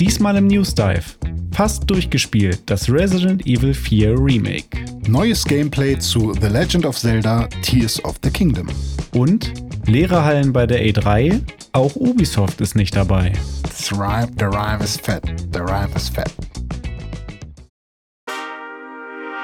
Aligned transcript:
Diesmal 0.00 0.36
im 0.36 0.48
News 0.48 0.74
Dive. 0.74 1.04
Fast 1.52 1.88
durchgespielt, 1.88 2.62
das 2.66 2.90
Resident 2.90 3.46
Evil 3.46 3.72
4 3.72 4.18
Remake. 4.18 4.84
Neues 5.06 5.44
Gameplay 5.44 5.96
zu 5.96 6.32
The 6.32 6.48
Legend 6.48 6.84
of 6.84 6.98
Zelda 6.98 7.46
Tears 7.62 8.04
of 8.04 8.16
the 8.24 8.30
Kingdom. 8.30 8.66
Und 9.14 9.52
leere 9.86 10.24
Hallen 10.24 10.52
bei 10.52 10.66
der 10.66 10.80
A3, 10.84 11.40
auch 11.72 11.94
Ubisoft 11.94 12.60
ist 12.60 12.74
nicht 12.74 12.96
dabei. 12.96 13.32
The 13.76 13.94
rhyme, 13.94 14.28
the 14.36 14.46
rhyme 14.46 14.82
is 14.82 14.96
fat. 14.96 15.22
The 15.52 15.60
rhyme 15.60 15.90
is 15.94 16.08
fat. 16.08 16.32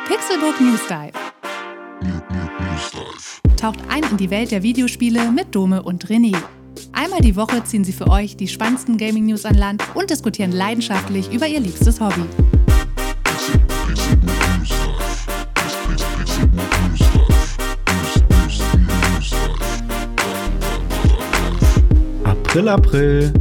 Pixelbook 0.09 0.61
News 0.61 0.81
Dive. 0.89 1.13
Taucht 3.57 3.79
ein 3.89 4.03
in 4.11 4.17
die 4.17 4.31
Welt 4.31 4.51
der 4.51 4.65
Videospiele 4.65 5.31
mit 5.31 5.55
Dome 5.55 5.81
und 5.83 6.07
René. 6.07 6.35
Einmal 6.93 7.21
die 7.21 7.37
Woche 7.37 7.63
ziehen 7.65 7.85
sie 7.85 7.93
für 7.93 8.09
euch 8.09 8.37
die 8.37 8.49
spannendsten 8.49 8.97
Gaming-News 8.97 9.45
an 9.45 9.55
Land 9.55 9.83
und 9.95 10.11
diskutieren 10.11 10.53
leidenschaftlich 10.53 11.33
über 11.33 11.47
ihr 11.47 11.61
liebstes 11.61 12.01
Hobby. 12.01 12.25
April, 22.25 22.69
April. 22.69 23.33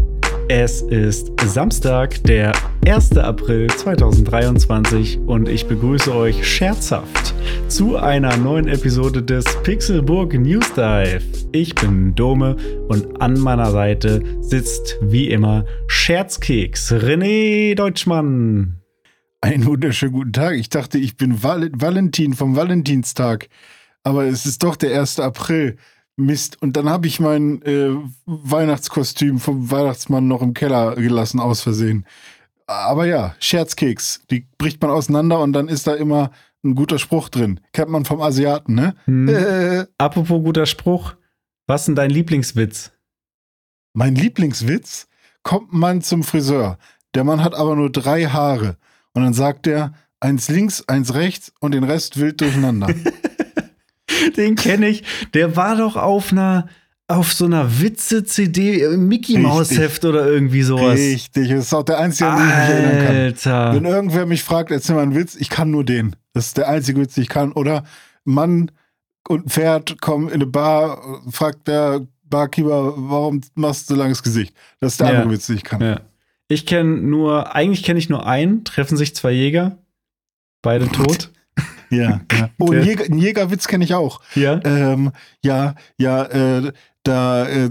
Es 0.50 0.81
ist 0.81 1.31
Samstag, 1.45 2.23
der 2.23 2.53
1. 2.88 3.17
April 3.17 3.67
2023 3.70 5.20
und 5.27 5.48
ich 5.48 5.67
begrüße 5.67 6.14
euch 6.14 6.48
scherzhaft 6.48 7.34
zu 7.70 7.98
einer 7.98 8.36
neuen 8.36 8.68
Episode 8.68 9.22
des 9.22 9.46
Pixelburg 9.62 10.34
News 10.34 10.73
Dive. 10.73 11.22
Ich 11.52 11.76
bin 11.76 12.16
Dome 12.16 12.55
und 12.88 13.22
an 13.22 13.40
meiner 13.40 13.70
Seite 13.70 14.23
sitzt 14.42 14.98
wie 15.02 15.30
immer 15.30 15.66
Scherzkeks 15.86 16.92
René 16.92 17.76
Deutschmann. 17.76 18.82
Einen 19.42 19.66
wunderschönen 19.67 20.14
guten 20.14 20.34
Tag. 20.34 20.56
Ich 20.56 20.70
dachte, 20.70 20.98
ich 20.98 21.16
bin 21.16 21.44
Val 21.44 21.70
Valentin 21.72 22.34
vom 22.34 22.56
Valentinstag, 22.56 23.50
aber 24.04 24.26
es 24.26 24.48
ist 24.48 24.64
doch 24.64 24.76
der 24.76 25.00
1. 25.00 25.20
April. 25.20 25.78
Mist. 26.17 26.61
Und 26.61 26.76
dann 26.76 26.89
habe 26.89 27.08
ich 27.08 27.22
mein 27.22 27.61
äh, 27.61 27.92
Weihnachtskostüm 28.26 29.39
vom 29.39 29.72
Weihnachtsmann 29.72 30.28
noch 30.28 30.42
im 30.42 30.54
Keller 30.54 30.95
gelassen, 30.95 31.39
aus 31.39 31.61
Versehen. 31.61 32.06
Aber 32.67 33.06
ja, 33.06 33.36
Scherzkeks. 33.39 34.22
Die 34.30 34.45
bricht 34.58 34.81
man 34.81 34.92
auseinander 34.92 35.39
und 35.39 35.54
dann 35.54 35.70
ist 35.70 35.88
da 35.88 35.94
immer 35.94 36.31
ein 36.63 36.75
guter 36.75 36.99
Spruch 36.99 37.29
drin. 37.29 37.59
Kennt 37.73 37.89
man 37.89 38.05
vom 38.05 38.21
Asiaten, 38.21 38.75
ne? 38.75 38.95
Hm. 39.05 39.27
Äh, 39.29 39.85
Apropos 39.97 40.43
guter 40.43 40.65
Spruch, 40.65 41.15
was 41.67 41.81
ist 41.81 41.88
denn 41.88 41.95
dein 41.95 42.09
Lieblingswitz? 42.09 42.91
mein 43.93 44.15
Lieblingswitz, 44.15 45.07
kommt 45.43 45.73
Mann 45.73 46.02
zum 46.02 46.23
Friseur. 46.23 46.77
Der 47.15 47.23
Mann 47.23 47.43
hat 47.43 47.55
aber 47.55 47.75
nur 47.75 47.91
drei 47.91 48.25
Haare. 48.25 48.77
Und 49.13 49.23
dann 49.23 49.33
sagt 49.33 49.67
er, 49.67 49.93
eins 50.19 50.47
links, 50.49 50.83
eins 50.87 51.13
rechts 51.15 51.52
und 51.59 51.73
den 51.73 51.83
Rest 51.83 52.19
wild 52.19 52.39
durcheinander. 52.41 52.87
Den 54.37 54.55
kenne 54.55 54.89
ich. 54.89 55.03
Der 55.33 55.55
war 55.55 55.75
doch 55.75 55.95
auf 55.95 56.31
einer 56.31 56.67
auf 57.09 57.33
so 57.33 57.45
einer 57.45 57.81
Witze-CD, 57.81 58.83
äh, 58.83 58.97
Mickey 58.97 59.38
Maus 59.39 59.71
Heft 59.71 60.05
oder 60.05 60.27
irgendwie 60.27 60.61
sowas. 60.61 60.95
Richtig, 60.97 61.49
das 61.49 61.65
ist 61.65 61.73
auch 61.73 61.83
der 61.83 61.97
einzige, 61.99 62.29
an 62.29 62.38
den 62.38 62.47
ich 62.47 62.53
mich 62.55 62.69
erinnern 62.69 63.05
kann. 63.05 63.15
Alter. 63.15 63.73
Wenn 63.75 63.85
irgendwer 63.85 64.25
mich 64.27 64.43
fragt, 64.43 64.71
erzähl 64.71 64.95
mal 64.95 65.02
einen 65.02 65.15
Witz, 65.15 65.35
ich 65.35 65.49
kann 65.49 65.71
nur 65.71 65.83
den. 65.83 66.15
Das 66.33 66.47
ist 66.47 66.57
der 66.57 66.69
einzige 66.69 67.02
Witz, 67.02 67.15
den 67.15 67.23
ich 67.23 67.30
kann. 67.30 67.52
Oder 67.52 67.83
Mann 68.25 68.71
und 69.27 69.49
Pferd 69.52 69.99
kommen 70.02 70.27
in 70.27 70.35
eine 70.35 70.45
Bar, 70.45 71.21
fragt 71.31 71.67
der 71.67 72.02
Barkeeper, 72.23 72.93
warum 72.95 73.41
machst 73.55 73.89
du 73.89 73.95
so 73.95 73.99
langes 73.99 74.21
Gesicht? 74.21 74.55
Das 74.80 74.93
ist 74.93 75.02
der 75.02 75.07
Ja. 75.07 75.13
andere 75.15 75.33
Witz, 75.33 75.47
den 75.47 75.55
ich 75.55 75.63
kann. 75.63 75.81
Ja. 75.81 76.02
Ich 76.47 76.67
kenne 76.67 76.97
nur, 76.97 77.55
eigentlich 77.55 77.83
kenne 77.83 77.97
ich 77.97 78.09
nur 78.09 78.27
einen, 78.27 78.63
treffen 78.65 78.97
sich 78.97 79.15
zwei 79.15 79.31
Jäger, 79.31 79.80
beide 80.61 80.87
tot. 80.89 81.31
Ja. 81.89 82.21
ja. 82.31 82.49
Oh, 82.59 82.71
einen, 82.71 82.83
Jäger, 82.83 83.05
einen 83.05 83.17
Jägerwitz 83.17 83.67
kenne 83.67 83.83
ich 83.83 83.95
auch. 83.95 84.21
Ja. 84.36 84.59
Ähm, 84.64 85.11
ja, 85.43 85.73
ja, 85.98 86.23
äh, 86.25 86.71
da 87.09 87.47
äh, 87.47 87.70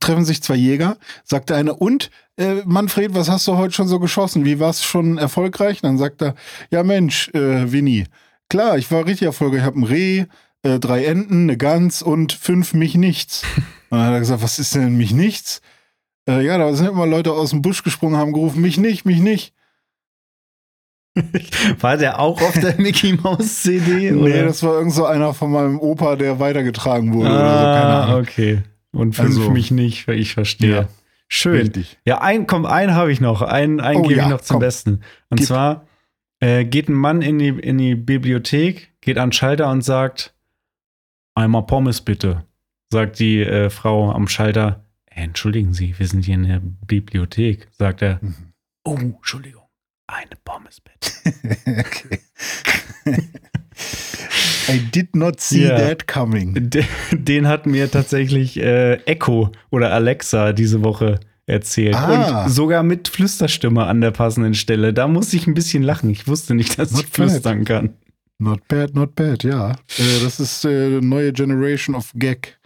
treffen 0.00 0.24
sich 0.24 0.42
zwei 0.42 0.56
Jäger, 0.56 0.96
sagt 1.24 1.50
der 1.50 1.58
eine, 1.58 1.74
und 1.74 2.10
äh, 2.36 2.62
Manfred, 2.64 3.14
was 3.14 3.28
hast 3.28 3.46
du 3.46 3.56
heute 3.56 3.74
schon 3.74 3.88
so 3.88 4.00
geschossen? 4.00 4.44
Wie 4.44 4.58
war 4.58 4.70
es 4.70 4.82
schon 4.82 5.18
erfolgreich? 5.18 5.80
Dann 5.82 5.98
sagt 5.98 6.22
er, 6.22 6.34
ja 6.70 6.82
Mensch, 6.82 7.28
äh, 7.34 7.70
Winnie, 7.70 8.06
klar, 8.48 8.78
ich 8.78 8.90
war 8.90 9.04
richtig 9.06 9.26
erfolgreich. 9.26 9.60
Ich 9.60 9.66
habe 9.66 9.78
ein 9.78 9.84
Reh, 9.84 10.24
äh, 10.62 10.78
drei 10.78 11.04
Enten, 11.04 11.42
eine 11.42 11.56
Gans 11.56 12.02
und 12.02 12.32
fünf 12.32 12.74
mich 12.74 12.94
nichts. 12.94 13.42
Und 13.90 13.96
dann 13.96 14.06
hat 14.08 14.12
er 14.12 14.20
gesagt, 14.20 14.42
was 14.42 14.58
ist 14.58 14.74
denn 14.74 14.98
mich 14.98 15.12
nichts? 15.12 15.62
Äh, 16.28 16.44
ja, 16.44 16.58
da 16.58 16.74
sind 16.74 16.90
immer 16.90 17.06
Leute 17.06 17.32
aus 17.32 17.50
dem 17.50 17.62
Busch 17.62 17.82
gesprungen, 17.82 18.18
haben 18.18 18.34
gerufen, 18.34 18.60
mich 18.60 18.76
nicht, 18.76 19.06
mich 19.06 19.20
nicht. 19.20 19.54
War 21.80 21.96
der 21.96 22.20
auch 22.20 22.42
auf 22.42 22.52
der 22.52 22.74
Mickey 22.78 23.14
Maus 23.14 23.62
CD? 23.62 24.10
Nee, 24.10 24.12
oder? 24.12 24.44
das 24.44 24.62
war 24.62 24.74
irgend 24.74 24.92
so 24.92 25.06
einer 25.06 25.32
von 25.32 25.50
meinem 25.50 25.80
Opa, 25.80 26.16
der 26.16 26.38
weitergetragen 26.38 27.14
wurde 27.14 27.30
oder 27.30 27.58
so, 27.58 27.64
keine 27.64 27.84
ah, 27.86 28.04
Ahnung. 28.04 28.20
okay. 28.20 28.62
Und 28.92 29.14
fünf 29.14 29.28
Also- 29.36 29.50
mich 29.50 29.70
nicht, 29.70 30.08
weil 30.08 30.18
ich 30.18 30.34
verstehe. 30.34 30.70
Ja. 30.74 30.88
Schön. 31.30 31.60
Richtig. 31.60 31.98
Ja, 32.06 32.22
ein, 32.22 32.46
komm, 32.46 32.64
einen 32.64 32.94
habe 32.94 33.12
ich 33.12 33.20
noch. 33.20 33.42
Einen, 33.42 33.80
einen 33.80 34.00
Oh 34.00 34.02
gebe 34.02 34.14
ja, 34.14 34.24
ich 34.24 34.30
noch 34.30 34.40
zum 34.40 34.54
komm. 34.54 34.60
Besten. 34.60 35.00
Und 35.28 35.36
Gib. 35.38 35.46
zwar 35.46 35.86
äh, 36.40 36.64
geht 36.64 36.88
ein 36.88 36.94
Mann 36.94 37.20
in 37.20 37.38
die, 37.38 37.48
in 37.48 37.76
die 37.76 37.94
Bibliothek, 37.94 38.94
geht 39.02 39.18
an 39.18 39.28
den 39.28 39.32
Schalter 39.34 39.70
und 39.70 39.82
sagt: 39.82 40.34
Einmal 41.34 41.66
Pommes 41.66 42.00
bitte. 42.00 42.46
Sagt 42.90 43.18
die 43.18 43.40
äh, 43.42 43.68
Frau 43.68 44.10
am 44.10 44.26
Schalter: 44.26 44.86
"Äh, 45.04 45.20
Entschuldigen 45.24 45.74
Sie, 45.74 45.98
wir 45.98 46.06
sind 46.06 46.24
hier 46.24 46.36
in 46.36 46.44
der 46.44 46.62
Bibliothek. 46.86 47.68
Sagt 47.72 48.00
er: 48.00 48.20
Mhm. 48.22 48.34
Oh, 48.84 48.94
Entschuldigung, 48.96 49.64
eine 50.06 50.30
Pommes 50.44 50.80
bitte. 50.80 51.12
okay. 51.78 52.20
I 54.68 54.78
did 54.94 55.14
not 55.16 55.40
see 55.40 55.66
Ja. 55.66 55.78
that 55.78 56.06
coming. 56.06 56.54
De- 56.70 56.84
Den 57.12 57.46
hat 57.48 57.66
mir 57.66 57.90
tatsächlich 57.90 58.58
äh, 58.60 58.94
Echo 59.06 59.50
oder 59.70 59.92
Alexa 59.92 60.52
diese 60.52 60.82
Woche 60.84 61.20
erzählt. 61.46 61.94
Ah. 61.94 62.44
Und 62.44 62.50
sogar 62.50 62.82
mit 62.82 63.08
Flüsterstimme 63.08 63.84
an 63.86 64.00
der 64.02 64.10
passenden 64.10 64.54
Stelle. 64.54 64.92
Da 64.92 65.08
musste 65.08 65.36
ich 65.36 65.46
ein 65.46 65.54
bisschen 65.54 65.82
lachen. 65.82 66.10
Ich 66.10 66.28
wusste 66.28 66.54
nicht, 66.54 66.78
dass 66.78 66.90
Not 66.92 67.00
ich 67.04 67.06
bad. 67.06 67.14
flüstern 67.30 67.64
kann. 67.64 67.94
Not 68.38 68.68
bad, 68.68 68.94
not 68.94 69.14
bad, 69.14 69.42
ja. 69.42 69.70
Äh, 69.96 70.22
das 70.22 70.38
ist 70.38 70.64
äh, 70.64 71.00
neue 71.00 71.32
Generation 71.32 71.96
of 71.96 72.12
Gag. 72.14 72.57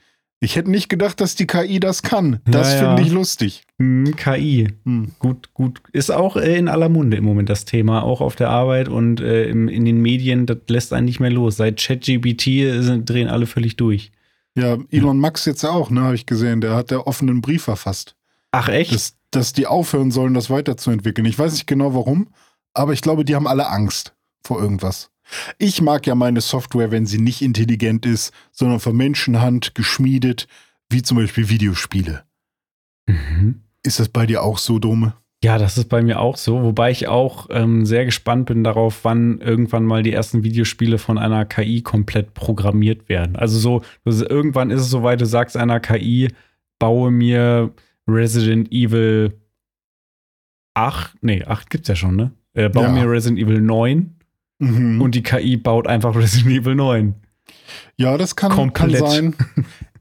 Ich 0.42 0.56
hätte 0.56 0.72
nicht 0.72 0.88
gedacht, 0.88 1.20
dass 1.20 1.36
die 1.36 1.46
KI 1.46 1.78
das 1.78 2.02
kann. 2.02 2.40
Das 2.44 2.72
Ja, 2.72 2.82
ja. 2.82 2.88
finde 2.96 3.02
ich 3.08 3.14
lustig. 3.14 3.62
Hm, 3.78 4.16
KI. 4.16 4.66
Hm. 4.84 5.12
Gut, 5.20 5.54
gut. 5.54 5.80
Ist 5.92 6.10
auch 6.10 6.36
äh, 6.36 6.56
in 6.58 6.66
aller 6.66 6.88
Munde 6.88 7.16
im 7.16 7.22
Moment 7.22 7.48
das 7.48 7.64
Thema, 7.64 8.02
auch 8.02 8.20
auf 8.20 8.34
der 8.34 8.50
Arbeit 8.50 8.88
und 8.88 9.20
äh, 9.20 9.44
im, 9.44 9.68
in 9.68 9.84
den 9.84 10.02
Medien. 10.02 10.46
Das 10.46 10.58
lässt 10.66 10.92
einen 10.92 11.04
nicht 11.04 11.20
mehr 11.20 11.30
los. 11.30 11.58
Seit 11.58 11.80
ChatGPT 11.80 12.48
äh, 12.48 12.98
drehen 12.98 13.28
alle 13.28 13.46
völlig 13.46 13.76
durch. 13.76 14.10
Ja, 14.56 14.78
Elon 14.90 15.20
Max 15.20 15.44
jetzt 15.44 15.62
ja 15.62 15.70
auch, 15.70 15.90
ne, 15.90 16.00
habe 16.00 16.16
ich 16.16 16.26
gesehen. 16.26 16.60
Der 16.60 16.74
hat 16.74 16.90
der 16.90 17.06
offenen 17.06 17.40
Brief 17.40 17.62
verfasst, 17.62 18.16
Ach, 18.50 18.68
echt? 18.68 18.92
dass, 18.92 19.14
dass 19.30 19.52
die 19.52 19.68
aufhören 19.68 20.10
sollen, 20.10 20.34
das 20.34 20.50
weiterzuentwickeln. 20.50 21.24
Ich 21.24 21.38
weiß 21.38 21.52
nicht 21.52 21.68
genau 21.68 21.94
warum, 21.94 22.30
aber 22.74 22.92
ich 22.92 23.00
glaube, 23.00 23.24
die 23.24 23.36
haben 23.36 23.46
alle 23.46 23.68
Angst 23.68 24.12
vor 24.42 24.60
irgendwas. 24.60 25.11
Ich 25.58 25.80
mag 25.82 26.06
ja 26.06 26.14
meine 26.14 26.40
Software, 26.40 26.90
wenn 26.90 27.06
sie 27.06 27.18
nicht 27.18 27.42
intelligent 27.42 28.06
ist, 28.06 28.32
sondern 28.50 28.80
von 28.80 28.96
Menschenhand 28.96 29.74
geschmiedet, 29.74 30.46
wie 30.90 31.02
zum 31.02 31.16
Beispiel 31.18 31.48
Videospiele. 31.48 32.24
mhm. 33.06 33.62
Ist 33.84 33.98
das 33.98 34.08
bei 34.08 34.26
dir 34.26 34.42
auch 34.44 34.58
so, 34.58 34.78
Dome? 34.78 35.14
Ja, 35.42 35.58
das 35.58 35.76
ist 35.76 35.88
bei 35.88 36.02
mir 36.02 36.20
auch 36.20 36.36
so, 36.36 36.62
wobei 36.62 36.92
ich 36.92 37.08
auch 37.08 37.48
ähm, 37.50 37.84
sehr 37.84 38.04
gespannt 38.04 38.46
bin 38.46 38.62
darauf, 38.62 39.00
wann 39.04 39.40
irgendwann 39.40 39.84
mal 39.84 40.04
die 40.04 40.12
ersten 40.12 40.44
Videospiele 40.44 40.98
von 40.98 41.18
einer 41.18 41.44
KI 41.44 41.82
komplett 41.82 42.32
programmiert 42.34 43.08
werden. 43.08 43.34
Also 43.34 43.58
so, 43.58 43.82
also 44.04 44.24
irgendwann 44.28 44.70
ist 44.70 44.82
es 44.82 44.90
soweit, 44.90 45.20
du 45.20 45.26
sagst 45.26 45.56
einer 45.56 45.80
KI, 45.80 46.28
baue 46.78 47.10
mir 47.10 47.72
Resident 48.06 48.70
Evil 48.70 49.32
8, 50.74 51.16
nee, 51.22 51.44
8 51.44 51.70
gibt's 51.70 51.88
ja 51.88 51.96
schon, 51.96 52.14
ne? 52.14 52.30
Äh, 52.54 52.68
baue 52.68 52.84
Ja. 52.84 52.92
mir 52.92 53.10
Resident 53.10 53.40
Evil 53.40 53.60
9 53.60 54.14
Mhm. 54.62 55.00
und 55.00 55.14
die 55.14 55.22
KI 55.22 55.56
baut 55.56 55.86
einfach 55.86 56.14
Resident 56.14 56.62
Evil 56.62 56.74
9. 56.74 57.14
Ja, 57.96 58.16
das 58.18 58.36
kann, 58.36 58.72
kann 58.72 58.94
sein. 58.94 59.34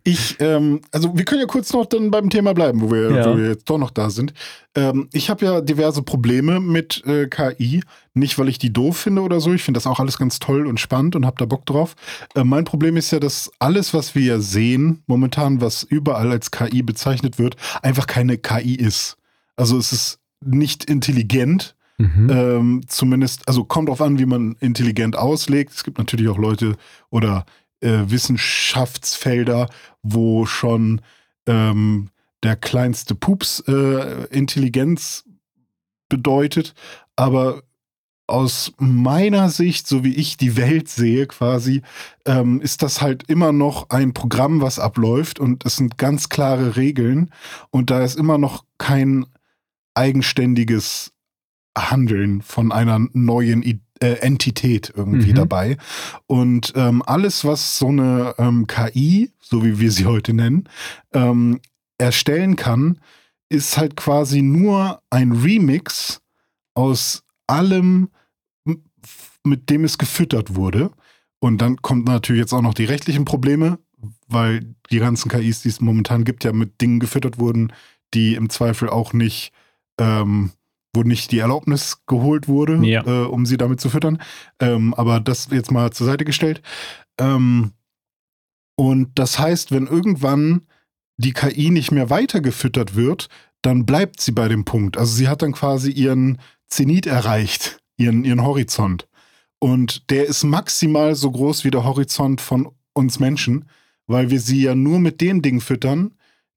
Ich, 0.03 0.37
ähm, 0.39 0.81
also 0.91 1.15
wir 1.15 1.25
können 1.25 1.41
ja 1.41 1.47
kurz 1.47 1.71
noch 1.73 1.85
dann 1.85 2.09
beim 2.09 2.31
Thema 2.31 2.53
bleiben, 2.53 2.81
wo 2.81 2.89
wir, 2.91 3.11
Ja. 3.11 3.31
wo 3.31 3.37
wir 3.37 3.49
jetzt 3.49 3.69
doch 3.69 3.77
noch 3.77 3.91
da 3.91 4.09
sind. 4.09 4.33
Ähm, 4.73 5.07
ich 5.13 5.29
habe 5.29 5.45
ja 5.45 5.61
diverse 5.61 6.01
Probleme 6.01 6.59
mit 6.59 7.03
äh, 7.05 7.27
KI. 7.27 7.83
Nicht, 8.15 8.39
weil 8.39 8.49
ich 8.49 8.57
die 8.57 8.73
doof 8.73 8.97
finde 8.97 9.21
oder 9.21 9.39
so. 9.39 9.53
Ich 9.53 9.61
finde 9.61 9.77
das 9.77 9.85
auch 9.85 9.99
alles 9.99 10.17
ganz 10.17 10.39
toll 10.39 10.65
und 10.65 10.79
spannend 10.79 11.15
und 11.15 11.25
habe 11.25 11.35
da 11.37 11.45
Bock 11.45 11.67
drauf. 11.67 11.95
Äh, 12.33 12.43
mein 12.43 12.63
Problem 12.65 12.97
ist 12.97 13.11
ja, 13.11 13.19
dass 13.19 13.51
alles, 13.59 13.93
was 13.93 14.15
wir 14.15 14.41
sehen, 14.41 15.03
momentan, 15.05 15.61
was 15.61 15.83
überall 15.83 16.31
als 16.31 16.49
KI 16.49 16.81
bezeichnet 16.81 17.37
wird, 17.37 17.55
einfach 17.83 18.07
keine 18.07 18.39
KI 18.39 18.73
ist. 18.75 19.17
Also 19.55 19.77
es 19.77 19.93
ist 19.93 20.19
nicht 20.43 20.85
intelligent. 20.85 21.75
Mhm. 22.01 22.29
Ähm, 22.29 22.81
zumindest, 22.87 23.47
also 23.47 23.63
kommt 23.63 23.89
drauf 23.89 24.01
an, 24.01 24.17
wie 24.17 24.25
man 24.25 24.55
intelligent 24.59 25.15
auslegt. 25.15 25.73
Es 25.73 25.83
gibt 25.83 25.99
natürlich 25.99 26.29
auch 26.29 26.37
Leute 26.37 26.75
oder 27.09 27.45
äh, 27.81 27.99
Wissenschaftsfelder, 28.07 29.69
wo 30.01 30.45
schon 30.45 31.01
ähm, 31.45 32.09
der 32.43 32.55
kleinste 32.55 33.13
Pups 33.13 33.59
äh, 33.67 34.25
Intelligenz 34.31 35.25
bedeutet, 36.09 36.73
aber 37.15 37.61
aus 38.27 38.71
meiner 38.77 39.49
Sicht, 39.49 39.87
so 39.87 40.03
wie 40.03 40.15
ich 40.15 40.37
die 40.37 40.55
Welt 40.55 40.87
sehe 40.87 41.27
quasi, 41.27 41.81
ähm, 42.25 42.61
ist 42.61 42.81
das 42.81 43.01
halt 43.01 43.23
immer 43.29 43.51
noch 43.51 43.89
ein 43.89 44.13
Programm, 44.13 44.61
was 44.61 44.79
abläuft 44.79 45.39
und 45.39 45.65
es 45.65 45.75
sind 45.75 45.97
ganz 45.97 46.29
klare 46.29 46.77
Regeln 46.77 47.29
und 47.69 47.89
da 47.89 48.01
ist 48.01 48.17
immer 48.17 48.37
noch 48.37 48.63
kein 48.77 49.25
eigenständiges 49.93 51.11
Handeln 51.77 52.41
von 52.41 52.71
einer 52.71 52.99
neuen 53.13 53.63
I 53.63 53.79
äh, 54.01 54.13
Entität 54.21 54.91
irgendwie 54.95 55.31
mhm. 55.31 55.35
dabei. 55.35 55.77
Und 56.27 56.73
ähm, 56.75 57.03
alles, 57.05 57.45
was 57.45 57.77
so 57.77 57.87
eine 57.87 58.35
ähm, 58.37 58.67
KI, 58.67 59.31
so 59.39 59.63
wie 59.63 59.79
wir 59.79 59.91
sie 59.91 60.05
heute 60.05 60.33
nennen, 60.33 60.67
ähm, 61.13 61.59
erstellen 61.97 62.55
kann, 62.55 62.99
ist 63.49 63.77
halt 63.77 63.95
quasi 63.95 64.41
nur 64.41 65.01
ein 65.09 65.31
Remix 65.31 66.21
aus 66.73 67.23
allem, 67.47 68.09
mit 69.43 69.69
dem 69.69 69.83
es 69.83 69.97
gefüttert 69.97 70.55
wurde. 70.55 70.91
Und 71.39 71.59
dann 71.59 71.77
kommt 71.81 72.05
natürlich 72.05 72.41
jetzt 72.41 72.53
auch 72.53 72.61
noch 72.61 72.73
die 72.73 72.85
rechtlichen 72.85 73.25
Probleme, 73.25 73.79
weil 74.27 74.75
die 74.89 74.99
ganzen 74.99 75.29
KIs, 75.29 75.61
die 75.61 75.69
es 75.69 75.81
momentan 75.81 76.23
gibt, 76.23 76.43
ja 76.43 76.53
mit 76.53 76.81
Dingen 76.81 76.99
gefüttert 76.99 77.39
wurden, 77.39 77.73
die 78.13 78.35
im 78.35 78.49
Zweifel 78.49 78.89
auch 78.89 79.13
nicht, 79.13 79.51
ähm, 79.99 80.51
wo 80.93 81.03
nicht 81.03 81.31
die 81.31 81.39
Erlaubnis 81.39 82.03
geholt 82.05 82.47
wurde, 82.47 82.77
ja. 82.85 83.05
äh, 83.05 83.25
um 83.25 83.45
sie 83.45 83.57
damit 83.57 83.79
zu 83.79 83.89
füttern. 83.89 84.21
Ähm, 84.59 84.93
aber 84.93 85.19
das 85.19 85.47
jetzt 85.51 85.71
mal 85.71 85.91
zur 85.91 86.07
Seite 86.07 86.25
gestellt. 86.25 86.61
Ähm, 87.19 87.71
und 88.75 89.11
das 89.15 89.39
heißt, 89.39 89.71
wenn 89.71 89.87
irgendwann 89.87 90.63
die 91.17 91.33
KI 91.33 91.69
nicht 91.69 91.91
mehr 91.91 92.09
weitergefüttert 92.09 92.95
wird, 92.95 93.29
dann 93.61 93.85
bleibt 93.85 94.21
sie 94.21 94.31
bei 94.31 94.47
dem 94.47 94.65
Punkt. 94.65 94.97
Also 94.97 95.13
sie 95.13 95.27
hat 95.27 95.41
dann 95.41 95.51
quasi 95.53 95.91
ihren 95.91 96.39
Zenit 96.67 97.05
erreicht, 97.05 97.81
ihren, 97.97 98.23
ihren 98.25 98.43
Horizont. 98.43 99.07
Und 99.59 100.09
der 100.09 100.25
ist 100.25 100.43
maximal 100.43 101.15
so 101.15 101.29
groß 101.29 101.63
wie 101.63 101.71
der 101.71 101.83
Horizont 101.83 102.41
von 102.41 102.69
uns 102.93 103.19
Menschen, 103.19 103.65
weil 104.07 104.31
wir 104.31 104.39
sie 104.39 104.63
ja 104.63 104.73
nur 104.73 104.99
mit 104.99 105.21
den 105.21 105.41
Dingen 105.41 105.61
füttern, 105.61 106.15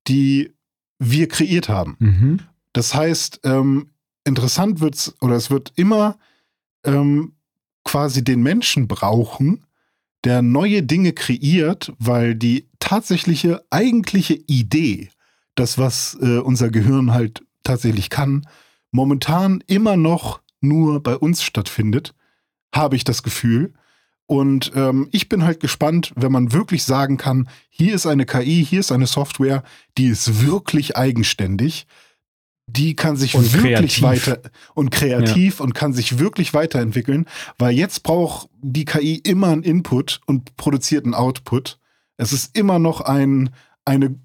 die 0.09 0.55
wir 0.99 1.29
kreiert 1.29 1.69
haben. 1.69 1.97
Mhm. 1.99 2.41
Das 2.73 2.95
heißt, 2.95 3.41
ähm, 3.45 3.91
interessant 4.25 4.81
wird's, 4.81 5.15
oder 5.21 5.37
es 5.37 5.51
wird 5.51 5.73
immer 5.77 6.19
ähm, 6.85 7.33
quasi 7.85 8.25
den 8.25 8.43
Menschen 8.43 8.89
brauchen, 8.89 9.65
der 10.25 10.43
neue 10.43 10.83
Dinge 10.83 11.13
kreiert, 11.13 11.93
weil 11.99 12.35
die 12.35 12.67
tatsächliche, 12.79 13.63
eigentliche 13.71 14.35
Idee, 14.35 15.11
das, 15.55 15.79
was 15.79 16.17
äh, 16.21 16.39
unser 16.39 16.71
Gehirn 16.71 17.13
halt 17.13 17.45
tatsächlich 17.63 18.11
kann, 18.11 18.47
momentan 18.91 19.63
immer 19.67 19.97
noch 19.97 20.41
nur 20.61 21.03
bei 21.03 21.17
uns 21.17 21.43
stattfindet, 21.43 22.15
habe 22.75 22.97
ich 22.97 23.05
das 23.05 23.23
Gefühl. 23.23 23.75
Und 24.27 24.73
ähm, 24.75 25.09
ich 25.13 25.29
bin 25.29 25.45
halt 25.45 25.61
gespannt, 25.61 26.13
wenn 26.17 26.33
man 26.33 26.53
wirklich 26.53 26.85
sagen 26.85 27.19
kann, 27.19 27.49
hier 27.69 27.95
ist 27.95 28.07
eine 28.07 28.25
KI, 28.25 28.65
hier 28.65 28.81
ist 28.81 28.91
eine 28.91 29.07
Software, 29.07 29.63
die 29.99 30.07
ist 30.07 30.47
wirklich 30.47 30.97
eigenständig, 30.97 31.87
die 32.67 32.97
kann 32.97 33.17
sich 33.17 33.35
und 33.35 33.53
wirklich 33.53 33.97
kreativ. 33.97 34.03
weiter 34.03 34.51
und 34.75 34.91
kreativ 34.91 35.59
ja. 35.59 35.65
und 35.65 35.75
kann 35.75 35.93
sich 35.93 36.19
wirklich 36.19 36.55
weiterentwickeln, 36.55 37.27
weil 37.59 37.75
jetzt 37.75 38.03
braucht 38.03 38.49
die 38.63 38.85
KI 38.85 39.17
immer 39.17 39.49
einen 39.49 39.63
Input 39.63 40.21
und 40.27 40.57
produziert 40.57 41.05
einen 41.05 41.15
Output. 41.15 41.79
Es 42.17 42.33
ist 42.33 42.57
immer 42.57 42.79
noch 42.79 43.01
ein, 43.03 43.51
eine 43.85 44.19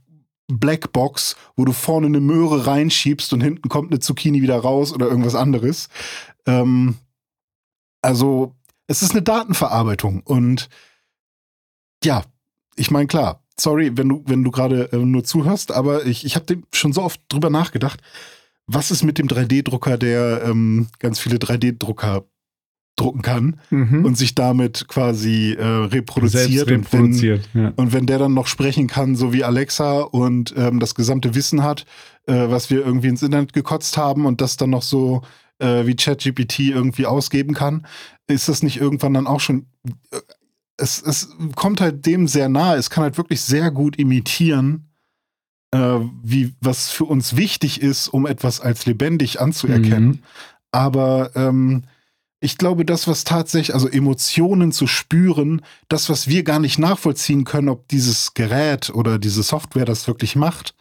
Blackbox, 0.47 1.35
wo 1.55 1.65
du 1.65 1.73
vorne 1.73 2.07
eine 2.07 2.21
Möhre 2.21 2.65
reinschiebst 2.65 3.33
und 3.33 3.41
hinten 3.41 3.69
kommt 3.69 3.91
eine 3.91 3.99
Zucchini 3.99 4.41
wieder 4.41 4.57
raus 4.57 4.93
oder 4.93 5.07
irgendwas 5.07 5.35
anderes. 5.35 5.89
Ähm, 6.45 6.95
also, 8.01 8.55
es 8.87 9.03
ist 9.03 9.11
eine 9.11 9.21
Datenverarbeitung 9.21 10.21
und 10.21 10.69
ja, 12.03 12.23
ich 12.75 12.89
meine, 12.91 13.07
klar, 13.07 13.43
sorry, 13.59 13.91
wenn 13.95 14.09
du, 14.09 14.23
wenn 14.25 14.43
du 14.43 14.51
gerade 14.51 14.91
äh, 14.91 14.97
nur 14.97 15.23
zuhörst, 15.23 15.71
aber 15.71 16.05
ich, 16.05 16.25
ich 16.25 16.35
habe 16.35 16.57
schon 16.73 16.93
so 16.93 17.03
oft 17.03 17.21
drüber 17.29 17.49
nachgedacht, 17.49 18.01
was 18.67 18.91
ist 18.91 19.03
mit 19.03 19.17
dem 19.17 19.27
3D-Drucker, 19.27 19.97
der 19.97 20.43
ähm, 20.45 20.87
ganz 20.99 21.19
viele 21.19 21.37
3D-Drucker 21.37 22.25
drucken 22.99 23.21
kann 23.21 23.59
mhm. 23.69 24.05
und 24.05 24.17
sich 24.17 24.35
damit 24.35 24.87
quasi 24.87 25.53
äh, 25.53 25.65
reproduziert. 25.65 26.67
Reproduziert 26.67 27.41
und, 27.41 27.55
wenn, 27.55 27.63
ja. 27.63 27.73
und 27.75 27.93
wenn 27.93 28.05
der 28.05 28.19
dann 28.19 28.33
noch 28.33 28.47
sprechen 28.47 28.87
kann, 28.87 29.15
so 29.15 29.31
wie 29.33 29.43
Alexa 29.43 30.01
und 30.01 30.53
ähm, 30.57 30.79
das 30.79 30.95
gesamte 30.95 31.33
Wissen 31.33 31.63
hat, 31.63 31.85
äh, 32.27 32.49
was 32.49 32.69
wir 32.69 32.85
irgendwie 32.85 33.07
ins 33.07 33.23
Internet 33.23 33.53
gekotzt 33.53 33.97
haben 33.97 34.25
und 34.25 34.41
das 34.41 34.57
dann 34.57 34.69
noch 34.69 34.83
so 34.83 35.21
äh, 35.59 35.85
wie 35.85 35.95
ChatGPT 35.95 36.59
irgendwie 36.59 37.05
ausgeben 37.05 37.53
kann, 37.53 37.85
ist 38.27 38.49
das 38.49 38.63
nicht 38.63 38.79
irgendwann 38.79 39.13
dann 39.13 39.27
auch 39.27 39.39
schon. 39.39 39.65
Es, 40.79 41.01
es 41.01 41.29
kommt 41.55 41.81
halt 41.81 42.05
dem 42.05 42.27
sehr 42.27 42.49
nahe. 42.49 42.77
Es 42.77 42.89
kann 42.89 43.03
halt 43.03 43.17
wirklich 43.17 43.41
sehr 43.41 43.71
gut 43.71 43.97
imitieren, 43.97 44.89
äh, 45.71 45.99
wie 46.23 46.53
was 46.61 46.89
für 46.89 47.05
uns 47.05 47.35
wichtig 47.35 47.81
ist, 47.81 48.07
um 48.07 48.25
etwas 48.25 48.61
als 48.61 48.85
lebendig 48.85 49.39
anzuerkennen. 49.39 50.07
Mhm. 50.07 50.19
Aber 50.71 51.31
ähm, 51.35 51.83
ich 52.41 52.57
glaube, 52.57 52.85
das, 52.85 53.07
was 53.07 53.25
tatsächlich, 53.25 53.73
also 53.73 53.87
Emotionen 53.87 54.71
zu 54.71 54.87
spüren, 54.87 55.61
das, 55.89 56.09
was 56.09 56.27
wir 56.27 56.43
gar 56.43 56.59
nicht 56.59 56.79
nachvollziehen 56.79 57.43
können, 57.43 57.69
ob 57.69 57.87
dieses 57.89 58.33
Gerät 58.33 58.89
oder 58.89 59.19
diese 59.19 59.43
Software 59.43 59.85
das 59.85 60.07
wirklich 60.07 60.35
macht, 60.35 60.73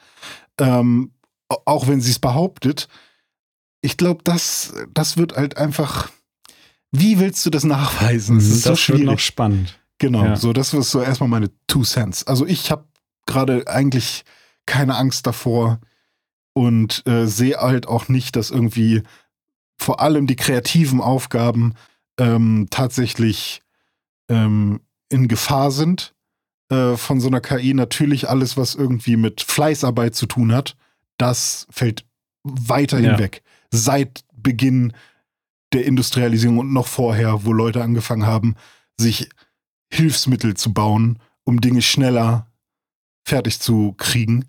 ähm, 0.61 1.13
auch 1.49 1.89
wenn 1.89 2.01
sie 2.01 2.11
es 2.11 2.19
behauptet, 2.19 2.89
ich 3.81 3.97
glaube, 3.97 4.23
das, 4.25 4.75
das 4.93 5.17
wird 5.17 5.37
halt 5.37 5.57
einfach. 5.57 6.11
Wie 6.91 7.19
willst 7.19 7.45
du 7.45 7.51
das 7.51 7.65
nachweisen? 7.65 8.37
Das 8.37 8.47
ist 8.47 8.67
das 8.67 8.73
so 8.73 8.77
schwierig. 8.77 9.03
Wird 9.03 9.11
noch 9.13 9.19
spannend. 9.19 9.78
Genau, 9.99 10.25
ja. 10.25 10.37
so 10.37 10.53
das 10.53 10.73
ist 10.75 10.91
so 10.91 11.03
erstmal 11.03 11.29
meine 11.29 11.51
Two 11.67 11.83
Cents. 11.83 12.27
Also 12.27 12.47
ich 12.47 12.71
habe 12.71 12.85
gerade 13.27 13.67
eigentlich 13.67 14.25
keine 14.67 14.97
Angst 14.97 15.27
davor 15.27 15.81
und 16.53 17.07
äh, 17.07 17.27
sehe 17.27 17.57
halt 17.57 17.87
auch 17.87 18.09
nicht, 18.09 18.37
dass 18.37 18.51
irgendwie 18.51 19.03
vor 19.77 20.01
allem 20.01 20.27
die 20.27 20.37
kreativen 20.37 21.01
Aufgaben 21.01 21.75
ähm, 22.19 22.67
tatsächlich 22.71 23.63
ähm, 24.29 24.81
in 25.09 25.29
Gefahr 25.29 25.71
sind 25.71 26.15
äh, 26.69 26.97
von 26.97 27.21
so 27.21 27.29
einer 27.29 27.41
KI. 27.41 27.75
Natürlich 27.75 28.29
alles, 28.29 28.57
was 28.57 28.75
irgendwie 28.75 29.17
mit 29.17 29.41
Fleißarbeit 29.41 30.15
zu 30.15 30.27
tun 30.27 30.53
hat, 30.53 30.77
das 31.17 31.67
fällt 31.71 32.05
weiterhin 32.43 33.07
ja. 33.07 33.19
weg. 33.19 33.43
Seit 33.71 34.25
Beginn 34.33 34.93
der 35.73 35.85
Industrialisierung 35.85 36.59
und 36.59 36.73
noch 36.73 36.87
vorher, 36.87 37.45
wo 37.45 37.53
Leute 37.53 37.83
angefangen 37.83 38.27
haben, 38.27 38.55
sich 38.97 39.29
Hilfsmittel 39.91 40.55
zu 40.55 40.73
bauen, 40.73 41.19
um 41.45 41.61
Dinge 41.61 41.83
schneller 41.83 42.47
fertig 43.25 43.61
zu 43.61 43.95
kriegen 43.97 44.47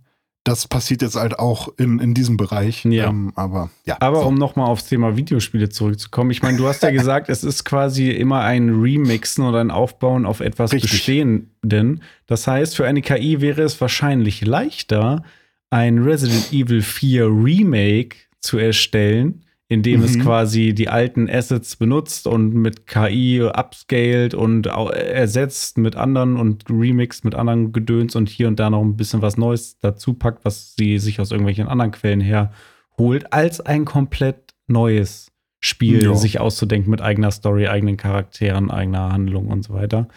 das 0.50 0.67
passiert 0.67 1.01
jetzt 1.01 1.15
halt 1.15 1.38
auch 1.38 1.69
in, 1.77 2.00
in 2.00 2.13
diesem 2.13 2.38
Bereich. 2.38 2.86
Ja. 2.86 3.10
Ähm, 3.10 3.31
aber 3.36 3.69
ja. 3.86 3.98
Aber 4.00 4.22
so. 4.22 4.27
um 4.27 4.36
nochmal 4.36 4.67
aufs 4.67 4.86
Thema 4.86 5.17
Videospiele 5.17 5.69
zurückzukommen, 5.69 6.31
ich 6.31 6.41
meine, 6.41 6.58
du 6.58 6.67
hast 6.67 6.81
ja 6.81 6.89
gesagt, 6.91 7.29
es 7.29 7.43
ist 7.43 7.65
quasi 7.65 8.10
immer 8.10 8.41
ein 8.41 8.69
Remixen 8.69 9.46
oder 9.46 9.60
ein 9.60 9.72
Aufbauen 9.72 10.25
auf 10.25 10.39
etwas 10.39 10.72
Richtig. 10.72 10.91
Bestehenden. 10.91 12.01
Das 12.25 12.48
heißt, 12.48 12.75
für 12.75 12.88
eine 12.88 13.01
KI 13.01 13.41
wäre 13.41 13.62
es 13.62 13.79
wahrscheinlich 13.79 14.46
leichter, 14.46 15.24
ein 15.69 16.00
Resident 16.00 16.51
Evil 16.51 16.81
4 16.81 17.25
Remake 17.25 18.15
zu 18.39 18.58
erstellen, 18.58 19.46
indem 19.72 20.00
mhm. 20.00 20.06
es 20.06 20.20
quasi 20.20 20.74
die 20.74 20.90
alten 20.90 21.30
Assets 21.30 21.76
benutzt 21.76 22.26
und 22.26 22.56
mit 22.56 22.88
KI 22.88 23.44
upscaled 23.44 24.34
und 24.34 24.66
ersetzt 24.66 25.78
mit 25.78 25.96
anderen 25.96 26.38
und 26.38 26.66
remixt 26.70 27.24
mit 27.24 27.36
anderen 27.36 27.72
Gedöns 27.72 28.16
und 28.16 28.30
hier 28.30 28.48
und 28.48 28.60
da 28.60 28.72
noch 28.72 28.82
ein 28.82 28.98
bisschen 28.98 29.22
was 29.22 29.38
Neues 29.38 29.78
dazu 29.78 30.16
packt, 30.16 30.44
was 30.44 30.76
sie 30.76 30.98
sich 30.98 31.20
aus 31.20 31.30
irgendwelchen 31.30 31.68
anderen 31.68 31.92
Quellen 31.92 32.20
herholt, 32.20 33.32
als 33.32 33.62
ein 33.62 33.86
komplett 33.86 34.56
neues 34.66 35.32
Spiel 35.60 36.04
ja. 36.04 36.16
sich 36.16 36.40
auszudenken 36.40 36.90
mit 36.90 37.02
eigener 37.02 37.30
Story, 37.30 37.68
eigenen 37.68 37.98
Charakteren, 37.98 38.72
eigener 38.72 39.12
Handlung 39.12 39.50
und 39.50 39.64
so 39.64 39.76
weiter. 39.76 40.08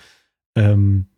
Ähm, 0.57 1.09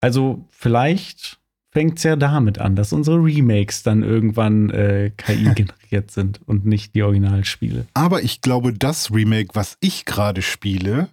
also 0.00 0.46
vielleicht 0.50 1.39
fängt 1.70 1.98
es 1.98 2.04
ja 2.04 2.16
damit 2.16 2.58
an, 2.58 2.76
dass 2.76 2.92
unsere 2.92 3.22
Remakes 3.22 3.82
dann 3.82 4.02
irgendwann 4.02 4.70
äh, 4.70 5.10
KI 5.16 5.44
generiert 5.54 6.10
sind 6.10 6.40
und 6.46 6.66
nicht 6.66 6.94
die 6.94 7.02
Originalspiele. 7.02 7.86
Aber 7.94 8.22
ich 8.22 8.40
glaube, 8.40 8.72
das 8.72 9.12
Remake, 9.12 9.50
was 9.54 9.76
ich 9.80 10.04
gerade 10.04 10.42
spiele, 10.42 11.08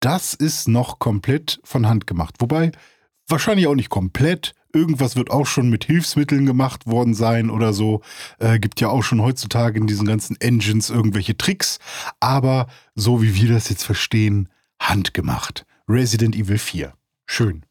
das 0.00 0.34
ist 0.34 0.68
noch 0.68 0.98
komplett 0.98 1.60
von 1.64 1.88
Hand 1.88 2.06
gemacht. 2.06 2.36
Wobei, 2.38 2.72
wahrscheinlich 3.26 3.66
auch 3.66 3.74
nicht 3.74 3.90
komplett. 3.90 4.54
Irgendwas 4.72 5.16
wird 5.16 5.30
auch 5.30 5.46
schon 5.46 5.70
mit 5.70 5.84
Hilfsmitteln 5.84 6.46
gemacht 6.46 6.86
worden 6.86 7.14
sein 7.14 7.50
oder 7.50 7.72
so. 7.72 8.02
Äh, 8.38 8.58
gibt 8.58 8.80
ja 8.80 8.88
auch 8.88 9.02
schon 9.02 9.22
heutzutage 9.22 9.78
in 9.78 9.86
diesen 9.86 10.06
ganzen 10.06 10.40
Engines 10.40 10.90
irgendwelche 10.90 11.36
Tricks. 11.36 11.78
Aber 12.20 12.68
so 12.94 13.22
wie 13.22 13.34
wir 13.34 13.48
das 13.48 13.70
jetzt 13.70 13.84
verstehen, 13.84 14.48
handgemacht. 14.78 15.64
Resident 15.88 16.36
Evil 16.36 16.58
4. 16.58 16.92
Schön. 17.26 17.64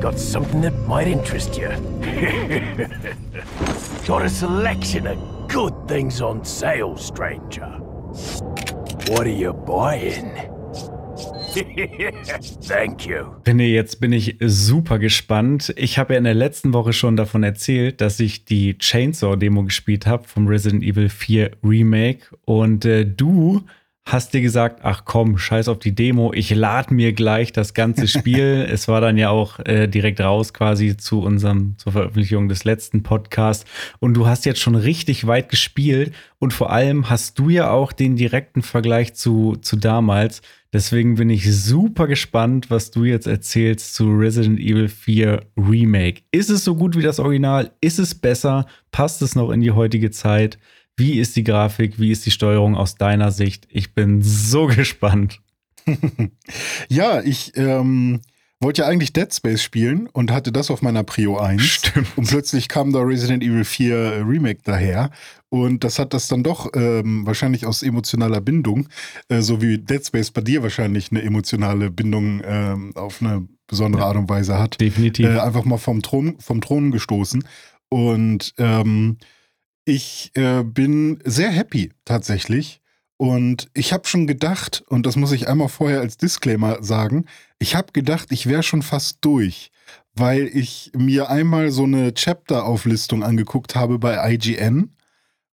Got 0.00 0.18
something 0.18 0.62
that 0.62 0.72
might 0.88 1.06
interest 1.06 1.58
you. 1.58 1.68
Got 4.06 4.22
a 4.22 4.30
selection 4.30 5.06
of 5.06 5.18
good 5.46 5.74
things 5.86 6.22
on 6.22 6.42
sale, 6.42 6.96
stranger. 6.96 7.66
What 9.08 9.26
are 9.26 9.28
you 9.28 9.52
buying? 9.52 10.34
Thank 12.62 13.06
you. 13.06 13.26
René, 13.44 13.66
jetzt 13.66 14.00
bin 14.00 14.12
ich 14.12 14.36
super 14.40 14.98
gespannt. 14.98 15.74
Ich 15.76 15.98
habe 15.98 16.14
ja 16.14 16.18
in 16.18 16.24
der 16.24 16.34
letzten 16.34 16.72
Woche 16.72 16.94
schon 16.94 17.16
davon 17.16 17.42
erzählt, 17.42 18.00
dass 18.00 18.20
ich 18.20 18.46
die 18.46 18.78
Chainsaw-Demo 18.78 19.64
gespielt 19.64 20.06
habe 20.06 20.26
vom 20.26 20.46
Resident 20.46 20.82
Evil 20.82 21.10
4 21.10 21.50
Remake. 21.62 22.20
Und 22.46 22.86
äh, 22.86 23.04
du 23.04 23.66
hast 24.04 24.34
dir 24.34 24.40
gesagt, 24.40 24.80
ach 24.82 25.04
komm, 25.04 25.38
scheiß 25.38 25.68
auf 25.68 25.78
die 25.78 25.94
Demo, 25.94 26.32
ich 26.32 26.54
lade 26.54 26.92
mir 26.92 27.12
gleich 27.12 27.52
das 27.52 27.74
ganze 27.74 28.08
Spiel. 28.08 28.66
es 28.70 28.88
war 28.88 29.00
dann 29.00 29.16
ja 29.16 29.30
auch 29.30 29.58
äh, 29.60 29.86
direkt 29.86 30.20
raus 30.20 30.52
quasi 30.52 30.96
zu 30.96 31.20
unserem, 31.20 31.76
zur 31.78 31.92
Veröffentlichung 31.92 32.48
des 32.48 32.64
letzten 32.64 33.02
Podcasts. 33.02 33.64
Und 33.98 34.14
du 34.14 34.26
hast 34.26 34.46
jetzt 34.46 34.60
schon 34.60 34.74
richtig 34.74 35.26
weit 35.26 35.48
gespielt 35.48 36.12
und 36.38 36.52
vor 36.52 36.72
allem 36.72 37.10
hast 37.10 37.38
du 37.38 37.50
ja 37.50 37.70
auch 37.70 37.92
den 37.92 38.16
direkten 38.16 38.62
Vergleich 38.62 39.14
zu, 39.14 39.56
zu 39.60 39.76
damals. 39.76 40.42
Deswegen 40.72 41.16
bin 41.16 41.30
ich 41.30 41.52
super 41.52 42.06
gespannt, 42.06 42.70
was 42.70 42.92
du 42.92 43.04
jetzt 43.04 43.26
erzählst 43.26 43.94
zu 43.94 44.08
Resident 44.10 44.60
Evil 44.60 44.88
4 44.88 45.42
Remake. 45.56 46.22
Ist 46.30 46.48
es 46.48 46.64
so 46.64 46.76
gut 46.76 46.96
wie 46.96 47.02
das 47.02 47.18
Original? 47.18 47.72
Ist 47.80 47.98
es 47.98 48.14
besser? 48.14 48.66
Passt 48.92 49.20
es 49.20 49.34
noch 49.34 49.50
in 49.50 49.62
die 49.62 49.72
heutige 49.72 50.12
Zeit? 50.12 50.58
Wie 51.00 51.18
ist 51.18 51.34
die 51.34 51.44
Grafik? 51.44 51.98
Wie 51.98 52.10
ist 52.10 52.26
die 52.26 52.30
Steuerung 52.30 52.76
aus 52.76 52.94
deiner 52.94 53.32
Sicht? 53.32 53.66
Ich 53.70 53.94
bin 53.94 54.20
so 54.20 54.66
gespannt. 54.76 55.40
ja, 56.90 57.22
ich 57.22 57.56
ähm, 57.56 58.20
wollte 58.60 58.82
ja 58.82 58.88
eigentlich 58.88 59.14
Dead 59.14 59.32
Space 59.34 59.62
spielen 59.62 60.08
und 60.12 60.30
hatte 60.30 60.52
das 60.52 60.70
auf 60.70 60.82
meiner 60.82 61.02
Prio 61.02 61.38
1. 61.38 61.62
Stimmt. 61.62 62.06
Und 62.16 62.28
plötzlich 62.28 62.68
kam 62.68 62.92
da 62.92 63.00
Resident 63.00 63.42
Evil 63.42 63.64
4 63.64 64.26
Remake 64.28 64.60
daher. 64.62 65.10
Und 65.48 65.84
das 65.84 65.98
hat 65.98 66.12
das 66.12 66.28
dann 66.28 66.42
doch 66.42 66.68
ähm, 66.74 67.26
wahrscheinlich 67.26 67.64
aus 67.64 67.82
emotionaler 67.82 68.42
Bindung, 68.42 68.86
äh, 69.28 69.40
so 69.40 69.62
wie 69.62 69.78
Dead 69.78 70.06
Space 70.06 70.30
bei 70.30 70.42
dir 70.42 70.62
wahrscheinlich 70.62 71.10
eine 71.10 71.22
emotionale 71.22 71.90
Bindung 71.90 72.42
ähm, 72.44 72.94
auf 72.94 73.22
eine 73.22 73.48
besondere 73.66 74.04
Art 74.04 74.18
und 74.18 74.28
Weise 74.28 74.58
hat. 74.58 74.78
Definitiv. 74.78 75.24
Äh, 75.24 75.38
einfach 75.38 75.64
mal 75.64 75.78
vom 75.78 76.02
Thron, 76.02 76.36
vom 76.40 76.60
Thron 76.60 76.90
gestoßen. 76.90 77.42
Und 77.88 78.52
ähm, 78.58 79.16
ich 79.90 80.30
äh, 80.34 80.62
bin 80.62 81.20
sehr 81.24 81.50
happy 81.50 81.92
tatsächlich. 82.04 82.80
Und 83.16 83.68
ich 83.74 83.92
habe 83.92 84.06
schon 84.06 84.26
gedacht, 84.26 84.82
und 84.88 85.04
das 85.04 85.16
muss 85.16 85.32
ich 85.32 85.48
einmal 85.48 85.68
vorher 85.68 86.00
als 86.00 86.16
Disclaimer 86.16 86.82
sagen, 86.82 87.26
ich 87.58 87.74
habe 87.74 87.92
gedacht, 87.92 88.28
ich 88.30 88.46
wäre 88.46 88.62
schon 88.62 88.82
fast 88.82 89.18
durch, 89.20 89.70
weil 90.14 90.48
ich 90.54 90.92
mir 90.96 91.28
einmal 91.28 91.70
so 91.70 91.84
eine 91.84 92.14
Chapter-Auflistung 92.14 93.22
angeguckt 93.22 93.74
habe 93.74 93.98
bei 93.98 94.32
IGN. 94.32 94.94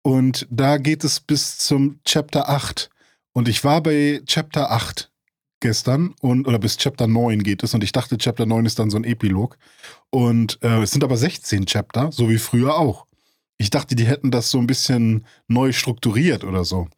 Und 0.03 0.49
da 0.51 0.79
geht 0.79 1.05
es 1.05 1.21
bis 1.21 1.59
zum 1.59 2.01
Chapter 2.05 2.49
8. 2.49 2.91
Und 3.33 3.49
ich 3.49 3.63
war 3.63 3.83
bei 3.83 4.23
Chapter 4.27 4.73
8 4.73 5.13
gestern 5.61 6.15
und 6.21 6.49
oder 6.49 6.59
bis 6.59 6.77
Chapter 6.79 7.07
9 7.07 7.45
geht 7.45 7.63
es 7.63 7.73
und 7.73 7.85
ich 7.85 7.93
dachte, 7.93 8.19
Chapter 8.19 8.47
9 8.47 8.67
ist 8.67 8.81
dann 8.81 8.91
so 8.91 8.97
ein 8.97 9.05
Epilog. 9.05 9.57
Und 10.11 10.59
äh, 10.63 10.83
es 10.83 10.91
sind 10.91 11.05
aber 11.05 11.17
16 11.17 11.67
Chapter, 11.67 12.11
so 12.11 12.29
wie 12.29 12.39
früher 12.39 12.77
auch. 12.77 13.07
Ich 13.63 13.71
dachte, 13.71 13.95
die 13.95 14.07
hätten 14.07 14.33
das 14.33 14.51
so 14.51 14.59
ein 14.59 14.67
bisschen 14.67 15.25
neu 15.47 15.71
strukturiert 15.71 16.43
oder 16.43 16.65
so. 16.65 16.89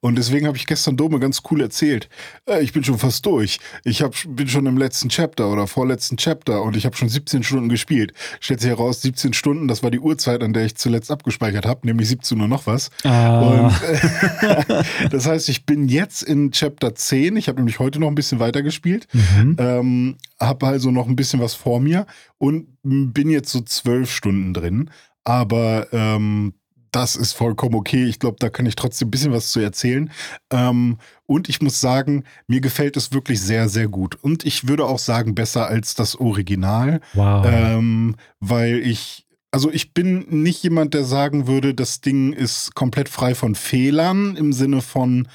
Und 0.00 0.16
deswegen 0.16 0.46
habe 0.46 0.56
ich 0.56 0.66
gestern 0.66 0.96
Dome 0.96 1.18
ganz 1.18 1.42
cool 1.50 1.60
erzählt. 1.60 2.08
Äh, 2.46 2.62
ich 2.62 2.72
bin 2.72 2.82
schon 2.82 2.98
fast 2.98 3.24
durch. 3.26 3.58
Ich 3.84 4.02
hab, 4.02 4.14
bin 4.26 4.48
schon 4.48 4.64
im 4.64 4.78
letzten 4.78 5.10
Chapter 5.10 5.50
oder 5.50 5.66
vorletzten 5.66 6.16
Chapter 6.16 6.62
und 6.62 6.76
ich 6.76 6.86
habe 6.86 6.96
schon 6.96 7.10
17 7.10 7.42
Stunden 7.42 7.68
gespielt. 7.68 8.14
Stellt 8.40 8.60
sich 8.60 8.70
heraus, 8.70 9.02
17 9.02 9.34
Stunden, 9.34 9.68
das 9.68 9.82
war 9.82 9.90
die 9.90 10.00
Uhrzeit, 10.00 10.42
an 10.42 10.54
der 10.54 10.64
ich 10.64 10.76
zuletzt 10.76 11.10
abgespeichert 11.10 11.66
habe, 11.66 11.86
nämlich 11.86 12.08
17 12.08 12.40
Uhr 12.40 12.48
noch 12.48 12.66
was. 12.66 12.90
Ah. 13.02 13.40
Und 13.40 13.82
äh, 13.82 14.84
das 15.10 15.26
heißt, 15.26 15.50
ich 15.50 15.66
bin 15.66 15.88
jetzt 15.88 16.22
in 16.22 16.52
Chapter 16.52 16.94
10. 16.94 17.36
Ich 17.36 17.48
habe 17.48 17.58
nämlich 17.58 17.78
heute 17.78 18.00
noch 18.00 18.08
ein 18.08 18.14
bisschen 18.14 18.40
weiter 18.40 18.62
gespielt. 18.62 19.08
Mhm. 19.12 19.56
Ähm, 19.58 20.16
habe 20.40 20.66
also 20.66 20.90
noch 20.90 21.06
ein 21.06 21.16
bisschen 21.16 21.40
was 21.40 21.54
vor 21.54 21.80
mir 21.80 22.06
und 22.38 22.66
bin 22.82 23.30
jetzt 23.30 23.50
so 23.50 23.60
zwölf 23.60 24.10
Stunden 24.10 24.54
drin. 24.54 24.90
Aber 25.24 25.92
ähm, 25.92 26.54
das 26.94 27.16
ist 27.16 27.32
vollkommen 27.32 27.74
okay. 27.74 28.04
Ich 28.04 28.18
glaube, 28.20 28.36
da 28.38 28.50
kann 28.50 28.66
ich 28.66 28.76
trotzdem 28.76 29.08
ein 29.08 29.10
bisschen 29.10 29.32
was 29.32 29.50
zu 29.50 29.60
erzählen. 29.60 30.10
Ähm, 30.50 30.98
und 31.26 31.48
ich 31.48 31.60
muss 31.60 31.80
sagen, 31.80 32.24
mir 32.46 32.60
gefällt 32.60 32.96
es 32.96 33.12
wirklich 33.12 33.40
sehr, 33.40 33.68
sehr 33.68 33.88
gut. 33.88 34.16
Und 34.22 34.44
ich 34.44 34.68
würde 34.68 34.86
auch 34.86 35.00
sagen, 35.00 35.34
besser 35.34 35.66
als 35.66 35.94
das 35.94 36.16
Original. 36.16 37.00
Wow. 37.14 37.44
Ähm, 37.46 38.16
weil 38.38 38.78
ich, 38.78 39.26
also 39.50 39.70
ich 39.72 39.92
bin 39.92 40.26
nicht 40.42 40.62
jemand, 40.62 40.94
der 40.94 41.04
sagen 41.04 41.48
würde, 41.48 41.74
das 41.74 42.00
Ding 42.00 42.32
ist 42.32 42.74
komplett 42.74 43.08
frei 43.08 43.34
von 43.34 43.56
Fehlern 43.56 44.36
im 44.36 44.52
Sinne 44.52 44.80
von, 44.80 45.26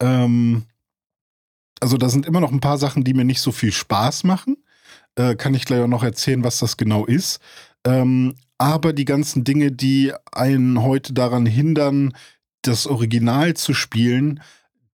ähm, 0.00 0.64
also 1.80 1.96
da 1.96 2.08
sind 2.08 2.26
immer 2.26 2.40
noch 2.40 2.50
ein 2.50 2.60
paar 2.60 2.78
Sachen, 2.78 3.04
die 3.04 3.14
mir 3.14 3.24
nicht 3.24 3.40
so 3.40 3.52
viel 3.52 3.72
Spaß 3.72 4.24
machen. 4.24 4.56
Äh, 5.16 5.36
kann 5.36 5.54
ich 5.54 5.64
gleich 5.64 5.80
auch 5.80 5.86
noch 5.86 6.02
erzählen, 6.02 6.42
was 6.42 6.58
das 6.58 6.76
genau 6.76 7.04
ist. 7.04 7.38
Ähm, 7.86 8.34
aber 8.58 8.92
die 8.92 9.04
ganzen 9.04 9.44
Dinge, 9.44 9.72
die 9.72 10.12
einen 10.32 10.82
heute 10.82 11.12
daran 11.12 11.46
hindern, 11.46 12.12
das 12.62 12.86
Original 12.86 13.54
zu 13.54 13.74
spielen, 13.74 14.40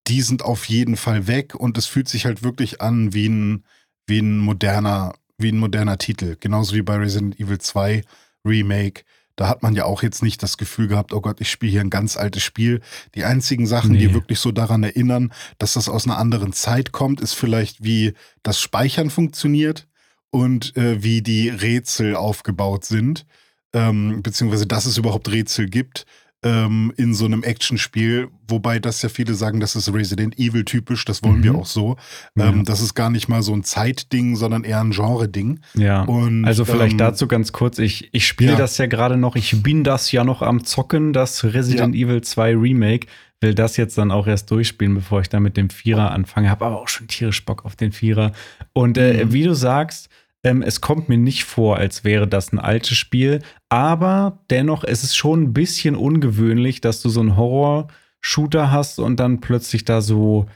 die 0.08 0.22
sind 0.22 0.42
auf 0.42 0.64
jeden 0.66 0.96
Fall 0.96 1.26
weg 1.26 1.54
und 1.54 1.78
es 1.78 1.86
fühlt 1.86 2.08
sich 2.08 2.24
halt 2.26 2.42
wirklich 2.42 2.80
an 2.80 3.12
wie 3.14 3.28
ein, 3.28 3.64
wie 4.06 4.20
ein 4.20 4.38
moderner, 4.38 5.12
wie 5.38 5.52
ein 5.52 5.58
moderner 5.58 5.98
Titel. 5.98 6.36
Genauso 6.40 6.74
wie 6.74 6.82
bei 6.82 6.96
Resident 6.96 7.38
Evil 7.38 7.58
2 7.58 8.02
Remake. 8.44 9.02
Da 9.36 9.48
hat 9.48 9.62
man 9.62 9.74
ja 9.74 9.84
auch 9.84 10.02
jetzt 10.02 10.22
nicht 10.22 10.42
das 10.42 10.58
Gefühl 10.58 10.88
gehabt, 10.88 11.12
oh 11.14 11.20
Gott, 11.20 11.40
ich 11.40 11.50
spiele 11.50 11.72
hier 11.72 11.80
ein 11.80 11.90
ganz 11.90 12.16
altes 12.16 12.42
Spiel. 12.42 12.80
Die 13.14 13.24
einzigen 13.24 13.66
Sachen, 13.66 13.92
Nee. 13.92 13.98
die 13.98 14.14
wirklich 14.14 14.38
so 14.38 14.52
daran 14.52 14.82
erinnern, 14.82 15.32
dass 15.58 15.74
das 15.74 15.88
aus 15.88 16.04
einer 16.06 16.18
anderen 16.18 16.52
Zeit 16.52 16.92
kommt, 16.92 17.20
ist 17.20 17.34
vielleicht, 17.34 17.82
wie 17.84 18.14
das 18.42 18.60
Speichern 18.60 19.08
funktioniert 19.10 19.86
und 20.30 20.76
äh, 20.76 21.02
wie 21.02 21.22
die 21.22 21.48
Rätsel 21.48 22.16
aufgebaut 22.16 22.84
sind 22.84 23.24
ähm, 23.72 24.22
beziehungsweise 24.22 24.66
dass 24.66 24.86
es 24.86 24.96
überhaupt 24.98 25.30
Rätsel 25.30 25.66
gibt 25.68 26.04
ähm, 26.42 26.90
in 26.96 27.12
so 27.12 27.26
einem 27.26 27.42
Actionspiel, 27.42 28.28
wobei 28.48 28.78
das 28.78 29.02
ja 29.02 29.10
viele 29.10 29.34
sagen, 29.34 29.60
das 29.60 29.76
ist 29.76 29.92
Resident 29.92 30.38
Evil 30.38 30.64
typisch, 30.64 31.04
das 31.04 31.22
wollen 31.22 31.40
Mhm. 31.40 31.44
wir 31.44 31.54
auch 31.54 31.66
so. 31.66 31.96
Ja. 32.34 32.48
Ähm, 32.48 32.64
das 32.64 32.80
ist 32.80 32.94
gar 32.94 33.10
nicht 33.10 33.28
mal 33.28 33.42
so 33.42 33.52
ein 33.54 33.62
Zeitding, 33.62 34.36
sondern 34.36 34.64
eher 34.64 34.80
ein 34.80 34.90
Genre-Ding. 34.92 35.60
Ja. 35.74 36.02
Und, 36.04 36.46
also 36.46 36.64
vielleicht 36.64 36.92
ähm, 36.92 36.98
dazu 36.98 37.28
ganz 37.28 37.52
kurz, 37.52 37.78
ich, 37.78 38.08
ich 38.12 38.26
spiele 38.26 38.52
ja. 38.52 38.56
das 38.58 38.78
ja 38.78 38.86
gerade 38.86 39.18
noch, 39.18 39.36
ich 39.36 39.62
bin 39.62 39.84
das 39.84 40.10
ja 40.12 40.24
noch 40.24 40.40
am 40.40 40.64
Zocken, 40.64 41.12
das 41.12 41.44
Resident 41.44 41.94
Evil 41.94 42.22
2 42.22 42.56
Remake, 42.56 43.06
will 43.42 43.54
das 43.54 43.76
jetzt 43.76 43.96
dann 43.98 44.10
auch 44.10 44.26
erst 44.26 44.50
durchspielen, 44.50 44.94
bevor 44.94 45.20
ich 45.20 45.28
dann 45.28 45.42
mit 45.42 45.58
dem 45.58 45.68
Vierer 45.70 46.10
anfange, 46.10 46.48
habe 46.50 46.64
aber 46.64 46.80
auch 46.80 46.88
schon 46.88 47.06
tierisch 47.06 47.44
Bock 47.44 47.64
auf 47.66 47.76
den 47.76 47.92
Vierer. 47.92 48.32
Und 48.72 48.96
äh, 48.98 49.26
Mhm. 49.26 49.32
wie 49.34 49.44
du 49.44 49.54
sagst, 49.54 50.08
ähm, 50.42 50.62
es 50.62 50.80
kommt 50.80 51.08
mir 51.08 51.18
nicht 51.18 51.44
vor, 51.44 51.76
als 51.76 52.04
wäre 52.04 52.26
das 52.26 52.52
ein 52.52 52.58
altes 52.58 52.96
Spiel, 52.96 53.40
aber 53.68 54.38
dennoch, 54.50 54.84
es 54.84 55.04
ist 55.04 55.16
schon 55.16 55.42
ein 55.42 55.52
bisschen 55.52 55.94
ungewöhnlich, 55.96 56.80
dass 56.80 57.02
du 57.02 57.08
so 57.08 57.20
einen 57.20 57.36
Horror-Shooter 57.36 58.70
hast 58.70 58.98
und 58.98 59.18
dann 59.20 59.40
plötzlich 59.40 59.84
da 59.84 60.00
so 60.00 60.46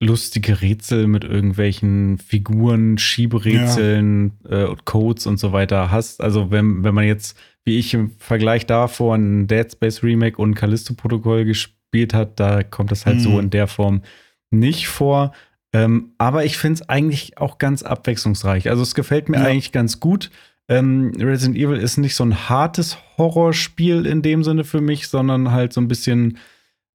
lustige 0.00 0.60
Rätsel 0.60 1.08
mit 1.08 1.24
irgendwelchen 1.24 2.18
Figuren, 2.18 2.98
Schieberätseln, 2.98 4.32
äh, 4.48 4.64
und 4.64 4.84
Codes 4.84 5.26
und 5.26 5.38
so 5.38 5.52
weiter 5.52 5.90
hast. 5.90 6.20
Also 6.20 6.50
wenn, 6.50 6.84
wenn 6.84 6.94
man 6.94 7.04
jetzt, 7.04 7.36
wie 7.64 7.78
ich 7.78 7.94
im 7.94 8.12
Vergleich 8.18 8.66
davor 8.66 9.16
ein 9.16 9.46
Dead 9.46 9.70
Space 9.70 10.02
Remake 10.02 10.40
und 10.40 10.54
Callisto-Protokoll 10.54 11.44
gespielt 11.44 12.14
hat, 12.14 12.38
da 12.38 12.62
kommt 12.62 12.92
das 12.92 13.06
halt 13.06 13.20
so 13.20 13.30
Mhm. 13.30 13.38
in 13.40 13.50
der 13.50 13.66
Form 13.66 14.02
nicht 14.50 14.88
vor. 14.88 15.32
Ähm, 15.72 16.12
aber 16.18 16.44
ich 16.44 16.56
finde 16.56 16.80
es 16.82 16.88
eigentlich 16.88 17.38
auch 17.38 17.58
ganz 17.58 17.82
abwechslungsreich. 17.82 18.70
Also 18.70 18.82
es 18.82 18.94
gefällt 18.94 19.28
mir 19.28 19.38
Ja. 19.38 19.44
eigentlich 19.44 19.72
ganz 19.72 20.00
gut. 20.00 20.30
Ähm, 20.68 21.12
Resident 21.18 21.56
Evil 21.56 21.76
ist 21.78 21.96
nicht 21.98 22.14
so 22.14 22.24
ein 22.24 22.48
hartes 22.48 22.98
Horrorspiel 23.16 24.06
in 24.06 24.22
dem 24.22 24.44
Sinne 24.44 24.64
für 24.64 24.80
mich, 24.80 25.08
sondern 25.08 25.50
halt 25.52 25.72
so 25.72 25.80
ein 25.80 25.88
bisschen, 25.88 26.38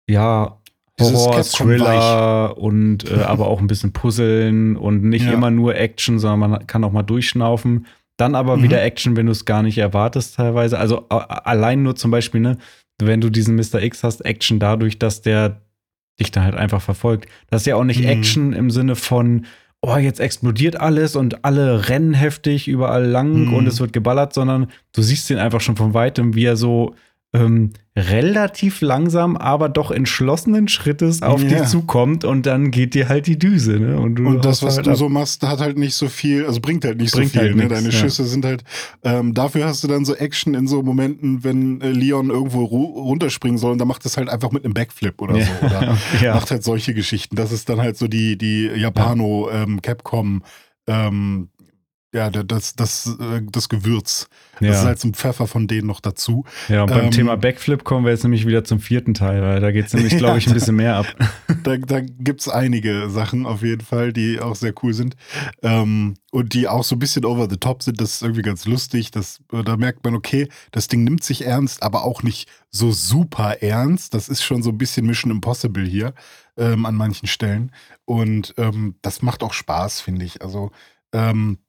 ja, 0.10 0.58
Horror, 1.00 1.42
Thriller 1.44 2.56
und 2.58 3.10
äh, 3.10 3.14
aber 3.24 3.48
auch 3.48 3.60
ein 3.60 3.68
bisschen 3.68 3.94
Puzzeln 3.94 4.76
und 4.78 5.04
nicht 5.04 5.26
Ja. 5.26 5.34
immer 5.34 5.50
nur 5.50 5.76
Action, 5.76 6.20
sondern 6.20 6.52
man 6.52 6.68
kann 6.68 6.84
auch 6.84 6.92
mal 6.92 7.02
durchschnaufen. 7.04 7.88
Dann 8.18 8.36
aber 8.36 8.58
Mhm. 8.58 8.64
wieder 8.64 8.84
Action, 8.84 9.16
wenn 9.16 9.26
du 9.26 9.32
es 9.32 9.46
gar 9.46 9.64
nicht 9.64 9.80
erwartest 9.80 10.36
teilweise. 10.36 10.78
Also 10.78 11.10
allein 11.10 11.82
nur 11.82 11.96
zum 11.96 12.12
Beispiel, 12.12 12.42
ne, 12.42 12.58
wenn 13.02 13.22
du 13.22 13.30
diesen 13.32 13.56
Mr. 13.56 13.82
X 13.82 14.04
hast, 14.04 14.22
Action 14.24 14.60
dadurch, 14.60 15.00
dass 15.00 15.22
der 15.24 15.62
dich 16.20 16.32
dann 16.32 16.44
halt 16.44 16.56
einfach 16.56 16.82
verfolgt. 16.82 17.28
Das 17.50 17.62
ist 17.62 17.66
ja 17.66 17.76
auch 17.76 17.84
nicht 17.84 18.02
Mhm. 18.02 18.08
Action 18.10 18.54
im 18.54 18.70
Sinne 18.72 18.96
von, 18.96 19.46
oh, 19.82 19.98
jetzt 19.98 20.20
explodiert 20.20 20.80
alles 20.80 21.16
und 21.16 21.44
alle 21.44 21.90
rennen 21.90 22.14
heftig 22.14 22.68
überall 22.68 23.06
lang 23.06 23.48
Mhm. 23.48 23.54
und 23.54 23.68
es 23.68 23.80
wird 23.80 23.94
geballert, 23.94 24.34
sondern 24.34 24.68
du 24.94 25.02
siehst 25.02 25.30
ihn 25.30 25.38
einfach 25.40 25.62
schon 25.62 25.76
von 25.76 25.94
weitem, 25.94 26.36
wie 26.36 26.46
er 26.46 26.56
so 26.56 26.96
ähm, 27.36 27.72
relativ 27.96 28.82
langsam, 28.82 29.36
aber 29.38 29.68
doch 29.70 29.90
entschlossenen 29.92 30.68
Schrittes 30.68 31.22
auf 31.24 31.42
Ja. 31.44 31.50
dich 31.60 31.68
zukommt 31.68 32.26
und 32.26 32.46
dann 32.46 32.70
geht 32.70 32.94
dir 32.94 33.10
halt 33.10 33.26
die 33.28 33.40
Düse. 33.40 33.80
Ne? 33.80 34.00
Und, 34.00 34.16
du 34.16 34.28
Und 34.28 34.46
das, 34.46 34.62
was 34.62 34.78
halt 34.78 34.86
du 34.88 34.96
so 34.96 35.10
machst, 35.10 35.42
hat 35.44 35.60
halt 35.60 35.78
nicht 35.78 35.96
so 35.96 36.10
viel, 36.10 36.46
also 36.46 36.60
bringt 36.62 36.86
halt 36.86 37.00
nicht 37.00 37.12
Bringt 37.14 37.32
so 37.34 37.40
viel. 37.40 37.48
halt 37.50 37.56
ne? 37.56 37.64
nix, 37.64 37.74
Deine 37.76 37.90
ja. 37.90 37.92
Schüsse 37.92 38.26
sind 38.26 38.46
halt, 38.46 38.64
ähm, 39.04 39.34
dafür 39.34 39.66
hast 39.66 39.84
du 39.84 39.88
dann 39.88 40.06
so 40.06 40.16
Action 40.16 40.54
in 40.54 40.68
so 40.68 40.84
Momenten, 40.84 41.44
wenn 41.44 41.82
äh, 41.82 41.90
Leon 41.92 42.30
irgendwo 42.30 42.64
ru 42.66 42.84
runterspringen 43.02 43.58
soll 43.58 43.72
und 43.72 43.78
dann 43.80 43.88
macht 43.88 44.06
das 44.06 44.18
halt 44.18 44.30
einfach 44.30 44.52
mit 44.52 44.64
einem 44.66 44.74
Backflip 44.76 45.22
oder 45.22 45.38
Ja. 45.38 45.46
so. 45.46 45.66
Oder 45.66 45.98
Ja. 46.22 46.36
macht 46.36 46.52
halt 46.52 46.64
solche 46.64 46.94
Geschichten. 46.94 47.36
Das 47.36 47.52
ist 47.52 47.68
dann 47.70 47.80
halt 47.82 47.98
so 47.98 48.08
die, 48.08 48.38
die 48.38 48.68
Japano, 48.76 49.50
ähm, 49.52 49.82
Capcom, 49.82 50.44
ähm, 50.88 51.50
ja, 52.14 52.30
da- 52.30 52.44
das, 52.44 52.76
das, 52.76 53.08
äh, 53.20 53.42
das 53.52 53.68
Gewürz. 53.70 54.28
Das 54.60 54.62
Ja. 54.62 54.74
ist 54.74 54.84
halt 54.86 55.04
ein 55.04 55.14
Pfeffer 55.14 55.48
von 55.48 55.68
denen 55.68 55.88
noch 55.88 56.00
dazu. 56.00 56.46
Ja, 56.70 56.84
und 56.84 56.90
beim 56.92 57.06
Ähm, 57.06 57.12
Thema 57.12 57.36
Backflip 57.38 57.84
kommen 57.84 58.06
wir 58.06 58.12
jetzt 58.12 58.24
nämlich 58.24 58.46
wieder 58.46 58.64
zum 58.64 58.80
vierten 58.80 59.14
Teil, 59.16 59.42
weil 59.42 59.60
da 59.60 59.72
geht 59.72 59.88
es 59.88 59.94
nämlich, 59.94 60.16
glaube 60.18 60.38
ich, 60.38 60.48
ein 60.48 60.54
bisschen 60.54 60.76
mehr 60.76 60.96
ab. 60.98 61.08
Da, 61.64 61.78
da 61.78 62.02
gibt 62.02 62.42
es 62.42 62.48
einige 62.50 63.10
Sachen 63.10 63.46
auf 63.48 63.64
jeden 63.64 63.82
Fall, 63.84 64.14
die 64.14 64.40
auch 64.40 64.56
sehr 64.56 64.74
cool 64.84 64.94
sind. 64.94 65.16
Ähm, 65.64 66.14
und 66.32 66.54
die 66.54 66.68
auch 66.68 66.84
so 66.84 66.96
ein 66.96 67.00
bisschen 67.00 67.26
over 67.26 67.48
the 67.50 67.58
top 67.58 67.84
sind. 67.84 68.00
Das 68.00 68.14
ist 68.16 68.22
irgendwie 68.22 68.42
ganz 68.42 68.66
lustig. 68.66 69.12
Das, 69.12 69.40
äh, 69.52 69.64
da 69.64 69.76
merkt 69.78 70.04
man, 70.04 70.16
okay, 70.16 70.48
das 70.72 70.88
Ding 70.88 71.04
nimmt 71.04 71.24
sich 71.24 71.46
ernst, 71.46 71.82
aber 71.84 72.04
auch 72.04 72.24
nicht 72.24 72.48
so 72.70 72.92
super 72.92 73.62
ernst. 73.62 74.14
Das 74.14 74.30
ist 74.30 74.44
schon 74.44 74.64
so 74.64 74.70
ein 74.70 74.78
bisschen 74.78 75.06
Mission 75.06 75.32
Impossible 75.32 75.86
hier 75.86 76.14
ähm, 76.58 76.86
an 76.86 76.96
manchen 76.96 77.28
Stellen. 77.28 77.72
Und 78.06 78.54
ähm, 78.58 78.96
das 79.02 79.22
macht 79.22 79.44
auch 79.44 79.54
Spaß, 79.54 80.02
finde 80.02 80.26
ich. 80.26 80.42
Also 80.42 80.72
ähm, 81.12 81.60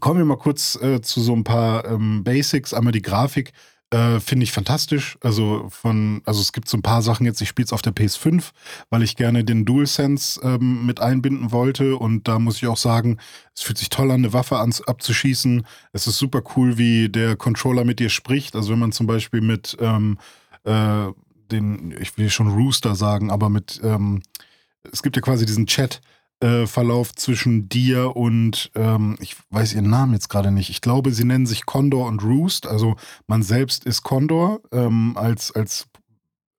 kommen 0.00 0.18
wir 0.18 0.24
mal 0.24 0.36
kurz 0.36 0.76
äh, 0.82 1.00
zu 1.00 1.20
so 1.20 1.34
ein 1.34 1.44
paar 1.44 1.84
ähm, 1.86 2.24
Basics. 2.24 2.74
Einmal 2.74 2.92
die 2.92 3.02
Grafik. 3.02 3.52
Äh, 3.90 4.20
Finde 4.20 4.44
ich 4.44 4.52
fantastisch. 4.52 5.16
Also 5.22 5.68
von, 5.70 6.20
also 6.26 6.42
es 6.42 6.52
gibt 6.52 6.68
so 6.68 6.76
ein 6.76 6.82
paar 6.82 7.00
Sachen 7.00 7.24
jetzt, 7.24 7.40
ich 7.40 7.48
spiele 7.48 7.64
es 7.64 7.72
auf 7.72 7.80
der 7.80 7.94
PS5, 7.94 8.50
weil 8.90 9.02
ich 9.02 9.16
gerne 9.16 9.44
den 9.44 9.64
DualSense 9.64 10.40
ähm, 10.42 10.84
mit 10.84 11.00
einbinden 11.00 11.52
wollte. 11.52 11.96
Und 11.96 12.28
da 12.28 12.38
muss 12.38 12.58
ich 12.58 12.66
auch 12.66 12.76
sagen, 12.76 13.16
es 13.54 13.62
fühlt 13.62 13.78
sich 13.78 13.88
toll 13.88 14.10
an, 14.10 14.20
eine 14.20 14.34
Waffe 14.34 14.58
ans, 14.58 14.82
abzuschießen. 14.82 15.66
Es 15.92 16.06
ist 16.06 16.18
super 16.18 16.42
cool, 16.54 16.76
wie 16.76 17.08
der 17.08 17.36
Controller 17.36 17.84
mit 17.84 17.98
dir 17.98 18.10
spricht. 18.10 18.56
Also 18.56 18.72
wenn 18.72 18.78
man 18.78 18.92
zum 18.92 19.06
Beispiel 19.06 19.40
mit 19.40 19.76
ähm, 19.80 20.18
äh, 20.64 21.06
den, 21.50 21.94
ich 21.98 22.18
will 22.18 22.28
schon 22.28 22.48
Rooster 22.48 22.94
sagen, 22.94 23.30
aber 23.30 23.48
mit, 23.48 23.80
ähm, 23.82 24.22
es 24.92 25.02
gibt 25.02 25.16
ja 25.16 25.22
quasi 25.22 25.46
diesen 25.46 25.66
Chat. 25.66 26.02
Äh, 26.40 26.66
Verlauf 26.66 27.14
zwischen 27.14 27.68
dir 27.68 28.16
und 28.16 28.70
ähm, 28.74 29.16
ich 29.20 29.36
weiß 29.50 29.74
ihren 29.74 29.90
Namen 29.90 30.12
jetzt 30.12 30.28
gerade 30.28 30.50
nicht. 30.52 30.70
Ich 30.70 30.80
glaube, 30.80 31.12
sie 31.12 31.24
nennen 31.24 31.46
sich 31.46 31.66
Condor 31.66 32.06
und 32.06 32.22
Roost. 32.22 32.66
Also 32.66 32.96
man 33.26 33.42
selbst 33.42 33.84
ist 33.84 34.02
Condor 34.02 34.60
ähm, 34.72 35.16
als 35.16 35.52
als 35.52 35.86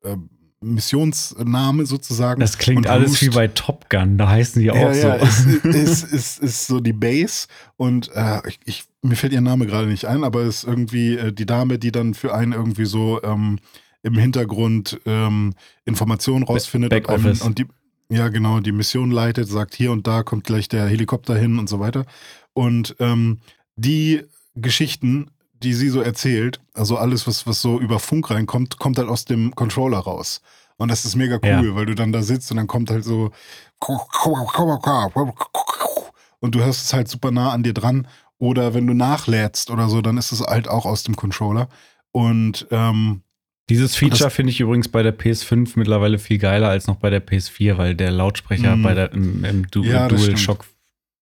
äh, 0.03 0.17
Missionsname 0.61 1.85
sozusagen. 1.85 2.41
Das 2.41 2.57
klingt 2.57 2.79
Und 2.79 2.87
alles 2.87 3.11
Roost- 3.11 3.21
wie 3.21 3.29
bei 3.29 3.47
Top 3.47 3.89
Gun, 3.89 4.17
da 4.17 4.29
heißen 4.29 4.61
die 4.61 4.71
auch 4.71 4.75
ja, 4.75 4.93
so. 4.93 5.07
ja, 5.07 5.15
ist, 5.15 5.45
ist, 5.63 6.03
ist, 6.03 6.39
ist 6.39 6.67
so 6.67 6.79
die 6.79 6.93
Base 6.93 7.47
und 7.77 8.11
äh, 8.13 8.41
ich, 8.47 8.59
ich, 8.65 8.83
mir 9.01 9.15
fällt 9.15 9.33
ihr 9.33 9.41
Name 9.41 9.65
gerade 9.65 9.87
nicht 9.87 10.05
ein, 10.05 10.23
aber 10.23 10.41
ist 10.41 10.65
irgendwie 10.65 11.15
äh, 11.15 11.31
die 11.31 11.45
Dame, 11.45 11.79
die 11.79 11.91
dann 11.91 12.13
für 12.13 12.33
einen 12.33 12.51
irgendwie 12.51 12.85
so 12.85 13.21
ähm, 13.23 13.59
im 14.03 14.17
Hintergrund 14.17 14.99
ähm, 15.05 15.53
Informationen 15.85 16.43
rausfindet 16.43 16.93
und, 16.93 17.03
Backoffice. 17.03 17.41
und 17.41 17.57
die 17.59 17.65
ja 18.11 18.29
genau 18.29 18.59
die 18.59 18.71
Mission 18.71 19.11
leitet, 19.11 19.47
sagt 19.47 19.73
hier 19.75 19.91
und 19.91 20.07
da 20.07 20.23
kommt 20.23 20.43
gleich 20.45 20.67
der 20.67 20.87
Helikopter 20.87 21.35
hin 21.37 21.59
und 21.59 21.69
so 21.69 21.79
weiter 21.79 22.05
und 22.53 22.95
ähm, 22.99 23.39
die 23.75 24.23
Geschichten, 24.55 25.31
die 25.63 25.73
sie 25.73 25.89
so 25.89 26.01
erzählt, 26.01 26.59
also 26.73 26.97
alles 26.97 27.27
was 27.27 27.45
was 27.47 27.61
so 27.61 27.79
über 27.79 27.99
Funk 27.99 28.29
reinkommt, 28.29 28.79
kommt 28.79 28.97
halt 28.97 29.09
aus 29.09 29.25
dem 29.25 29.53
Controller 29.55 29.99
raus. 29.99 30.41
Und 30.77 30.89
das 30.89 31.03
ist 31.03 31.15
mega 31.15 31.35
cool, 31.43 31.67
Ja. 31.67 31.75
weil 31.75 31.85
du 31.85 31.93
dann 31.95 32.13
da 32.13 32.21
sitzt 32.21 32.49
und 32.51 32.57
dann 32.57 32.67
kommt 32.67 32.89
halt 32.89 33.03
so 33.03 33.31
und 36.39 36.55
du 36.55 36.59
hörst 36.59 36.85
es 36.85 36.93
halt 36.93 37.07
super 37.09 37.31
nah 37.31 37.51
an 37.51 37.63
dir 37.63 37.73
dran. 37.73 38.07
Oder 38.37 38.73
wenn 38.73 38.87
du 38.87 38.93
nachlädst 38.93 39.69
oder 39.71 39.89
so, 39.89 40.01
dann 40.01 40.17
ist 40.17 40.31
es 40.31 40.39
halt 40.41 40.69
auch 40.69 40.85
aus 40.85 41.03
dem 41.03 41.17
Controller. 41.17 41.67
Und 42.11 42.67
ähm, 42.71 43.23
Dieses 43.69 43.95
Feature 43.95 44.29
finde 44.29 44.51
ich 44.51 44.59
übrigens 44.59 44.87
bei 44.89 45.03
der 45.03 45.17
PS5 45.17 45.73
mittlerweile 45.75 46.17
viel 46.19 46.37
geiler 46.39 46.69
als 46.69 46.87
noch 46.87 46.95
bei 46.97 47.09
der 47.09 47.25
PS4, 47.25 47.77
weil 47.77 47.95
der 47.95 48.11
Lautsprecher 48.11 48.75
Mhm. 48.75 48.81
bei 48.83 48.93
der, 48.95 49.11
im, 49.13 49.45
im 49.45 49.67
du 49.69 49.83
Ja, 49.83 50.07
DualShock 50.07 50.65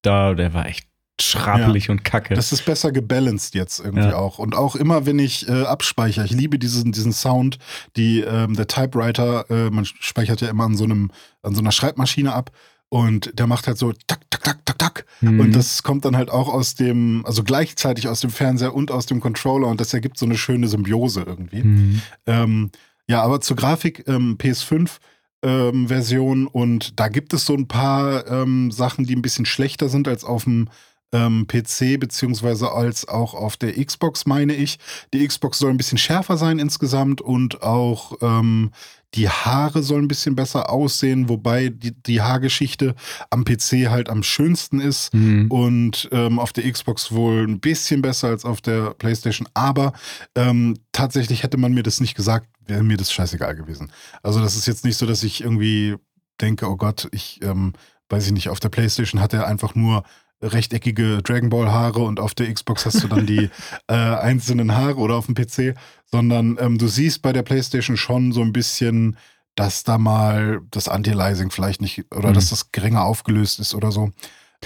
da, 0.02 0.34
der 0.34 0.54
war 0.54 0.66
echt 0.68 0.88
schrappelig 1.20 1.90
und 1.90 2.04
kacke. 2.04 2.36
das 2.36 2.52
ist 2.52 2.64
besser 2.64 2.92
gebalanced 2.92 3.56
jetzt 3.56 3.80
irgendwie 3.80 4.10
Ja. 4.10 4.16
auch. 4.18 4.38
Und 4.38 4.56
auch 4.56 4.76
immer, 4.76 5.06
wenn 5.08 5.18
ich 5.20 5.50
äh, 5.50 5.64
abspeichere, 5.64 6.24
ich 6.26 6.32
liebe 6.32 6.60
diesen, 6.60 6.92
diesen 6.92 7.12
Sound, 7.12 7.58
die 7.96 8.22
ähm, 8.22 8.56
der 8.56 8.68
Typewriter, 8.68 9.50
äh, 9.50 9.70
man 9.72 9.84
speichert 9.86 10.42
ja 10.42 10.50
immer 10.50 10.66
an 10.66 10.78
so 10.78 10.84
einem, 10.84 11.12
an 11.42 11.56
so 11.56 11.62
einer 11.62 11.72
Schreibmaschine 11.72 12.34
ab. 12.34 12.52
Und 12.90 13.38
der 13.38 13.48
macht 13.48 13.68
halt 13.68 13.78
so 13.78 13.92
tak, 13.92 14.22
tak, 14.30 14.44
tak, 14.44 14.66
tak, 14.66 14.80
tak. 14.80 15.06
Mhm. 15.22 15.40
Und 15.42 15.56
das 15.56 15.84
kommt 15.84 16.06
dann 16.06 16.16
halt 16.16 16.30
auch 16.30 16.48
aus 16.48 16.76
dem, 16.76 17.26
also 17.26 17.44
gleichzeitig 17.44 18.08
aus 18.08 18.22
dem 18.22 18.30
Fernseher 18.30 18.74
und 18.74 18.92
aus 18.92 19.06
dem 19.06 19.20
Controller. 19.20 19.68
Und 19.68 19.82
das 19.82 19.94
ergibt 19.94 20.18
so 20.18 20.26
eine 20.26 20.38
schöne 20.38 20.68
Symbiose 20.68 21.24
irgendwie. 21.24 21.64
Mhm. 21.64 22.02
Ähm, 22.26 22.72
ja, 23.08 23.22
aber 23.22 23.42
zur 23.42 23.58
Grafik 23.58 24.06
ähm, 24.08 24.38
PS5 24.38 25.00
ähm, 25.44 25.88
Version 25.88 26.48
und 26.48 27.00
da 27.00 27.10
gibt 27.10 27.34
es 27.34 27.46
so 27.46 27.54
ein 27.54 27.68
paar 27.68 28.28
ähm, 28.28 28.72
Sachen, 28.72 29.06
die 29.06 29.16
ein 29.16 29.22
bisschen 29.22 29.46
schlechter 29.46 29.88
sind 29.88 30.08
als 30.08 30.24
auf 30.24 30.46
dem 30.46 30.70
ähm, 31.14 31.48
PC 31.48 32.00
beziehungsweise 32.00 32.72
als 32.72 33.08
auch 33.08 33.34
auf 33.34 33.56
der 33.56 33.74
Xbox, 33.84 34.26
meine 34.26 34.54
ich. 34.54 34.78
Die 35.14 35.26
Xbox 35.26 35.60
soll 35.60 35.72
ein 35.72 35.78
bisschen 35.78 35.98
schärfer 35.98 36.38
sein 36.38 36.60
insgesamt 36.60 37.22
und 37.22 37.62
auch 37.62 38.14
ähm, 38.22 38.72
die 39.16 39.30
Haare 39.30 39.84
sollen 39.84 40.06
ein 40.06 40.08
bisschen 40.10 40.36
besser 40.36 40.70
aussehen, 40.70 41.30
wobei 41.30 41.70
die, 41.70 41.94
die 42.04 42.22
Haargeschichte 42.22 42.94
am 43.30 43.46
PC 43.46 43.90
halt 43.90 44.10
am 44.10 44.22
schönsten 44.22 44.82
ist 44.82 45.14
Mhm. 45.14 45.50
und 45.50 46.10
ähm, 46.12 46.40
auf 46.40 46.52
der 46.54 46.70
Xbox 46.72 47.12
wohl 47.12 47.48
ein 47.48 47.60
bisschen 47.60 48.02
besser 48.02 48.28
als 48.28 48.44
auf 48.46 48.60
der 48.62 48.92
PlayStation. 48.96 49.48
Aber 49.54 49.94
ähm, 50.36 50.78
tatsächlich 50.92 51.44
hätte 51.44 51.58
man 51.58 51.74
mir 51.74 51.84
das 51.84 52.02
nicht 52.02 52.16
gesagt, 52.16 52.48
wäre 52.66 52.84
mir 52.84 52.98
das 52.98 53.12
scheißegal 53.14 53.56
gewesen. 53.56 53.92
Also 54.24 54.42
das 54.42 54.56
ist 54.58 54.68
jetzt 54.68 54.84
nicht 54.84 54.98
so, 54.98 55.06
dass 55.06 55.24
ich 55.24 55.42
irgendwie 55.42 55.96
denke, 56.42 56.70
oh 56.70 56.76
Gott, 56.76 57.08
ich 57.12 57.40
ähm, 57.44 57.74
weiß 58.10 58.26
ich 58.28 58.34
nicht, 58.34 58.50
auf 58.50 58.60
der 58.60 58.70
PlayStation 58.70 59.22
hat 59.22 59.34
er 59.34 59.48
einfach 59.48 59.74
nur 59.74 60.04
rechteckige 60.42 61.22
Dragon 61.24 61.50
Ball 61.50 61.72
Haare 61.72 62.00
und 62.00 62.20
auf 62.20 62.34
der 62.34 62.54
Xbox 62.54 62.86
hast 62.86 63.04
du 63.04 63.08
dann 63.08 63.26
die 63.26 63.50
äh, 63.88 63.94
einzelnen 63.94 64.76
Haare 64.76 64.98
oder 64.98 65.16
auf 65.16 65.26
dem 65.26 65.36
PC, 65.36 65.76
sondern 66.06 66.58
ähm, 66.60 66.78
du 66.78 66.88
siehst 66.88 67.22
bei 67.22 67.34
der 67.34 67.44
PlayStation 67.44 67.98
schon 67.98 68.32
so 68.32 68.42
ein 68.42 68.54
bisschen, 68.54 69.18
dass 69.56 69.84
da 69.84 69.98
mal 69.98 70.62
das 70.72 70.88
Anti-Aliasing 70.88 71.50
vielleicht 71.50 71.82
nicht 71.82 72.06
oder 72.16 72.30
Mhm. 72.30 72.34
dass 72.36 72.50
das 72.50 72.72
geringer 72.72 73.04
aufgelöst 73.04 73.60
ist 73.60 73.74
oder 73.74 73.92
so. 73.92 74.12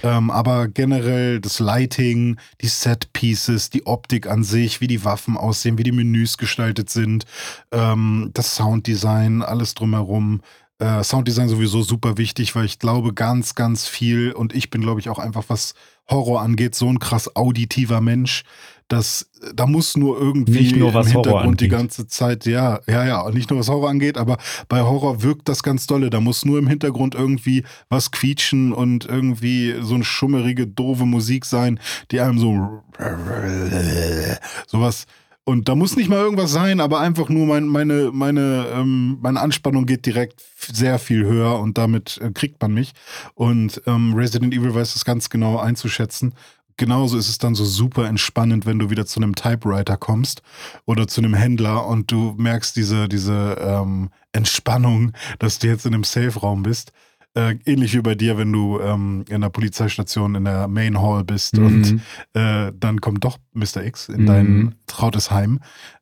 Ähm, 0.04 0.30
aber 0.30 0.70
generell 0.70 1.42
das 1.42 1.60
Lighting, 1.60 2.38
die 2.62 2.68
Set-Pieces, 2.68 3.70
die 3.72 3.86
Optik 3.86 4.26
an 4.26 4.44
sich, 4.44 4.80
wie 4.80 4.88
die 4.88 5.04
Waffen 5.04 5.36
aussehen, 5.36 5.78
wie 5.78 5.84
die 5.84 5.92
Menüs 5.92 6.38
gestaltet 6.38 6.90
sind, 6.90 7.26
ähm, 7.74 8.30
das 8.34 8.56
Sounddesign, 8.56 9.42
alles 9.42 9.74
drumherum. 9.74 10.42
Äh, 10.82 11.04
Sounddesign 11.04 11.48
sowieso 11.48 11.84
super 11.84 12.18
wichtig, 12.18 12.56
weil 12.56 12.66
ich 12.66 12.80
glaube 12.80 13.14
ganz, 13.14 13.54
ganz 13.54 13.88
viel 13.88 14.32
und 14.32 14.56
ich 14.56 14.72
bin, 14.72 14.82
glaube 14.82 15.00
ich, 15.00 15.10
auch 15.10 15.20
einfach, 15.20 15.44
was 15.48 15.76
Horror 16.10 16.42
angeht, 16.42 16.74
so 16.74 16.90
ein 16.90 16.98
krass 16.98 17.36
auditiver 17.36 18.02
Mensch, 18.02 18.42
dass 18.88 19.30
äh, 19.44 19.54
da 19.54 19.68
muss 19.68 19.96
nur 19.96 20.20
irgendwie 20.20 20.60
Nicht 20.60 20.76
nur, 20.76 20.96
was 20.96 21.06
im 21.06 21.14
Horror 21.14 21.26
Hintergrund 21.26 21.62
die 21.62 21.68
ganze 21.68 22.08
Zeit, 22.08 22.48
ja, 22.48 22.80
ja, 22.88 23.06
ja, 23.06 23.30
nicht 23.30 23.52
nur 23.52 23.60
was 23.60 23.70
Horror 23.70 23.92
angeht, 23.92 24.18
aber 24.18 24.40
bei 24.70 24.82
Horror 24.82 25.22
wirkt 25.22 25.50
das 25.50 25.62
ganz 25.62 25.86
dolle. 25.86 26.10
Da 26.10 26.20
muss 26.20 26.46
nur 26.46 26.58
im 26.58 26.66
Hintergrund 26.66 27.14
irgendwie 27.14 27.64
was 27.90 28.10
quietschen 28.10 28.74
und 28.74 29.06
irgendwie 29.06 29.76
so 29.82 29.94
eine 29.94 30.04
schummerige, 30.04 30.66
doofe 30.66 31.06
Musik 31.06 31.46
sein, 31.46 31.80
die 32.10 32.22
einem 32.22 32.40
so 32.40 32.82
sowas. 34.66 35.06
Und 35.44 35.68
da 35.68 35.76
muss 35.76 35.96
nicht 35.96 36.10
mal 36.10 36.20
irgendwas 36.20 36.52
sein, 36.52 36.80
aber 36.80 37.00
einfach 37.00 37.30
nur 37.30 37.48
mein, 37.48 37.66
meine, 37.66 38.12
meine, 38.14 38.68
ähm, 38.74 39.18
meine 39.22 39.40
Anspannung 39.40 39.88
geht 39.88 40.06
direkt 40.06 40.42
sehr 40.58 41.00
viel 41.00 41.26
höher 41.26 41.60
und 41.60 41.80
damit 41.80 42.20
äh, 42.22 42.32
kriegt 42.32 42.62
man 42.62 42.74
mich. 42.74 42.94
Und 43.34 43.82
ähm, 43.88 44.14
Resident 44.14 44.54
Evil 44.54 44.76
weiß 44.76 44.94
das 44.94 45.04
ganz 45.04 45.30
genau 45.30 45.58
einzuschätzen. 45.58 46.36
Genauso 46.78 47.18
ist 47.18 47.30
es 47.30 47.38
dann 47.38 47.56
so 47.56 47.66
super 47.66 48.08
entspannend, 48.08 48.66
wenn 48.66 48.80
du 48.80 48.90
wieder 48.90 49.06
zu 49.06 49.20
einem 49.20 49.36
Typewriter 49.36 49.98
kommst 49.98 50.42
oder 50.86 51.08
zu 51.08 51.22
einem 51.22 51.34
Händler 51.34 51.88
und 51.88 52.12
du 52.12 52.36
merkst 52.38 52.76
diese, 52.76 53.10
diese 53.10 53.58
ähm, 53.60 54.10
Entspannung, 54.32 55.12
dass 55.40 55.60
du 55.60 55.68
jetzt 55.68 55.86
in 55.86 55.94
einem 55.94 56.04
Safe-Raum 56.04 56.64
bist. 56.64 56.92
Äh, 57.34 57.56
ähnlich 57.66 57.94
wie 57.96 58.02
bei 58.02 58.14
dir, 58.16 58.38
wenn 58.38 58.52
du 58.52 58.80
ähm, 58.82 59.24
in 59.30 59.40
der 59.42 59.50
Polizeistation 59.50 60.36
in 60.36 60.44
der 60.44 60.68
Main 60.68 61.02
Hall 61.02 61.24
bist 61.24 61.58
Mhm. 61.58 61.66
und 61.66 62.02
äh, 62.34 62.72
dann 62.78 63.00
kommt 63.00 63.24
doch 63.24 63.38
Mr. 63.54 63.86
X 63.86 64.10
in 64.10 64.24
Mhm. 64.24 64.26
dein 64.26 64.76
trautes 64.86 65.32
Heim. 65.32 65.60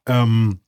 Ähm, 0.08 0.60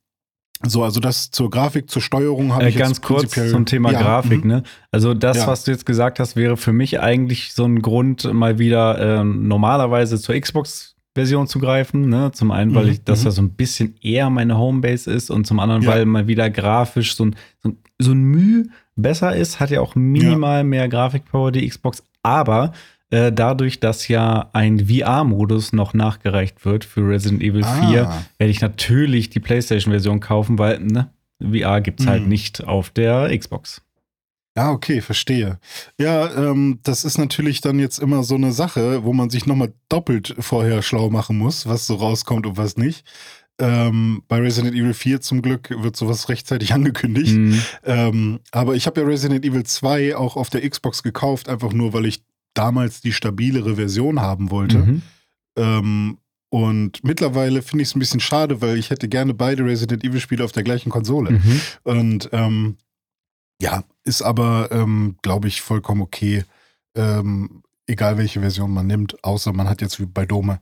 so, 0.64 0.84
also 0.84 1.00
das 1.00 1.32
zur 1.32 1.50
Grafik, 1.50 1.90
zur 1.90 2.00
Steuerung 2.00 2.52
habe 2.52 2.66
Äh, 2.66 2.68
ich 2.68 2.76
ganz 2.76 2.98
jetzt 2.98 3.02
kurz 3.02 3.32
zum 3.50 3.66
Thema 3.66 3.90
Ja, 3.90 4.00
Grafik, 4.00 4.44
mhm. 4.44 4.50
ne? 4.50 4.62
Also 4.92 5.14
das, 5.14 5.38
Ja. 5.38 5.46
was 5.48 5.64
du 5.64 5.72
jetzt 5.72 5.84
gesagt 5.86 6.20
hast, 6.20 6.36
wäre 6.36 6.56
für 6.56 6.72
mich 6.72 7.00
eigentlich 7.00 7.52
so 7.54 7.64
ein 7.64 7.82
Grund, 7.82 8.32
mal 8.32 8.60
wieder 8.60 9.20
ähm, 9.20 9.48
normalerweise 9.48 10.20
zur 10.20 10.38
Xbox 10.38 10.94
Version 11.16 11.46
zu 11.48 11.58
greifen. 11.58 12.08
Ne? 12.08 12.30
Zum 12.32 12.52
einen, 12.52 12.74
weil 12.76 12.84
Mhm, 12.86 12.90
ich, 12.92 13.04
das 13.04 13.20
mhm. 13.20 13.24
ja 13.26 13.30
so 13.32 13.42
ein 13.42 13.50
bisschen 13.50 13.96
eher 14.00 14.30
meine 14.30 14.56
Homebase 14.56 15.10
ist 15.12 15.30
und 15.30 15.46
zum 15.46 15.58
anderen, 15.58 15.82
Ja. 15.82 15.90
weil 15.90 16.06
mal 16.06 16.26
wieder 16.28 16.48
grafisch 16.48 17.16
so 17.16 17.24
ein, 17.26 17.36
so 17.58 17.70
ein, 17.70 17.78
so 18.00 18.12
ein 18.12 18.22
Mühe 18.22 18.66
besser 18.96 19.34
ist, 19.36 19.60
hat 19.60 19.70
ja 19.70 19.80
auch 19.80 19.94
minimal 19.94 20.64
mehr 20.64 20.88
Grafikpower 20.88 21.52
die 21.52 21.68
Xbox, 21.68 22.02
aber 22.22 22.72
äh, 23.10 23.30
dadurch, 23.32 23.78
dass 23.80 24.08
ja 24.08 24.48
ein 24.52 24.86
VR-Modus 24.88 25.72
noch 25.72 25.92
nachgereicht 25.94 26.64
wird 26.64 26.84
für 26.84 27.06
Resident 27.06 27.42
Evil 27.42 27.62
4, 27.64 28.08
Ah. 28.08 28.24
werde 28.38 28.50
ich 28.50 28.60
natürlich 28.60 29.28
die 29.30 29.40
PlayStation-Version 29.40 30.20
kaufen, 30.20 30.58
weil 30.58 30.78
ne, 30.80 31.10
VR 31.40 31.80
gibt 31.80 32.00
es 32.00 32.06
halt 32.06 32.22
Mhm. 32.22 32.28
nicht 32.28 32.64
auf 32.64 32.90
der 32.90 33.36
Xbox. 33.36 33.82
Ja, 34.56 34.70
okay, 34.70 35.00
verstehe. 35.00 35.58
Ja, 35.98 36.30
ähm, 36.50 36.78
das 36.82 37.04
ist 37.06 37.16
natürlich 37.16 37.62
dann 37.62 37.78
jetzt 37.78 37.98
immer 37.98 38.22
so 38.22 38.34
eine 38.34 38.52
Sache, 38.52 39.02
wo 39.04 39.14
man 39.14 39.30
sich 39.30 39.46
nochmal 39.46 39.72
doppelt 39.88 40.34
vorher 40.38 40.82
schlau 40.82 41.08
machen 41.08 41.38
muss, 41.38 41.66
was 41.66 41.86
so 41.86 41.94
rauskommt 41.94 42.46
und 42.46 42.58
was 42.58 42.76
nicht. 42.76 43.04
Ähm, 43.58 44.22
bei 44.28 44.40
Resident 44.40 44.74
Evil 44.74 44.94
4 44.94 45.20
zum 45.20 45.42
Glück 45.42 45.70
wird 45.70 45.96
sowas 45.96 46.28
rechtzeitig 46.28 46.72
angekündigt. 46.74 47.34
Mhm. 47.34 47.62
Ähm, 47.84 48.40
aber 48.50 48.74
ich 48.74 48.86
habe 48.86 49.00
ja 49.00 49.06
Resident 49.06 49.44
Evil 49.44 49.64
2 49.64 50.16
auch 50.16 50.36
auf 50.36 50.50
der 50.50 50.68
Xbox 50.68 51.02
gekauft, 51.02 51.48
einfach 51.48 51.72
nur, 51.72 51.92
weil 51.92 52.06
ich 52.06 52.22
damals 52.54 53.00
die 53.00 53.12
stabilere 53.12 53.76
Version 53.76 54.20
haben 54.20 54.50
wollte. 54.50 54.78
Mhm. 54.78 55.02
Ähm, 55.56 56.18
und 56.50 57.02
mittlerweile 57.02 57.62
finde 57.62 57.82
ich 57.82 57.88
es 57.88 57.96
ein 57.96 57.98
bisschen 57.98 58.20
schade, 58.20 58.60
weil 58.60 58.76
ich 58.76 58.90
hätte 58.90 59.08
gerne 59.08 59.32
beide 59.32 59.64
Resident 59.64 60.04
Evil 60.04 60.20
Spiele 60.20 60.44
auf 60.44 60.52
der 60.52 60.64
gleichen 60.64 60.90
Konsole. 60.90 61.32
Mhm. 61.32 61.60
Und 61.82 62.28
ähm, 62.32 62.76
ja, 63.60 63.84
ist 64.04 64.22
aber, 64.22 64.68
ähm, 64.70 65.16
glaube 65.22 65.48
ich, 65.48 65.62
vollkommen 65.62 66.02
okay. 66.02 66.44
Ähm, 66.94 67.62
egal 67.86 68.18
welche 68.18 68.40
Version 68.40 68.72
man 68.72 68.86
nimmt, 68.86 69.22
außer 69.24 69.52
man 69.52 69.68
hat 69.68 69.80
jetzt 69.80 69.98
wie 69.98 70.06
bei 70.06 70.26
Dome 70.26 70.60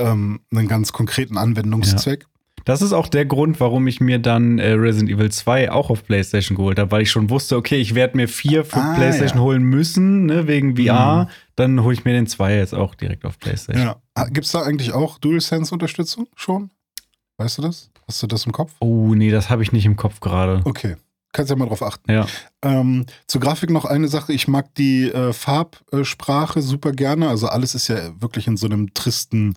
ähm, 0.00 0.40
einen 0.52 0.68
ganz 0.68 0.92
konkreten 0.92 1.36
Anwendungszweck. 1.36 2.26
Das 2.64 2.82
ist 2.82 2.92
auch 2.92 3.08
der 3.08 3.24
Grund, 3.24 3.58
warum 3.58 3.86
ich 3.86 4.00
mir 4.00 4.18
dann 4.18 4.58
äh, 4.58 4.72
Resident 4.72 5.10
Evil 5.10 5.30
2 5.30 5.72
auch 5.72 5.90
auf 5.90 6.04
PlayStation 6.04 6.56
geholt 6.56 6.78
habe, 6.78 6.90
weil 6.90 7.02
ich 7.02 7.10
schon 7.10 7.30
wusste, 7.30 7.56
okay, 7.56 7.76
ich 7.76 7.94
werde 7.94 8.16
mir 8.16 8.28
vier 8.28 8.64
für 8.64 8.76
Ah, 8.80 8.94
PlayStation 8.94 9.38
ja. 9.38 9.44
holen 9.44 9.62
müssen, 9.62 10.26
ne, 10.26 10.46
wegen 10.46 10.76
VR. 10.76 11.24
Mhm. 11.24 11.28
Dann 11.56 11.82
hole 11.82 11.94
ich 11.94 12.04
mir 12.04 12.12
den 12.12 12.26
2 12.26 12.56
jetzt 12.56 12.74
auch 12.74 12.94
direkt 12.94 13.24
auf 13.24 13.38
PlayStation. 13.38 13.94
Ja. 14.16 14.24
Gibt 14.26 14.46
es 14.46 14.52
da 14.52 14.62
eigentlich 14.62 14.92
auch 14.92 15.18
DualSense-Unterstützung 15.18 16.26
schon? 16.36 16.70
Weißt 17.38 17.58
du 17.58 17.62
das? 17.62 17.90
Hast 18.06 18.22
du 18.22 18.26
das 18.26 18.44
im 18.44 18.52
Kopf? 18.52 18.72
Oh, 18.80 19.14
nee, 19.14 19.30
das 19.30 19.48
habe 19.48 19.62
ich 19.62 19.72
nicht 19.72 19.86
im 19.86 19.96
Kopf 19.96 20.20
gerade. 20.20 20.60
Okay. 20.64 20.96
Kannst 21.32 21.50
ja 21.50 21.56
mal 21.56 21.66
drauf 21.66 21.82
achten. 21.82 22.10
Ja. 22.10 22.26
Ähm, 22.60 23.06
zur 23.28 23.40
Grafik 23.40 23.70
noch 23.70 23.84
eine 23.84 24.08
Sache. 24.08 24.32
Ich 24.32 24.48
mag 24.48 24.74
die 24.74 25.04
äh, 25.10 25.32
Farbsprache 25.32 26.60
super 26.60 26.90
gerne. 26.92 27.28
Also 27.28 27.46
alles 27.46 27.74
ist 27.74 27.88
ja 27.88 28.20
wirklich 28.20 28.48
in 28.48 28.56
so 28.56 28.66
einem 28.66 28.92
tristen 28.94 29.54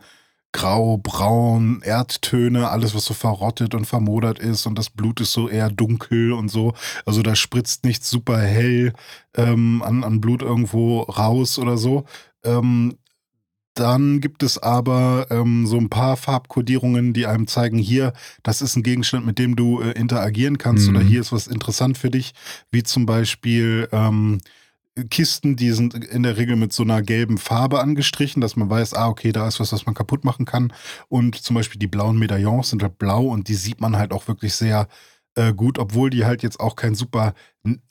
Grau, 0.54 0.98
Braun, 0.98 1.82
Erdtöne, 1.84 2.70
alles, 2.70 2.96
was 2.96 3.06
so 3.06 3.14
verrottet 3.14 3.76
und 3.76 3.86
vermodert 3.86 4.40
ist 4.40 4.66
und 4.66 4.78
das 4.78 4.90
Blut 4.90 5.20
ist 5.20 5.34
so 5.34 5.50
eher 5.50 5.70
dunkel 5.70 6.32
und 6.32 6.50
so. 6.50 6.74
Also 7.06 7.22
da 7.24 7.36
spritzt 7.36 7.84
nichts 7.84 8.10
super 8.10 8.40
hell 8.40 8.94
ähm, 9.36 9.82
an, 9.84 10.04
an 10.04 10.22
Blut 10.22 10.42
irgendwo 10.42 11.02
raus 11.02 11.60
oder 11.60 11.78
so. 11.78 12.06
Ähm, 12.46 12.96
dann 13.76 14.22
gibt 14.22 14.44
es 14.44 14.60
aber 14.62 15.26
ähm, 15.32 15.66
so 15.66 15.78
ein 15.78 15.90
paar 15.90 16.16
Farbkodierungen, 16.16 17.14
die 17.14 17.26
einem 17.26 17.48
zeigen, 17.48 17.80
hier, 17.80 18.14
das 18.44 18.62
ist 18.62 18.76
ein 18.76 18.84
Gegenstand, 18.84 19.26
mit 19.26 19.40
dem 19.40 19.56
du 19.56 19.82
äh, 19.82 19.92
interagieren 19.94 20.60
kannst 20.60 20.88
Mhm. 20.88 20.96
oder 20.96 21.06
hier 21.06 21.22
ist 21.22 21.32
was 21.32 21.48
interessant 21.48 21.98
für 21.98 22.12
dich, 22.12 22.34
wie 22.72 22.84
zum 22.84 23.08
Beispiel 23.08 23.90
ähm, 23.92 24.40
Kisten, 25.10 25.56
die 25.56 25.72
sind 25.72 25.96
in 25.96 26.22
der 26.22 26.38
Regel 26.38 26.56
mit 26.56 26.72
so 26.72 26.84
einer 26.84 27.02
gelben 27.02 27.40
Farbe 27.40 27.80
angestrichen, 27.80 28.42
dass 28.42 28.56
man 28.56 28.70
weiß, 28.70 28.94
ah, 28.94 29.08
okay, 29.08 29.32
da 29.32 29.48
ist 29.48 29.60
was, 29.60 29.74
was 29.74 29.88
man 29.88 29.96
kaputt 29.96 30.24
machen 30.24 30.46
kann. 30.46 30.72
Und 31.10 31.36
zum 31.36 31.56
Beispiel 31.56 31.80
die 31.80 31.88
blauen 31.88 32.20
Medaillons 32.20 32.70
sind 32.70 32.84
halt 32.84 33.00
blau 33.00 33.26
und 33.26 33.48
die 33.48 33.56
sieht 33.56 33.82
man 33.82 33.98
halt 33.98 34.12
auch 34.12 34.28
wirklich 34.28 34.54
sehr 34.54 34.88
äh, 35.36 35.52
gut, 35.54 35.80
obwohl 35.80 36.12
die 36.12 36.26
halt 36.26 36.44
jetzt 36.44 36.60
auch 36.60 36.76
kein 36.76 36.94
super 36.94 37.34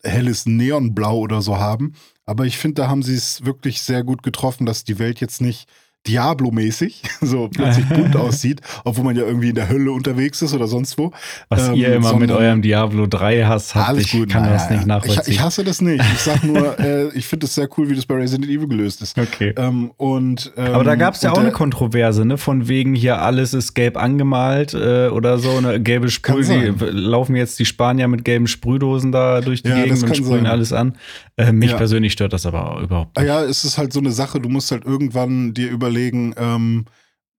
helles 0.04 0.46
Neonblau 0.46 1.18
oder 1.18 1.42
so 1.42 1.58
haben. 1.58 1.94
Aber 2.24 2.44
ich 2.44 2.56
finde, 2.58 2.82
da 2.82 2.88
haben 2.88 3.02
sie 3.02 3.16
es 3.16 3.44
wirklich 3.44 3.82
sehr 3.82 4.04
gut 4.04 4.22
getroffen, 4.22 4.64
dass 4.64 4.84
die 4.84 5.00
Welt 5.00 5.20
jetzt 5.20 5.40
nicht 5.40 5.68
Diablo-mäßig 6.06 7.02
so 7.20 7.48
plötzlich 7.48 7.88
bunt 7.88 8.16
aussieht, 8.16 8.60
obwohl 8.84 9.04
man 9.04 9.16
ja 9.16 9.22
irgendwie 9.22 9.50
in 9.50 9.54
der 9.54 9.68
Hölle 9.68 9.92
unterwegs 9.92 10.42
ist 10.42 10.52
oder 10.54 10.66
sonst 10.66 10.98
wo. 10.98 11.12
Was 11.48 11.68
Ähm, 11.68 11.74
ihr 11.74 11.94
immer 11.94 12.16
mit 12.16 12.30
eurem 12.30 12.62
Diablo 12.62 13.06
3 13.06 13.44
hasst, 13.44 13.74
habt, 13.74 13.88
Alles 13.88 14.04
ich 14.06 14.12
gut, 14.12 14.28
kann 14.28 14.42
naja, 14.42 14.54
das 14.54 14.70
nicht 14.70 14.80
Ich, 14.80 14.86
nachvollziehen. 14.86 15.32
ich 15.34 15.40
hasse 15.40 15.64
das 15.64 15.80
nicht. 15.80 16.02
Ich 16.12 16.18
sag 16.20 16.42
nur, 16.44 16.78
äh, 16.80 17.08
ich 17.16 17.26
finde 17.26 17.46
es 17.46 17.54
sehr 17.54 17.68
cool, 17.76 17.88
wie 17.88 17.94
das 17.94 18.06
bei 18.06 18.14
Resident 18.16 18.50
Evil 18.50 18.66
gelöst 18.68 19.02
ist. 19.02 19.16
okay. 19.18 19.54
Ähm, 19.56 19.92
und, 19.96 20.52
ähm, 20.56 20.74
Aber 20.74 20.84
da 20.84 20.94
gab 20.96 21.14
es 21.14 21.22
ja 21.22 21.32
auch 21.32 21.38
eine 21.38 21.52
Kontroverse, 21.52 22.24
ne? 22.24 22.36
Von 22.38 22.68
wegen 22.68 22.94
hier 22.94 23.20
alles 23.22 23.54
ist 23.54 23.74
gelb 23.74 23.96
angemalt 23.96 24.74
äh, 24.74 25.08
oder 25.08 25.38
so. 25.38 25.56
Eine 25.56 25.80
gelbe 25.80 26.10
Sprüh, 26.10 26.72
laufen 26.90 27.36
jetzt 27.36 27.58
die 27.58 27.64
Spanier 27.64 28.08
mit 28.08 28.24
gelben 28.24 28.46
Sprühdosen 28.46 29.12
da 29.12 29.40
durch 29.40 29.62
die 29.62 29.68
Ja, 29.68 29.84
Gegend 29.84 30.02
und 30.02 30.16
sprühen 30.16 30.30
sein. 30.44 30.46
alles 30.46 30.72
an. 30.72 30.96
Äh, 31.36 31.52
mich 31.52 31.70
Ja. 31.70 31.76
persönlich 31.76 32.12
stört 32.12 32.32
das 32.32 32.44
aber 32.46 32.80
überhaupt 32.82 33.16
Ah 33.18 33.22
ja, 33.22 33.42
es 33.42 33.64
ist 33.64 33.78
halt 33.78 33.92
so 33.92 34.00
eine 34.00 34.10
Sache, 34.12 34.40
du 34.40 34.48
musst 34.48 34.70
halt 34.70 34.84
irgendwann 34.84 35.54
dir 35.54 35.70
überlegen, 35.92 36.34
ähm, 36.36 36.84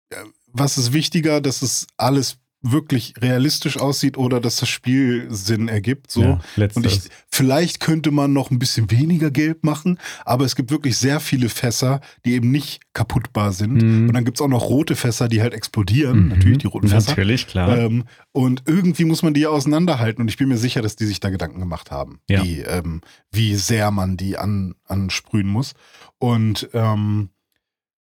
äh, 0.09 0.15
was 0.47 0.77
ist 0.77 0.93
wichtiger, 0.93 1.41
dass 1.41 1.61
es 1.61 1.87
alles 1.97 2.37
wirklich 2.65 3.15
realistisch 3.21 3.77
aussieht 3.77 4.17
oder 4.17 4.39
dass 4.39 4.55
das 4.55 4.69
Spiel 4.69 5.27
Sinn 5.29 5.67
ergibt. 5.67 6.09
So. 6.09 6.21
Ja. 6.21 6.41
Und 6.75 6.85
ich, 6.85 7.01
vielleicht 7.29 7.81
könnte 7.81 8.09
man 8.09 8.31
noch 8.31 8.51
ein 8.51 8.59
bisschen 8.59 8.89
weniger 8.89 9.31
gelb 9.31 9.65
machen, 9.65 9.99
aber 10.23 10.45
es 10.45 10.55
gibt 10.55 10.71
wirklich 10.71 10.95
sehr 10.97 11.19
viele 11.19 11.49
Fässer, 11.49 11.99
die 12.23 12.33
eben 12.33 12.51
nicht 12.51 12.81
kaputtbar 12.93 13.51
sind. 13.51 13.81
Mhm. 13.83 14.07
Und 14.07 14.13
dann 14.13 14.23
gibt 14.23 14.37
es 14.37 14.41
auch 14.41 14.47
noch 14.47 14.63
rote 14.63 14.95
Fässer, 14.95 15.27
die 15.27 15.41
halt 15.41 15.53
explodieren. 15.53 16.23
Mhm. 16.23 16.27
Natürlich, 16.29 16.57
die 16.59 16.67
roten 16.67 16.87
Fässer. 16.87 17.11
Natürlich, 17.11 17.47
klar. 17.47 17.77
Ähm, 17.77 18.05
und 18.31 18.63
irgendwie 18.65 19.03
muss 19.03 19.23
man 19.23 19.33
die 19.33 19.41
ja 19.41 19.49
auseinanderhalten. 19.49 20.21
Und 20.21 20.29
ich 20.29 20.37
bin 20.37 20.47
mir 20.47 20.57
sicher, 20.57 20.81
dass 20.81 20.95
die 20.95 21.05
sich 21.05 21.19
da 21.19 21.29
Gedanken 21.29 21.59
gemacht 21.59 21.91
haben, 21.91 22.21
Ja. 22.29 22.45
wie, 22.45 22.61
ähm, 22.61 23.01
wie 23.29 23.55
sehr 23.55 23.91
man 23.91 24.15
die 24.15 24.37
an, 24.37 24.75
ansprühen 24.85 25.47
muss. 25.49 25.73
Und 26.17 26.69
ähm, 26.73 27.27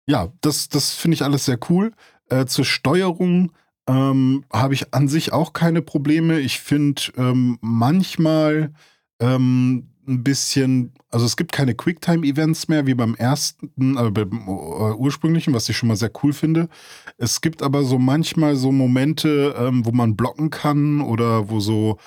ja, 0.09 0.33
das, 0.40 0.68
das 0.68 0.94
finde 0.94 1.16
ich 1.16 1.23
alles 1.23 1.44
sehr 1.44 1.59
cool. 1.68 1.92
Äh, 2.31 2.47
zur 2.47 2.64
Steuerung 2.64 3.53
ähm, 3.87 4.44
habe 4.51 4.75
ich 4.75 4.94
an 4.94 5.07
sich 5.07 5.33
auch 5.33 5.53
keine 5.53 5.83
Probleme. 5.83 6.40
Ich 6.40 6.61
finde 6.61 7.03
ähm, 7.16 7.59
manchmal 7.61 8.73
ähm, 9.21 9.90
ein 10.09 10.25
bisschen, 10.25 10.92
also 11.11 11.27
es 11.27 11.37
gibt 11.37 11.53
keine 11.53 11.75
Quicktime-Events 11.75 12.68
mehr 12.68 12.87
wie 12.87 12.94
beim 12.94 13.14
ersten, 13.16 13.99
äh, 13.99 14.11
beim 14.11 14.49
äh, 14.49 14.94
ursprünglichen, 14.94 15.53
was 15.53 15.68
ich 15.68 15.77
schon 15.77 15.88
mal 15.88 15.97
sehr 15.97 16.11
cool 16.23 16.33
finde. 16.33 16.71
Es 17.18 17.42
gibt 17.42 17.62
aber 17.62 17.85
so 17.85 17.99
manchmal 17.99 18.57
so 18.57 18.73
Momente, 18.73 19.55
ähm, 19.59 19.85
wo 19.85 19.92
man 19.92 20.16
blocken 20.16 20.49
kann 20.49 21.03
oder 21.03 21.51
wo 21.51 21.61
so 21.61 21.99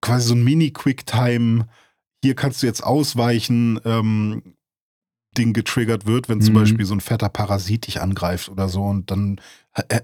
quasi 0.00 0.28
so 0.28 0.34
ein 0.34 0.44
Mini-Quicktime, 0.44 1.66
hier 2.22 2.34
kannst 2.36 2.62
du 2.62 2.68
jetzt 2.68 2.84
ausweichen, 2.84 3.80
ähm, 3.84 4.54
Ding 5.36 5.52
getriggert 5.52 6.06
wird, 6.06 6.28
wenn 6.28 6.40
zum 6.40 6.54
Mhm. 6.54 6.58
Beispiel 6.58 6.84
so 6.84 6.94
ein 6.94 7.00
fetter 7.00 7.28
Parasit 7.28 7.86
dich 7.86 8.00
angreift 8.00 8.48
oder 8.48 8.68
so 8.68 8.82
und 8.84 9.10
dann 9.10 9.40
äh, 9.88 10.00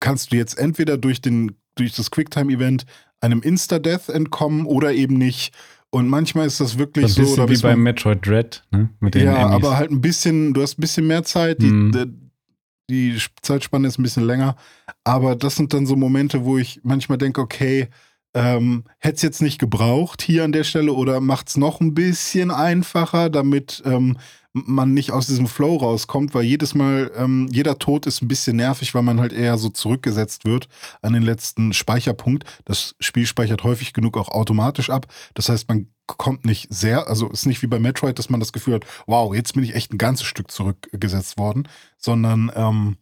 kannst 0.00 0.32
du 0.32 0.36
jetzt 0.36 0.58
entweder 0.58 0.96
durch, 0.98 1.20
den, 1.20 1.56
durch 1.74 1.92
das 1.94 2.10
Quicktime-Event 2.10 2.84
einem 3.20 3.42
Insta-Death 3.42 4.08
entkommen 4.08 4.66
oder 4.66 4.92
eben 4.92 5.16
nicht. 5.16 5.54
Und 5.90 6.08
manchmal 6.08 6.46
ist 6.46 6.60
das 6.60 6.78
wirklich 6.78 7.04
ein 7.06 7.08
so. 7.26 7.46
bisschen 7.46 7.48
wie 7.48 7.62
beim 7.62 7.82
Metroid 7.82 8.26
Dread, 8.26 8.62
ne? 8.70 8.90
Mit 9.00 9.14
den 9.14 9.24
ja, 9.26 9.42
Emmys. 9.42 9.54
aber 9.54 9.76
halt 9.76 9.90
ein 9.90 10.00
bisschen, 10.00 10.52
du 10.52 10.60
hast 10.62 10.78
ein 10.78 10.80
bisschen 10.82 11.06
mehr 11.06 11.22
Zeit, 11.24 11.62
die, 11.62 11.66
Mhm. 11.70 11.92
die, 11.92 13.14
die 13.14 13.22
Zeitspanne 13.42 13.88
ist 13.88 13.98
ein 13.98 14.02
bisschen 14.02 14.24
länger. 14.26 14.56
Aber 15.04 15.36
das 15.36 15.56
sind 15.56 15.72
dann 15.72 15.86
so 15.86 15.96
Momente, 15.96 16.44
wo 16.44 16.58
ich 16.58 16.80
manchmal 16.82 17.18
denke, 17.18 17.40
okay, 17.40 17.88
ähm, 18.34 18.84
hätte 18.98 19.16
es 19.16 19.22
jetzt 19.22 19.40
nicht 19.42 19.58
gebraucht 19.58 20.20
hier 20.20 20.44
an 20.44 20.52
der 20.52 20.64
Stelle 20.64 20.92
oder 20.92 21.20
macht 21.20 21.48
es 21.48 21.56
noch 21.56 21.80
ein 21.80 21.94
bisschen 21.94 22.50
einfacher, 22.50 23.30
damit 23.30 23.82
ähm, 23.86 24.18
man 24.64 24.94
nicht 24.94 25.10
aus 25.10 25.26
diesem 25.26 25.46
Flow 25.46 25.76
rauskommt, 25.76 26.34
weil 26.34 26.44
jedes 26.44 26.74
Mal, 26.74 27.10
ähm, 27.16 27.48
jeder 27.52 27.78
Tod 27.78 28.06
ist 28.06 28.22
ein 28.22 28.28
bisschen 28.28 28.56
nervig, 28.56 28.94
weil 28.94 29.02
man 29.02 29.20
halt 29.20 29.32
eher 29.32 29.58
so 29.58 29.68
zurückgesetzt 29.68 30.44
wird 30.44 30.68
an 31.02 31.12
den 31.12 31.22
letzten 31.22 31.74
Speicherpunkt. 31.74 32.44
Das 32.64 32.94
Spiel 32.98 33.26
speichert 33.26 33.64
häufig 33.64 33.92
genug 33.92 34.16
auch 34.16 34.28
automatisch 34.28 34.88
ab. 34.88 35.06
Das 35.34 35.50
heißt, 35.50 35.68
man 35.68 35.88
kommt 36.06 36.46
nicht 36.46 36.72
sehr, 36.72 37.08
also 37.08 37.28
ist 37.28 37.46
nicht 37.46 37.62
wie 37.62 37.66
bei 37.66 37.78
Metroid, 37.78 38.18
dass 38.18 38.30
man 38.30 38.40
das 38.40 38.52
Gefühl 38.52 38.74
hat, 38.74 38.86
wow, 39.06 39.34
jetzt 39.34 39.54
bin 39.54 39.62
ich 39.62 39.74
echt 39.74 39.92
ein 39.92 39.98
ganzes 39.98 40.26
Stück 40.26 40.50
zurückgesetzt 40.50 41.36
worden, 41.36 41.68
sondern 41.98 42.50
ähm, 42.54 42.96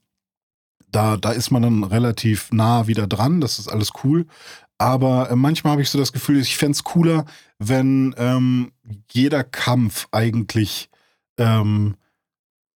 da, 0.90 1.16
da 1.16 1.30
ist 1.32 1.50
man 1.50 1.62
dann 1.62 1.84
relativ 1.84 2.50
nah 2.52 2.86
wieder 2.86 3.06
dran, 3.06 3.40
das 3.40 3.58
ist 3.58 3.68
alles 3.68 3.92
cool. 4.02 4.26
Aber 4.78 5.30
äh, 5.30 5.36
manchmal 5.36 5.72
habe 5.72 5.82
ich 5.82 5.90
so 5.90 5.98
das 5.98 6.12
Gefühl, 6.12 6.40
ich 6.40 6.56
fände 6.56 6.72
es 6.72 6.84
cooler, 6.84 7.26
wenn 7.58 8.14
ähm, 8.18 8.72
jeder 9.12 9.44
Kampf 9.44 10.08
eigentlich 10.10 10.88
ähm, 11.38 11.96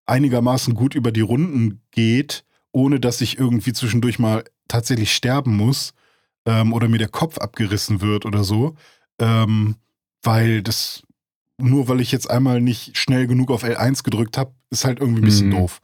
einigermaßen 0.06 0.74
gut 0.74 0.94
über 0.94 1.12
die 1.12 1.20
Runden 1.22 1.80
geht, 1.90 2.44
ohne 2.72 3.00
dass 3.00 3.20
ich 3.20 3.38
irgendwie 3.38 3.72
zwischendurch 3.72 4.18
mal 4.18 4.44
tatsächlich 4.68 5.14
sterben 5.14 5.56
muss 5.56 5.94
ähm, 6.46 6.72
oder 6.72 6.88
mir 6.88 6.98
der 6.98 7.08
Kopf 7.08 7.38
abgerissen 7.38 8.00
wird 8.00 8.26
oder 8.26 8.44
so. 8.44 8.74
Ähm, 9.18 9.76
weil 10.22 10.62
das, 10.62 11.02
nur 11.58 11.88
weil 11.88 12.00
ich 12.00 12.10
jetzt 12.12 12.28
einmal 12.30 12.60
nicht 12.60 12.96
schnell 12.98 13.26
genug 13.26 13.50
auf 13.50 13.64
L1 13.64 14.02
gedrückt 14.02 14.36
habe, 14.38 14.52
ist 14.70 14.84
halt 14.84 15.00
irgendwie 15.00 15.22
ein 15.22 15.26
bisschen 15.26 15.48
Mhm. 15.48 15.52
doof. 15.52 15.80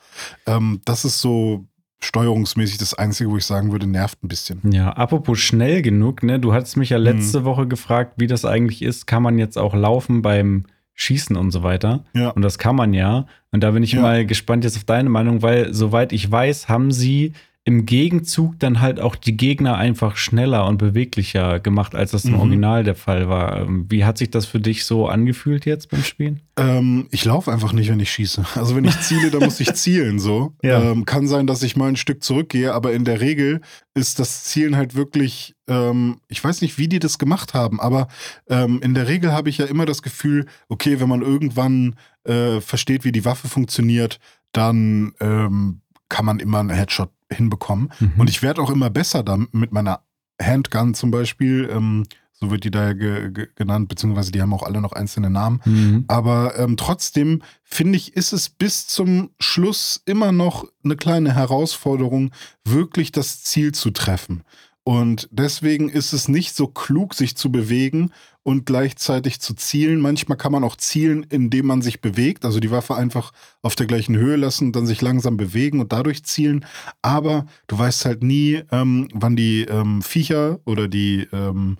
Ähm, 0.46 0.80
das 0.85 1.04
ist 1.04 1.20
so 1.20 1.66
steuerungsmäßig 2.02 2.78
das 2.78 2.94
Einzige, 2.94 3.30
wo 3.30 3.37
ich 3.37 3.44
sagen 3.44 3.72
würde, 3.72 3.87
nervt 3.87 4.22
ein 4.24 4.28
bisschen. 4.28 4.61
Ja, 4.72 4.90
apropos 4.92 5.38
schnell 5.38 5.83
genug, 5.83 6.22
ne? 6.22 6.40
Du 6.40 6.52
hattest 6.54 6.76
mich 6.78 6.90
ja 6.90 6.96
letzte 6.96 7.44
Woche 7.44 7.66
gefragt, 7.68 8.14
wie 8.16 8.26
das 8.26 8.44
eigentlich 8.46 8.80
ist. 8.83 9.06
Kann 9.06 9.22
man 9.22 9.38
jetzt 9.38 9.59
auch 9.59 9.74
laufen 9.74 10.22
beim 10.22 10.64
Schießen 11.00 11.34
und 11.36 11.50
so 11.50 11.62
weiter? 11.62 12.04
Ja. 12.14 12.28
Und 12.30 12.42
das 12.42 12.58
kann 12.58 12.76
man 12.76 12.92
ja. 12.92 13.26
Und 13.52 13.62
da 13.62 13.70
bin 13.70 13.82
ich 13.82 13.92
Ja. 13.92 14.02
mal 14.02 14.26
gespannt 14.26 14.64
jetzt 14.64 14.76
auf 14.76 14.84
deine 14.84 15.08
Meinung, 15.08 15.40
weil 15.42 15.72
soweit 15.72 16.12
ich 16.12 16.30
weiß, 16.30 16.68
haben 16.68 16.92
sie 16.92 17.32
im 17.64 17.84
Gegenzug 17.84 18.58
dann 18.58 18.80
halt 18.80 19.00
auch 19.00 19.14
die 19.16 19.36
Gegner 19.36 19.76
einfach 19.76 20.16
schneller 20.16 20.66
und 20.66 20.78
beweglicher 20.78 21.60
gemacht, 21.60 21.94
als 21.94 22.12
das 22.12 22.24
im 22.24 22.32
Mhm. 22.32 22.40
Original 22.40 22.84
der 22.84 22.94
Fall 22.94 23.28
war. 23.28 23.60
Ähm, 23.60 23.84
Wie 23.90 24.04
hat 24.04 24.16
sich 24.16 24.30
das 24.30 24.46
für 24.46 24.60
dich 24.60 24.86
so 24.86 25.06
angefühlt 25.06 25.66
jetzt 25.66 25.90
beim 25.90 26.02
Spielen? 26.02 26.40
Ähm, 26.56 27.06
ich 27.10 27.24
laufe 27.26 27.52
einfach 27.52 27.74
nicht, 27.74 27.90
wenn 27.90 28.00
ich 28.00 28.10
schieße. 28.10 28.44
Also 28.56 28.74
wenn 28.76 28.86
ich 28.86 28.98
ziele, 29.00 29.30
dann 29.30 29.42
muss 29.44 29.60
ich 29.60 29.74
zielen 29.74 30.18
so. 30.18 30.54
Ja. 30.62 30.80
Ähm, 30.82 31.04
kann 31.04 31.28
sein, 31.28 31.46
dass 31.46 31.62
ich 31.62 31.76
mal 31.76 31.88
ein 31.88 31.96
Stück 31.96 32.24
zurückgehe, 32.24 32.72
aber 32.72 32.94
in 32.94 33.04
der 33.04 33.20
Regel 33.20 33.60
ist 33.92 34.18
das 34.18 34.44
Zielen 34.44 34.74
halt 34.76 34.94
wirklich, 34.94 35.54
ähm, 35.68 36.16
ich 36.28 36.42
weiß 36.42 36.62
nicht, 36.62 36.78
wie 36.78 36.88
die 36.88 36.98
das 36.98 37.18
gemacht 37.18 37.52
haben, 37.52 37.78
aber 37.78 38.08
ähm, 38.48 38.80
in 38.82 38.94
der 38.94 39.06
Regel 39.06 39.32
habe 39.32 39.50
ich 39.50 39.58
ja 39.58 39.66
immer 39.66 39.84
das 39.84 40.00
Gefühl, 40.00 40.46
okay, 40.68 40.98
wenn 40.98 41.08
man 41.10 41.20
irgendwann 41.20 41.94
äh, 42.24 42.60
versteht, 42.62 43.04
wie 43.04 43.12
die 43.12 43.26
Waffe 43.26 43.48
funktioniert, 43.48 44.18
dann 44.52 45.12
ähm, 45.20 45.82
kann 46.10 46.26
man 46.26 46.38
immer 46.38 46.60
einen 46.60 46.70
Headshot 46.70 47.10
hinbekommen. 47.32 47.90
Mhm. 47.98 48.12
Und 48.18 48.28
ich 48.28 48.42
werde 48.42 48.60
auch 48.60 48.68
immer 48.68 48.90
besser 48.90 49.22
damit 49.22 49.54
mit 49.54 49.72
meiner 49.72 50.02
Handgun 50.40 50.92
zum 50.92 51.10
Beispiel. 51.10 51.70
Ähm, 51.72 52.04
so 52.32 52.50
wird 52.50 52.64
die 52.64 52.70
da 52.70 52.94
ge 52.94 53.30
ge 53.30 53.48
genannt, 53.54 53.88
beziehungsweise 53.88 54.32
die 54.32 54.40
haben 54.40 54.54
auch 54.54 54.62
alle 54.62 54.80
noch 54.80 54.92
einzelne 54.92 55.30
Namen. 55.30 55.60
Mhm. 55.64 56.04
Aber 56.08 56.58
ähm, 56.58 56.76
trotzdem 56.76 57.42
finde 57.62 57.96
ich, 57.96 58.16
ist 58.16 58.32
es 58.32 58.48
bis 58.48 58.86
zum 58.86 59.30
Schluss 59.38 60.02
immer 60.06 60.32
noch 60.32 60.64
eine 60.82 60.96
kleine 60.96 61.34
Herausforderung, 61.34 62.30
wirklich 62.64 63.12
das 63.12 63.42
Ziel 63.42 63.72
zu 63.72 63.90
treffen. 63.90 64.42
Und 64.82 65.28
deswegen 65.30 65.88
ist 65.88 66.12
es 66.12 66.28
nicht 66.28 66.56
so 66.56 66.66
klug, 66.66 67.14
sich 67.14 67.36
zu 67.36 67.52
bewegen 67.52 68.12
und 68.42 68.64
gleichzeitig 68.64 69.40
zu 69.40 69.54
zielen. 69.54 70.00
Manchmal 70.00 70.38
kann 70.38 70.52
man 70.52 70.64
auch 70.64 70.76
zielen, 70.76 71.24
indem 71.24 71.66
man 71.66 71.82
sich 71.82 72.00
bewegt, 72.00 72.44
also 72.44 72.60
die 72.60 72.70
Waffe 72.70 72.96
einfach 72.96 73.32
auf 73.62 73.76
der 73.76 73.86
gleichen 73.86 74.16
Höhe 74.16 74.36
lassen, 74.36 74.72
dann 74.72 74.86
sich 74.86 75.02
langsam 75.02 75.36
bewegen 75.36 75.80
und 75.80 75.92
dadurch 75.92 76.24
zielen. 76.24 76.64
Aber 77.02 77.46
du 77.66 77.78
weißt 77.78 78.06
halt 78.06 78.22
nie, 78.22 78.62
ähm, 78.72 79.08
wann 79.12 79.36
die 79.36 79.62
ähm, 79.62 80.00
Viecher 80.00 80.60
oder 80.64 80.88
die 80.88 81.28
ähm, 81.32 81.76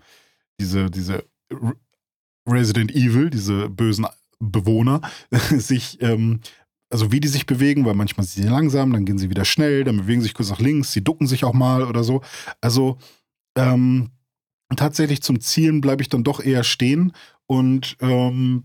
diese, 0.61 0.91
diese 0.91 1.25
Resident 2.47 2.95
Evil, 2.95 3.31
diese 3.31 3.69
bösen 3.69 4.07
Bewohner, 4.39 5.01
sich, 5.51 6.01
ähm, 6.03 6.41
also 6.91 7.13
wie 7.13 7.21
die 7.21 7.29
sich 7.29 7.47
bewegen, 7.47 7.85
weil 7.85 7.95
manchmal 7.95 8.27
sind 8.27 8.45
sie 8.45 8.49
langsam, 8.49 8.93
dann 8.93 9.05
gehen 9.05 9.19
sie 9.19 9.31
wieder 9.31 9.45
schnell, 9.45 9.85
dann 9.85 9.97
bewegen 9.99 10.21
sie 10.21 10.27
sich 10.27 10.35
kurz 10.35 10.51
nach 10.51 10.61
links, 10.61 10.93
sie 10.93 11.05
ducken 11.05 11.27
sich 11.27 11.45
auch 11.45 11.53
mal 11.53 11.85
oder 11.85 12.05
so. 12.05 12.21
Also 12.61 12.99
ähm, 13.57 14.11
tatsächlich 14.77 15.23
zum 15.23 15.41
Zielen 15.41 15.81
bleibe 15.81 16.03
ich 16.03 16.09
dann 16.09 16.25
doch 16.25 16.41
eher 16.41 16.65
stehen 16.65 17.13
und 17.47 17.97
ähm, 18.01 18.65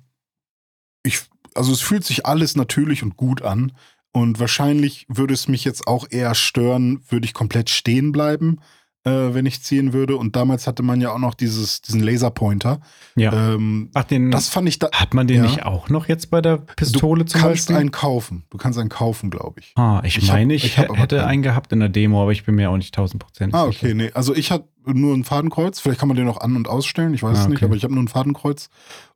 ich, 1.04 1.22
also 1.54 1.72
es 1.72 1.82
fühlt 1.82 2.04
sich 2.04 2.26
alles 2.26 2.56
natürlich 2.56 3.04
und 3.04 3.16
gut 3.16 3.42
an. 3.42 3.72
Und 4.12 4.40
wahrscheinlich 4.40 5.06
würde 5.10 5.34
es 5.34 5.50
mich 5.50 5.66
jetzt 5.66 5.88
auch 5.88 6.08
eher 6.10 6.36
stören, 6.36 7.04
würde 7.10 7.26
ich 7.26 7.34
komplett 7.34 7.70
stehen 7.70 8.14
bleiben, 8.14 8.62
äh, 9.06 9.34
wenn 9.34 9.46
ich 9.46 9.62
ziehen 9.64 9.94
würde. 9.94 10.18
Und 10.18 10.36
damals 10.36 10.68
hatte 10.68 10.84
man 10.84 11.00
ja 11.00 11.12
auch 11.14 11.20
noch 11.20 11.34
dieses, 11.36 11.82
diesen 11.82 12.02
Laserpointer. 12.02 12.82
Ja. 13.16 13.54
Ähm, 13.54 13.90
Ach, 13.94 14.04
den 14.04 14.32
das 14.32 14.50
fand 14.50 14.68
ich 14.68 14.80
da. 14.80 14.90
hat 14.92 15.14
man 15.14 15.28
den 15.28 15.38
ja. 15.38 15.44
nicht 15.44 15.64
auch 15.64 15.90
noch 15.90 16.08
jetzt 16.08 16.30
bei 16.32 16.42
der 16.42 16.58
Pistole 16.58 17.24
du 17.24 17.32
zum 17.32 17.42
kannst 17.42 17.68
Beispiel? 17.68 17.76
einen 17.78 17.92
kaufen. 17.92 18.44
Du 18.50 18.58
kannst 18.58 18.78
einen 18.80 18.90
kaufen, 18.90 19.30
glaube 19.30 19.60
ich. 19.62 19.72
ah, 19.76 20.02
ich, 20.04 20.18
Ich 20.18 20.30
hab- 20.30 20.36
meine, 20.38 20.54
ich, 20.54 20.66
ich 20.66 20.78
hab 20.78 20.98
hätte 20.98 21.18
keinen. 21.18 21.28
einen 21.28 21.42
gehabt 21.44 21.72
in 21.72 21.80
der 21.80 21.90
Demo, 21.90 22.22
aber 22.22 22.32
ich 22.32 22.44
bin 22.46 22.56
mir 22.56 22.70
auch 22.72 22.78
nicht 22.78 22.94
tausendprozentig 22.96 23.54
Ah, 23.56 23.68
sicher. 23.68 23.86
okay, 23.86 23.94
nee. 23.94 24.12
Also 24.14 24.36
ich 24.36 24.52
hatte 24.52 24.68
nur 24.86 25.16
ein 25.16 25.24
Fadenkreuz. 25.24 25.80
Vielleicht 25.80 26.00
kann 26.00 26.08
man 26.10 26.18
den 26.18 26.28
auch 26.28 26.42
an- 26.42 26.56
und 26.56 26.68
ausstellen. 26.68 27.14
Ich 27.14 27.24
weiß 27.24 27.38
Ah, 27.38 27.42
es 27.44 27.48
nicht, 27.48 27.58
okay. 27.58 27.66
aber 27.66 27.76
ich 27.76 27.84
habe 27.84 27.94
nur 27.94 28.04
ein 28.04 28.08
Fadenkreuz. 28.08 28.70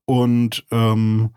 Und, 0.06 0.66
ähm, 0.72 1.32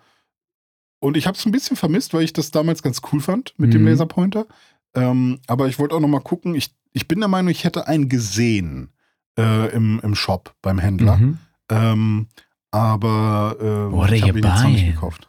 und 1.00 1.16
ich 1.16 1.26
habe 1.26 1.36
es 1.36 1.44
ein 1.44 1.52
bisschen 1.52 1.76
vermisst, 1.76 2.14
weil 2.14 2.22
ich 2.22 2.32
das 2.32 2.50
damals 2.50 2.82
ganz 2.82 3.00
cool 3.12 3.20
fand 3.20 3.54
mit 3.56 3.74
dem 3.74 3.82
Mhm. 3.82 3.88
Laserpointer. 3.88 4.46
Ähm, 4.94 5.40
aber 5.46 5.68
ich 5.68 5.78
wollte 5.78 5.94
auch 5.94 6.00
noch 6.00 6.08
mal 6.08 6.20
gucken. 6.20 6.54
Ich, 6.54 6.74
ich 6.92 7.08
bin 7.08 7.20
der 7.20 7.28
Meinung, 7.28 7.50
ich 7.50 7.64
hätte 7.64 7.86
einen 7.88 8.08
gesehen 8.08 8.90
äh, 9.38 9.74
im, 9.74 10.00
im 10.02 10.14
Shop 10.14 10.54
beim 10.62 10.78
Händler. 10.78 11.16
Mhm. 11.16 11.38
Ähm, 11.70 12.26
aber 12.70 13.56
are 13.60 14.14
ich 14.14 14.22
habe 14.22 14.38
ihn 14.38 14.44
jetzt 14.44 14.62
noch 14.62 14.70
nicht 14.70 14.86
gekauft. 14.86 15.28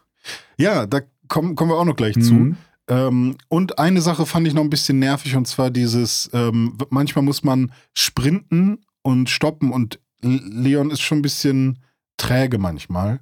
Ja, 0.56 0.86
da 0.86 1.00
kommen, 1.28 1.54
kommen 1.54 1.70
wir 1.70 1.76
auch 1.76 1.84
noch 1.84 1.96
gleich 1.96 2.14
zu. 2.14 2.34
Mhm. 2.34 2.56
Ähm, 2.88 3.36
und 3.48 3.78
eine 3.78 4.00
Sache 4.00 4.26
fand 4.26 4.46
ich 4.46 4.54
noch 4.54 4.62
ein 4.62 4.70
bisschen 4.70 4.98
nervig 4.98 5.36
und 5.36 5.46
zwar 5.46 5.70
dieses, 5.70 6.28
ähm, 6.32 6.76
manchmal 6.90 7.24
muss 7.24 7.42
man 7.42 7.72
sprinten 7.94 8.84
und 9.02 9.30
stoppen 9.30 9.70
und 9.70 10.00
Leon 10.20 10.90
ist 10.90 11.00
schon 11.00 11.18
ein 11.18 11.22
bisschen 11.22 11.78
träge 12.16 12.58
manchmal. 12.58 13.20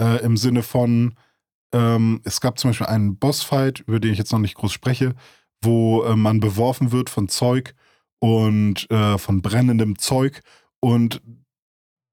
Äh, 0.00 0.22
Im 0.24 0.36
Sinne 0.36 0.62
von, 0.62 1.14
ähm, 1.72 2.20
es 2.24 2.40
gab 2.40 2.58
zum 2.58 2.70
Beispiel 2.70 2.86
einen 2.86 3.16
Bossfight, 3.16 3.80
über 3.80 4.00
den 4.00 4.12
ich 4.12 4.18
jetzt 4.18 4.32
noch 4.32 4.38
nicht 4.38 4.54
groß 4.54 4.72
spreche, 4.72 5.14
wo 5.62 6.04
äh, 6.04 6.16
man 6.16 6.40
beworfen 6.40 6.92
wird 6.92 7.10
von 7.10 7.28
Zeug 7.28 7.74
und 8.20 8.90
äh, 8.90 9.18
von 9.18 9.42
brennendem 9.42 9.98
Zeug 9.98 10.40
und 10.80 11.20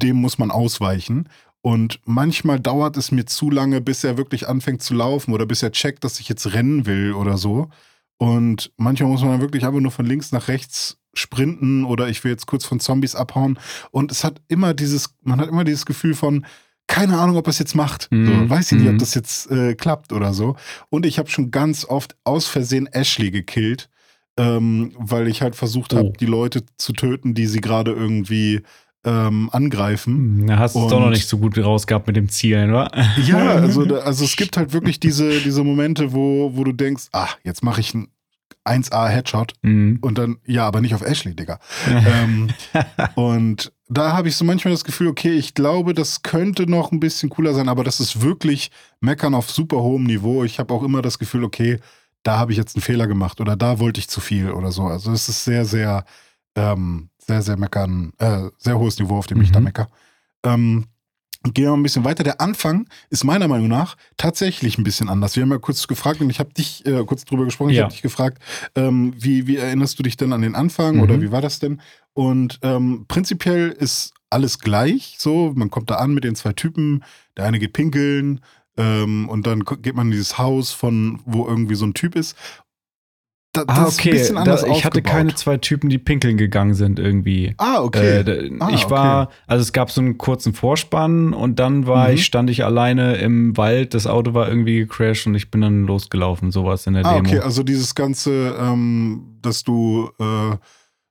dem 0.01 0.17
muss 0.17 0.37
man 0.37 0.51
ausweichen. 0.51 1.29
Und 1.61 1.99
manchmal 2.05 2.59
dauert 2.59 2.95
es 2.95 3.11
mir 3.11 3.25
zu 3.25 3.49
lange, 3.49 3.81
bis 3.81 4.03
er 4.03 4.17
wirklich 4.17 4.47
anfängt 4.47 4.83
zu 4.83 4.93
laufen 4.93 5.33
oder 5.33 5.45
bis 5.45 5.63
er 5.63 5.71
checkt, 5.71 6.03
dass 6.03 6.19
ich 6.19 6.29
jetzt 6.29 6.53
rennen 6.53 6.85
will 6.85 7.13
oder 7.13 7.37
so. 7.37 7.69
Und 8.17 8.71
manchmal 8.77 9.09
muss 9.09 9.21
man 9.21 9.31
dann 9.31 9.41
wirklich 9.41 9.65
einfach 9.65 9.79
nur 9.79 9.91
von 9.91 10.05
links 10.05 10.31
nach 10.31 10.47
rechts 10.47 10.97
sprinten 11.15 11.85
oder 11.85 12.07
ich 12.07 12.23
will 12.23 12.31
jetzt 12.31 12.45
kurz 12.45 12.65
von 12.65 12.79
Zombies 12.79 13.15
abhauen. 13.15 13.57
Und 13.91 14.11
es 14.11 14.23
hat 14.23 14.41
immer 14.47 14.73
dieses, 14.73 15.15
man 15.23 15.39
hat 15.39 15.49
immer 15.49 15.63
dieses 15.63 15.85
Gefühl 15.85 16.13
von, 16.13 16.45
keine 16.87 17.17
Ahnung, 17.17 17.35
ob 17.37 17.47
er 17.47 17.51
es 17.51 17.59
jetzt 17.59 17.73
macht. 17.75 18.11
Mhm. 18.11 18.25
So, 18.25 18.49
weiß 18.49 18.71
ich 18.71 18.77
nicht, 18.77 18.87
ob 18.87 18.93
Mhm. 18.93 18.99
das 18.99 19.15
jetzt 19.15 19.49
äh, 19.49 19.73
klappt 19.73 20.13
oder 20.13 20.33
so. 20.33 20.55
Und 20.89 21.05
ich 21.05 21.17
habe 21.17 21.29
schon 21.29 21.49
ganz 21.49 21.83
oft 21.85 22.15
aus 22.25 22.47
Versehen 22.47 22.85
Ashley 22.87 23.31
gekillt, 23.31 23.89
ähm, 24.37 24.91
weil 24.97 25.27
ich 25.27 25.41
halt 25.41 25.55
versucht 25.55 25.93
habe, 25.93 26.09
Oh. 26.09 26.13
die 26.19 26.25
Leute 26.25 26.63
zu 26.77 26.93
töten, 26.93 27.33
die 27.33 27.45
sie 27.47 27.61
gerade 27.61 27.91
irgendwie 27.91 28.61
ähm, 29.05 29.49
angreifen. 29.53 30.13
Hm, 30.41 30.47
Da 30.47 30.57
hast 30.59 30.75
du 30.75 30.83
es 30.83 30.87
doch 30.91 30.99
noch 30.99 31.09
nicht 31.11 31.27
so 31.27 31.37
gut 31.37 31.57
rausgehabt 31.57 32.07
mit 32.07 32.15
dem 32.15 32.27
Zielen, 32.29 32.73
wa? 32.73 32.89
Ja, 33.25 33.51
also, 33.51 33.85
da- 33.85 33.99
also 33.99 34.25
es 34.25 34.35
gibt 34.35 34.57
halt 34.57 34.73
wirklich 34.73 34.99
diese, 34.99 35.39
diese 35.41 35.63
Momente, 35.63 36.11
wo, 36.13 36.51
wo 36.55 36.63
du 36.63 36.71
denkst, 36.73 37.05
ach, 37.11 37.37
jetzt 37.43 37.63
mache 37.63 37.81
ich 37.81 37.93
einen 37.93 38.07
1A-Headshot 38.67 39.53
Mhm. 39.61 39.99
und 40.01 40.17
dann, 40.17 40.37
ja, 40.45 40.65
aber 40.65 40.81
nicht 40.81 40.95
auf 40.95 41.03
Ashley, 41.03 41.35
Digga. 41.35 41.59
ähm, 41.87 42.47
und 43.15 43.71
da 43.87 44.13
habe 44.13 44.27
ich 44.27 44.35
so 44.35 44.43
manchmal 44.43 44.73
das 44.73 44.83
Gefühl, 44.83 45.07
okay, 45.07 45.33
ich 45.33 45.53
glaube, 45.53 45.93
das 45.93 46.23
könnte 46.23 46.69
noch 46.69 46.91
ein 46.91 46.99
bisschen 46.99 47.29
cooler 47.29 47.53
sein, 47.53 47.69
aber 47.69 47.83
das 47.83 47.99
ist 47.99 48.21
wirklich 48.23 48.71
Meckern 49.01 49.35
auf 49.35 49.51
super 49.51 49.77
hohem 49.83 50.03
Niveau. 50.05 50.43
Ich 50.43 50.57
habe 50.57 50.73
auch 50.73 50.81
immer 50.83 51.03
das 51.03 51.19
Gefühl, 51.19 51.43
okay, 51.43 51.79
da 52.25 52.37
habe 52.39 52.51
ich 52.51 52.57
jetzt 52.57 52.75
einen 52.75 52.81
Fehler 52.81 53.07
gemacht 53.07 53.39
oder 53.39 53.55
da 53.55 53.79
wollte 53.79 53.99
ich 53.99 54.09
zu 54.09 54.19
viel 54.19 54.51
oder 54.51 54.71
so. 54.71 54.83
Also 54.83 55.11
es 55.13 55.29
ist 55.29 55.45
sehr, 55.45 55.63
sehr, 55.65 56.03
ähm, 56.55 57.09
sehr, 57.19 57.41
sehr 57.41 57.55
meckern, 57.57 58.11
äh, 58.17 58.49
sehr 58.57 58.77
hohes 58.79 58.99
Niveau, 58.99 59.17
auf 59.17 59.27
dem 59.27 59.41
ich 59.41 59.51
da 59.51 59.59
Mhm. 59.59 59.65
mecker. 59.65 59.87
Ähm, 60.43 60.85
Gehen 61.53 61.65
wir 61.65 61.69
mal 61.73 61.77
ein 61.77 61.83
bisschen 61.83 62.03
weiter. 62.03 62.23
Der 62.23 62.41
Anfang 62.41 62.87
ist 63.11 63.23
meiner 63.23 63.47
Meinung 63.47 63.67
nach 63.67 63.97
tatsächlich 64.17 64.79
ein 64.79 64.83
bisschen 64.83 65.09
anders. 65.09 65.35
Wir 65.35 65.43
haben 65.43 65.51
ja 65.51 65.59
kurz 65.59 65.85
gefragt 65.85 66.19
und 66.19 66.31
ich 66.31 66.39
habe 66.39 66.51
dich 66.51 66.83
äh, 66.87 67.03
kurz 67.05 67.23
drüber 67.23 67.45
gesprochen. 67.45 67.69
Ich 67.69 67.77
Ja. 67.77 67.83
habe 67.83 67.93
dich 67.93 68.01
gefragt, 68.01 68.41
ähm, 68.73 69.13
wie, 69.15 69.45
wie 69.45 69.57
erinnerst 69.57 69.99
du 69.99 70.01
dich 70.01 70.17
denn 70.17 70.33
an 70.33 70.41
den 70.41 70.55
Anfang 70.55 70.95
Mhm. 70.95 71.01
oder 71.03 71.21
wie 71.21 71.31
war 71.31 71.41
das 71.41 71.59
denn? 71.59 71.81
Und 72.13 72.57
ähm, 72.63 73.05
prinzipiell 73.07 73.69
ist 73.69 74.15
alles 74.31 74.57
gleich. 74.57 75.17
So, 75.19 75.53
man 75.55 75.69
kommt 75.69 75.91
da 75.91 75.97
an 75.97 76.15
mit 76.15 76.23
den 76.23 76.33
zwei 76.35 76.53
Typen. 76.53 77.03
Der 77.37 77.45
eine 77.45 77.59
geht 77.59 77.73
pinkeln 77.73 78.39
ähm, 78.77 79.29
und 79.29 79.47
dann 79.47 79.61
geht 79.81 79.95
man 79.95 80.07
in 80.07 80.11
dieses 80.11 80.37
Haus 80.37 80.71
von, 80.71 81.21
wo 81.25 81.47
irgendwie 81.47 81.75
so 81.75 81.85
ein 81.85 81.93
Typ 81.93 82.15
ist. 82.15 82.35
Da, 83.53 83.61
Ah, 83.67 83.85
das 83.85 83.93
ist 83.93 83.99
ein 83.99 84.01
okay. 84.01 84.11
bisschen 84.11 84.35
Da, 84.35 84.41
anders 84.41 84.63
ich 84.63 84.83
hatte 84.83 84.99
aufgebaut. 84.99 85.11
keine 85.13 85.35
zwei 85.35 85.55
Typen, 85.57 85.89
die 85.89 85.97
pinkeln 85.97 86.35
gegangen 86.35 86.73
sind 86.73 86.99
irgendwie. 86.99 87.55
Ah, 87.57 87.81
okay. 87.81 88.17
Äh, 88.19 88.23
d- 88.25 88.51
Ah, 88.59 88.69
ich 88.69 88.83
okay. 88.83 88.91
war, 88.91 89.29
also 89.47 89.61
es 89.61 89.71
gab 89.71 89.91
so 89.91 90.01
einen 90.01 90.17
kurzen 90.17 90.53
Vorspann 90.53 91.33
und 91.33 91.57
dann 91.57 91.87
war 91.87 92.09
Mhm. 92.09 92.15
ich, 92.15 92.25
stand 92.25 92.49
ich 92.49 92.65
alleine 92.65 93.15
im 93.15 93.55
Wald, 93.55 93.93
das 93.93 94.07
Auto 94.07 94.33
war 94.33 94.49
irgendwie 94.49 94.79
gecrashed 94.79 95.25
und 95.27 95.35
ich 95.35 95.51
bin 95.51 95.61
dann 95.61 95.85
losgelaufen, 95.85 96.51
sowas 96.51 96.85
in 96.85 96.95
der 96.95 97.05
Ah, 97.05 97.15
Demo. 97.15 97.29
okay, 97.29 97.39
also 97.39 97.63
dieses 97.63 97.95
Ganze, 97.95 98.57
ähm, 98.59 99.37
dass 99.41 99.63
du 99.63 100.09
äh, 100.19 100.57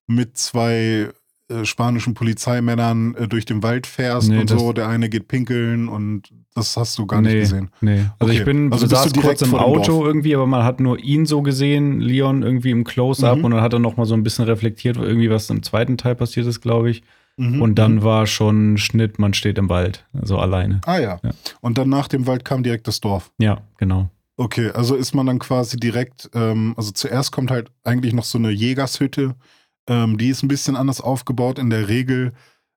mit 0.06 0.36
zwei 0.36 1.08
äh, 1.48 1.64
spanischen 1.64 2.14
Polizeimännern 2.14 3.14
äh, 3.16 3.28
durch 3.28 3.44
den 3.44 3.62
Wald 3.62 3.86
fährst 3.86 4.28
Nee, 4.28 4.38
und 4.38 4.50
so, 4.50 4.72
der 4.72 4.88
eine 4.88 5.08
geht 5.08 5.28
pinkeln 5.28 5.88
und 5.88 6.30
das 6.54 6.76
hast 6.76 6.98
du 6.98 7.06
gar 7.06 7.20
nee, 7.20 7.30
nicht 7.34 7.40
gesehen. 7.50 7.70
Nee. 7.80 8.06
Also 8.18 8.30
Okay. 8.32 8.38
ich 8.38 8.44
bin, 8.44 8.72
Also 8.72 8.84
also 8.86 8.96
saß 8.96 9.12
kurz 9.14 9.42
im 9.42 9.54
Auto 9.54 10.04
irgendwie, 10.06 10.34
aber 10.34 10.46
man 10.46 10.64
hat 10.64 10.80
nur 10.80 10.98
ihn 10.98 11.26
so 11.26 11.42
gesehen, 11.42 12.00
Leon 12.00 12.42
irgendwie 12.42 12.70
im 12.70 12.84
Close-Up 12.84 13.38
Mhm. 13.38 13.44
und 13.44 13.50
dann 13.52 13.60
hat 13.60 13.72
er 13.72 13.78
noch 13.80 13.96
mal 13.96 14.06
so 14.06 14.14
ein 14.14 14.22
bisschen 14.22 14.44
reflektiert, 14.44 14.96
irgendwie 14.96 15.30
was 15.30 15.50
im 15.50 15.62
zweiten 15.62 15.96
Teil 15.98 16.14
passiert 16.14 16.46
ist, 16.46 16.60
glaube 16.60 16.90
ich. 16.90 17.02
Mhm, 17.36 17.60
Und 17.60 17.74
dann 17.80 17.96
mhm. 17.96 18.02
war 18.04 18.26
schon 18.28 18.78
Schnitt, 18.78 19.18
man 19.18 19.34
steht 19.34 19.58
im 19.58 19.68
Wald, 19.68 20.06
so 20.22 20.38
alleine. 20.38 20.80
Ah 20.86 20.98
ja. 20.98 21.18
Ja. 21.24 21.30
Und 21.60 21.76
dann 21.78 21.88
nach 21.88 22.06
dem 22.06 22.28
Wald 22.28 22.44
kam 22.44 22.62
direkt 22.62 22.86
das 22.86 23.00
Dorf. 23.00 23.32
Ja, 23.38 23.62
genau. 23.78 24.08
Okay, 24.36 24.70
also 24.70 24.94
ist 24.94 25.14
man 25.14 25.26
dann 25.26 25.38
quasi 25.40 25.76
direkt, 25.76 26.30
ähm, 26.34 26.74
also 26.76 26.92
zuerst 26.92 27.32
kommt 27.32 27.50
halt 27.50 27.70
eigentlich 27.82 28.12
noch 28.14 28.24
so 28.24 28.38
eine 28.38 28.50
Jägershütte. 28.50 29.34
Ähm, 29.88 30.18
die 30.18 30.28
ist 30.28 30.42
ein 30.42 30.48
bisschen 30.48 30.76
anders 30.76 31.00
aufgebaut. 31.00 31.58
In 31.58 31.70
der 31.70 31.88
Regel, 31.88 32.32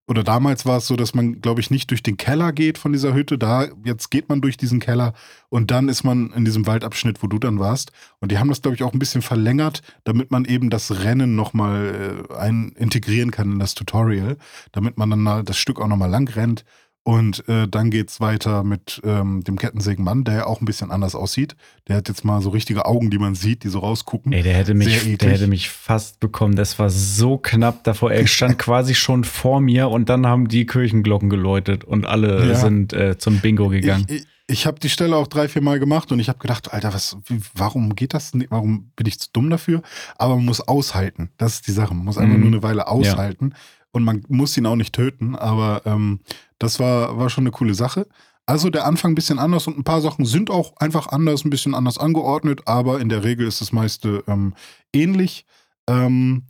oder 0.10 0.24
damals 0.24 0.66
war 0.66 0.78
es 0.78 0.88
so, 0.88 0.96
dass 0.96 1.14
man, 1.14 1.42
glaube 1.42 1.60
ich, 1.60 1.70
nicht 1.70 1.92
durch 1.92 2.02
den 2.02 2.16
Keller 2.16 2.54
geht 2.54 2.78
von 2.78 2.94
dieser 2.94 3.14
Hütte. 3.14 3.38
Da, 3.38 3.68
jetzt 3.84 4.10
geht 4.10 4.30
man 4.30 4.40
durch 4.40 4.56
diesen 4.56 4.80
Keller 4.80 5.14
und 5.50 5.70
dann 5.70 5.90
ist 5.90 6.04
man 6.04 6.32
in 6.32 6.46
diesem 6.46 6.66
Waldabschnitt, 6.66 7.22
wo 7.22 7.28
du 7.28 7.40
dann 7.40 7.60
warst. 7.60 7.92
Und 8.20 8.32
die 8.32 8.38
haben 8.40 8.48
das, 8.48 8.62
glaube 8.62 8.76
ich, 8.76 8.84
auch 8.84 8.94
ein 8.94 9.00
bisschen 9.00 9.22
verlängert, 9.22 9.82
damit 10.06 10.32
man 10.32 10.46
eben 10.46 10.70
das 10.70 11.04
Rennen 11.04 11.36
nochmal 11.36 12.26
äh, 12.30 12.34
ein 12.36 12.70
integrieren 12.78 13.32
kann 13.32 13.52
in 13.54 13.60
das 13.60 13.76
Tutorial, 13.76 14.38
damit 14.72 14.98
man 14.98 15.10
dann 15.10 15.46
das 15.46 15.58
Stück 15.58 15.82
auch 15.82 15.88
nochmal 15.88 16.10
lang 16.10 16.30
rennt. 16.30 16.64
Und 17.08 17.48
äh, 17.48 17.70
dann 17.70 17.90
geht's 17.90 18.20
weiter 18.20 18.66
mit 18.66 19.00
ähm, 19.06 19.42
dem 19.42 19.58
Kettensägenmann, 19.58 20.26
der 20.26 20.34
ja 20.36 20.46
auch 20.46 20.60
ein 20.60 20.66
bisschen 20.66 20.92
anders 20.92 21.16
aussieht. 21.16 21.56
Der 21.88 21.96
hat 21.96 22.10
jetzt 22.10 22.26
mal 22.26 22.42
so 22.42 22.50
richtige 22.50 22.86
Augen, 22.86 23.10
die 23.10 23.18
man 23.18 23.34
sieht, 23.34 23.64
die 23.64 23.70
so 23.70 23.80
rausgucken. 23.80 24.34
Ey, 24.34 24.44
der 24.44 24.54
hätte 24.54 24.74
mich, 24.74 25.18
der 25.18 25.32
hätte 25.32 25.48
mich 25.48 25.70
fast 25.70 26.20
bekommen. 26.20 26.58
Das 26.58 26.78
war 26.80 26.90
so 26.90 27.38
knapp 27.38 27.86
davor. 27.86 28.12
Er 28.12 28.28
stand 28.28 28.60
quasi 28.60 28.94
schon 28.94 29.24
vor 29.24 29.62
mir 29.62 29.88
und 29.88 30.10
dann 30.10 30.28
haben 30.28 30.50
die 30.50 30.66
Kirchenglocken 30.66 31.30
geläutet 31.30 31.86
und 31.86 32.06
alle 32.06 32.46
Ja. 32.46 32.56
sind 32.56 32.92
äh, 32.92 33.18
zum 33.18 33.40
Bingo 33.40 33.70
gegangen. 33.70 34.06
Ich, 34.10 34.18
ich, 34.18 34.26
ich 34.50 34.66
habe 34.68 34.78
die 34.82 34.90
Stelle 34.90 35.16
auch 35.16 35.28
drei, 35.28 35.48
vier 35.48 35.62
Mal 35.62 35.80
gemacht 35.80 36.12
und 36.12 36.20
ich 36.20 36.28
habe 36.28 36.40
gedacht, 36.40 36.74
Alter, 36.74 36.94
was, 36.94 37.16
wie, 37.28 37.40
warum 37.56 37.96
geht 37.96 38.16
das 38.16 38.34
nicht? 38.34 38.52
Warum 38.52 38.92
bin 38.98 39.08
ich 39.08 39.18
zu 39.18 39.30
dumm 39.32 39.50
dafür? 39.50 39.82
Aber 40.18 40.36
man 40.36 40.44
muss 40.44 40.60
aushalten. 40.60 41.30
Das 41.38 41.54
ist 41.54 41.68
die 41.68 41.72
Sache. 41.72 41.94
Man 41.94 42.04
muss 42.04 42.18
einfach 42.18 42.36
Mhm. 42.36 42.42
nur 42.42 42.50
eine 42.52 42.64
Weile 42.64 42.90
aushalten. 42.90 43.54
Und 43.94 44.04
man 44.04 44.24
muss 44.28 44.56
ihn 44.58 44.66
auch 44.66 44.76
nicht 44.76 44.94
töten, 44.94 45.36
aber 45.36 45.82
ähm, 45.86 46.20
das 46.60 46.80
war, 46.80 47.18
war 47.18 47.30
schon 47.30 47.44
eine 47.44 47.52
coole 47.52 47.74
Sache. 47.74 48.08
Also 48.46 48.70
der 48.70 48.86
Anfang 48.86 49.12
ein 49.12 49.16
bisschen 49.16 49.40
anders 49.40 49.68
und 49.68 49.78
ein 49.78 49.84
paar 49.84 50.02
Sachen 50.02 50.26
sind 50.26 50.50
auch 50.50 50.78
einfach 50.78 51.08
anders, 51.08 51.44
ein 51.44 51.50
bisschen 51.50 51.76
anders 51.76 51.98
angeordnet, 51.98 52.62
aber 52.66 53.02
in 53.02 53.10
der 53.10 53.24
Regel 53.26 53.46
ist 53.46 53.60
das 53.60 53.74
meiste 53.74 54.24
ähm, 54.28 54.54
ähnlich. 54.94 55.46
Ähm, 55.90 56.44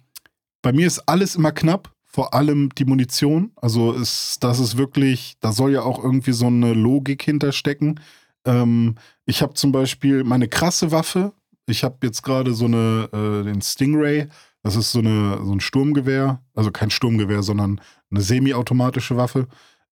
bei 0.62 0.74
mir 0.74 0.86
ist 0.86 1.00
alles 1.08 1.36
immer 1.36 1.52
knapp, 1.52 1.92
vor 2.06 2.36
allem 2.36 2.70
die 2.76 2.86
Munition. 2.86 3.52
Also 3.56 3.94
ist, 3.94 4.44
das 4.44 4.60
ist 4.60 4.78
wirklich, 4.78 5.38
da 5.40 5.52
soll 5.52 5.72
ja 5.72 5.82
auch 5.82 6.04
irgendwie 6.04 6.34
so 6.34 6.48
eine 6.48 6.74
Logik 6.74 7.24
hinterstecken. 7.24 8.00
Ähm, 8.46 8.96
ich 9.26 9.42
habe 9.42 9.56
zum 9.56 9.72
Beispiel 9.72 10.24
meine 10.24 10.48
krasse 10.48 10.92
Waffe. 10.92 11.34
Ich 11.66 11.84
habe 11.84 11.98
jetzt 12.04 12.22
gerade 12.22 12.54
so 12.54 12.66
eine, 12.66 13.10
äh, 13.12 13.44
den 13.44 13.62
Stingray. 13.62 14.28
Das 14.62 14.76
ist 14.76 14.92
so, 14.92 15.00
eine, 15.00 15.44
so 15.44 15.52
ein 15.52 15.60
Sturmgewehr. 15.60 16.42
Also 16.54 16.72
kein 16.72 16.90
Sturmgewehr, 16.90 17.44
sondern 17.44 17.82
eine 18.12 18.22
semiautomatische 18.22 19.18
Waffe. 19.18 19.48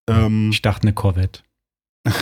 Ähm, 0.08 0.50
Ich 0.50 0.62
dachte 0.62 0.82
eine 0.82 0.94
Corvette. 0.94 1.40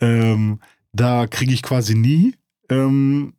ähm, 0.00 0.60
da 0.92 1.26
kriege 1.26 1.52
ich 1.52 1.62
quasi 1.62 1.94
nie 1.94 2.34
ähm, 2.70 3.34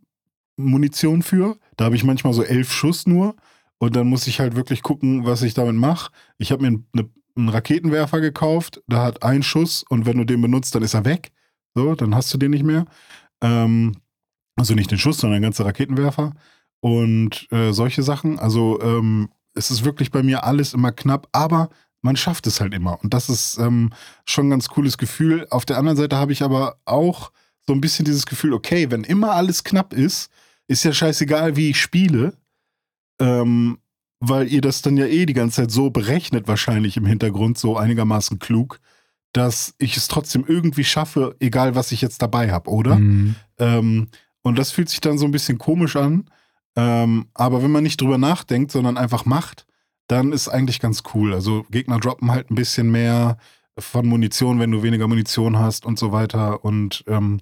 Munition 0.58 1.22
für. 1.22 1.58
Da 1.78 1.86
habe 1.86 1.96
ich 1.96 2.04
manchmal 2.04 2.34
so 2.34 2.43
elf 2.43 2.72
Schuss 2.72 3.08
nur. 3.08 3.36
Und 3.80 3.96
dann 3.96 4.08
muss 4.08 4.28
ich 4.28 4.39
halt 4.39 4.56
wirklich 4.56 4.82
gucken, 4.82 5.26
was 5.26 5.41
ich 5.41 5.54
damit 5.54 5.76
mache. 5.76 6.12
Ich 6.38 6.52
habe 6.52 6.62
mir 6.62 6.80
eine, 6.93 7.10
einen 7.36 7.50
Raketenwerfer 7.50 8.22
gekauft. 8.22 8.82
Da 8.88 9.04
hat 9.04 9.24
ein 9.24 9.43
Schuss 9.43 9.84
und 9.89 10.06
wenn 10.06 10.17
du 10.17 10.24
den 10.24 10.41
benutzt, 10.41 10.74
dann 10.76 10.84
ist 10.84 10.93
er 10.93 11.06
weg. 11.06 11.32
So, 11.76 11.96
dann 11.96 12.15
hast 12.15 12.34
du 12.34 12.38
den 12.38 12.52
nicht 12.52 12.63
mehr. 12.63 12.86
Ähm, 13.41 13.98
also 14.56 14.76
nicht 14.76 14.91
den 14.91 15.00
Schuss, 15.00 15.17
sondern 15.17 15.41
der 15.41 15.48
ganze 15.48 15.65
Raketenwerfer. 15.65 16.34
Und 16.80 17.48
äh, 17.52 17.72
solche 17.72 18.04
Sachen. 18.04 18.39
Also 18.39 18.80
ähm, 18.82 19.30
es 19.56 19.72
ist 19.72 19.84
wirklich 19.84 20.12
bei 20.12 20.24
mir 20.24 20.43
alles 20.43 20.74
immer 20.74 20.91
knapp, 20.91 21.28
aber 21.32 21.69
man 22.04 22.16
schafft 22.16 22.46
es 22.48 22.62
halt 22.62 22.74
immer. 22.74 23.02
Und 23.02 23.13
das 23.13 23.30
ist 23.30 23.58
ähm, 23.58 23.92
schon 24.26 24.48
ein 24.48 24.52
ganz 24.52 24.70
cooles 24.70 24.98
Gefühl. 24.98 25.48
Auf 25.50 25.66
der 25.66 25.78
anderen 25.78 25.98
Seite 25.98 26.18
habe 26.18 26.34
ich 26.34 26.44
aber 26.44 26.78
auch 26.86 27.32
so 27.66 27.74
ein 27.74 27.82
bisschen 27.82 28.06
dieses 28.06 28.26
Gefühl, 28.26 28.54
okay, 28.54 28.92
wenn 28.92 29.04
immer 29.04 29.32
alles 29.32 29.63
knapp 29.63 29.94
ist, 29.94 30.30
ist 30.68 30.84
ja 30.84 30.94
scheißegal, 30.94 31.56
wie 31.56 31.70
ich 31.70 31.82
spiele, 31.82 32.34
ähm, 33.20 33.80
weil 34.20 34.52
ihr 34.52 34.62
das 34.62 34.82
dann 34.82 34.98
ja 34.98 35.06
eh 35.06 35.26
die 35.26 35.34
ganze 35.34 35.62
Zeit 35.62 35.72
so 35.72 35.89
berechnet, 35.89 36.48
wahrscheinlich 36.48 36.98
im 36.98 37.06
Hintergrund, 37.06 37.58
so 37.58 37.78
einigermaßen 37.78 38.39
klug, 38.39 38.80
dass 39.32 39.74
ich 39.78 39.98
es 39.98 40.08
trotzdem 40.08 40.44
irgendwie 40.48 40.84
schaffe, 40.84 41.36
egal 41.39 41.76
was 41.76 41.92
ich 41.92 42.02
jetzt 42.02 42.22
dabei 42.22 42.52
habe, 42.52 42.70
oder? 42.70 42.98
Mhm. 42.98 43.36
Ähm, 43.58 44.08
und 44.42 44.60
das 44.60 44.72
fühlt 44.72 44.89
sich 44.89 45.02
dann 45.02 45.18
so 45.18 45.26
ein 45.26 45.32
bisschen 45.32 45.58
komisch 45.58 45.96
an. 45.96 46.30
Ähm, 46.76 47.28
aber 47.34 47.63
wenn 47.63 47.72
man 47.72 47.84
nicht 47.84 48.02
drüber 48.02 48.18
nachdenkt, 48.18 48.72
sondern 48.72 48.98
einfach 48.98 49.26
macht, 49.26 49.66
dann 50.08 50.32
ist 50.32 50.48
eigentlich 50.48 50.80
ganz 50.80 51.04
cool. 51.13 51.34
Also 51.34 51.66
Gegner 51.72 52.00
droppen 52.00 52.32
halt 52.32 52.52
ein 52.52 52.56
bisschen 52.56 52.92
mehr 52.92 53.38
von 53.78 54.06
Munition, 54.06 54.60
wenn 54.60 54.72
du 54.72 54.84
weniger 54.84 55.08
Munition 55.08 55.58
hast 55.58 55.86
und 55.86 55.98
so 55.98 56.12
weiter. 56.12 56.63
Und 56.63 57.04
ähm, 57.08 57.39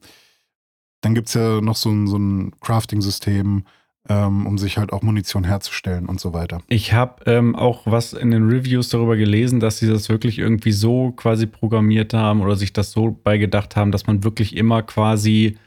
dann 1.02 1.16
gibt 1.16 1.28
es 1.28 1.34
ja 1.34 1.62
noch 1.62 1.76
so 1.76 1.90
ein, 1.90 2.08
so 2.08 2.18
ein 2.18 2.52
Crafting-System, 2.62 3.64
ähm, 4.10 4.48
um 4.48 4.58
sich 4.58 4.78
halt 4.78 4.94
auch 4.94 5.02
Munition 5.02 5.44
herzustellen 5.44 6.06
und 6.06 6.20
so 6.20 6.34
weiter. 6.34 6.62
Ich 6.68 6.94
habe 6.94 7.24
ähm, 7.26 7.56
auch 7.56 7.82
was 7.86 8.14
in 8.14 8.32
den 8.32 8.50
Reviews 8.50 8.90
darüber 8.90 9.18
gelesen, 9.18 9.60
dass 9.60 9.80
sie 9.80 9.88
das 9.88 10.10
wirklich 10.10 10.40
irgendwie 10.40 10.72
so 10.72 11.12
quasi 11.12 11.48
programmiert 11.48 12.14
haben 12.14 12.42
oder 12.42 12.56
sich 12.56 12.74
das 12.74 12.92
so 12.92 13.12
beigedacht 13.12 13.76
haben, 13.76 13.92
dass 13.92 14.08
man 14.08 14.24
wirklich 14.24 14.56
immer 14.56 14.84
quasi 14.84 15.58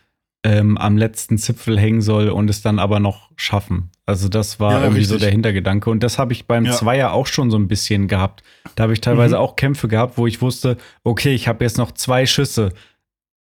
ähm, 0.45 0.77
am 0.79 0.97
letzten 0.97 1.39
Zipfel 1.39 1.79
hängen 1.79 2.03
soll 2.03 2.29
und 2.29 2.51
es 2.51 2.63
dann 2.63 2.79
aber 2.79 3.01
noch 3.01 3.31
schaffen. 3.37 3.91
Also 4.07 4.29
das 4.29 4.61
war 4.61 4.73
Ja, 4.73 4.81
irgendwie 4.83 5.05
so 5.05 5.15
richtig. 5.15 5.21
der 5.23 5.31
Hintergedanke. 5.33 5.89
Und 5.89 6.03
das 6.03 6.19
habe 6.19 6.33
ich 6.35 6.47
beim 6.47 6.67
Ja. 6.67 6.73
Zweier 6.73 7.13
auch 7.13 7.27
schon 7.27 7.51
so 7.51 7.57
ein 7.57 7.69
bisschen 7.69 8.07
gehabt. 8.07 8.43
Da 8.77 8.83
habe 8.85 8.93
ich 8.93 9.01
teilweise 9.01 9.37
Mhm. 9.37 9.41
auch 9.41 9.57
Kämpfe 9.57 9.89
gehabt, 9.89 10.19
wo 10.19 10.27
ich 10.27 10.43
wusste, 10.43 10.77
okay, 11.05 11.35
ich 11.35 11.49
habe 11.49 11.65
jetzt 11.65 11.79
noch 11.79 11.91
zwei 11.93 12.27
Schüsse. 12.27 12.73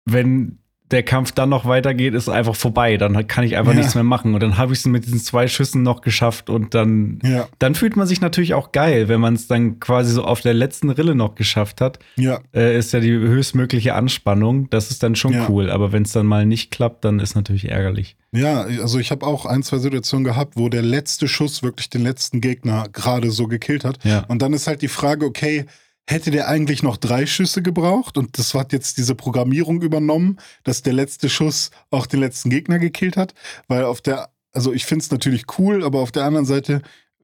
Wenn 0.06 0.60
der 0.92 1.04
Kampf 1.04 1.32
dann 1.32 1.50
noch 1.50 1.66
weitergeht, 1.66 2.14
ist 2.14 2.30
einfach 2.30 2.56
vorbei. 2.56 2.98
Dann 2.98 3.26
kann 3.28 3.44
ich 3.44 3.58
einfach 3.58 3.72
Ja. 3.74 3.80
nichts 3.80 3.96
mehr 3.96 4.04
machen. 4.04 4.34
Und 4.34 4.44
dann 4.44 4.58
habe 4.58 4.74
ich 4.74 4.80
es 4.80 4.86
mit 4.86 5.06
diesen 5.06 5.20
zwei 5.20 5.48
Schüssen 5.48 5.84
noch 5.84 6.02
geschafft 6.02 6.50
und 6.50 6.74
dann 6.74 7.20
Ja, 7.24 7.48
dann 7.60 7.76
fühlt 7.76 7.96
man 7.96 8.08
sich 8.08 8.22
natürlich 8.22 8.54
auch 8.54 8.72
geil, 8.72 9.08
wenn 9.08 9.20
man 9.22 9.36
es 9.36 9.48
dann 9.48 9.80
quasi 9.80 10.12
so 10.14 10.24
auf 10.24 10.42
der 10.42 10.54
letzten 10.54 10.90
Rille 10.90 11.16
noch 11.16 11.36
geschafft 11.36 11.82
hat. 11.82 12.00
ja, 12.16 12.40
Äh, 12.54 12.78
ist 12.78 12.92
ja 12.94 13.00
die 13.00 13.12
höchstmögliche 13.12 13.96
Anspannung. 13.96 14.70
Das 14.70 14.92
ist 14.92 15.02
dann 15.04 15.16
schon 15.16 15.34
Ja. 15.34 15.50
cool. 15.50 15.70
Aber 15.70 15.92
wenn 15.92 16.04
es 16.04 16.12
dann 16.12 16.26
mal 16.26 16.46
nicht 16.46 16.72
klappt, 16.72 17.06
dann 17.06 17.20
ist 17.20 17.36
natürlich 17.36 17.70
ärgerlich. 17.70 18.16
Ja, 18.34 18.62
also 18.62 19.00
ich 19.00 19.12
habe 19.12 19.26
auch 19.26 19.46
ein, 19.46 19.62
zwei 19.64 19.78
Situationen 19.80 20.24
gehabt, 20.24 20.56
wo 20.56 20.70
der 20.70 20.82
letzte 20.82 21.28
Schuss 21.28 21.64
wirklich 21.64 21.90
den 21.90 22.04
letzten 22.04 22.40
Gegner 22.42 22.86
gerade 22.94 23.30
so 23.32 23.48
gekillt 23.48 23.84
hat. 23.86 24.00
Und 24.30 24.42
dann 24.42 24.54
ist 24.54 24.68
halt 24.68 24.82
die 24.82 24.88
Frage, 24.88 25.26
okay, 25.26 25.66
hätte 26.08 26.32
der 26.32 26.48
eigentlich 26.48 26.84
noch 26.84 26.98
drei 26.98 27.26
Schüsse 27.26 27.62
gebraucht? 27.62 28.18
Und 28.18 28.38
das 28.38 28.54
hat 28.54 28.74
jetzt 28.74 28.98
diese 28.98 29.16
Programmierung 29.16 29.82
übernommen, 29.82 30.38
dass 30.64 30.82
der 30.82 30.94
letzte 30.94 31.30
Schuss 31.30 31.72
auch 31.90 32.06
den 32.06 32.20
letzten 32.20 32.50
Gegner 32.50 32.80
gekillt 32.80 33.18
hat. 33.18 33.34
Weil 33.68 33.84
auf 33.86 34.02
der, 34.02 34.30
also 34.54 34.74
ich 34.74 34.86
finde 34.86 35.04
es 35.04 35.12
natürlich 35.12 35.44
cool, 35.58 35.84
aber 35.84 36.00
auf 36.00 36.12
der 36.12 36.26
anderen 36.26 36.46
Seite 36.46 36.82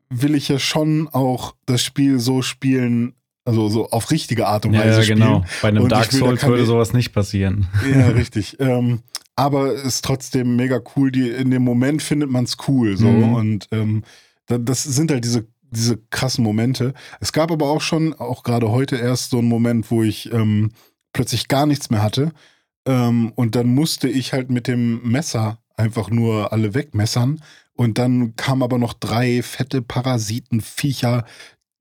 will 0.10 0.36
ich 0.36 0.48
ja 0.48 0.58
schon 0.60 1.10
auch 1.10 1.56
das 1.66 1.84
Spiel 1.84 2.20
so 2.20 2.42
spielen, 2.42 3.13
also 3.44 3.68
so 3.68 3.90
auf 3.90 4.10
richtige 4.12 4.48
Art 4.48 4.66
und 4.66 4.74
Ja, 4.74 4.82
Weise 4.82 4.98
ja, 5.00 5.04
spielen. 5.04 5.20
genau. 5.20 5.46
Bei 5.62 5.68
einem 5.70 5.84
Und 5.84 5.92
Dark 5.92 6.13
will 6.13 6.20
Souls 6.20 6.44
würde 6.46 6.66
sowas 6.66 6.94
nicht 6.94 7.12
passieren. 7.13 7.68
Ja, 7.94 8.08
richtig. 8.10 8.58
Ähm, 8.60 9.02
aber 9.36 9.74
ist 9.74 10.04
trotzdem 10.06 10.56
mega 10.56 10.80
cool. 10.96 11.12
Die, 11.12 11.30
in 11.30 11.52
dem 11.52 11.63
Moment 11.63 12.02
findet 12.02 12.30
man 12.30 12.46
es 12.46 12.56
cool. 12.68 12.96
So. 12.98 13.08
Mhm. 13.08 13.34
Und 13.36 13.68
ähm, 13.72 14.04
da- 14.48 14.58
das 14.58 14.84
sind 14.84 15.12
halt 15.12 15.24
diese, 15.26 15.46
diese 15.71 15.97
krassen 16.10 16.43
Momente. 16.43 16.93
Es 17.19 17.32
gab 17.32 17.51
aber 17.51 17.69
auch 17.69 17.82
schon, 17.82 18.13
auch 18.13 18.43
gerade 18.43 18.69
heute 18.71 18.95
erst, 18.97 19.30
so 19.32 19.39
einen 19.39 19.47
Moment, 19.47 19.91
wo 19.91 20.03
ich 20.03 20.32
ähm, 20.32 20.71
plötzlich 21.13 21.47
gar 21.47 21.65
nichts 21.65 21.89
mehr 21.89 22.01
hatte. 22.03 22.32
Ähm, 22.86 23.32
und 23.36 23.56
dann 23.56 23.67
musste 23.67 24.08
ich 24.08 24.34
halt 24.34 24.49
mit 24.49 24.67
dem 24.67 25.01
Messer 25.03 25.60
einfach 25.75 26.10
nur 26.10 26.51
alle 26.53 26.73
wegmessern. 26.73 27.41
Und 27.73 27.97
dann 27.97 28.36
kamen 28.36 28.63
aber 28.63 28.77
noch 28.80 28.93
drei 28.93 29.43
fette 29.43 29.82
Parasiten, 29.82 30.62
Viecher. 30.62 31.25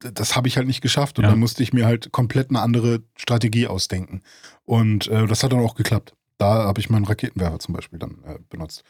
Das 0.01 0.37
habe 0.37 0.49
ich 0.49 0.57
halt 0.59 0.67
nicht 0.67 0.83
geschafft. 0.83 1.19
Und 1.19 1.25
Ja. 1.25 1.31
dann 1.31 1.39
musste 1.39 1.63
ich 1.63 1.73
mir 1.73 1.87
halt 1.87 2.13
komplett 2.13 2.51
eine 2.51 2.61
andere 2.61 3.03
Strategie 3.17 3.67
ausdenken. 3.67 4.21
Und 4.65 5.07
äh, 5.09 5.27
das 5.27 5.43
hat 5.43 5.53
dann 5.53 5.61
auch 5.61 5.75
geklappt. 5.75 6.15
Da 6.39 6.65
habe 6.65 6.81
ich 6.81 6.91
meinen 6.91 7.07
Raketenwerfer 7.07 7.59
zum 7.61 7.75
Beispiel 7.75 7.99
dann 7.99 8.19
äh, 8.27 8.39
benutzt. 8.51 8.85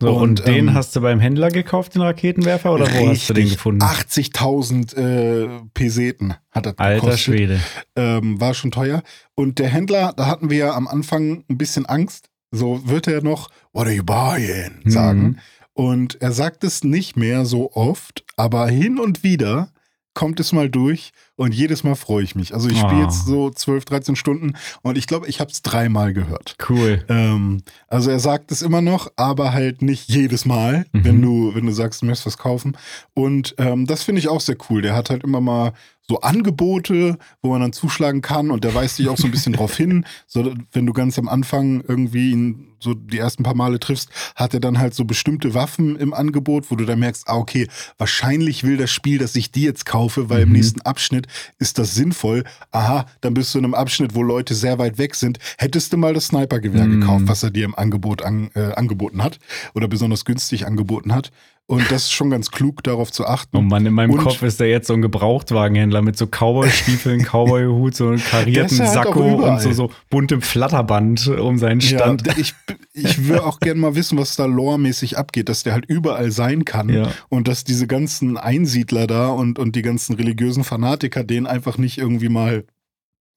So, 0.00 0.12
und, 0.12 0.40
Und, 0.40 0.46
den 0.46 0.68
ähm, 0.68 0.74
hast 0.74 0.94
du 0.94 1.00
beim 1.00 1.20
Händler 1.20 1.48
gekauft, 1.48 1.94
den 1.94 2.02
Raketenwerfer, 2.02 2.72
oder 2.72 2.86
wo 2.86 3.08
hast 3.08 3.30
du 3.30 3.34
den 3.34 3.48
gefunden? 3.48 3.82
80.000 3.82 4.96
äh, 4.96 5.48
Peseten 5.72 6.34
hat 6.50 6.66
das 6.66 6.76
Alter 6.76 7.00
gekostet. 7.00 7.20
Schwede. 7.20 7.60
Ähm, 7.96 8.38
war 8.38 8.52
schon 8.52 8.70
teuer. 8.70 9.02
Und 9.34 9.58
der 9.58 9.68
Händler, 9.68 10.12
da 10.14 10.26
hatten 10.26 10.50
wir 10.50 10.58
ja 10.58 10.74
am 10.74 10.86
Anfang 10.86 11.44
ein 11.48 11.56
bisschen 11.56 11.86
Angst. 11.86 12.28
So 12.50 12.86
wird 12.86 13.08
er 13.08 13.22
noch, 13.22 13.48
what 13.72 13.86
are 13.86 13.94
you 13.94 14.04
buying? 14.04 14.82
sagen. 14.84 15.22
Mhm. 15.22 15.38
Und 15.72 16.20
er 16.22 16.32
sagt 16.32 16.64
es 16.64 16.84
nicht 16.84 17.16
mehr 17.16 17.44
so 17.44 17.72
oft, 17.72 18.24
aber 18.36 18.68
hin 18.68 18.98
und 18.98 19.22
wieder 19.22 19.70
kommt 20.16 20.40
es 20.40 20.52
mal 20.52 20.68
durch 20.68 21.12
und 21.36 21.54
jedes 21.54 21.84
Mal 21.84 21.94
freue 21.94 22.24
ich 22.24 22.34
mich. 22.34 22.54
Also 22.54 22.68
ich 22.68 22.78
spiele 22.78 23.02
Oh. 23.02 23.04
jetzt 23.04 23.26
so 23.26 23.50
12, 23.50 23.84
13 23.84 24.16
Stunden 24.16 24.54
und 24.82 24.98
ich 24.98 25.06
glaube, 25.06 25.28
ich 25.28 25.38
habe 25.38 25.52
es 25.52 25.62
dreimal 25.62 26.12
gehört. 26.14 26.56
Cool. 26.68 27.04
Ähm, 27.08 27.62
also 27.86 28.10
er 28.10 28.18
sagt 28.18 28.50
es 28.50 28.62
immer 28.62 28.80
noch, 28.80 29.12
aber 29.16 29.52
halt 29.52 29.82
nicht 29.82 30.08
jedes 30.10 30.44
Mal, 30.46 30.86
Mhm. 30.92 31.04
wenn 31.04 31.22
du, 31.22 31.54
wenn 31.54 31.66
du 31.66 31.72
sagst, 31.72 32.02
du 32.02 32.06
möchtest 32.06 32.26
was 32.26 32.38
kaufen. 32.38 32.76
Und 33.14 33.54
ähm, 33.58 33.86
das 33.86 34.02
finde 34.02 34.18
ich 34.18 34.28
auch 34.28 34.40
sehr 34.40 34.56
cool. 34.70 34.82
Der 34.82 34.96
hat 34.96 35.10
halt 35.10 35.22
immer 35.22 35.40
mal 35.40 35.72
so 36.08 36.20
Angebote, 36.20 37.18
wo 37.42 37.50
man 37.50 37.60
dann 37.60 37.72
zuschlagen 37.72 38.22
kann 38.22 38.50
und 38.50 38.64
der 38.64 38.74
weist 38.74 38.98
dich 38.98 39.08
auch 39.08 39.18
so 39.18 39.26
ein 39.26 39.32
bisschen 39.32 39.52
drauf 39.52 39.76
hin. 39.76 40.04
So, 40.28 40.52
wenn 40.72 40.86
du 40.86 40.92
ganz 40.92 41.18
am 41.18 41.28
Anfang 41.28 41.82
irgendwie 41.86 42.32
ihn 42.32 42.76
so 42.80 42.94
die 42.94 43.18
ersten 43.18 43.42
paar 43.42 43.54
Male 43.54 43.78
triffst, 43.78 44.10
hat 44.34 44.54
er 44.54 44.60
dann 44.60 44.78
halt 44.78 44.94
so 44.94 45.04
bestimmte 45.04 45.54
Waffen 45.54 45.96
im 45.96 46.12
Angebot, 46.12 46.70
wo 46.70 46.76
du 46.76 46.84
dann 46.84 46.98
merkst, 46.98 47.28
ah, 47.28 47.36
okay, 47.36 47.68
wahrscheinlich 47.96 48.64
will 48.64 48.76
das 48.76 48.90
Spiel, 48.90 49.18
dass 49.18 49.34
ich 49.36 49.50
die 49.50 49.62
jetzt 49.62 49.86
kaufe, 49.86 50.28
weil 50.28 50.38
mhm. 50.38 50.48
im 50.48 50.52
nächsten 50.52 50.80
Abschnitt 50.82 51.26
ist 51.58 51.78
das 51.78 51.94
sinnvoll. 51.94 52.44
Aha, 52.70 53.06
dann 53.20 53.34
bist 53.34 53.54
du 53.54 53.58
in 53.58 53.64
einem 53.64 53.74
Abschnitt, 53.74 54.14
wo 54.14 54.22
Leute 54.22 54.54
sehr 54.54 54.78
weit 54.78 54.98
weg 54.98 55.14
sind. 55.14 55.38
Hättest 55.58 55.92
du 55.92 55.96
mal 55.96 56.14
das 56.14 56.26
Snipergewehr 56.26 56.84
mhm. 56.84 57.00
gekauft, 57.00 57.24
was 57.28 57.42
er 57.42 57.50
dir 57.50 57.64
im 57.64 57.74
Angebot 57.74 58.22
an, 58.22 58.50
äh, 58.54 58.72
angeboten 58.72 59.22
hat 59.22 59.38
oder 59.74 59.88
besonders 59.88 60.24
günstig 60.24 60.66
angeboten 60.66 61.14
hat. 61.14 61.30
Und 61.68 61.90
das 61.90 62.04
ist 62.04 62.12
schon 62.12 62.30
ganz 62.30 62.52
klug, 62.52 62.84
darauf 62.84 63.10
zu 63.10 63.26
achten. 63.26 63.56
Oh 63.56 63.60
Mann, 63.60 63.84
in 63.86 63.92
meinem 63.92 64.12
und 64.12 64.18
Kopf 64.18 64.40
ist 64.42 64.60
der 64.60 64.68
jetzt 64.68 64.86
so 64.86 64.94
ein 64.94 65.02
Gebrauchtwagenhändler 65.02 66.00
mit 66.00 66.16
so 66.16 66.26
Cowboy-Stiefeln, 66.26 67.22
Cowboy-Hut, 67.24 67.96
so 67.96 68.06
einem 68.06 68.22
karierten 68.22 68.78
halt 68.78 68.92
Sakko 68.92 69.44
und 69.44 69.60
so, 69.60 69.72
so 69.72 69.90
buntem 70.08 70.42
Flatterband 70.42 71.26
um 71.26 71.58
seinen 71.58 71.80
Stand. 71.80 72.24
Ja, 72.24 72.34
ich, 72.36 72.54
ich 72.92 73.26
will 73.26 73.40
auch 73.40 73.58
gerne 73.58 73.80
mal 73.80 73.96
wissen, 73.96 74.16
was 74.16 74.36
da 74.36 74.44
loremäßig 74.44 75.18
abgeht, 75.18 75.48
dass 75.48 75.64
der 75.64 75.72
halt 75.72 75.86
überall 75.86 76.30
sein 76.30 76.64
kann 76.64 76.88
ja. 76.88 77.08
und 77.30 77.48
dass 77.48 77.64
diese 77.64 77.88
ganzen 77.88 78.36
Einsiedler 78.36 79.08
da 79.08 79.30
und, 79.30 79.58
und 79.58 79.74
die 79.74 79.82
ganzen 79.82 80.14
religiösen 80.14 80.62
Fanatiker 80.62 81.24
den 81.24 81.48
einfach 81.48 81.78
nicht 81.78 81.98
irgendwie 81.98 82.28
mal 82.28 82.64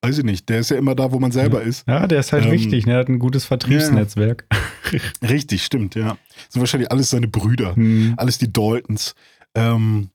Weiß 0.01 0.17
ich 0.17 0.23
nicht, 0.23 0.47
der 0.47 0.59
ist 0.59 0.71
ja 0.71 0.77
immer 0.77 0.95
da, 0.95 1.11
wo 1.11 1.19
man 1.19 1.31
selber 1.31 1.61
ja. 1.61 1.67
ist. 1.67 1.87
Ja, 1.87 2.07
der 2.07 2.21
ist 2.21 2.31
halt 2.31 2.45
ähm, 2.45 2.51
wichtig, 2.51 2.85
ne? 2.85 2.93
er 2.93 2.99
hat 2.99 3.09
ein 3.09 3.19
gutes 3.19 3.45
Vertriebsnetzwerk. 3.45 4.45
Ja. 4.91 4.99
Richtig, 5.29 5.63
stimmt, 5.63 5.95
ja. 5.95 6.17
Das 6.45 6.53
sind 6.53 6.61
wahrscheinlich 6.61 6.91
alles 6.91 7.09
seine 7.09 7.27
Brüder, 7.27 7.75
hm. 7.75 8.13
alles 8.17 8.37
die 8.37 8.51
Daltons. 8.51 9.13
Ähm, 9.55 10.09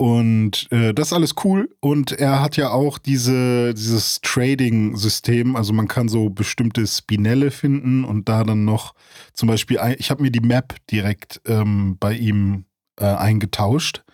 und 0.00 0.70
äh, 0.70 0.94
das 0.94 1.08
ist 1.08 1.12
alles 1.12 1.34
cool. 1.44 1.68
Und 1.80 2.12
er 2.12 2.40
hat 2.40 2.56
ja 2.56 2.70
auch 2.70 2.98
diese, 2.98 3.74
dieses 3.74 4.20
Trading-System. 4.20 5.56
Also 5.56 5.72
man 5.72 5.88
kann 5.88 6.08
so 6.08 6.30
bestimmte 6.30 6.86
Spinelle 6.86 7.50
finden 7.50 8.04
und 8.04 8.28
da 8.28 8.44
dann 8.44 8.64
noch 8.64 8.94
zum 9.34 9.48
Beispiel, 9.48 9.80
ich 9.98 10.10
habe 10.10 10.22
mir 10.22 10.30
die 10.30 10.40
Map 10.40 10.76
direkt 10.90 11.40
ähm, 11.46 11.96
bei 11.98 12.12
ihm 12.14 12.64
äh, 13.00 13.06
eingetauscht. 13.06 14.04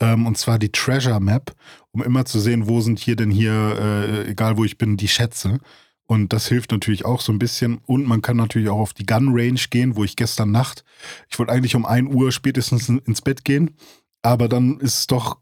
Ähm, 0.00 0.26
und 0.26 0.36
zwar 0.38 0.58
die 0.58 0.72
Treasure 0.72 1.20
Map, 1.20 1.54
um 1.98 2.04
immer 2.04 2.24
zu 2.24 2.38
sehen, 2.38 2.68
wo 2.68 2.80
sind 2.80 3.00
hier 3.00 3.16
denn 3.16 3.30
hier, 3.30 3.52
äh, 3.52 4.30
egal 4.30 4.56
wo 4.56 4.64
ich 4.64 4.78
bin, 4.78 4.96
die 4.96 5.08
Schätze. 5.08 5.58
Und 6.06 6.32
das 6.32 6.46
hilft 6.46 6.70
natürlich 6.70 7.04
auch 7.04 7.20
so 7.20 7.32
ein 7.32 7.38
bisschen. 7.38 7.78
Und 7.86 8.06
man 8.06 8.22
kann 8.22 8.36
natürlich 8.36 8.68
auch 8.68 8.78
auf 8.78 8.94
die 8.94 9.04
Gun 9.04 9.30
Range 9.30 9.60
gehen, 9.68 9.96
wo 9.96 10.04
ich 10.04 10.16
gestern 10.16 10.50
Nacht, 10.50 10.84
ich 11.28 11.38
wollte 11.38 11.52
eigentlich 11.52 11.74
um 11.74 11.84
1 11.84 12.14
Uhr 12.14 12.32
spätestens 12.32 12.88
ins 12.88 13.20
Bett 13.20 13.44
gehen, 13.44 13.76
aber 14.22 14.48
dann 14.48 14.78
ist 14.80 14.98
es 14.98 15.06
doch 15.06 15.38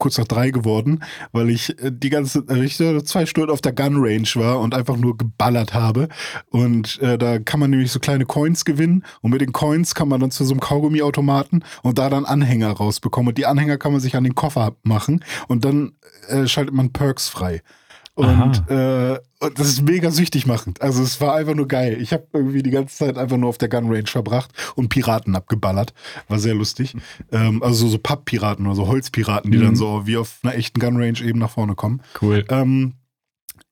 kurz 0.00 0.18
nach 0.18 0.26
drei 0.26 0.50
geworden, 0.50 1.04
weil 1.30 1.50
ich 1.50 1.78
äh, 1.80 1.92
die 1.92 2.10
ganze, 2.10 2.44
äh, 2.48 2.64
ich 2.64 2.76
zwei 2.76 3.26
Stunden 3.26 3.50
auf 3.50 3.60
der 3.60 3.72
Gun 3.72 3.98
Range 3.98 4.28
war 4.34 4.58
und 4.58 4.74
einfach 4.74 4.96
nur 4.96 5.16
geballert 5.16 5.74
habe. 5.74 6.08
Und 6.50 7.00
äh, 7.00 7.16
da 7.16 7.38
kann 7.38 7.60
man 7.60 7.70
nämlich 7.70 7.92
so 7.92 8.00
kleine 8.00 8.26
Coins 8.26 8.64
gewinnen 8.64 9.04
und 9.20 9.30
mit 9.30 9.40
den 9.40 9.52
Coins 9.52 9.94
kann 9.94 10.08
man 10.08 10.20
dann 10.20 10.32
zu 10.32 10.44
so 10.44 10.52
einem 10.52 10.60
Kaugummiautomaten 10.60 11.64
und 11.82 11.98
da 11.98 12.10
dann 12.10 12.24
Anhänger 12.24 12.72
rausbekommen. 12.72 13.28
Und 13.28 13.38
die 13.38 13.46
Anhänger 13.46 13.78
kann 13.78 13.92
man 13.92 14.00
sich 14.00 14.16
an 14.16 14.24
den 14.24 14.34
Koffer 14.34 14.74
machen 14.82 15.24
und 15.46 15.64
dann 15.64 15.92
äh, 16.28 16.46
schaltet 16.46 16.74
man 16.74 16.92
Perks 16.92 17.28
frei. 17.28 17.62
Und, 18.26 18.70
äh, 18.70 19.18
und 19.40 19.58
das 19.58 19.68
ist 19.68 19.82
mega 19.82 20.10
süchtig 20.10 20.46
machend. 20.46 20.82
Also 20.82 21.02
es 21.02 21.20
war 21.20 21.34
einfach 21.34 21.54
nur 21.54 21.68
geil. 21.68 21.98
Ich 22.00 22.12
habe 22.12 22.26
irgendwie 22.32 22.62
die 22.62 22.70
ganze 22.70 22.96
Zeit 22.96 23.18
einfach 23.18 23.36
nur 23.36 23.48
auf 23.48 23.58
der 23.58 23.68
Gun 23.68 23.90
Range 23.90 24.06
verbracht 24.06 24.50
und 24.74 24.88
Piraten 24.88 25.34
abgeballert. 25.34 25.94
War 26.28 26.38
sehr 26.38 26.54
lustig. 26.54 26.94
Ähm, 27.32 27.62
also 27.62 27.88
so 27.88 27.98
Papppiraten 27.98 28.66
oder 28.66 28.76
so 28.76 28.86
Holzpiraten, 28.86 29.50
die 29.50 29.58
mhm. 29.58 29.62
dann 29.62 29.76
so 29.76 30.06
wie 30.06 30.16
auf 30.16 30.38
einer 30.42 30.54
echten 30.54 30.80
Gun 30.80 30.96
Range 30.96 31.20
eben 31.20 31.38
nach 31.38 31.50
vorne 31.50 31.74
kommen. 31.74 32.02
Cool. 32.20 32.44
Ähm, 32.48 32.94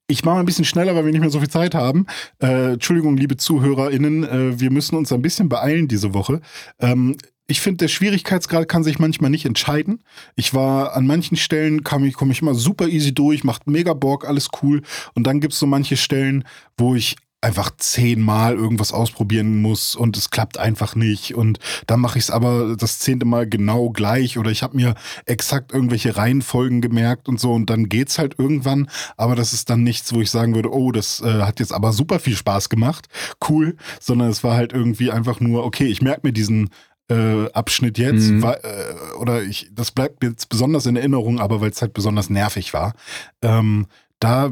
ich 0.07 0.25
mache 0.25 0.35
mal 0.35 0.39
ein 0.39 0.45
bisschen 0.45 0.65
schneller, 0.65 0.95
weil 0.95 1.05
wir 1.05 1.11
nicht 1.11 1.21
mehr 1.21 1.29
so 1.29 1.39
viel 1.39 1.49
Zeit 1.49 1.75
haben. 1.75 2.07
Äh, 2.41 2.73
Entschuldigung, 2.73 3.15
liebe 3.15 3.37
ZuhörerInnen, 3.37 4.23
äh, 4.23 4.59
wir 4.59 4.71
müssen 4.71 4.95
uns 4.95 5.11
ein 5.11 5.21
bisschen 5.21 5.49
beeilen 5.49 5.87
diese 5.87 6.13
Woche. 6.15 6.41
Ähm, 6.79 7.15
ich 7.49 7.61
finde, 7.61 7.77
der 7.77 7.87
Schwierigkeitsgrad 7.87 8.67
kann 8.69 8.83
sich 8.83 8.99
manchmal 8.99 9.31
nicht 9.31 9.45
entscheiden. 9.45 10.03
Ich 10.35 10.53
war 10.53 10.95
an 10.95 11.07
manchen 11.07 11.35
Stellen, 11.35 11.83
komme 11.83 12.07
ich, 12.07 12.13
komm 12.13 12.29
ich 12.29 12.41
immer 12.41 12.53
super 12.53 12.87
easy 12.87 13.13
durch, 13.13 13.43
macht 13.43 13.65
mega 13.65 13.93
Bock, 13.93 14.27
alles 14.27 14.49
cool. 14.61 14.83
Und 15.15 15.25
dann 15.25 15.39
gibt 15.39 15.53
es 15.53 15.59
so 15.59 15.65
manche 15.65 15.97
Stellen, 15.97 16.43
wo 16.77 16.93
ich 16.93 17.15
einfach 17.41 17.71
zehnmal 17.77 18.55
irgendwas 18.55 18.91
ausprobieren 18.91 19.61
muss 19.61 19.95
und 19.95 20.17
es 20.17 20.29
klappt 20.29 20.57
einfach 20.57 20.95
nicht 20.95 21.35
und 21.35 21.59
dann 21.87 22.01
mache 22.01 22.17
ich 22.17 22.25
es 22.25 22.31
aber 22.31 22.75
das 22.75 22.99
zehnte 22.99 23.25
Mal 23.25 23.47
genau 23.47 23.91
gleich 23.91 24.37
oder 24.37 24.51
ich 24.51 24.61
habe 24.61 24.75
mir 24.75 24.93
exakt 25.25 25.73
irgendwelche 25.73 26.17
Reihenfolgen 26.17 26.81
gemerkt 26.81 27.29
und 27.29 27.39
so 27.39 27.53
und 27.53 27.69
dann 27.69 27.87
geht's 27.87 28.19
halt 28.19 28.37
irgendwann, 28.37 28.89
aber 29.15 29.35
das 29.35 29.53
ist 29.53 29.69
dann 29.69 29.83
nichts, 29.83 30.13
wo 30.13 30.19
ich 30.19 30.29
sagen 30.29 30.53
würde, 30.53 30.73
oh, 30.73 30.91
das 30.91 31.21
äh, 31.21 31.43
hat 31.43 31.61
jetzt 31.61 31.71
aber 31.71 31.93
super 31.93 32.19
viel 32.19 32.35
Spaß 32.35 32.67
gemacht, 32.67 33.07
cool, 33.47 33.77
sondern 34.01 34.27
es 34.27 34.43
war 34.43 34.55
halt 34.55 34.73
irgendwie 34.73 35.11
einfach 35.11 35.39
nur, 35.39 35.63
okay, 35.63 35.85
ich 35.85 36.01
merke 36.01 36.27
mir 36.27 36.33
diesen 36.33 36.69
äh, 37.09 37.51
Abschnitt 37.51 37.97
jetzt, 37.97 38.29
mhm. 38.29 38.41
war, 38.41 38.63
äh, 38.63 38.93
oder 39.19 39.41
ich, 39.43 39.69
das 39.73 39.91
bleibt 39.91 40.21
mir 40.21 40.29
jetzt 40.29 40.49
besonders 40.49 40.85
in 40.85 40.95
Erinnerung, 40.95 41.39
aber 41.39 41.61
weil 41.61 41.71
es 41.71 41.81
halt 41.81 41.93
besonders 41.93 42.29
nervig 42.29 42.73
war. 42.73 42.93
Ähm, 43.41 43.87
da 44.19 44.51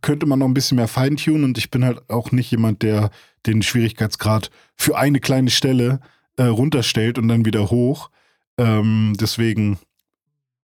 könnte 0.00 0.26
man 0.26 0.38
noch 0.38 0.46
ein 0.46 0.54
bisschen 0.54 0.76
mehr 0.76 0.88
feintunen 0.88 1.44
und 1.44 1.58
ich 1.58 1.70
bin 1.70 1.84
halt 1.84 2.08
auch 2.08 2.32
nicht 2.32 2.50
jemand, 2.50 2.82
der 2.82 3.10
den 3.46 3.62
Schwierigkeitsgrad 3.62 4.50
für 4.74 4.96
eine 4.96 5.20
kleine 5.20 5.50
Stelle 5.50 6.00
äh, 6.36 6.44
runterstellt 6.44 7.18
und 7.18 7.28
dann 7.28 7.44
wieder 7.44 7.70
hoch. 7.70 8.10
Ähm, 8.58 9.14
deswegen 9.20 9.78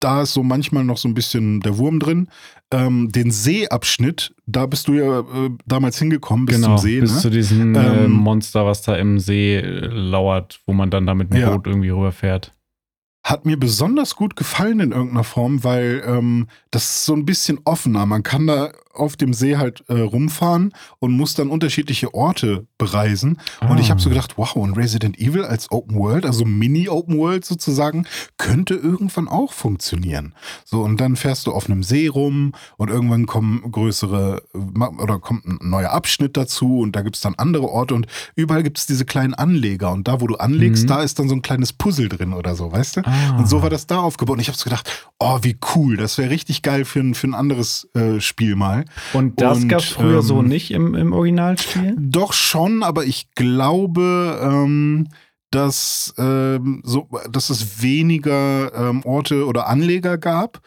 da 0.04 0.24
ist 0.24 0.34
so 0.34 0.44
manchmal 0.44 0.84
noch 0.84 0.98
so 0.98 1.08
ein 1.08 1.14
bisschen 1.14 1.62
der 1.62 1.78
Wurm 1.78 2.00
drin. 2.00 2.28
Ähm, 2.74 3.12
den 3.12 3.32
Seeabschnitt, 3.32 4.34
da 4.46 4.66
bist 4.66 4.88
du 4.88 4.94
ja 4.94 5.20
äh, 5.20 5.50
damals 5.66 6.00
hingekommen, 6.00 6.46
bis 6.46 6.56
genau, 6.56 6.76
zum 6.76 6.78
See. 6.78 7.00
Bis 7.00 7.16
ne? 7.16 7.20
zu 7.20 7.30
diesem 7.30 7.76
äh, 7.76 8.06
ähm, 8.06 8.12
Monster, 8.12 8.66
was 8.66 8.82
da 8.82 8.96
im 8.96 9.20
See 9.20 9.58
äh, 9.58 9.88
lauert, 9.88 10.60
wo 10.66 10.74
man 10.74 10.90
dann 10.90 11.06
da 11.06 11.14
mit 11.14 11.34
dem 11.34 11.42
ja. 11.42 11.50
Boot 11.50 11.68
irgendwie 11.68 11.90
rüberfährt 11.90 12.54
hat 13.24 13.46
mir 13.46 13.58
besonders 13.58 14.16
gut 14.16 14.36
gefallen 14.36 14.80
in 14.80 14.92
irgendeiner 14.92 15.24
Form, 15.24 15.64
weil 15.64 16.02
ähm, 16.06 16.48
das 16.72 16.84
ist 16.86 17.06
so 17.06 17.14
ein 17.14 17.26
bisschen 17.26 17.60
offener. 17.66 18.06
Man 18.06 18.24
kann 18.24 18.48
da 18.48 18.72
auf 18.94 19.16
dem 19.18 19.34
See 19.34 19.58
halt 19.58 19.84
äh, 19.88 20.00
rumfahren 20.00 20.74
und 21.00 21.12
muss 21.14 21.34
dann 21.34 21.50
unterschiedliche 21.50 22.14
Orte 22.14 22.68
bereisen. 22.78 23.38
Ah. 23.60 23.72
Und 23.72 23.80
ich 23.80 23.90
habe 23.90 24.02
so 24.02 24.10
ah. 24.10 24.14
gedacht, 24.14 24.38
wow, 24.38 24.56
und 24.56 24.74
Resident 24.74 25.20
Evil 25.20 25.44
als 25.44 25.72
Open 25.72 25.98
World, 25.98 26.26
also 26.26 26.46
Mini-Open 26.46 27.18
World 27.18 27.46
sozusagen, 27.46 28.06
könnte 28.38 28.76
irgendwann 28.76 29.28
auch 29.28 29.54
funktionieren. 29.54 30.34
So, 30.66 30.82
und 30.82 31.00
dann 31.00 31.16
fährst 31.16 31.48
du 31.48 31.52
auf 31.52 31.70
einem 31.70 31.84
See 31.84 32.08
rum 32.08 32.54
und 32.78 32.90
irgendwann 32.90 33.26
kommen 33.26 33.72
größere 33.72 34.44
oder 34.54 35.20
kommt 35.20 35.46
ein 35.46 35.60
neuer 35.62 35.92
Abschnitt 35.92 36.38
dazu 36.38 36.80
und 36.80 36.96
da 36.96 37.02
gibt 37.02 37.16
es 37.16 37.22
dann 37.22 37.36
andere 37.36 37.70
Orte 37.70 37.96
und 37.96 38.08
überall 38.36 38.64
gibt 38.64 38.78
es 38.78 38.86
diese 38.86 39.06
kleinen 39.06 39.34
Anleger. 39.34 39.92
Und 39.92 40.08
da, 40.08 40.22
wo 40.22 40.28
du 40.28 40.36
anlegst, 40.36 40.84
mhm. 40.84 40.88
da 40.88 41.04
ist 41.04 41.20
dann 41.20 41.30
so 41.30 41.36
ein 41.36 41.42
kleines 41.42 41.74
Puzzle 41.74 42.10
drin 42.10 42.34
oder 42.34 42.56
so, 42.56 42.72
weißt 42.72 42.98
du? 42.98 43.02
Ah. 43.06 43.38
Und 43.38 43.50
so 43.50 43.62
war 43.62 43.70
das 43.70 43.88
da 43.88 44.00
aufgebaut. 44.00 44.36
Und 44.36 44.42
ich 44.42 44.48
habe 44.48 44.58
so 44.58 44.66
gedacht, 44.66 45.12
oh, 45.20 45.40
wie 45.42 45.58
cool, 45.76 45.98
das 45.98 46.18
wäre 46.18 46.30
richtig 46.30 46.62
geil 46.62 46.86
für 46.86 47.00
ein, 47.00 47.14
für 47.14 47.28
ein 47.28 47.34
anderes 47.34 47.88
äh, 47.94 48.20
Spiel 48.20 48.56
mal. 48.56 48.81
Und 49.14 49.42
das 49.42 49.68
gab 49.68 49.80
es 49.80 49.90
früher 49.90 50.20
ähm, 50.20 50.22
so 50.22 50.42
nicht 50.42 50.72
im, 50.72 50.96
im 50.96 51.14
Originalspiel? 51.14 51.96
Doch 51.98 52.34
schon, 52.34 52.84
aber 52.84 53.06
ich 53.06 53.32
glaube, 53.36 54.40
ähm, 54.44 55.08
dass, 55.52 56.14
ähm, 56.18 56.82
so, 56.84 57.10
dass 57.30 57.50
es 57.50 57.82
weniger 57.82 58.74
ähm, 58.74 59.04
Orte 59.04 59.46
oder 59.46 59.68
Anleger 59.68 60.18
gab. 60.18 60.62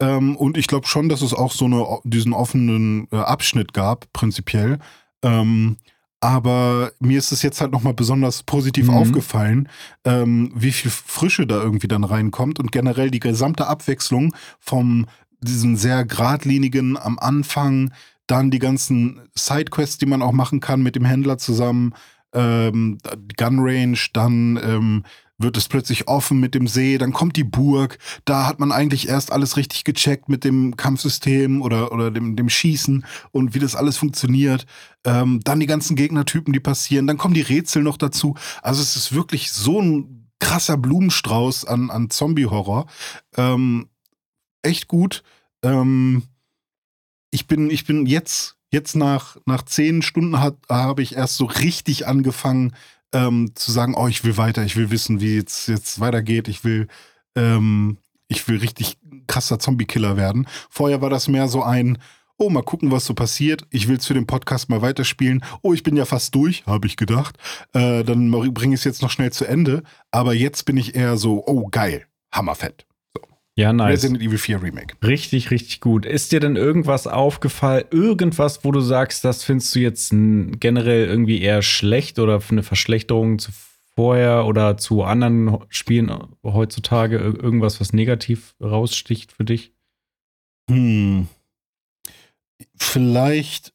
Ähm, 0.00 0.34
und 0.36 0.56
ich 0.56 0.66
glaube 0.66 0.86
schon, 0.86 1.08
dass 1.08 1.20
es 1.20 1.34
auch 1.34 1.52
so 1.52 1.66
eine, 1.66 1.86
diesen 2.04 2.32
offenen 2.32 3.06
äh, 3.12 3.16
Abschnitt 3.16 3.74
gab, 3.74 4.10
prinzipiell. 4.12 4.78
Ähm, 5.22 5.76
aber 6.20 6.92
mir 7.00 7.18
ist 7.18 7.32
es 7.32 7.42
jetzt 7.42 7.62
halt 7.62 7.72
nochmal 7.72 7.94
besonders 7.94 8.42
positiv 8.42 8.88
mhm. 8.88 8.94
aufgefallen, 8.94 9.68
ähm, 10.04 10.52
wie 10.54 10.72
viel 10.72 10.90
Frische 10.90 11.46
da 11.46 11.62
irgendwie 11.62 11.88
dann 11.88 12.04
reinkommt 12.04 12.58
und 12.58 12.72
generell 12.72 13.10
die 13.10 13.20
gesamte 13.20 13.66
Abwechslung 13.66 14.34
vom 14.58 15.06
diesen 15.42 15.76
sehr 15.76 16.04
geradlinigen 16.04 16.96
am 16.96 17.18
Anfang, 17.18 17.92
dann 18.26 18.50
die 18.50 18.58
ganzen 18.58 19.20
Sidequests, 19.34 19.98
die 19.98 20.06
man 20.06 20.22
auch 20.22 20.32
machen 20.32 20.60
kann 20.60 20.82
mit 20.82 20.96
dem 20.96 21.04
Händler 21.04 21.38
zusammen, 21.38 21.94
ähm, 22.32 22.98
Gun 23.36 23.58
Range, 23.58 23.98
dann 24.12 24.58
ähm, 24.62 25.04
wird 25.40 25.56
es 25.56 25.68
plötzlich 25.68 26.06
offen 26.06 26.38
mit 26.38 26.54
dem 26.54 26.68
See, 26.68 26.98
dann 26.98 27.12
kommt 27.12 27.36
die 27.36 27.44
Burg, 27.44 27.98
da 28.24 28.46
hat 28.46 28.60
man 28.60 28.72
eigentlich 28.72 29.08
erst 29.08 29.32
alles 29.32 29.56
richtig 29.56 29.84
gecheckt 29.84 30.28
mit 30.28 30.44
dem 30.44 30.76
Kampfsystem 30.76 31.62
oder, 31.62 31.92
oder 31.92 32.10
dem, 32.10 32.36
dem 32.36 32.48
Schießen 32.48 33.04
und 33.32 33.54
wie 33.54 33.58
das 33.58 33.74
alles 33.74 33.96
funktioniert. 33.96 34.66
Ähm, 35.04 35.40
dann 35.42 35.60
die 35.60 35.66
ganzen 35.66 35.96
Gegnertypen, 35.96 36.52
die 36.52 36.60
passieren, 36.60 37.06
dann 37.06 37.16
kommen 37.16 37.34
die 37.34 37.40
Rätsel 37.40 37.82
noch 37.82 37.96
dazu. 37.96 38.34
Also 38.62 38.82
es 38.82 38.96
ist 38.96 39.14
wirklich 39.14 39.50
so 39.50 39.80
ein 39.80 40.28
krasser 40.40 40.76
Blumenstrauß 40.76 41.64
an, 41.66 41.90
an 41.90 42.10
Zombie-Horror. 42.10 42.86
Ähm, 43.36 43.89
echt 44.62 44.88
gut. 44.88 45.22
Ähm, 45.62 46.24
ich 47.30 47.46
bin, 47.46 47.70
ich 47.70 47.86
bin 47.86 48.06
jetzt, 48.06 48.56
jetzt 48.70 48.96
nach, 48.96 49.36
nach 49.46 49.62
zehn 49.62 50.02
Stunden 50.02 50.40
habe 50.40 51.02
ich 51.02 51.16
erst 51.16 51.36
so 51.36 51.44
richtig 51.44 52.06
angefangen 52.06 52.74
ähm, 53.12 53.52
zu 53.54 53.72
sagen, 53.72 53.94
oh, 53.94 54.08
ich 54.08 54.24
will 54.24 54.36
weiter, 54.36 54.64
ich 54.64 54.76
will 54.76 54.90
wissen, 54.90 55.20
wie 55.20 55.36
jetzt, 55.36 55.68
jetzt 55.68 56.00
weitergeht, 56.00 56.48
ich 56.48 56.64
will, 56.64 56.88
ähm, 57.34 57.98
ich 58.28 58.46
will 58.48 58.58
richtig 58.58 58.98
krasser 59.26 59.58
Zombie-Killer 59.58 60.16
werden. 60.16 60.46
Vorher 60.68 61.00
war 61.02 61.10
das 61.10 61.28
mehr 61.28 61.48
so 61.48 61.62
ein, 61.62 61.98
oh, 62.36 62.50
mal 62.50 62.62
gucken, 62.62 62.90
was 62.90 63.04
so 63.04 63.14
passiert. 63.14 63.66
Ich 63.70 63.86
will 63.86 64.00
für 64.00 64.14
den 64.14 64.26
Podcast 64.26 64.68
mal 64.68 64.82
weiterspielen. 64.82 65.44
Oh, 65.62 65.74
ich 65.74 65.82
bin 65.82 65.96
ja 65.96 66.04
fast 66.04 66.34
durch, 66.34 66.64
habe 66.66 66.86
ich 66.86 66.96
gedacht. 66.96 67.36
Äh, 67.74 68.02
dann 68.02 68.30
bringe 68.30 68.74
ich 68.74 68.80
es 68.80 68.84
jetzt 68.84 69.02
noch 69.02 69.10
schnell 69.10 69.30
zu 69.30 69.46
Ende. 69.46 69.82
Aber 70.10 70.32
jetzt 70.32 70.64
bin 70.64 70.76
ich 70.76 70.94
eher 70.94 71.16
so, 71.16 71.44
oh, 71.46 71.68
geil, 71.68 72.06
hammerfett. 72.32 72.86
Ja, 73.56 73.72
nice. 73.72 73.92
Resident 73.92 74.22
Evil 74.22 74.38
4 74.38 74.62
Remake. 74.62 74.96
Richtig, 75.06 75.50
richtig 75.50 75.80
gut. 75.80 76.06
Ist 76.06 76.32
dir 76.32 76.40
denn 76.40 76.56
irgendwas 76.56 77.06
aufgefallen, 77.06 77.84
irgendwas, 77.90 78.64
wo 78.64 78.72
du 78.72 78.80
sagst, 78.80 79.24
das 79.24 79.44
findest 79.44 79.74
du 79.74 79.80
jetzt 79.80 80.10
generell 80.12 81.06
irgendwie 81.06 81.40
eher 81.40 81.62
schlecht 81.62 82.18
oder 82.18 82.40
eine 82.50 82.62
Verschlechterung 82.62 83.38
zu 83.38 83.52
vorher 83.94 84.46
oder 84.46 84.76
zu 84.76 85.02
anderen 85.02 85.58
Spielen 85.68 86.10
heutzutage? 86.42 87.18
Irgendwas, 87.18 87.80
was 87.80 87.92
negativ 87.92 88.54
raussticht 88.62 89.32
für 89.32 89.44
dich? 89.44 89.72
Hm. 90.70 91.28
Vielleicht, 92.76 93.74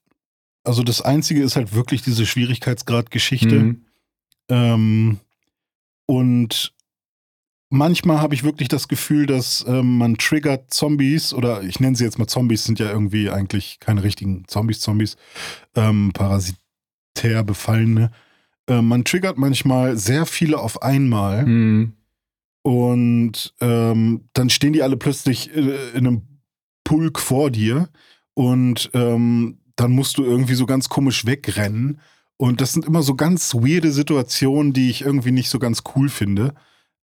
also 0.64 0.84
das 0.84 1.02
Einzige 1.02 1.44
ist 1.44 1.58
halt 1.58 1.74
wirklich 1.76 2.02
diese 2.02 2.26
Schwierigkeitsgrad-Geschichte. 2.26 3.56
Mhm. 3.56 3.86
Ähm, 4.50 5.20
und 6.08 6.75
manchmal 7.76 8.22
habe 8.22 8.34
ich 8.34 8.44
wirklich 8.44 8.68
das 8.68 8.88
Gefühl, 8.88 9.26
dass 9.26 9.64
ähm, 9.68 9.98
man 9.98 10.18
triggert 10.18 10.74
Zombies 10.74 11.34
oder 11.34 11.62
ich 11.64 11.80
nenne 11.80 11.96
sie 11.96 12.04
jetzt 12.04 12.18
mal 12.18 12.28
Zombies, 12.28 12.64
sind 12.64 12.80
ja 12.80 12.90
irgendwie 12.90 13.30
eigentlich 13.30 13.80
keine 13.80 14.04
richtigen 14.04 14.48
Zombies, 14.48 14.80
Zombies, 14.80 15.18
ähm, 15.76 16.12
parasitär 16.14 17.44
befallene. 17.44 18.12
Äh, 18.68 18.82
man 18.82 19.04
triggert 19.04 19.38
manchmal 19.38 19.98
sehr 19.98 20.26
viele 20.26 20.60
auf 20.60 20.82
einmal 20.82 21.46
mhm. 21.46 21.94
und 22.64 23.54
ähm, 23.62 24.30
dann 24.34 24.50
stehen 24.50 24.74
die 24.74 24.82
alle 24.82 24.98
plötzlich 24.98 25.54
in, 25.54 25.70
äh, 25.70 25.90
in 25.90 26.08
einem 26.08 26.22
Pulk 26.84 27.20
vor 27.20 27.52
dir 27.52 27.90
und 28.34 28.90
ähm, 28.94 29.60
dann 29.76 29.92
musst 29.92 30.18
du 30.18 30.24
irgendwie 30.24 30.56
so 30.56 30.66
ganz 30.66 30.90
komisch 30.90 31.26
wegrennen. 31.26 32.00
Und 32.38 32.60
das 32.62 32.74
sind 32.74 32.86
immer 32.86 33.02
so 33.02 33.16
ganz 33.16 33.54
weirde 33.56 33.92
Situationen, 33.92 34.74
die 34.74 34.90
ich 34.90 35.02
irgendwie 35.02 35.32
nicht 35.32 35.50
so 35.50 35.58
ganz 35.58 35.84
cool 35.96 36.10
finde. 36.10 36.54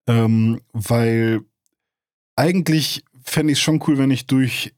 Ähm, 0.06 0.60
weil 0.72 1.42
eigentlich 2.36 3.04
fände 3.22 3.52
ich 3.52 3.58
es 3.58 3.62
schon 3.62 3.82
cool, 3.86 3.98
wenn 3.98 4.10
ich 4.10 4.26
durch, 4.26 4.74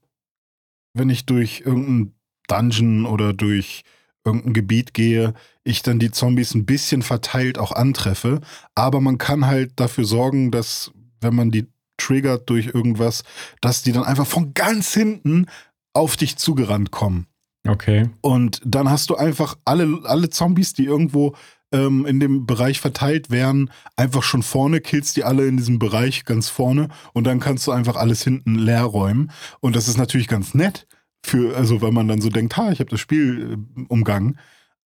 wenn 0.93 1.11
ich 1.11 1.27
durch 1.27 1.63
irgendeinen 1.65 2.15
Dungeon 2.49 3.07
oder 3.07 3.33
durch 3.33 3.83
irgendein 4.25 4.53
Gebiet 4.55 4.95
gehe, 4.95 5.35
ich 5.65 5.83
dann 5.83 5.99
die 5.99 6.11
Zombies 6.11 6.55
ein 6.55 6.67
bisschen 6.67 7.03
verteilt 7.03 7.59
auch 7.59 7.73
antreffe. 7.73 8.41
Aber 8.75 9.01
man 9.01 9.19
kann 9.19 9.47
halt 9.47 9.73
dafür 9.77 10.05
sorgen, 10.05 10.51
dass, 10.51 10.93
wenn 11.21 11.35
man 11.35 11.51
die 11.51 11.67
triggert 11.97 12.49
durch 12.51 12.67
irgendwas, 12.67 13.23
dass 13.61 13.83
die 13.83 13.93
dann 13.93 14.05
einfach 14.05 14.27
von 14.27 14.53
ganz 14.55 14.93
hinten 14.95 15.47
auf 15.93 16.17
dich 16.17 16.37
zugerannt 16.37 16.91
kommen. 16.91 17.27
Okay. 17.67 18.11
Und 18.21 18.61
dann 18.65 18.91
hast 18.91 19.11
du 19.11 19.17
einfach 19.17 19.57
alle, 19.65 20.01
alle 20.05 20.29
Zombies, 20.29 20.75
die 20.75 20.85
irgendwo 20.85 21.35
ähm, 21.75 22.07
in 22.07 22.21
dem 22.21 22.47
Bereich 22.47 22.81
verteilt 22.81 23.31
wären, 23.31 23.71
einfach 23.97 24.23
schon 24.23 24.43
vorne, 24.43 24.81
killst 24.81 25.17
die 25.17 25.25
alle 25.25 25.47
in 25.47 25.57
diesem 25.57 25.79
Bereich 25.79 26.25
ganz 26.25 26.49
vorne 26.49 26.89
und 27.13 27.25
dann 27.25 27.41
kannst 27.41 27.67
du 27.67 27.73
einfach 27.73 27.97
alles 27.97 28.23
hinten 28.23 28.55
leer 28.55 28.85
räumen. 28.85 29.33
Und 29.61 29.75
das 29.75 29.89
ist 29.89 29.99
natürlich 29.99 30.29
ganz 30.29 30.55
nett, 30.55 30.87
für, 31.27 31.57
also 31.57 31.83
weil 31.83 31.91
man 31.91 32.07
dann 32.07 32.21
so 32.21 32.31
denkt, 32.31 32.57
ha, 32.57 32.71
ich 32.71 32.79
habe 32.79 32.91
das 32.91 33.01
Spiel 33.01 33.59
äh, 33.77 33.81
umgangen. 33.89 34.39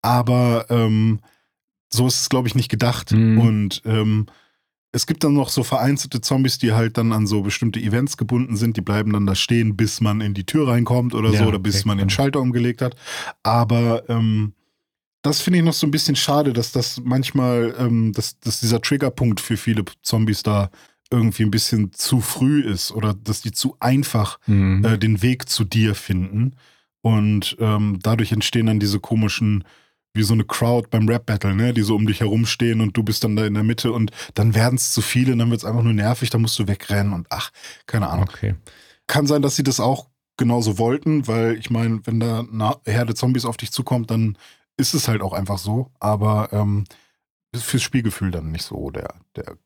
Aber 0.01 0.65
ähm, 0.69 1.19
so 1.91 2.07
ist 2.07 2.21
es, 2.21 2.29
glaube 2.29 2.47
ich, 2.47 2.55
nicht 2.55 2.69
gedacht. 2.69 3.11
Mhm. 3.11 3.39
Und 3.39 3.81
ähm, 3.85 4.27
es 4.93 5.05
gibt 5.05 5.23
dann 5.23 5.33
noch 5.33 5.49
so 5.49 5.63
vereinzelte 5.63 6.21
Zombies, 6.21 6.57
die 6.57 6.71
halt 6.71 6.97
dann 6.97 7.11
an 7.11 7.27
so 7.27 7.41
bestimmte 7.41 7.79
Events 7.79 8.15
gebunden 8.15 8.55
sind. 8.55 8.77
Die 8.77 8.81
bleiben 8.81 9.11
dann 9.11 9.25
da 9.25 9.35
stehen, 9.35 9.75
bis 9.75 9.99
man 9.99 10.21
in 10.21 10.33
die 10.33 10.45
Tür 10.45 10.69
reinkommt 10.69 11.13
oder 11.13 11.31
ja, 11.31 11.39
so, 11.39 11.45
oder 11.45 11.59
bis 11.59 11.79
okay, 11.79 11.87
man 11.89 11.97
den 11.97 12.09
Schalter 12.09 12.39
umgelegt 12.39 12.81
hat. 12.81 12.95
Aber 13.43 14.09
ähm, 14.09 14.53
das 15.21 15.41
finde 15.41 15.59
ich 15.59 15.65
noch 15.65 15.73
so 15.73 15.87
ein 15.87 15.91
bisschen 15.91 16.15
schade, 16.15 16.53
dass 16.53 16.71
das 16.71 17.01
manchmal, 17.03 17.75
ähm, 17.79 18.13
dass, 18.13 18.39
dass 18.39 18.59
dieser 18.59 18.81
Triggerpunkt 18.81 19.39
für 19.39 19.57
viele 19.57 19.83
Zombies 20.01 20.43
da 20.43 20.69
irgendwie 21.09 21.43
ein 21.43 21.51
bisschen 21.51 21.93
zu 21.93 22.21
früh 22.21 22.61
ist 22.61 22.91
oder 22.91 23.13
dass 23.13 23.41
die 23.41 23.51
zu 23.51 23.77
einfach 23.79 24.39
mhm. 24.47 24.83
äh, 24.83 24.97
den 24.97 25.21
Weg 25.21 25.49
zu 25.49 25.63
dir 25.63 25.95
finden. 25.95 26.55
Und 27.01 27.55
ähm, 27.59 27.99
dadurch 28.01 28.31
entstehen 28.31 28.65
dann 28.65 28.79
diese 28.79 28.99
komischen, 28.99 29.63
wie 30.13 30.23
so 30.23 30.33
eine 30.33 30.43
Crowd 30.43 30.89
beim 30.89 31.07
Rap-Battle, 31.07 31.55
ne, 31.55 31.73
die 31.73 31.83
so 31.83 31.95
um 31.95 32.07
dich 32.07 32.19
herumstehen 32.19 32.81
und 32.81 32.97
du 32.97 33.03
bist 33.03 33.23
dann 33.23 33.35
da 33.35 33.45
in 33.45 33.53
der 33.53 33.63
Mitte 33.63 33.91
und 33.91 34.11
dann 34.33 34.55
werden 34.55 34.75
es 34.75 34.91
zu 34.91 35.01
viele 35.01 35.31
und 35.31 35.39
dann 35.39 35.49
wird 35.49 35.61
es 35.61 35.65
einfach 35.65 35.83
nur 35.83 35.93
nervig, 35.93 36.29
dann 36.29 36.41
musst 36.41 36.59
du 36.59 36.67
wegrennen 36.67 37.13
und 37.13 37.27
ach, 37.29 37.51
keine 37.85 38.09
Ahnung. 38.09 38.27
Okay. 38.27 38.55
Kann 39.05 39.27
sein, 39.27 39.41
dass 39.41 39.55
sie 39.55 39.63
das 39.63 39.79
auch 39.79 40.07
genauso 40.35 40.77
wollten, 40.77 41.27
weil 41.27 41.57
ich 41.57 41.69
meine, 41.69 42.01
wenn 42.05 42.19
da 42.19 42.39
eine 42.39 42.75
Herde 42.85 43.15
Zombies 43.15 43.45
auf 43.45 43.57
dich 43.57 43.71
zukommt, 43.71 44.11
dann 44.11 44.37
ist 44.77 44.93
es 44.93 45.07
halt 45.07 45.21
auch 45.21 45.33
einfach 45.33 45.57
so, 45.57 45.91
aber 45.99 46.49
ähm, 46.51 46.85
fürs 47.55 47.83
Spielgefühl 47.83 48.31
dann 48.31 48.51
nicht 48.51 48.63
so 48.63 48.89
der, 48.91 49.15
der, 49.35 49.57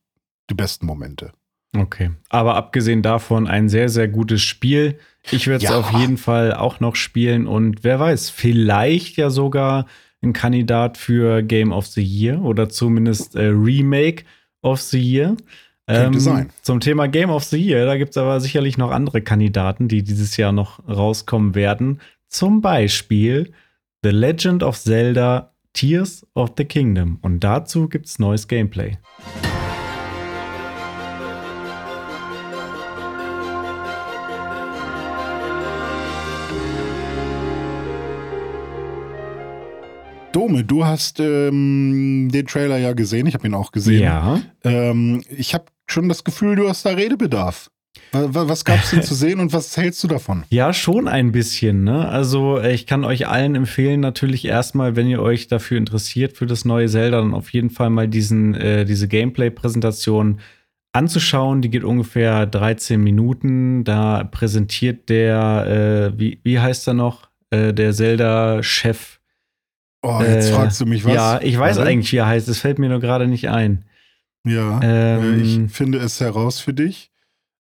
die 0.50 0.54
besten 0.54 0.86
Momente. 0.86 1.32
Okay, 1.76 2.10
aber 2.28 2.56
abgesehen 2.56 3.02
davon 3.02 3.46
ein 3.46 3.68
sehr, 3.68 3.88
sehr 3.88 4.08
gutes 4.08 4.42
Spiel. 4.42 4.98
Ich 5.30 5.46
werde 5.46 5.64
es 5.64 5.70
ja. 5.70 5.78
auf 5.78 5.90
jeden 5.92 6.18
Fall 6.18 6.52
auch 6.52 6.80
noch 6.80 6.96
spielen 6.96 7.46
und 7.46 7.82
wer 7.82 7.98
weiß, 7.98 8.28
vielleicht 8.28 9.16
ja 9.16 9.30
sogar 9.30 9.86
ein 10.22 10.32
Kandidat 10.32 10.98
für 10.98 11.42
Game 11.42 11.72
of 11.72 11.86
the 11.86 12.02
Year 12.02 12.42
oder 12.42 12.68
zumindest 12.68 13.36
äh, 13.36 13.46
Remake 13.46 14.24
of 14.60 14.80
the 14.80 15.00
Year. 15.00 15.36
Ähm, 15.88 16.20
sein. 16.20 16.50
Zum 16.62 16.80
Thema 16.80 17.08
Game 17.08 17.30
of 17.30 17.44
the 17.44 17.56
Year, 17.56 17.86
da 17.86 17.96
gibt 17.96 18.10
es 18.10 18.16
aber 18.16 18.40
sicherlich 18.40 18.78
noch 18.78 18.90
andere 18.92 19.20
Kandidaten, 19.20 19.88
die 19.88 20.02
dieses 20.02 20.36
Jahr 20.36 20.52
noch 20.52 20.86
rauskommen 20.88 21.54
werden. 21.54 22.00
Zum 22.28 22.60
Beispiel 22.60 23.52
The 24.04 24.10
Legend 24.10 24.64
of 24.64 24.76
Zelda 24.76 25.52
Tears 25.74 26.26
of 26.34 26.54
the 26.58 26.64
Kingdom. 26.64 27.20
Und 27.22 27.38
dazu 27.38 27.88
gibt 27.88 28.06
es 28.06 28.18
neues 28.18 28.48
Gameplay. 28.48 28.98
Dome, 40.32 40.64
du 40.64 40.84
hast 40.84 41.20
ähm, 41.20 42.28
den 42.32 42.46
Trailer 42.46 42.78
ja 42.78 42.94
gesehen, 42.94 43.28
ich 43.28 43.34
habe 43.34 43.46
ihn 43.46 43.54
auch 43.54 43.70
gesehen. 43.70 44.02
Ja. 44.02 44.42
Ähm, 44.64 45.22
ich 45.28 45.54
habe 45.54 45.66
schon 45.86 46.08
das 46.08 46.24
Gefühl, 46.24 46.56
du 46.56 46.68
hast 46.68 46.84
da 46.84 46.90
Redebedarf. 46.90 47.70
Was 48.12 48.64
gab 48.64 48.82
es 48.82 48.90
denn 48.90 49.02
zu 49.02 49.14
sehen 49.14 49.40
und 49.40 49.52
was 49.54 49.74
hältst 49.76 50.02
du 50.04 50.08
davon? 50.08 50.44
Ja, 50.50 50.72
schon 50.74 51.08
ein 51.08 51.32
bisschen. 51.32 51.84
Ne? 51.84 52.06
Also 52.08 52.58
äh, 52.58 52.74
ich 52.74 52.86
kann 52.86 53.04
euch 53.04 53.26
allen 53.26 53.54
empfehlen, 53.54 54.00
natürlich 54.00 54.44
erstmal, 54.44 54.96
wenn 54.96 55.08
ihr 55.08 55.22
euch 55.22 55.48
dafür 55.48 55.78
interessiert, 55.78 56.36
für 56.36 56.46
das 56.46 56.64
neue 56.66 56.88
Zelda, 56.88 57.20
dann 57.20 57.32
auf 57.32 57.50
jeden 57.52 57.70
Fall 57.70 57.88
mal 57.88 58.08
diesen, 58.08 58.54
äh, 58.54 58.84
diese 58.84 59.08
Gameplay-Präsentation 59.08 60.40
anzuschauen. 60.92 61.62
Die 61.62 61.70
geht 61.70 61.84
ungefähr 61.84 62.46
13 62.46 63.02
Minuten. 63.02 63.84
Da 63.84 64.24
präsentiert 64.24 65.08
der, 65.08 66.12
äh, 66.12 66.18
wie, 66.18 66.40
wie 66.44 66.60
heißt 66.60 66.86
er 66.88 66.94
noch, 66.94 67.30
äh, 67.50 67.72
der 67.72 67.92
Zelda-Chef. 67.92 69.20
Oh, 70.02 70.20
jetzt 70.20 70.50
äh, 70.50 70.52
fragst 70.52 70.80
du 70.80 70.86
mich 70.86 71.04
was. 71.04 71.14
Ja, 71.14 71.40
ich 71.40 71.58
weiß 71.58 71.76
Warte. 71.76 71.88
eigentlich, 71.88 72.12
wie 72.12 72.16
er 72.16 72.26
heißt. 72.26 72.48
Es 72.48 72.58
fällt 72.58 72.78
mir 72.78 72.88
nur 72.88 73.00
gerade 73.00 73.26
nicht 73.26 73.48
ein. 73.48 73.84
Ja, 74.44 74.80
ähm, 74.82 75.40
ich 75.40 75.72
finde 75.72 75.98
es 75.98 76.20
heraus 76.20 76.60
für 76.60 76.74
dich. 76.74 77.11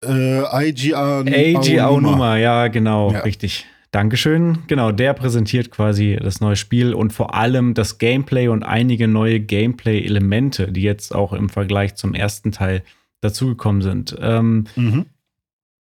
Äh, 0.05 0.69
IGA 0.71 1.87
Aonuma, 1.87 2.37
ja, 2.37 2.69
genau, 2.69 3.13
ja. 3.13 3.21
richtig. 3.21 3.67
Dankeschön. 3.93 4.59
Genau, 4.67 4.93
der 4.93 5.15
präsentiert 5.15 5.71
quasi 5.71 6.19
das 6.21 6.41
neue 6.41 6.57
Spiel 6.57 6.93
und 6.93 7.13
vor 7.13 7.35
allem 7.35 7.73
das 7.73 7.99
Gameplay 7.99 8.49
und 8.49 8.63
einige 8.63 9.09
neue 9.09 9.41
Gameplay-Elemente, 9.41 10.71
die 10.71 10.83
jetzt 10.83 11.15
auch 11.15 11.33
im 11.33 11.49
Vergleich 11.49 11.95
zum 11.95 12.13
ersten 12.13 12.53
Teil 12.53 12.83
dazugekommen 13.21 13.81
sind. 13.81 14.15
Ähm, 14.21 14.67
mhm. 14.77 15.07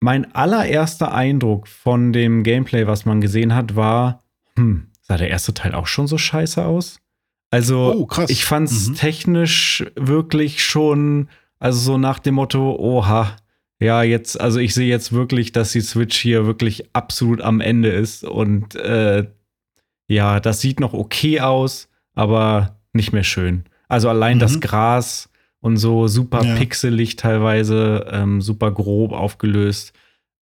Mein 0.02 0.36
allererster 0.36 1.14
Eindruck 1.14 1.68
von 1.68 2.12
dem 2.12 2.44
Gameplay, 2.44 2.88
was 2.88 3.06
man 3.06 3.22
gesehen 3.22 3.56
hat, 3.56 3.78
war, 3.78 4.22
hm, 4.58 4.88
sah 5.02 5.16
der 5.16 5.30
erste 5.30 5.54
Teil 5.54 5.74
auch 5.74 5.88
schon 5.88 6.08
so 6.08 6.18
scheiße 6.18 6.66
aus? 6.66 7.00
Also, 7.52 8.08
oh, 8.10 8.24
ich 8.28 8.44
fand 8.44 8.70
es 8.70 8.90
mhm. 8.90 8.96
technisch 8.96 9.86
wirklich 9.96 10.62
schon, 10.64 11.30
also 11.60 11.80
so 11.80 11.98
nach 11.98 12.20
dem 12.20 12.36
Motto, 12.36 12.76
oha, 12.76 13.36
ja, 13.84 14.02
jetzt, 14.04 14.40
also 14.40 14.60
ich 14.60 14.74
sehe 14.74 14.88
jetzt 14.88 15.12
wirklich, 15.12 15.52
dass 15.52 15.74
die 15.74 15.82
Switch 15.82 16.18
hier 16.18 16.46
wirklich 16.46 16.90
absolut 16.94 17.42
am 17.42 17.60
Ende 17.60 17.90
ist 17.90 18.24
und 18.24 18.76
äh, 18.76 19.28
ja, 20.08 20.40
das 20.40 20.62
sieht 20.62 20.80
noch 20.80 20.94
okay 20.94 21.42
aus, 21.42 21.90
aber 22.16 22.80
nicht 22.94 23.12
mehr 23.12 23.24
schön. 23.24 23.66
Also 23.88 24.10
allein 24.10 24.38
mhm. 24.38 24.42
das 24.42 24.60
Gras 24.60 25.30
und 25.60 25.78
so 25.78 26.08
super 26.08 26.44
ja. 26.44 26.56
pixelig 26.56 27.16
teilweise, 27.16 28.08
ähm, 28.12 28.42
super 28.42 28.72
grob 28.72 29.12
aufgelöst, 29.12 29.94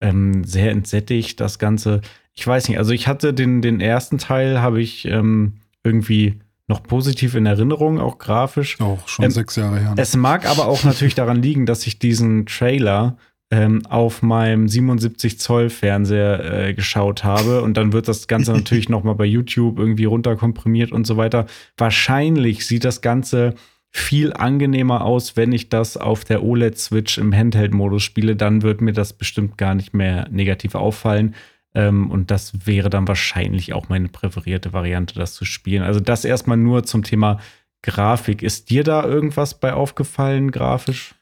ähm, 0.01 0.43
sehr 0.43 0.71
entsättigt 0.71 1.39
das 1.39 1.59
Ganze. 1.59 2.01
Ich 2.33 2.45
weiß 2.45 2.69
nicht, 2.69 2.77
also 2.77 2.91
ich 2.91 3.07
hatte 3.07 3.33
den, 3.33 3.61
den 3.61 3.81
ersten 3.81 4.17
Teil, 4.17 4.61
habe 4.61 4.81
ich 4.81 5.05
ähm, 5.05 5.57
irgendwie 5.83 6.39
noch 6.67 6.83
positiv 6.83 7.35
in 7.35 7.45
Erinnerung, 7.45 7.99
auch 7.99 8.17
grafisch. 8.17 8.79
Auch 8.79 9.07
schon 9.07 9.25
ähm, 9.25 9.31
sechs 9.31 9.55
Jahre 9.57 9.79
her. 9.79 9.89
Ne? 9.95 10.01
Es 10.01 10.15
mag 10.15 10.49
aber 10.49 10.67
auch 10.67 10.83
natürlich 10.83 11.15
daran 11.15 11.41
liegen, 11.41 11.65
dass 11.65 11.85
ich 11.85 11.99
diesen 11.99 12.45
Trailer 12.45 13.17
ähm, 13.51 13.85
auf 13.87 14.21
meinem 14.21 14.67
77 14.67 15.39
Zoll 15.39 15.69
Fernseher 15.69 16.69
äh, 16.69 16.73
geschaut 16.73 17.25
habe 17.25 17.61
und 17.61 17.75
dann 17.75 17.91
wird 17.91 18.07
das 18.07 18.27
Ganze 18.27 18.53
natürlich 18.53 18.89
noch 18.89 19.03
mal 19.03 19.13
bei 19.13 19.25
YouTube 19.25 19.77
irgendwie 19.77 20.05
runterkomprimiert 20.05 20.91
und 20.91 21.05
so 21.05 21.17
weiter. 21.17 21.45
Wahrscheinlich 21.77 22.65
sieht 22.65 22.85
das 22.85 23.01
Ganze 23.01 23.55
viel 23.93 24.31
angenehmer 24.31 25.03
aus, 25.03 25.35
wenn 25.35 25.51
ich 25.51 25.67
das 25.67 25.97
auf 25.97 26.23
der 26.23 26.43
OLED 26.43 26.77
Switch 26.77 27.17
im 27.17 27.35
Handheld-Modus 27.35 28.03
spiele. 28.03 28.37
Dann 28.37 28.61
wird 28.61 28.79
mir 28.79 28.93
das 28.93 29.11
bestimmt 29.11 29.57
gar 29.57 29.75
nicht 29.75 29.93
mehr 29.93 30.29
negativ 30.31 30.75
auffallen. 30.75 31.35
Ähm, 31.75 32.09
und 32.09 32.31
das 32.31 32.65
wäre 32.65 32.89
dann 32.89 33.07
wahrscheinlich 33.09 33.73
auch 33.73 33.89
meine 33.89 34.07
präferierte 34.07 34.71
Variante, 34.71 35.15
das 35.15 35.33
zu 35.33 35.43
spielen. 35.43 35.83
Also 35.83 35.99
das 35.99 36.23
erstmal 36.23 36.55
nur 36.55 36.85
zum 36.85 37.03
Thema 37.03 37.39
Grafik. 37.81 38.43
Ist 38.43 38.69
dir 38.69 38.85
da 38.85 39.03
irgendwas 39.03 39.59
bei 39.59 39.73
aufgefallen, 39.73 40.51
grafisch? 40.51 41.15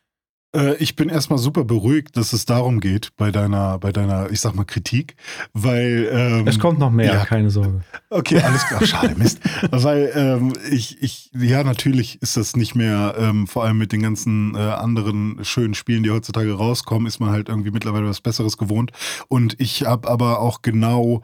Äh, 0.55 0.75
ich 0.77 0.95
bin 0.95 1.09
erstmal 1.09 1.37
super 1.37 1.63
beruhigt, 1.63 2.17
dass 2.17 2.33
es 2.33 2.45
darum 2.45 2.79
geht 2.79 3.09
bei 3.17 3.31
deiner, 3.31 3.77
bei 3.77 3.91
deiner, 3.91 4.31
ich 4.31 4.39
sag 4.39 4.55
mal, 4.55 4.63
Kritik, 4.63 5.15
weil 5.53 6.09
ähm, 6.11 6.47
es 6.47 6.59
kommt 6.59 6.79
noch 6.79 6.89
mehr, 6.89 7.13
ja, 7.13 7.25
keine 7.25 7.51
Sorge. 7.51 7.81
Okay, 8.09 8.41
alles 8.41 8.65
klar, 8.65 8.85
schade, 8.85 9.15
Mist. 9.15 9.39
weil 9.71 10.11
ähm, 10.15 10.53
ich, 10.71 11.01
ich, 11.03 11.29
ja, 11.33 11.63
natürlich 11.63 12.21
ist 12.21 12.37
das 12.37 12.55
nicht 12.55 12.73
mehr, 12.73 13.15
ähm, 13.17 13.45
vor 13.45 13.63
allem 13.63 13.77
mit 13.77 13.91
den 13.91 14.01
ganzen 14.01 14.55
äh, 14.55 14.59
anderen 14.59 15.39
schönen 15.43 15.75
Spielen, 15.75 16.01
die 16.01 16.09
heutzutage 16.11 16.51
rauskommen, 16.53 17.07
ist 17.07 17.19
man 17.19 17.29
halt 17.29 17.49
irgendwie 17.49 17.71
mittlerweile 17.71 18.07
was 18.07 18.21
Besseres 18.21 18.57
gewohnt. 18.57 18.91
Und 19.27 19.59
ich 19.59 19.85
habe 19.85 20.09
aber 20.09 20.39
auch 20.39 20.63
genau 20.63 21.21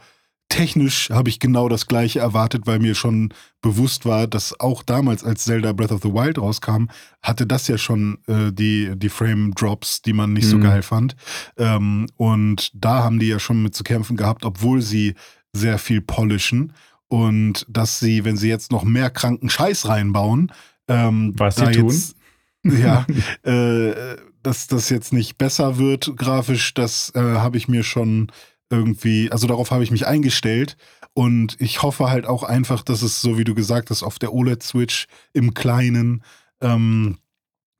technisch 0.50 1.10
habe 1.10 1.30
ich 1.30 1.40
genau 1.40 1.70
das 1.70 1.88
gleiche 1.88 2.20
erwartet, 2.20 2.66
weil 2.66 2.80
mir 2.80 2.96
schon 2.96 3.34
bewusst 3.62 4.06
war, 4.06 4.28
dass 4.28 4.60
auch 4.60 4.84
damals, 4.84 5.24
als 5.24 5.46
Zelda 5.46 5.74
Breath 5.74 5.92
of 5.92 6.02
the 6.04 6.14
Wild 6.14 6.38
rauskam, 6.38 6.88
hatte 7.22 7.48
das 7.48 7.68
ja 7.68 7.78
schon 7.78 8.20
äh, 8.28 8.52
die, 8.52 8.94
die 8.96 9.10
Frame-Drops, 9.10 10.02
die 10.02 10.14
man 10.14 10.34
nicht 10.34 10.46
mhm. 10.46 10.52
so 10.52 10.60
geil 10.60 10.82
fand. 10.82 11.16
Ähm, 11.58 12.08
und 12.16 12.72
da 12.74 13.04
haben 13.04 13.20
die 13.20 13.28
ja 13.28 13.40
schon 13.40 13.64
mit 13.64 13.76
zu 13.76 13.84
kämpfen 13.84 14.18
gehabt, 14.18 14.46
obwohl 14.46 14.82
sie 14.82 15.16
sehr 15.54 15.78
viel 15.80 16.02
polischen. 16.02 16.74
Und 17.08 17.66
dass 17.70 18.00
sie, 18.00 18.26
wenn 18.26 18.38
sie 18.38 18.50
jetzt 18.50 18.72
noch 18.72 18.84
mehr 18.84 19.10
kranken 19.10 19.50
Scheiß 19.50 19.88
reinbauen, 19.88 20.52
ähm, 20.88 21.34
was 21.38 21.56
sie 21.56 21.72
tun. 21.72 21.90
Jetzt, 21.90 22.16
ja, 22.64 23.06
äh, 23.44 24.18
dass 24.44 24.68
das 24.68 24.90
jetzt 24.90 25.12
nicht 25.12 25.38
besser 25.38 25.78
wird 25.78 26.16
grafisch, 26.16 26.74
das 26.74 27.12
äh, 27.16 27.20
habe 27.20 27.58
ich 27.58 27.68
mir 27.68 27.84
schon 27.84 28.32
irgendwie, 28.70 29.32
also 29.32 29.48
darauf 29.48 29.72
habe 29.72 29.84
ich 29.84 29.92
mich 29.92 30.08
eingestellt 30.08 30.78
und 31.14 31.56
ich 31.60 31.82
hoffe 31.82 32.10
halt 32.10 32.26
auch 32.26 32.44
einfach, 32.44 32.84
dass 32.84 33.02
es, 33.02 33.22
so 33.22 33.38
wie 33.38 33.44
du 33.44 33.56
gesagt 33.56 33.90
hast, 33.90 34.04
auf 34.04 34.20
der 34.20 34.34
OLED-Switch 34.34 35.08
im 35.34 35.54
Kleinen 35.54 36.24
ähm, 36.62 37.18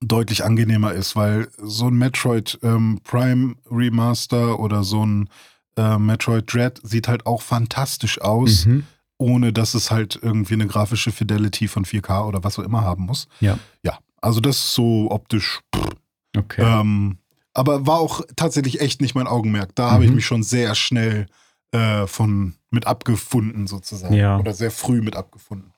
deutlich 0.02 0.44
angenehmer 0.44 0.94
ist, 0.94 1.16
weil 1.16 1.50
so 1.58 1.88
ein 1.88 1.96
Metroid 1.96 2.60
ähm, 2.64 3.00
Prime 3.04 3.56
Remaster 3.70 4.60
oder 4.60 4.84
so 4.84 5.06
ein 5.06 5.30
äh, 5.78 5.98
Metroid 5.98 6.52
Dread 6.54 6.80
sieht 6.84 7.08
halt 7.08 7.26
auch 7.26 7.42
fantastisch 7.42 8.22
aus, 8.22 8.66
mhm. 8.66 8.86
ohne 9.18 9.52
dass 9.52 9.74
es 9.74 9.92
halt 9.92 10.20
irgendwie 10.22 10.54
eine 10.54 10.68
grafische 10.68 11.12
Fidelity 11.12 11.68
von 11.68 11.86
4K 11.86 12.28
oder 12.28 12.44
was 12.44 12.60
auch 12.60 12.64
immer 12.64 12.82
haben 12.82 13.06
muss. 13.06 13.28
Ja. 13.40 13.58
Ja, 13.84 14.00
also 14.22 14.40
das 14.40 14.58
ist 14.58 14.74
so 14.74 15.12
optisch. 15.12 15.62
Pff, 15.76 15.90
okay. 16.38 16.62
Ähm, 16.64 17.18
aber 17.56 17.88
war 17.88 18.00
auch 18.00 18.22
tatsächlich 18.36 18.82
echt 18.82 19.02
nicht 19.02 19.16
mein 19.16 19.28
Augenmerk. 19.28 19.74
Da 19.76 19.88
mhm. 19.88 19.92
habe 19.92 20.06
ich 20.06 20.12
mich 20.12 20.26
schon 20.26 20.44
sehr 20.44 20.76
schnell 20.76 21.26
äh, 21.72 22.06
von 22.06 22.54
mit 22.70 22.86
abgefunden, 22.86 23.66
sozusagen. 23.66 24.14
Ja. 24.14 24.38
Oder 24.38 24.54
sehr 24.54 24.72
früh 24.72 25.02
mit 25.02 25.16
abgefunden. 25.16 25.72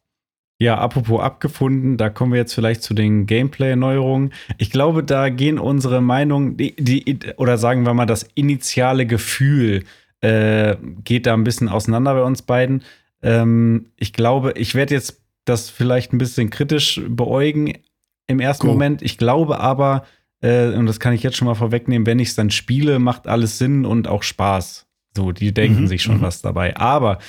Ja, 0.60 0.80
apropos 0.80 1.22
abgefunden, 1.22 1.98
da 1.98 2.10
kommen 2.10 2.34
wir 2.34 2.40
jetzt 2.40 2.56
vielleicht 2.56 2.82
zu 2.82 2.96
den 2.96 3.28
Gameplay-Erneuerungen. 3.28 4.34
Ich 4.58 4.72
glaube, 4.72 5.04
da 5.04 5.30
gehen 5.30 5.60
unsere 5.60 6.02
Meinungen, 6.02 6.58
die, 6.58 6.76
die, 6.76 7.20
oder 7.38 7.60
sagen 7.60 7.86
wir 7.86 7.94
mal, 7.94 8.08
das 8.08 8.28
initiale 8.34 9.06
Gefühl 9.06 9.84
äh, 10.22 10.76
geht 11.04 11.28
da 11.28 11.36
ein 11.36 11.44
bisschen 11.44 11.70
auseinander 11.70 12.16
bei 12.16 12.24
uns 12.24 12.42
beiden. 12.42 12.84
Ähm, 13.22 13.92
ich 13.98 14.14
glaube, 14.14 14.54
ich 14.56 14.74
werde 14.74 14.96
jetzt 14.96 15.22
das 15.46 15.70
vielleicht 15.70 16.12
ein 16.12 16.18
bisschen 16.18 16.50
kritisch 16.50 17.02
beäugen 17.08 17.74
im 18.26 18.40
ersten 18.40 18.66
Go. 18.66 18.74
Moment. 18.74 19.04
Ich 19.04 19.20
glaube 19.20 19.60
aber, 19.60 20.06
äh, 20.42 20.70
und 20.70 20.86
das 20.86 21.00
kann 21.00 21.14
ich 21.14 21.24
jetzt 21.24 21.38
schon 21.38 21.48
mal 21.48 21.56
vorwegnehmen, 21.56 22.06
wenn 22.06 22.20
ich 22.20 22.30
es 22.30 22.36
dann 22.36 22.50
spiele, 22.52 23.00
macht 23.00 23.28
alles 23.28 23.58
Sinn 23.58 23.86
und 23.86 24.08
auch 24.08 24.24
Spaß. 24.24 24.88
So, 25.16 25.32
die 25.32 25.54
denken 25.54 25.82
mhm, 25.82 25.88
sich 25.88 26.04
schon 26.04 26.18
mhm. 26.18 26.22
was 26.22 26.42
dabei. 26.42 26.78
Aber 26.78 27.20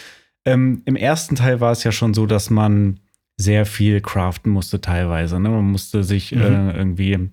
ähm, 0.44 0.82
im 0.84 0.96
ersten 0.96 1.36
Teil 1.36 1.60
war 1.60 1.72
es 1.72 1.84
ja 1.84 1.92
schon 1.92 2.14
so, 2.14 2.26
dass 2.26 2.50
man 2.50 3.00
sehr 3.36 3.66
viel 3.66 4.00
craften 4.00 4.52
musste 4.52 4.80
teilweise. 4.80 5.40
Ne? 5.40 5.48
Man 5.48 5.64
musste 5.64 6.02
sich 6.04 6.34
mhm. 6.34 6.42
äh, 6.42 6.72
irgendwie 6.76 7.30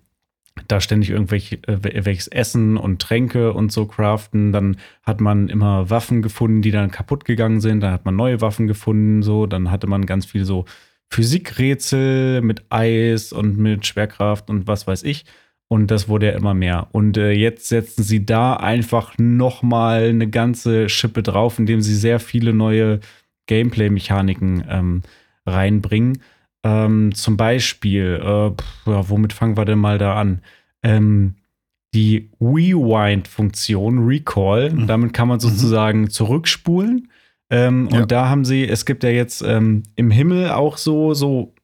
da 0.68 0.80
ständig 0.80 1.10
irgendwelche 1.10 1.58
äh, 1.68 2.06
welches 2.06 2.28
Essen 2.28 2.78
und 2.78 3.02
Tränke 3.02 3.54
und 3.54 3.72
so 3.72 3.86
craften. 3.86 4.54
Dann 4.54 4.78
hat 5.04 5.20
man 5.20 5.50
immer 5.50 5.90
Waffen 5.90 6.22
gefunden, 6.22 6.62
die 6.62 6.72
dann 6.72 6.92
kaputt 6.92 7.26
gegangen 7.26 7.60
sind. 7.60 7.82
Dann 7.82 7.92
hat 7.92 8.06
man 8.06 8.16
neue 8.16 8.40
Waffen 8.40 8.68
gefunden. 8.68 9.24
So, 9.24 9.48
dann 9.48 9.72
hatte 9.72 9.88
man 9.88 10.06
ganz 10.06 10.26
viel 10.26 10.46
so 10.46 10.66
Physikrätsel 11.10 12.42
mit 12.42 12.66
Eis 12.70 13.34
und 13.34 13.58
mit 13.58 13.86
Schwerkraft 13.86 14.50
und 14.50 14.68
was 14.68 14.88
weiß 14.88 15.04
ich. 15.04 15.26
Und 15.68 15.90
das 15.90 16.08
wurde 16.08 16.28
ja 16.28 16.34
immer 16.34 16.54
mehr. 16.54 16.88
Und 16.92 17.18
äh, 17.18 17.32
jetzt 17.32 17.68
setzen 17.68 18.04
sie 18.04 18.26
da 18.26 18.54
einfach 18.56 19.16
noch 19.18 19.64
mal 19.64 20.04
eine 20.04 20.30
ganze 20.30 20.90
Schippe 20.90 21.24
drauf, 21.24 21.58
indem 21.58 21.82
sie 21.82 21.96
sehr 21.96 22.20
viele 22.20 22.54
neue 22.54 23.00
Gameplay-Mechaniken 23.48 24.64
ähm, 24.70 25.02
reinbringen. 25.46 26.20
Ähm, 26.64 27.14
zum 27.16 27.36
Beispiel, 27.38 28.22
äh, 28.22 28.52
pff, 28.52 28.88
ja, 28.88 29.10
womit 29.10 29.34
fangen 29.34 29.58
wir 29.58 29.66
denn 29.66 29.80
mal 29.80 29.98
da 29.98 30.16
an? 30.16 30.42
Ähm, 30.84 31.36
die 31.96 32.30
Rewind-Funktion, 32.42 34.06
Recall, 34.06 34.72
mhm. 34.72 34.88
damit 34.88 35.14
kann 35.14 35.28
man 35.28 35.38
mhm. 35.38 35.42
sozusagen 35.42 36.02
mhm. 36.02 36.10
zurückspulen. 36.12 37.10
Ähm, 37.50 37.90
ja. 37.92 38.02
Und 38.02 38.12
da 38.12 38.30
haben 38.30 38.46
sie, 38.46 38.68
es 38.68 38.86
gibt 38.86 39.04
ja 39.04 39.10
jetzt 39.10 39.42
ähm, 39.42 39.84
im 39.96 40.12
Himmel 40.12 40.50
auch 40.52 40.78
so, 40.78 41.14
so 41.14 41.55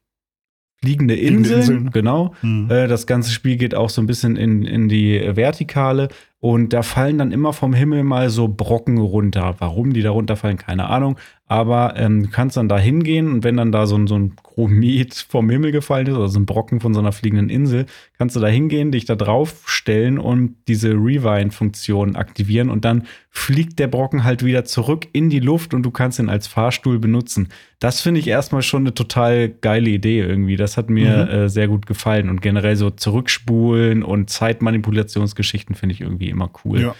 Liegende 0.84 1.14
Inseln, 1.14 1.60
Inseln. 1.60 1.90
genau. 1.90 2.34
Mhm. 2.42 2.70
Äh, 2.70 2.88
das 2.88 3.06
ganze 3.06 3.30
Spiel 3.30 3.56
geht 3.56 3.74
auch 3.74 3.90
so 3.90 4.02
ein 4.02 4.06
bisschen 4.06 4.36
in, 4.36 4.64
in 4.64 4.88
die 4.88 5.20
Vertikale 5.34 6.08
und 6.44 6.72
da 6.72 6.82
fallen 6.82 7.18
dann 7.18 7.30
immer 7.30 7.52
vom 7.52 7.72
Himmel 7.72 8.02
mal 8.02 8.28
so 8.28 8.48
Brocken 8.48 8.98
runter. 8.98 9.54
Warum 9.60 9.92
die 9.92 10.02
da 10.02 10.10
runterfallen, 10.10 10.56
keine 10.56 10.88
Ahnung. 10.88 11.16
Aber 11.52 11.94
ähm, 11.98 12.22
du 12.22 12.30
kannst 12.30 12.56
dann 12.56 12.68
da 12.68 12.78
hingehen 12.78 13.30
und 13.30 13.44
wenn 13.44 13.58
dann 13.58 13.72
da 13.72 13.86
so 13.86 13.94
ein, 13.94 14.06
so 14.06 14.16
ein 14.16 14.36
Chromet 14.42 15.14
vom 15.28 15.50
Himmel 15.50 15.70
gefallen 15.70 16.06
ist 16.06 16.14
oder 16.14 16.28
so 16.28 16.40
ein 16.40 16.46
Brocken 16.46 16.80
von 16.80 16.94
so 16.94 17.00
einer 17.00 17.12
fliegenden 17.12 17.50
Insel, 17.50 17.84
kannst 18.16 18.34
du 18.34 18.40
da 18.40 18.46
hingehen, 18.46 18.90
dich 18.90 19.04
da 19.04 19.16
drauf 19.16 19.64
stellen 19.66 20.18
und 20.18 20.56
diese 20.66 20.92
Rewind-Funktion 20.92 22.16
aktivieren 22.16 22.70
und 22.70 22.86
dann 22.86 23.06
fliegt 23.28 23.78
der 23.78 23.88
Brocken 23.88 24.24
halt 24.24 24.44
wieder 24.44 24.64
zurück 24.64 25.08
in 25.12 25.28
die 25.28 25.40
Luft 25.40 25.74
und 25.74 25.82
du 25.82 25.90
kannst 25.90 26.18
ihn 26.18 26.30
als 26.30 26.46
Fahrstuhl 26.46 26.98
benutzen. 26.98 27.48
Das 27.80 28.00
finde 28.00 28.20
ich 28.20 28.28
erstmal 28.28 28.62
schon 28.62 28.82
eine 28.82 28.94
total 28.94 29.48
geile 29.48 29.90
Idee 29.90 30.20
irgendwie. 30.20 30.56
Das 30.56 30.76
hat 30.76 30.88
mir 30.88 31.26
mhm. 31.26 31.30
äh, 31.30 31.48
sehr 31.48 31.68
gut 31.68 31.84
gefallen 31.84 32.30
und 32.30 32.40
generell 32.40 32.76
so 32.76 32.90
zurückspulen 32.90 34.02
und 34.02 34.30
Zeitmanipulationsgeschichten 34.30 35.74
finde 35.74 35.94
ich 35.94 36.00
irgendwie 36.00 36.31
immer 36.32 36.50
cool. 36.64 36.80
Ja. 36.80 36.94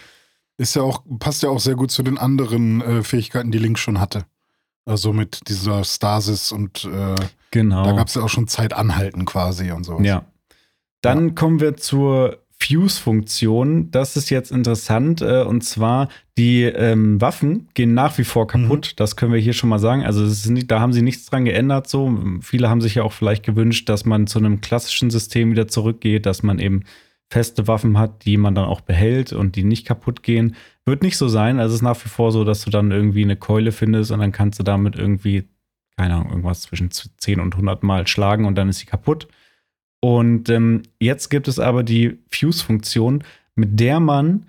Ist 0.57 0.75
ja 0.75 0.83
auch, 0.83 1.03
passt 1.19 1.43
ja 1.43 1.49
auch 1.49 1.59
sehr 1.59 1.75
gut 1.75 1.91
zu 1.91 2.03
den 2.03 2.17
anderen 2.17 2.81
äh, 2.81 3.03
Fähigkeiten, 3.03 3.51
die 3.51 3.57
Link 3.57 3.79
schon 3.79 3.99
hatte. 3.99 4.25
Also 4.85 5.13
mit 5.13 5.47
dieser 5.47 5.83
Stasis 5.83 6.51
und 6.51 6.85
äh, 6.85 7.15
genau. 7.51 7.83
da 7.83 7.93
gab 7.93 8.07
es 8.07 8.15
ja 8.15 8.21
auch 8.21 8.29
schon 8.29 8.47
Zeit 8.47 8.73
anhalten 8.73 9.25
quasi 9.25 9.71
und 9.71 9.83
so. 9.83 9.99
Ja. 10.01 10.25
Dann 11.01 11.29
ja. 11.29 11.33
kommen 11.33 11.59
wir 11.59 11.77
zur 11.77 12.43
Fuse-Funktion. 12.63 13.91
Das 13.91 14.15
ist 14.15 14.29
jetzt 14.29 14.51
interessant. 14.51 15.21
Äh, 15.21 15.43
und 15.43 15.63
zwar, 15.63 16.09
die 16.37 16.63
ähm, 16.63 17.19
Waffen 17.19 17.69
gehen 17.73 17.93
nach 17.93 18.17
wie 18.17 18.23
vor 18.23 18.47
kaputt. 18.47 18.91
Mhm. 18.91 18.95
Das 18.97 19.15
können 19.15 19.33
wir 19.33 19.39
hier 19.39 19.53
schon 19.53 19.69
mal 19.69 19.79
sagen. 19.79 20.03
Also 20.03 20.23
nicht, 20.51 20.71
da 20.71 20.79
haben 20.79 20.93
sie 20.93 21.01
nichts 21.01 21.25
dran 21.25 21.45
geändert. 21.45 21.87
So. 21.87 22.17
Viele 22.41 22.69
haben 22.69 22.81
sich 22.81 22.95
ja 22.95 23.03
auch 23.03 23.13
vielleicht 23.13 23.45
gewünscht, 23.45 23.89
dass 23.89 24.05
man 24.05 24.27
zu 24.27 24.39
einem 24.39 24.61
klassischen 24.61 25.09
System 25.09 25.51
wieder 25.51 25.67
zurückgeht, 25.67 26.25
dass 26.25 26.43
man 26.43 26.59
eben 26.59 26.83
feste 27.33 27.67
Waffen 27.67 27.97
hat, 27.97 28.25
die 28.25 28.37
man 28.37 28.53
dann 28.53 28.65
auch 28.65 28.81
behält 28.81 29.33
und 29.33 29.55
die 29.55 29.63
nicht 29.63 29.87
kaputt 29.87 30.21
gehen. 30.21 30.55
Wird 30.85 31.01
nicht 31.01 31.17
so 31.17 31.27
sein. 31.27 31.59
Also 31.59 31.73
es 31.73 31.79
ist 31.79 31.81
nach 31.81 32.05
wie 32.05 32.09
vor 32.09 32.31
so, 32.31 32.43
dass 32.43 32.63
du 32.63 32.69
dann 32.69 32.91
irgendwie 32.91 33.23
eine 33.23 33.35
Keule 33.35 33.71
findest 33.71 34.11
und 34.11 34.19
dann 34.19 34.31
kannst 34.31 34.59
du 34.59 34.63
damit 34.63 34.95
irgendwie, 34.95 35.49
keine 35.97 36.13
Ahnung, 36.13 36.29
irgendwas 36.29 36.61
zwischen 36.61 36.91
10 36.91 37.39
und 37.39 37.55
100 37.55 37.81
Mal 37.81 38.05
schlagen 38.05 38.45
und 38.45 38.55
dann 38.55 38.69
ist 38.69 38.79
sie 38.79 38.85
kaputt. 38.85 39.27
Und 39.99 40.47
ähm, 40.49 40.83
jetzt 40.99 41.29
gibt 41.29 41.47
es 41.47 41.57
aber 41.57 41.81
die 41.81 42.19
Fuse-Funktion, 42.31 43.23
mit 43.55 43.79
der 43.79 43.99
man 43.99 44.45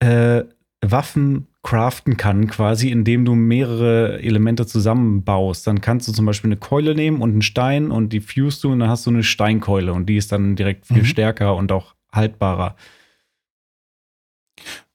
äh, 0.00 0.44
Waffen 0.80 1.48
craften 1.62 2.16
kann, 2.16 2.48
quasi, 2.48 2.90
indem 2.90 3.24
du 3.26 3.34
mehrere 3.34 4.22
Elemente 4.22 4.66
zusammenbaust. 4.66 5.66
Dann 5.66 5.82
kannst 5.82 6.08
du 6.08 6.12
zum 6.12 6.24
Beispiel 6.24 6.48
eine 6.48 6.56
Keule 6.56 6.94
nehmen 6.94 7.20
und 7.20 7.32
einen 7.32 7.42
Stein 7.42 7.90
und 7.90 8.12
die 8.12 8.20
fuse 8.20 8.62
du 8.62 8.72
und 8.72 8.80
dann 8.80 8.88
hast 8.88 9.06
du 9.06 9.10
eine 9.10 9.22
Steinkeule 9.22 9.92
und 9.92 10.06
die 10.06 10.16
ist 10.16 10.32
dann 10.32 10.56
direkt 10.56 10.86
viel 10.86 11.02
mhm. 11.02 11.06
stärker 11.06 11.56
und 11.56 11.70
auch 11.72 11.94
haltbarer. 12.14 12.76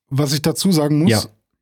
Was 0.10 0.34
ich 0.34 0.42
dazu 0.42 0.72
sagen 0.72 1.00
muss, 1.04 1.12
ja. 1.12 1.22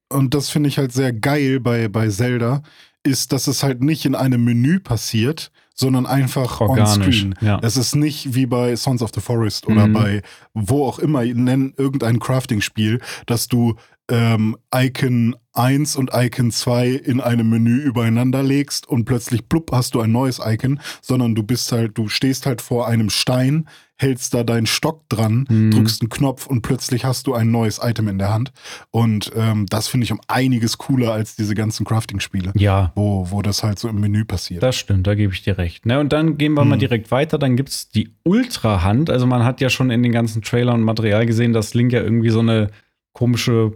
und 0.10 0.34
das 0.34 0.50
finde 0.50 0.70
ich 0.70 0.78
halt 0.78 0.92
sehr 0.94 1.12
geil 1.14 1.60
bei, 1.60 1.88
bei 1.88 2.10
Zelda, 2.10 2.62
ist, 3.04 3.32
dass 3.32 3.48
es 3.48 3.64
halt 3.64 3.82
nicht 3.84 4.06
in 4.06 4.16
einem 4.16 4.44
Menü 4.44 4.80
passiert, 4.80 5.52
sondern 5.74 6.06
einfach 6.06 6.62
Organisch, 6.62 7.24
on-screen. 7.24 7.36
ja. 7.42 7.60
Es 7.62 7.76
ist 7.78 7.96
nicht 7.96 8.34
wie 8.34 8.46
bei 8.46 8.76
Sons 8.76 9.02
of 9.02 9.12
the 9.14 9.20
Forest 9.22 9.68
oder 9.68 9.88
Mhm. 9.88 9.94
bei 9.94 10.22
wo 10.54 10.86
auch 10.88 11.00
immer, 11.00 11.24
nenn 11.26 11.74
irgendein 11.78 12.20
Crafting-Spiel, 12.20 13.02
dass 13.26 13.48
du 13.48 13.76
ähm, 14.10 14.56
Icon 14.74 15.36
1 15.54 15.96
und 15.96 16.12
Icon 16.14 16.52
2 16.52 16.90
in 16.90 17.22
einem 17.22 17.50
Menü 17.50 17.78
übereinander 17.82 18.44
legst 18.44 18.88
und 18.88 19.06
plötzlich 19.06 19.48
plupp 19.50 19.72
hast 19.72 19.96
du 19.96 20.02
ein 20.02 20.12
neues 20.12 20.40
Icon, 20.46 20.80
sondern 21.02 21.34
du 21.34 21.44
bist 21.44 21.72
halt, 21.72 21.98
du 21.98 22.08
stehst 22.10 22.46
halt 22.46 22.62
vor 22.62 22.88
einem 22.88 23.10
Stein, 23.10 23.68
hältst 23.98 24.34
da 24.34 24.44
deinen 24.44 24.66
Stock 24.68 25.08
dran, 25.08 25.46
Mhm. 25.50 25.72
drückst 25.72 26.02
einen 26.02 26.10
Knopf 26.10 26.46
und 26.46 26.62
plötzlich 26.62 27.06
hast 27.06 27.26
du 27.28 27.34
ein 27.34 27.50
neues 27.52 27.80
Item 27.82 28.10
in 28.10 28.18
der 28.20 28.34
Hand. 28.34 28.52
Und 28.92 29.32
ähm, 29.36 29.66
das 29.68 29.88
finde 29.88 30.04
ich 30.04 30.12
um 30.12 30.20
einiges 30.28 30.78
cooler 30.78 31.14
als 31.14 31.38
diese 31.38 31.56
ganzen 31.56 31.86
Crafting-Spiele, 31.86 32.52
Ja, 32.56 32.92
wo, 32.96 33.32
wo 33.32 33.42
das 33.42 33.64
halt 33.64 33.80
so 33.80 33.88
im 33.88 34.00
Menü 34.02 34.26
passiert. 34.26 34.62
Das 34.62 34.76
stimmt, 34.76 35.08
da 35.08 35.16
gebe 35.16 35.34
ich 35.34 35.44
dir 35.44 35.58
recht. 35.58 35.86
Ne, 35.86 36.00
und 36.02 36.12
dann 36.12 36.38
gehen 36.38 36.54
wir 36.54 36.66
mal 36.66 36.76
Mhm. 36.76 36.80
direkt 36.80 37.10
weiter. 37.12 37.38
Dann 37.40 37.56
gibt 37.56 37.70
es 37.70 37.88
die 37.90 38.10
Ultra-Hand. 38.24 39.10
Also 39.10 39.26
man 39.26 39.46
hat 39.46 39.62
ja 39.62 39.70
schon 39.70 39.90
in 39.90 40.04
den 40.04 40.12
ganzen 40.12 40.42
Trailern 40.42 40.76
und 40.76 40.84
Material 40.84 41.26
gesehen, 41.26 41.54
dass 41.54 41.74
Link 41.74 41.94
ja 41.94 42.02
irgendwie 42.02 42.30
so 42.30 42.42
eine 42.42 42.70
komische 43.14 43.72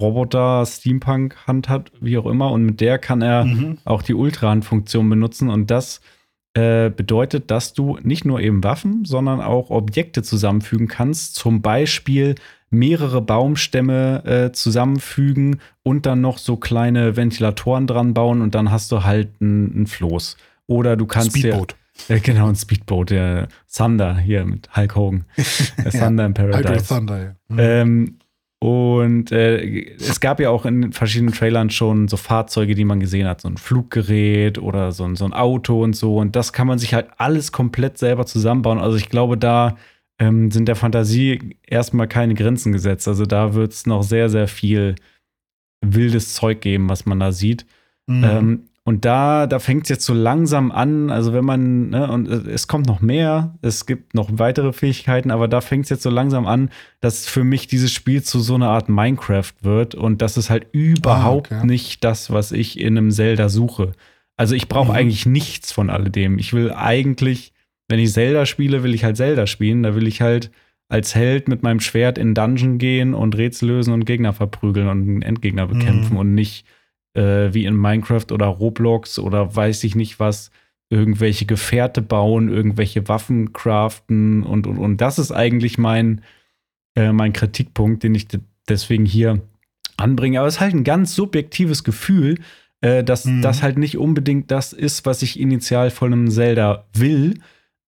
Roboter-Steampunk-Hand 0.00 1.68
hat, 1.68 1.92
wie 2.00 2.18
auch 2.18 2.26
immer. 2.26 2.50
Und 2.50 2.64
mit 2.64 2.80
der 2.80 2.98
kann 2.98 3.22
er 3.22 3.44
Mhm. 3.44 3.78
auch 3.84 4.02
die 4.02 4.14
Ultra-Hand-Funktion 4.14 5.08
benutzen. 5.08 5.48
Und 5.50 5.70
das 5.70 6.00
äh, 6.54 6.90
bedeutet, 6.90 7.50
dass 7.50 7.72
du 7.74 7.98
nicht 8.02 8.24
nur 8.24 8.40
eben 8.40 8.64
Waffen, 8.64 9.04
sondern 9.04 9.40
auch 9.40 9.70
Objekte 9.70 10.22
zusammenfügen 10.22 10.88
kannst. 10.88 11.34
Zum 11.36 11.62
Beispiel 11.62 12.34
mehrere 12.70 13.20
Baumstämme 13.22 14.24
äh, 14.24 14.52
zusammenfügen 14.52 15.60
und 15.82 16.04
dann 16.06 16.20
noch 16.20 16.38
so 16.38 16.56
kleine 16.56 17.16
Ventilatoren 17.16 17.86
dran 17.86 18.12
bauen 18.14 18.42
und 18.42 18.54
dann 18.54 18.70
hast 18.70 18.92
du 18.92 19.04
halt 19.04 19.40
ein, 19.40 19.82
ein 19.82 19.86
Floß. 19.86 20.36
Oder 20.66 20.96
du 20.96 21.06
kannst 21.06 21.38
Speedboat. 21.38 21.76
ja, 22.08 22.18
genau, 22.18 22.48
ein 22.48 22.56
Speedboat, 22.56 23.10
der 23.10 23.48
Thunder 23.74 24.18
hier 24.18 24.44
mit 24.44 24.74
Hulk 24.76 24.96
Hogan. 24.96 25.24
Der 25.82 25.92
Thunder 25.92 26.26
in 26.26 26.32
Hydro 26.36 26.50
Paradise. 26.50 26.88
Thunder, 26.88 27.18
ja. 27.22 27.34
Mhm. 27.48 27.58
Ähm, 27.58 28.17
und 28.60 29.30
äh, 29.30 29.94
es 29.96 30.18
gab 30.18 30.40
ja 30.40 30.50
auch 30.50 30.66
in 30.66 30.92
verschiedenen 30.92 31.32
Trailern 31.32 31.70
schon 31.70 32.08
so 32.08 32.16
Fahrzeuge, 32.16 32.74
die 32.74 32.84
man 32.84 32.98
gesehen 32.98 33.28
hat, 33.28 33.40
so 33.40 33.48
ein 33.48 33.56
Fluggerät 33.56 34.58
oder 34.58 34.90
so 34.90 35.04
ein, 35.04 35.14
so 35.14 35.24
ein 35.24 35.32
Auto 35.32 35.82
und 35.82 35.94
so. 35.94 36.16
Und 36.16 36.34
das 36.34 36.52
kann 36.52 36.66
man 36.66 36.78
sich 36.78 36.92
halt 36.92 37.08
alles 37.18 37.52
komplett 37.52 37.98
selber 37.98 38.26
zusammenbauen. 38.26 38.78
Also 38.78 38.96
ich 38.96 39.10
glaube, 39.10 39.38
da 39.38 39.76
ähm, 40.18 40.50
sind 40.50 40.66
der 40.66 40.74
Fantasie 40.74 41.56
erstmal 41.64 42.08
keine 42.08 42.34
Grenzen 42.34 42.72
gesetzt. 42.72 43.06
Also 43.06 43.26
da 43.26 43.54
wird 43.54 43.72
es 43.72 43.86
noch 43.86 44.02
sehr, 44.02 44.28
sehr 44.28 44.48
viel 44.48 44.96
wildes 45.80 46.34
Zeug 46.34 46.60
geben, 46.60 46.88
was 46.88 47.06
man 47.06 47.20
da 47.20 47.30
sieht. 47.30 47.64
Mhm. 48.08 48.24
Ähm, 48.24 48.68
und 48.88 49.04
da, 49.04 49.46
da 49.46 49.58
fängt 49.58 49.82
es 49.82 49.90
jetzt 49.90 50.06
so 50.06 50.14
langsam 50.14 50.72
an, 50.72 51.10
also 51.10 51.34
wenn 51.34 51.44
man, 51.44 51.90
ne, 51.90 52.10
und 52.10 52.26
es 52.26 52.68
kommt 52.68 52.86
noch 52.86 53.02
mehr, 53.02 53.54
es 53.60 53.84
gibt 53.84 54.14
noch 54.14 54.30
weitere 54.32 54.72
Fähigkeiten, 54.72 55.30
aber 55.30 55.46
da 55.46 55.60
fängt 55.60 55.84
es 55.84 55.90
jetzt 55.90 56.02
so 56.04 56.08
langsam 56.10 56.46
an, 56.46 56.70
dass 57.00 57.26
für 57.26 57.44
mich 57.44 57.66
dieses 57.66 57.92
Spiel 57.92 58.22
zu 58.22 58.40
so 58.40 58.54
einer 58.54 58.70
Art 58.70 58.88
Minecraft 58.88 59.52
wird 59.60 59.94
und 59.94 60.22
das 60.22 60.38
ist 60.38 60.48
halt 60.48 60.68
überhaupt 60.72 61.52
okay. 61.52 61.66
nicht 61.66 62.02
das, 62.02 62.30
was 62.30 62.50
ich 62.50 62.80
in 62.80 62.96
einem 62.96 63.10
Zelda 63.10 63.50
suche. 63.50 63.92
Also 64.38 64.54
ich 64.54 64.68
brauche 64.68 64.92
Mhm. 64.92 64.98
eigentlich 64.98 65.26
nichts 65.26 65.70
von 65.70 65.90
alledem. 65.90 66.38
Ich 66.38 66.54
will 66.54 66.72
eigentlich, 66.72 67.52
wenn 67.88 67.98
ich 67.98 68.12
Zelda 68.12 68.46
spiele, 68.46 68.82
will 68.82 68.94
ich 68.94 69.04
halt 69.04 69.18
Zelda 69.18 69.46
spielen. 69.46 69.82
Da 69.82 69.94
will 69.96 70.06
ich 70.06 70.22
halt 70.22 70.50
als 70.88 71.14
Held 71.14 71.48
mit 71.48 71.62
meinem 71.62 71.80
Schwert 71.80 72.16
in 72.16 72.34
Dungeon 72.34 72.78
gehen 72.78 73.12
und 73.12 73.36
Rätsel 73.36 73.68
lösen 73.68 73.92
und 73.92 74.06
Gegner 74.06 74.32
verprügeln 74.32 74.88
und 74.88 75.02
einen 75.02 75.20
Endgegner 75.22 75.66
bekämpfen 75.66 76.14
Mhm. 76.14 76.18
und 76.20 76.34
nicht 76.34 76.64
äh, 77.14 77.52
wie 77.52 77.64
in 77.64 77.74
Minecraft 77.76 78.26
oder 78.32 78.46
Roblox 78.46 79.18
oder 79.18 79.54
weiß 79.54 79.84
ich 79.84 79.94
nicht 79.94 80.20
was, 80.20 80.50
irgendwelche 80.90 81.44
Gefährte 81.44 82.00
bauen, 82.00 82.48
irgendwelche 82.48 83.08
Waffen 83.08 83.52
craften 83.52 84.42
und, 84.42 84.66
und, 84.66 84.78
und 84.78 84.96
das 85.00 85.18
ist 85.18 85.32
eigentlich 85.32 85.76
mein, 85.76 86.22
äh, 86.96 87.12
mein 87.12 87.32
Kritikpunkt, 87.34 88.02
den 88.02 88.14
ich 88.14 88.26
de- 88.28 88.40
deswegen 88.68 89.04
hier 89.04 89.42
anbringe. 89.98 90.38
Aber 90.38 90.48
es 90.48 90.54
ist 90.56 90.60
halt 90.60 90.74
ein 90.74 90.84
ganz 90.84 91.14
subjektives 91.14 91.84
Gefühl, 91.84 92.38
äh, 92.80 93.04
dass 93.04 93.26
Mhm. 93.26 93.42
das 93.42 93.62
halt 93.62 93.76
nicht 93.76 93.98
unbedingt 93.98 94.50
das 94.50 94.72
ist, 94.72 95.04
was 95.04 95.20
ich 95.22 95.38
initial 95.38 95.90
von 95.90 96.12
einem 96.12 96.30
Zelda 96.30 96.86
will. 96.94 97.40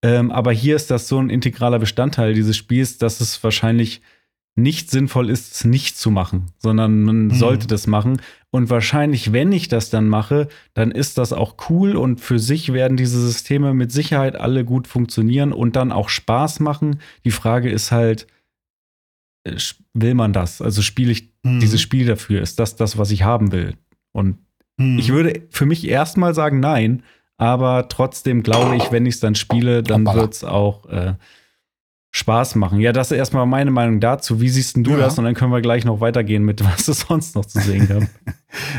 Ähm, 0.03 0.31
aber 0.31 0.53
hier 0.53 0.77
ist 0.77 0.91
das 0.91 1.09
so 1.09 1.18
ein 1.18 1.31
integraler 1.31 1.79
Bestandteil 1.79 2.35
dieses 2.35 2.57
Spiels, 2.57 2.99
dass 2.99 3.21
es 3.21 3.43
wahrscheinlich 3.45 4.01
nicht 4.62 4.90
sinnvoll 4.90 5.30
ist, 5.30 5.54
es 5.54 5.64
nicht 5.64 5.96
zu 5.98 6.11
machen, 6.11 6.46
sondern 6.58 7.02
man 7.02 7.26
Mhm. 7.26 7.34
sollte 7.34 7.66
das 7.66 7.86
machen. 7.86 8.20
Und 8.50 8.70
wahrscheinlich, 8.70 9.32
wenn 9.32 9.52
ich 9.52 9.68
das 9.68 9.90
dann 9.90 10.08
mache, 10.08 10.48
dann 10.74 10.90
ist 10.90 11.18
das 11.18 11.32
auch 11.32 11.56
cool 11.70 11.96
und 11.96 12.20
für 12.20 12.38
sich 12.38 12.72
werden 12.72 12.96
diese 12.96 13.20
Systeme 13.20 13.74
mit 13.74 13.92
Sicherheit 13.92 14.36
alle 14.36 14.64
gut 14.64 14.88
funktionieren 14.88 15.52
und 15.52 15.76
dann 15.76 15.92
auch 15.92 16.08
Spaß 16.08 16.61
machen. 16.61 17.00
Die 17.24 17.30
Frage 17.30 17.70
ist 17.70 17.92
halt, 17.92 18.26
äh, 19.44 19.56
will 19.94 20.14
man 20.14 20.32
das? 20.32 20.61
Also 20.62 20.82
spiele 20.82 21.12
ich 21.12 21.30
Mhm. 21.42 21.61
dieses 21.61 21.80
Spiel 21.80 22.06
dafür? 22.06 22.42
Ist 22.42 22.58
das 22.58 22.76
das, 22.76 22.98
was 22.98 23.11
ich 23.11 23.22
haben 23.22 23.52
will? 23.52 23.74
Und 24.12 24.38
Mhm. 24.78 24.98
ich 24.98 25.12
würde 25.12 25.42
für 25.50 25.66
mich 25.66 25.86
erstmal 25.88 26.34
sagen, 26.34 26.61
nein, 26.61 27.02
aber 27.38 27.88
trotzdem 27.88 28.42
glaube 28.42 28.76
ich, 28.76 28.90
wenn 28.92 29.06
ich 29.06 29.14
es 29.14 29.20
dann 29.20 29.34
spiele, 29.34 29.82
dann 29.82 30.04
wird 30.06 30.34
es 30.34 30.44
auch 30.44 30.86
äh, 30.90 31.14
Spaß 32.12 32.56
machen. 32.56 32.80
Ja, 32.80 32.92
das 32.92 33.11
ist 33.12 33.16
erstmal 33.16 33.46
meine 33.46 33.70
Meinung 33.70 34.00
dazu. 34.00 34.40
Wie 34.40 34.48
siehst 34.48 34.74
denn 34.76 34.82
du 34.84 34.92
Ja. 34.92 34.98
das? 34.98 35.16
Und 35.18 35.24
dann 35.24 35.34
können 35.34 35.52
wir 35.52 35.61
gleich 35.61 35.84
noch 35.84 36.00
weitergehen 36.00 36.44
mit, 36.44 36.64
was 36.64 36.88
es 36.88 37.00
sonst 37.08 37.36
noch 37.36 37.44
zu 37.44 37.61
sehen 37.61 37.88
gab. 37.88 38.02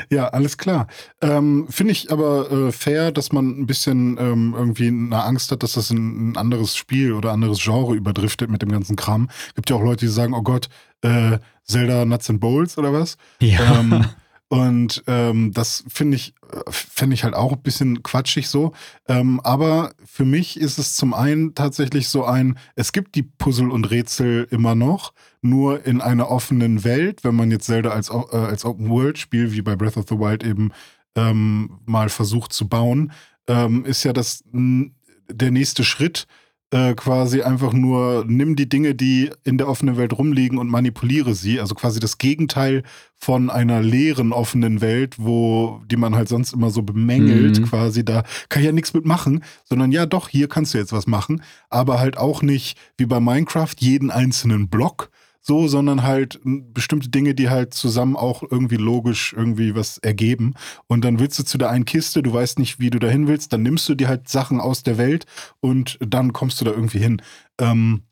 Ja, 0.10 0.28
alles 0.28 0.58
klar. 0.58 0.88
Ähm, 1.22 1.66
Finde 1.70 1.94
ich 1.94 2.12
aber 2.12 2.52
äh, 2.52 2.72
fair, 2.74 3.14
dass 3.14 3.32
man 3.32 3.58
ein 3.62 3.68
bisschen 3.68 4.18
ähm, 4.20 4.54
irgendwie 4.58 4.90
eine 4.90 5.24
Angst 5.24 5.50
hat, 5.50 5.64
dass 5.64 5.74
das 5.74 5.90
in 5.92 6.32
ein 6.32 6.36
anderes 6.38 6.76
Spiel 6.76 7.14
oder 7.14 7.32
anderes 7.32 7.64
Genre 7.64 7.96
überdriftet 7.96 8.50
mit 8.52 8.62
dem 8.62 8.70
ganzen 8.70 8.98
Kram. 8.98 9.30
Gibt 9.56 9.70
ja 9.70 9.78
auch 9.78 9.82
Leute, 9.82 10.06
die 10.08 10.12
sagen, 10.12 10.34
oh 10.34 10.42
Gott, 10.42 10.68
äh, 11.04 11.38
Zelda 11.64 12.04
Nuts 12.04 12.30
and 12.30 12.42
Bowls 12.42 12.78
oder 12.78 12.92
was? 12.92 13.16
Ja. 13.40 13.80
Ähm, 13.80 14.04
und 14.52 15.02
ähm, 15.08 15.54
das 15.54 15.86
finde 15.88 16.18
ich, 16.18 16.34
finde 16.70 17.14
ich 17.14 17.24
halt 17.24 17.36
auch 17.36 17.54
ein 17.54 17.62
bisschen 17.62 18.04
quatschig 18.04 18.50
so. 18.50 18.74
Ähm, 19.08 19.40
aber 19.46 19.94
für 20.04 20.26
mich 20.26 20.60
ist 20.60 20.78
es 20.78 20.98
zum 20.98 21.14
einen 21.14 21.56
tatsächlich 21.56 22.10
so 22.10 22.26
ein, 22.26 22.60
es 22.76 22.92
gibt 22.92 23.16
die 23.16 23.24
Puzzle 23.24 23.72
und 23.72 23.90
Rätsel 23.92 24.50
immer 24.52 24.76
noch, 24.76 25.14
nur 25.42 25.86
in 25.86 26.02
einer 26.02 26.30
offenen 26.30 26.84
Welt, 26.84 27.24
wenn 27.24 27.34
man 27.34 27.50
jetzt 27.50 27.68
Zelda 27.68 27.92
als, 27.92 28.10
äh, 28.10 28.36
als 28.36 28.66
Open 28.66 28.90
World 28.90 29.18
Spiel, 29.18 29.54
wie 29.54 29.62
bei 29.62 29.78
Breath 29.78 29.96
of 29.96 30.10
the 30.10 30.20
Wild 30.20 30.44
eben 30.44 30.74
ähm, 31.16 31.80
mal 31.86 32.10
versucht 32.10 32.52
zu 32.52 32.68
bauen, 32.68 33.14
ähm, 33.48 33.86
ist 33.86 34.04
ja 34.04 34.12
das 34.12 34.44
der 34.52 35.52
nächste 35.52 35.86
Schritt 35.86 36.28
äh, 36.72 36.94
quasi 36.94 37.42
einfach 37.42 37.74
nur, 37.74 38.24
nimm 38.28 38.56
die 38.56 38.70
Dinge, 38.70 38.96
die 38.96 39.30
in 39.44 39.58
der 39.58 39.68
offenen 39.68 39.98
Welt 39.98 40.18
rumliegen 40.18 40.58
und 40.58 40.70
manipuliere 40.70 41.36
sie. 41.36 41.60
Also 41.60 41.76
quasi 41.76 42.00
das 42.00 42.18
Gegenteil 42.18 42.84
von 43.18 43.50
einer 43.50 43.82
leeren 43.82 44.32
offenen 44.34 44.82
Welt, 44.82 45.16
wo 45.20 45.82
die 45.92 45.98
man 45.98 46.16
halt 46.16 46.30
sonst 46.30 46.54
immer 46.54 46.70
so 46.70 46.82
bemängelt, 46.82 47.60
Mhm. 47.60 47.64
quasi, 47.66 48.06
da 48.06 48.24
kann 48.50 48.62
ich 48.62 48.68
ja 48.68 48.72
nichts 48.72 48.94
mitmachen, 48.94 49.44
sondern 49.66 49.92
ja 49.92 50.06
doch, 50.06 50.30
hier 50.30 50.48
kannst 50.48 50.74
du 50.74 50.78
jetzt 50.78 50.94
was 50.94 51.08
machen, 51.08 51.44
aber 51.70 52.00
halt 52.00 52.18
auch 52.18 52.42
nicht 52.42 52.78
wie 52.98 53.06
bei 53.06 53.20
Minecraft 53.20 53.76
jeden 53.78 54.10
einzelnen 54.10 54.70
Block, 54.70 55.12
so, 55.42 55.68
sondern 55.68 56.04
halt 56.04 56.40
bestimmte 56.44 57.10
Dinge, 57.10 57.34
die 57.34 57.50
halt 57.50 57.74
zusammen 57.74 58.16
auch 58.16 58.44
irgendwie 58.50 58.78
logisch 58.78 59.34
irgendwie 59.36 59.76
was 59.76 59.98
ergeben. 59.98 60.54
Und 60.88 61.04
dann 61.04 61.20
willst 61.20 61.40
du 61.40 61.44
zu 61.44 61.58
der 61.58 61.70
einen 61.70 61.86
Kiste, 61.86 62.22
du 62.22 62.32
weißt 62.32 62.60
nicht, 62.60 62.80
wie 62.80 62.92
du 62.92 63.00
dahin 63.00 63.28
willst, 63.28 63.52
dann 63.52 63.64
nimmst 63.64 63.90
du 63.90 63.96
dir 63.96 64.08
halt 64.08 64.30
Sachen 64.30 64.62
aus 64.62 64.84
der 64.84 64.98
Welt 64.98 65.26
und 65.60 65.98
dann 66.00 66.32
kommst 66.32 66.62
du 66.62 66.66
da 66.66 66.72
irgendwie 66.72 67.00
hin. 67.00 67.22
Ähm, 67.60 68.04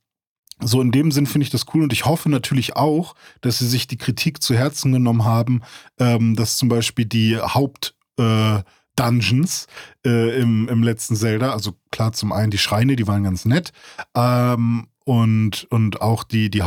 so 0.61 0.81
in 0.81 0.91
dem 0.91 1.11
Sinn 1.11 1.25
finde 1.25 1.43
ich 1.43 1.51
das 1.51 1.65
cool 1.73 1.83
und 1.83 1.93
ich 1.93 2.05
hoffe 2.05 2.29
natürlich 2.29 2.75
auch, 2.75 3.15
dass 3.41 3.59
sie 3.59 3.67
sich 3.67 3.87
die 3.87 3.97
Kritik 3.97 4.41
zu 4.41 4.55
Herzen 4.55 4.91
genommen 4.91 5.23
haben, 5.23 5.61
ähm, 5.99 6.35
dass 6.35 6.57
zum 6.57 6.67
Beispiel 6.67 7.05
die 7.05 7.37
Haupt 7.37 7.95
äh, 8.17 8.59
Dungeons 8.95 9.67
äh, 10.05 10.41
im, 10.41 10.67
im 10.67 10.83
letzten 10.83 11.15
Zelda, 11.15 11.53
also 11.53 11.73
klar 11.91 12.11
zum 12.11 12.33
einen 12.33 12.51
die 12.51 12.57
Schreine, 12.57 12.97
die 12.97 13.07
waren 13.07 13.23
ganz 13.23 13.45
nett 13.45 13.71
ähm, 14.15 14.87
und, 15.05 15.67
und 15.69 16.01
auch 16.01 16.25
die, 16.25 16.49
die 16.49 16.63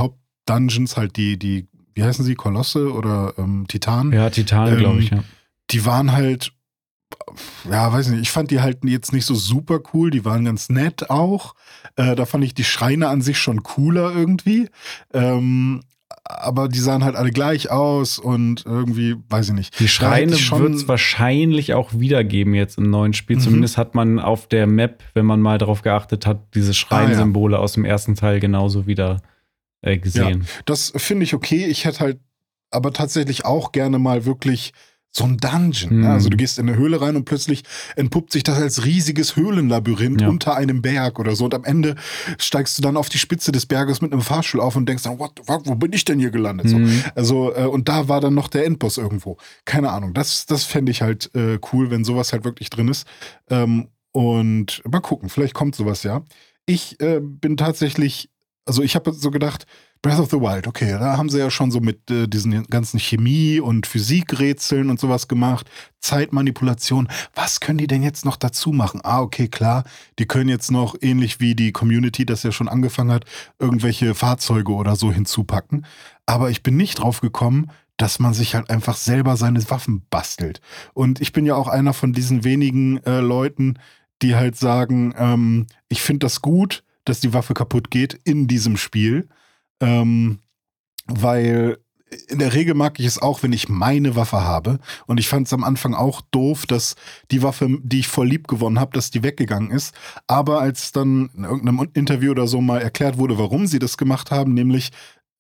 Hauptdungeons, 0.48 0.96
halt 0.96 1.16
die, 1.16 1.38
die, 1.38 1.68
wie 1.94 2.02
heißen 2.02 2.24
sie, 2.24 2.34
Kolosse 2.34 2.92
oder 2.92 3.34
ähm, 3.38 3.66
Titan, 3.68 4.12
ja, 4.12 4.30
Titan, 4.30 4.68
Ähm, 4.68 4.78
glaube 4.78 5.00
ich, 5.00 5.10
ja. 5.10 5.22
die 5.70 5.84
waren 5.84 6.12
halt, 6.12 6.52
ja, 7.70 7.92
weiß 7.92 8.08
nicht, 8.08 8.22
ich 8.22 8.30
fand 8.30 8.50
die 8.50 8.60
halt 8.60 8.84
jetzt 8.84 9.12
nicht 9.12 9.26
so 9.26 9.34
super 9.34 9.80
cool, 9.92 10.10
die 10.10 10.24
waren 10.24 10.44
ganz 10.44 10.68
nett 10.68 11.10
auch. 11.10 11.54
Äh, 11.96 12.16
da 12.16 12.24
fand 12.26 12.44
ich 12.44 12.54
die 12.54 12.64
Schreine 12.64 13.08
an 13.08 13.22
sich 13.22 13.38
schon 13.38 13.62
cooler 13.62 14.14
irgendwie. 14.14 14.68
Ähm, 15.12 15.82
aber 16.24 16.68
die 16.68 16.78
sahen 16.78 17.04
halt 17.04 17.16
alle 17.16 17.30
gleich 17.30 17.70
aus 17.70 18.18
und 18.18 18.64
irgendwie, 18.64 19.16
weiß 19.28 19.48
ich 19.48 19.54
nicht. 19.54 19.80
Die 19.80 19.88
Schreine 19.88 20.32
wird 20.32 20.74
es 20.74 20.86
wahrscheinlich 20.86 21.74
auch 21.74 21.90
wiedergeben 21.92 22.54
jetzt 22.54 22.78
im 22.78 22.90
neuen 22.90 23.12
Spiel. 23.12 23.36
Mhm. 23.36 23.40
Zumindest 23.40 23.76
hat 23.76 23.94
man 23.94 24.18
auf 24.20 24.46
der 24.46 24.66
Map, 24.66 25.02
wenn 25.14 25.26
man 25.26 25.40
mal 25.40 25.58
darauf 25.58 25.82
geachtet 25.82 26.26
hat, 26.26 26.54
diese 26.54 26.74
Schreinsymbole 26.74 27.58
aus 27.58 27.72
dem 27.72 27.84
ersten 27.84 28.14
Teil 28.14 28.40
genauso 28.40 28.86
wieder 28.86 29.20
äh, 29.82 29.98
gesehen. 29.98 30.46
Das 30.64 30.92
finde 30.96 31.24
ich 31.24 31.34
okay. 31.34 31.66
Ich 31.66 31.84
hätte 31.84 32.00
halt 32.00 32.20
aber 32.70 32.92
tatsächlich 32.92 33.44
auch 33.44 33.72
gerne 33.72 33.98
mal 33.98 34.24
wirklich 34.24 34.72
so 35.14 35.24
ein 35.24 35.36
Dungeon. 35.36 35.98
Mhm. 35.98 36.06
Also 36.06 36.30
du 36.30 36.38
gehst 36.38 36.58
in 36.58 36.66
eine 36.66 36.78
Höhle 36.78 37.02
rein 37.02 37.16
und 37.16 37.26
plötzlich 37.26 37.64
entpuppt 37.96 38.32
sich 38.32 38.44
das 38.44 38.58
als 38.58 38.86
riesiges 38.86 39.36
Höhlenlabyrinth 39.36 40.22
Ja. 40.22 40.28
unter 40.28 40.56
einem 40.56 40.80
Berg 40.80 41.18
oder 41.18 41.36
so. 41.36 41.44
Und 41.44 41.54
am 41.54 41.64
Ende 41.64 41.96
steigst 42.38 42.78
du 42.78 42.82
dann 42.82 42.96
auf 42.96 43.10
die 43.10 43.18
Spitze 43.18 43.52
des 43.52 43.66
Berges 43.66 44.00
mit 44.00 44.10
einem 44.10 44.22
Fahrstuhl 44.22 44.62
auf 44.62 44.74
und 44.74 44.88
denkst 44.88 45.02
dann, 45.02 45.18
what 45.18 45.32
fuck, 45.44 45.66
wo 45.66 45.74
bin 45.74 45.92
ich 45.92 46.06
denn 46.06 46.18
hier 46.18 46.30
gelandet? 46.30 46.70
So. 46.70 46.78
Mhm. 46.78 47.04
Also, 47.14 47.54
äh, 47.54 47.66
und 47.66 47.90
da 47.90 48.08
war 48.08 48.22
dann 48.22 48.32
noch 48.32 48.48
der 48.48 48.64
Endboss 48.64 48.96
irgendwo. 48.96 49.36
Keine 49.66 49.90
Ahnung. 49.90 50.14
Das, 50.14 50.46
das 50.46 50.64
fände 50.64 50.90
ich 50.90 51.02
halt 51.02 51.30
äh, 51.34 51.58
cool, 51.74 51.90
wenn 51.90 52.04
sowas 52.04 52.32
halt 52.32 52.44
wirklich 52.44 52.70
drin 52.70 52.88
ist. 52.88 53.06
Ähm, 53.50 53.88
und 54.12 54.80
mal 54.90 55.00
gucken, 55.00 55.28
vielleicht 55.28 55.52
kommt 55.52 55.74
sowas 55.74 56.04
ja. 56.04 56.22
Ich 56.64 56.98
äh, 57.00 57.20
bin 57.20 57.58
tatsächlich, 57.58 58.30
also 58.64 58.82
ich 58.82 58.94
habe 58.94 59.12
so 59.12 59.30
gedacht, 59.30 59.66
Breath 60.02 60.18
of 60.18 60.30
the 60.30 60.40
Wild, 60.40 60.66
okay, 60.66 60.90
da 60.98 61.16
haben 61.16 61.28
sie 61.28 61.38
ja 61.38 61.50
schon 61.50 61.70
so 61.70 61.80
mit 61.80 62.10
äh, 62.10 62.26
diesen 62.26 62.64
ganzen 62.64 62.98
Chemie- 62.98 63.60
und 63.60 63.86
Physikrätseln 63.86 64.90
und 64.90 64.98
sowas 64.98 65.28
gemacht, 65.28 65.70
Zeitmanipulation. 66.00 67.08
Was 67.34 67.60
können 67.60 67.78
die 67.78 67.86
denn 67.86 68.02
jetzt 68.02 68.24
noch 68.24 68.36
dazu 68.36 68.72
machen? 68.72 69.00
Ah, 69.04 69.20
okay, 69.20 69.48
klar, 69.48 69.84
die 70.18 70.26
können 70.26 70.48
jetzt 70.48 70.70
noch, 70.70 70.96
ähnlich 71.00 71.40
wie 71.40 71.54
die 71.54 71.72
Community 71.72 72.26
das 72.26 72.42
ja 72.42 72.52
schon 72.52 72.68
angefangen 72.68 73.12
hat, 73.12 73.24
irgendwelche 73.58 74.14
Fahrzeuge 74.14 74.72
oder 74.72 74.96
so 74.96 75.12
hinzupacken. 75.12 75.86
Aber 76.26 76.50
ich 76.50 76.62
bin 76.62 76.76
nicht 76.76 77.00
drauf 77.00 77.20
gekommen, 77.20 77.70
dass 77.96 78.18
man 78.18 78.34
sich 78.34 78.54
halt 78.54 78.70
einfach 78.70 78.96
selber 78.96 79.36
seine 79.36 79.68
Waffen 79.70 80.04
bastelt. 80.10 80.60
Und 80.94 81.20
ich 81.20 81.32
bin 81.32 81.46
ja 81.46 81.54
auch 81.54 81.68
einer 81.68 81.92
von 81.92 82.12
diesen 82.12 82.42
wenigen 82.42 82.98
äh, 83.04 83.20
Leuten, 83.20 83.78
die 84.22 84.34
halt 84.34 84.56
sagen, 84.56 85.14
ähm, 85.16 85.66
ich 85.88 86.02
finde 86.02 86.26
das 86.26 86.42
gut, 86.42 86.82
dass 87.04 87.20
die 87.20 87.32
Waffe 87.32 87.54
kaputt 87.54 87.90
geht 87.90 88.14
in 88.24 88.46
diesem 88.48 88.76
Spiel. 88.76 89.28
Ähm, 89.80 90.38
weil 91.06 91.78
in 92.28 92.38
der 92.38 92.52
Regel 92.54 92.74
mag 92.74 92.98
ich 93.00 93.06
es 93.06 93.20
auch, 93.20 93.42
wenn 93.42 93.52
ich 93.52 93.68
meine 93.68 94.16
Waffe 94.16 94.42
habe. 94.42 94.78
Und 95.06 95.18
ich 95.18 95.28
fand 95.28 95.46
es 95.46 95.52
am 95.52 95.64
Anfang 95.64 95.94
auch 95.94 96.20
doof, 96.30 96.66
dass 96.66 96.94
die 97.30 97.42
Waffe, 97.42 97.78
die 97.82 98.00
ich 98.00 98.08
voll 98.08 98.28
lieb 98.28 98.48
gewonnen 98.48 98.78
habe, 98.78 98.92
dass 98.92 99.10
die 99.10 99.22
weggegangen 99.22 99.70
ist. 99.70 99.94
Aber 100.26 100.60
als 100.60 100.92
dann 100.92 101.30
in 101.36 101.44
irgendeinem 101.44 101.88
Interview 101.94 102.32
oder 102.32 102.46
so 102.46 102.60
mal 102.60 102.80
erklärt 102.80 103.18
wurde, 103.18 103.38
warum 103.38 103.66
sie 103.66 103.78
das 103.78 103.96
gemacht 103.96 104.30
haben, 104.30 104.54
nämlich 104.54 104.90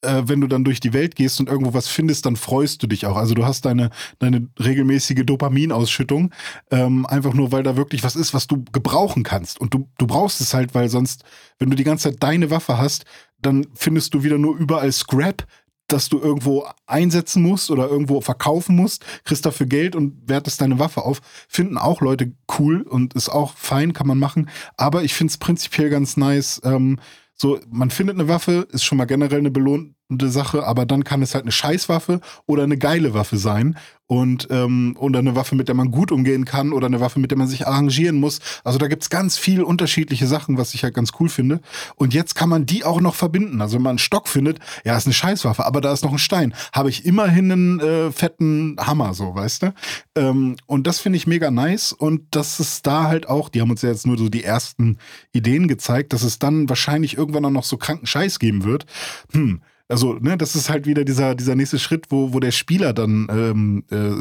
äh, 0.02 0.22
wenn 0.26 0.40
du 0.40 0.46
dann 0.46 0.64
durch 0.64 0.80
die 0.80 0.92
Welt 0.92 1.16
gehst 1.16 1.40
und 1.40 1.48
irgendwo 1.48 1.74
was 1.74 1.88
findest, 1.88 2.26
dann 2.26 2.36
freust 2.36 2.82
du 2.82 2.86
dich 2.86 3.06
auch. 3.06 3.16
Also 3.16 3.34
du 3.34 3.44
hast 3.44 3.64
deine, 3.64 3.90
deine 4.18 4.48
regelmäßige 4.58 5.24
Dopaminausschüttung, 5.24 6.32
ähm, 6.70 7.06
einfach 7.06 7.34
nur, 7.34 7.52
weil 7.52 7.62
da 7.62 7.76
wirklich 7.76 8.04
was 8.04 8.16
ist, 8.16 8.34
was 8.34 8.46
du 8.46 8.64
gebrauchen 8.72 9.22
kannst. 9.22 9.60
Und 9.60 9.74
du, 9.74 9.88
du 9.98 10.06
brauchst 10.06 10.40
es 10.40 10.54
halt, 10.54 10.74
weil 10.74 10.88
sonst, 10.88 11.24
wenn 11.58 11.70
du 11.70 11.76
die 11.76 11.84
ganze 11.84 12.10
Zeit 12.10 12.22
deine 12.22 12.50
Waffe 12.50 12.78
hast, 12.78 13.04
dann 13.40 13.66
findest 13.74 14.14
du 14.14 14.22
wieder 14.22 14.38
nur 14.38 14.56
überall 14.56 14.92
Scrap, 14.92 15.46
das 15.88 16.08
du 16.08 16.18
irgendwo 16.18 16.66
einsetzen 16.86 17.42
musst 17.42 17.70
oder 17.70 17.88
irgendwo 17.88 18.20
verkaufen 18.20 18.76
musst, 18.76 19.04
kriegst 19.24 19.44
dafür 19.44 19.66
Geld 19.66 19.94
und 19.94 20.28
wertest 20.28 20.60
deine 20.60 20.78
Waffe 20.78 21.02
auf. 21.02 21.20
Finden 21.48 21.76
auch 21.76 22.00
Leute 22.00 22.32
cool 22.58 22.82
und 22.82 23.14
ist 23.14 23.28
auch 23.28 23.56
fein, 23.56 23.92
kann 23.92 24.06
man 24.06 24.18
machen. 24.18 24.48
Aber 24.76 25.02
ich 25.04 25.12
finde 25.12 25.32
es 25.32 25.38
prinzipiell 25.38 25.90
ganz 25.90 26.16
nice. 26.16 26.60
Ähm, 26.64 26.98
so, 27.42 27.58
man 27.70 27.90
findet 27.90 28.14
eine 28.20 28.28
Waffe, 28.28 28.68
ist 28.70 28.84
schon 28.84 28.98
mal 28.98 29.04
generell 29.04 29.40
eine 29.40 29.50
belohnende 29.50 29.96
Sache, 30.20 30.66
aber 30.66 30.86
dann 30.86 31.04
kann 31.04 31.22
es 31.22 31.34
halt 31.34 31.44
eine 31.44 31.52
Scheißwaffe 31.52 32.20
oder 32.46 32.64
eine 32.64 32.78
geile 32.78 33.14
Waffe 33.14 33.36
sein. 33.36 33.76
Und 34.12 34.48
ähm, 34.50 34.94
oder 34.98 35.20
eine 35.20 35.36
Waffe, 35.36 35.54
mit 35.54 35.68
der 35.68 35.74
man 35.74 35.90
gut 35.90 36.12
umgehen 36.12 36.44
kann, 36.44 36.74
oder 36.74 36.86
eine 36.86 37.00
Waffe, 37.00 37.18
mit 37.18 37.30
der 37.30 37.38
man 37.38 37.46
sich 37.46 37.66
arrangieren 37.66 38.20
muss. 38.20 38.40
Also 38.62 38.78
da 38.78 38.86
gibt's 38.86 39.08
ganz 39.08 39.38
viel 39.38 39.62
unterschiedliche 39.62 40.26
Sachen, 40.26 40.58
was 40.58 40.74
ich 40.74 40.84
halt 40.84 40.92
ganz 40.92 41.12
cool 41.18 41.30
finde. 41.30 41.62
Und 41.96 42.12
jetzt 42.12 42.34
kann 42.34 42.50
man 42.50 42.66
die 42.66 42.84
auch 42.84 43.00
noch 43.00 43.14
verbinden. 43.14 43.62
Also 43.62 43.76
wenn 43.76 43.82
man 43.82 43.92
einen 43.92 43.98
Stock 43.98 44.28
findet, 44.28 44.58
ja, 44.84 44.98
ist 44.98 45.06
eine 45.06 45.14
Scheißwaffe, 45.14 45.64
aber 45.64 45.80
da 45.80 45.94
ist 45.94 46.04
noch 46.04 46.12
ein 46.12 46.18
Stein. 46.18 46.52
Habe 46.74 46.90
ich 46.90 47.06
immerhin 47.06 47.52
einen 47.52 47.80
äh, 47.80 48.12
fetten 48.12 48.76
Hammer, 48.78 49.14
so, 49.14 49.34
weißt 49.34 49.62
du? 49.62 49.74
Ähm, 50.14 50.56
und 50.66 50.86
das 50.86 51.00
finde 51.00 51.16
ich 51.16 51.26
mega 51.26 51.50
nice. 51.50 51.92
Und 51.92 52.36
dass 52.36 52.60
es 52.60 52.82
da 52.82 53.04
halt 53.04 53.30
auch, 53.30 53.48
die 53.48 53.62
haben 53.62 53.70
uns 53.70 53.80
ja 53.80 53.88
jetzt 53.88 54.06
nur 54.06 54.18
so 54.18 54.28
die 54.28 54.44
ersten 54.44 54.98
Ideen 55.32 55.68
gezeigt, 55.68 56.12
dass 56.12 56.22
es 56.22 56.38
dann 56.38 56.68
wahrscheinlich 56.68 57.16
irgendwann 57.16 57.46
auch 57.46 57.50
noch 57.50 57.64
so 57.64 57.78
kranken 57.78 58.06
Scheiß 58.06 58.38
geben 58.38 58.64
wird. 58.64 58.84
Hm. 59.32 59.62
Also, 59.88 60.14
ne, 60.14 60.36
das 60.36 60.54
ist 60.56 60.70
halt 60.70 60.86
wieder 60.86 61.04
dieser, 61.04 61.34
dieser 61.34 61.54
nächste 61.54 61.78
Schritt, 61.78 62.06
wo, 62.10 62.32
wo 62.32 62.40
der 62.40 62.52
Spieler 62.52 62.92
dann 62.92 63.26
ähm, 63.30 63.84
äh, 63.90 64.12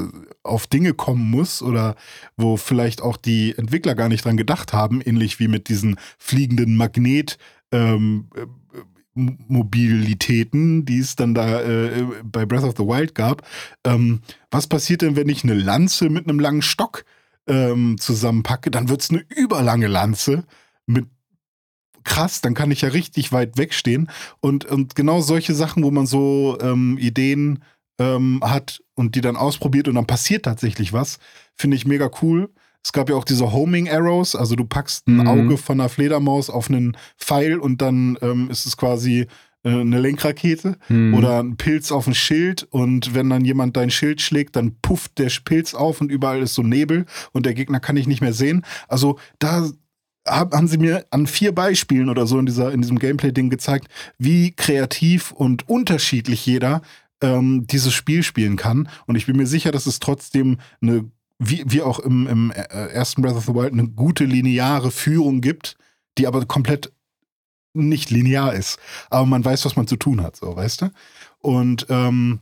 auf 0.44 0.68
Dinge 0.68 0.94
kommen 0.94 1.30
muss 1.30 1.62
oder 1.62 1.96
wo 2.36 2.58
vielleicht 2.58 3.02
auch 3.02 3.18
die 3.18 3.58
Entwickler 3.58 3.96
gar 3.96 4.10
nicht 4.10 4.26
dran 4.26 4.38
gedacht 4.38 4.74
haben, 4.74 5.02
ähnlich 5.02 5.40
wie 5.40 5.48
mit 5.48 5.70
diesen 5.70 5.98
fliegenden 6.18 6.76
Magnet- 6.76 7.38
ähm, 7.72 8.28
äh, 8.36 8.46
Mobilitäten, 9.14 10.86
die 10.86 11.00
es 11.00 11.18
dann 11.18 11.34
da 11.34 11.62
äh, 11.62 12.06
bei 12.24 12.46
Breath 12.46 12.64
of 12.64 12.76
the 12.78 12.84
Wild 12.84 13.14
gab. 13.14 13.46
Ähm, 13.84 14.22
was 14.52 14.68
passiert 14.68 15.02
denn, 15.02 15.18
wenn 15.18 15.28
ich 15.28 15.44
eine 15.44 15.54
Lanze 15.54 16.10
mit 16.10 16.28
einem 16.28 16.40
langen 16.40 16.62
Stock 16.62 17.04
ähm, 17.46 17.98
zusammenpacke? 18.00 18.72
Dann 18.72 18.88
wird 18.88 19.02
es 19.02 19.10
eine 19.10 19.26
überlange 19.36 19.88
Lanze 19.88 20.46
mit 20.86 21.08
krass, 22.04 22.42
dann 22.42 22.54
kann 22.54 22.72
ich 22.72 22.82
ja 22.82 22.90
richtig 22.90 23.32
weit 23.32 23.58
wegstehen. 23.58 24.10
Und, 24.40 24.66
und 24.66 24.96
genau 24.96 25.22
solche 25.22 25.54
Sachen, 25.56 25.84
wo 25.84 25.92
man 25.92 26.06
so 26.06 26.58
ähm, 26.62 26.98
Ideen 27.00 27.64
ähm, 28.00 28.40
hat 28.44 28.82
und 28.96 29.16
die 29.16 29.22
dann 29.22 29.36
ausprobiert 29.36 29.88
und 29.88 29.96
dann 29.96 30.08
passiert 30.08 30.44
tatsächlich 30.46 30.94
was, 30.94 31.20
finde 31.56 31.78
ich 31.78 31.86
mega 31.86 32.10
cool. 32.22 32.50
Es 32.84 32.94
gab 32.94 33.10
ja 33.10 33.16
auch 33.16 33.26
diese 33.26 33.52
Homing 33.52 33.90
Arrows, 33.90 34.36
also 34.36 34.56
du 34.56 34.66
packst 34.66 35.08
ein 35.08 35.18
Mhm. 35.18 35.28
Auge 35.28 35.58
von 35.58 35.80
einer 35.80 35.90
Fledermaus 35.90 36.50
auf 36.50 36.70
einen 36.70 36.98
Pfeil 37.18 37.60
und 37.60 37.82
dann 37.82 38.18
ähm, 38.24 38.50
ist 38.50 38.66
es 38.66 38.76
quasi 38.76 39.28
äh, 39.64 39.70
eine 39.70 40.00
Lenkrakete 40.00 40.78
Hm. 40.88 41.14
oder 41.14 41.44
ein 41.44 41.58
Pilz 41.58 41.92
auf 41.92 42.08
ein 42.08 42.16
Schild 42.16 42.64
und 42.72 43.14
wenn 43.14 43.30
dann 43.30 43.46
jemand 43.46 43.78
dein 43.78 43.92
Schild 43.92 44.20
schlägt, 44.20 44.56
dann 44.56 44.78
pufft 44.82 45.20
der 45.20 45.30
Pilz 45.46 45.76
auf 45.76 46.02
und 46.02 46.12
überall 46.12 46.42
ist 46.42 46.56
so 46.56 46.64
Nebel 46.64 47.06
und 47.34 47.46
der 47.46 47.54
Gegner 47.54 47.80
kann 47.80 47.98
ich 47.98 48.08
nicht 48.08 48.22
mehr 48.22 48.34
sehen. 48.34 48.66
Also 48.88 49.20
da 49.38 49.70
haben 50.28 50.68
sie 50.68 50.78
mir 50.78 51.06
an 51.10 51.28
vier 51.28 51.54
Beispielen 51.54 52.10
oder 52.10 52.28
so 52.28 52.38
in, 52.38 52.46
dieser, 52.46 52.72
in 52.72 52.82
diesem 52.82 53.00
Gameplay-Ding 53.00 53.50
gezeigt, 53.50 53.88
wie 54.18 54.52
kreativ 54.52 55.32
und 55.32 55.68
unterschiedlich 55.68 56.46
jeder 56.46 56.82
ähm, 57.22 57.66
dieses 57.68 57.94
Spiel 57.94 58.24
spielen 58.24 58.56
kann. 58.56 58.90
Und 59.08 59.16
ich 59.16 59.26
bin 59.26 59.38
mir 59.38 59.48
sicher, 59.48 59.72
dass 59.72 59.86
es 59.86 60.00
trotzdem 60.00 60.60
eine, 60.82 61.10
wie, 61.40 61.64
wie 61.66 61.82
auch 61.82 62.00
im, 62.00 62.28
im 62.28 62.52
äh, 62.52 62.88
ersten 62.90 63.22
Breath 63.22 63.36
of 63.36 63.46
the 63.46 63.56
Wild, 63.56 63.74
eine 63.74 63.88
gute 63.88 64.26
lineare 64.26 64.92
Führung 64.92 65.42
gibt, 65.42 65.78
die 66.18 66.28
aber 66.28 66.46
komplett 66.46 66.92
nicht 67.74 68.10
linear 68.10 68.54
ist. 68.54 68.80
Aber 69.10 69.26
man 69.26 69.44
weiß, 69.44 69.66
was 69.66 69.76
man 69.76 69.88
zu 69.88 69.96
tun 69.96 70.22
hat, 70.22 70.36
so, 70.36 70.56
weißt 70.56 70.82
du? 70.82 70.92
Und 71.40 71.86
ähm, 71.90 72.42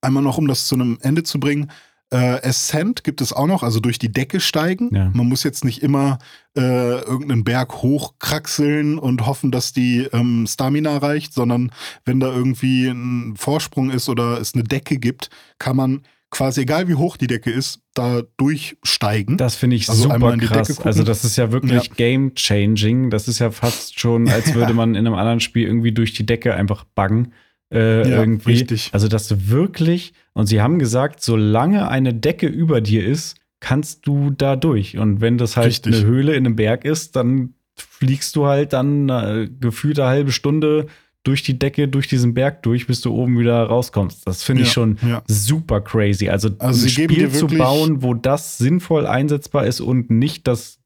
einmal 0.00 0.22
noch, 0.22 0.38
um 0.38 0.46
das 0.46 0.66
zu 0.66 0.74
einem 0.74 0.98
Ende 1.00 1.22
zu 1.22 1.40
bringen, 1.40 1.70
äh, 2.10 2.48
Ascent 2.48 3.04
gibt 3.04 3.20
es 3.20 3.32
auch 3.32 3.46
noch, 3.46 3.62
also 3.62 3.80
durch 3.80 3.98
die 3.98 4.12
Decke 4.12 4.40
steigen. 4.40 4.94
Ja. 4.94 5.10
Man 5.12 5.28
muss 5.28 5.42
jetzt 5.42 5.64
nicht 5.64 5.82
immer 5.82 6.18
äh, 6.56 6.60
irgendeinen 7.00 7.44
Berg 7.44 7.82
hochkraxeln 7.82 8.98
und 8.98 9.26
hoffen, 9.26 9.50
dass 9.50 9.72
die 9.72 10.08
ähm, 10.12 10.46
Stamina 10.46 10.98
reicht, 10.98 11.34
sondern 11.34 11.72
wenn 12.04 12.20
da 12.20 12.28
irgendwie 12.28 12.86
ein 12.88 13.34
Vorsprung 13.36 13.90
ist 13.90 14.08
oder 14.08 14.40
es 14.40 14.54
eine 14.54 14.64
Decke 14.64 14.98
gibt, 14.98 15.30
kann 15.58 15.76
man 15.76 16.02
quasi, 16.30 16.62
egal 16.62 16.88
wie 16.88 16.94
hoch 16.94 17.16
die 17.16 17.26
Decke 17.26 17.50
ist, 17.50 17.80
da 17.94 18.22
durchsteigen. 18.36 19.36
Das 19.36 19.56
finde 19.56 19.76
ich 19.76 19.88
Also 19.88 20.04
einmal 20.04 20.18
super 20.18 20.34
in 20.34 20.40
die 20.40 20.46
Decke 20.46 20.74
krass. 20.74 20.86
Also 20.86 21.02
das 21.02 21.24
ist 21.24 21.36
ja 21.36 21.50
wirklich 21.50 21.92
game-changing. 21.94 23.10
Das 23.10 23.26
ist 23.26 23.38
ja 23.38 23.50
fast 23.50 23.98
schon, 23.98 24.28
als 24.28 24.54
würde 24.54 24.74
man 24.74 24.94
in 24.94 25.06
einem 25.06 25.14
anderen 25.14 25.40
Spiel 25.40 25.66
irgendwie 25.66 25.92
durch 25.92 26.12
die 26.12 26.26
Decke 26.26 26.54
einfach 26.54 26.84
buggen. 26.94 27.32
Äh, 27.72 28.08
Ja, 28.08 28.18
irgendwie. 28.18 28.52
richtig. 28.52 28.90
Also 28.92 29.08
dass 29.08 29.28
du 29.28 29.48
wirklich, 29.48 30.12
und 30.34 30.46
sie 30.46 30.60
haben 30.62 30.78
gesagt, 30.78 31.22
solange 31.22 31.88
eine 31.88 32.14
Decke 32.14 32.46
über 32.46 32.80
dir 32.80 33.04
ist, 33.04 33.36
kannst 33.60 34.06
du 34.06 34.30
da 34.30 34.54
durch. 34.56 34.98
Und 34.98 35.20
wenn 35.20 35.38
das 35.38 35.56
halt 35.56 35.68
Richtig. 35.68 35.94
eine 35.96 36.04
Höhle 36.04 36.34
in 36.34 36.46
einem 36.46 36.56
Berg 36.56 36.84
ist, 36.84 37.16
dann 37.16 37.54
fliegst 37.76 38.36
du 38.36 38.46
halt 38.46 38.72
dann 38.72 39.08
äh, 39.08 39.48
gefühlt 39.60 39.98
eine 39.98 40.08
halbe 40.08 40.32
Stunde 40.32 40.86
durch 41.24 41.42
die 41.42 41.58
Decke, 41.58 41.88
durch 41.88 42.06
diesen 42.06 42.34
Berg 42.34 42.62
durch, 42.62 42.86
bis 42.86 43.00
du 43.00 43.12
oben 43.12 43.36
wieder 43.38 43.60
rauskommst. 43.64 44.26
Das 44.28 44.44
finde 44.44 44.62
ich 44.62 44.68
Ja, 44.68 44.72
schon 44.74 44.98
ja. 45.06 45.22
super 45.26 45.80
crazy. 45.80 46.28
Also, 46.28 46.50
Also 46.58 46.86
ein 46.86 46.88
Spiel 46.90 47.30
zu 47.30 47.48
bauen, 47.48 48.02
wo 48.02 48.14
das 48.14 48.58
sinnvoll 48.58 49.06
einsetzbar 49.06 49.66
ist 49.66 49.80
und 49.80 50.08
nicht 50.10 50.46
das 50.46 50.78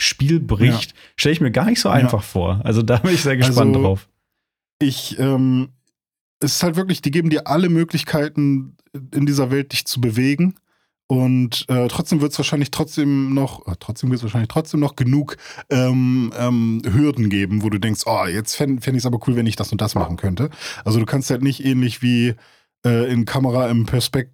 Spiel 0.00 0.40
bricht, 0.40 0.94
stelle 1.16 1.32
ich 1.32 1.40
mir 1.40 1.50
gar 1.50 1.64
nicht 1.64 1.80
so 1.80 1.88
einfach 1.88 2.22
vor. 2.22 2.60
Also 2.64 2.82
da 2.82 2.98
bin 2.98 3.14
ich 3.14 3.22
sehr 3.22 3.36
gespannt 3.38 3.74
Also, 3.74 3.82
drauf. 3.82 4.08
ich, 4.80 5.18
ähm, 5.18 5.70
es 6.40 6.56
ist 6.56 6.62
halt 6.62 6.76
wirklich, 6.76 7.02
die 7.02 7.10
geben 7.10 7.30
dir 7.30 7.46
alle 7.46 7.68
Möglichkeiten 7.68 8.76
in 9.14 9.26
dieser 9.26 9.50
Welt, 9.50 9.72
dich 9.72 9.86
zu 9.86 10.00
bewegen. 10.00 10.54
Und 11.10 11.64
äh, 11.68 11.88
trotzdem 11.88 12.20
wird 12.20 12.32
es 12.32 12.38
wahrscheinlich 12.38 12.70
trotzdem 12.70 13.32
noch, 13.32 13.66
äh, 13.66 13.74
trotzdem 13.80 14.10
wird 14.10 14.18
es 14.18 14.24
wahrscheinlich 14.24 14.48
trotzdem 14.48 14.80
noch 14.80 14.94
genug 14.94 15.38
ähm, 15.70 16.32
ähm, 16.38 16.82
Hürden 16.84 17.30
geben, 17.30 17.62
wo 17.62 17.70
du 17.70 17.78
denkst, 17.78 18.02
oh, 18.04 18.26
jetzt 18.26 18.54
fände 18.54 18.82
fänd 18.82 18.96
ich 18.96 19.02
es 19.02 19.06
aber 19.06 19.18
cool, 19.26 19.34
wenn 19.34 19.46
ich 19.46 19.56
das 19.56 19.72
und 19.72 19.80
das 19.80 19.94
machen 19.94 20.18
könnte. 20.18 20.50
Also 20.84 21.00
du 21.00 21.06
kannst 21.06 21.30
halt 21.30 21.42
nicht 21.42 21.64
ähnlich 21.64 22.02
wie 22.02 22.34
äh, 22.84 23.10
in 23.10 23.24
Kamera 23.24 23.70
im 23.70 23.86
Perspekt 23.86 24.32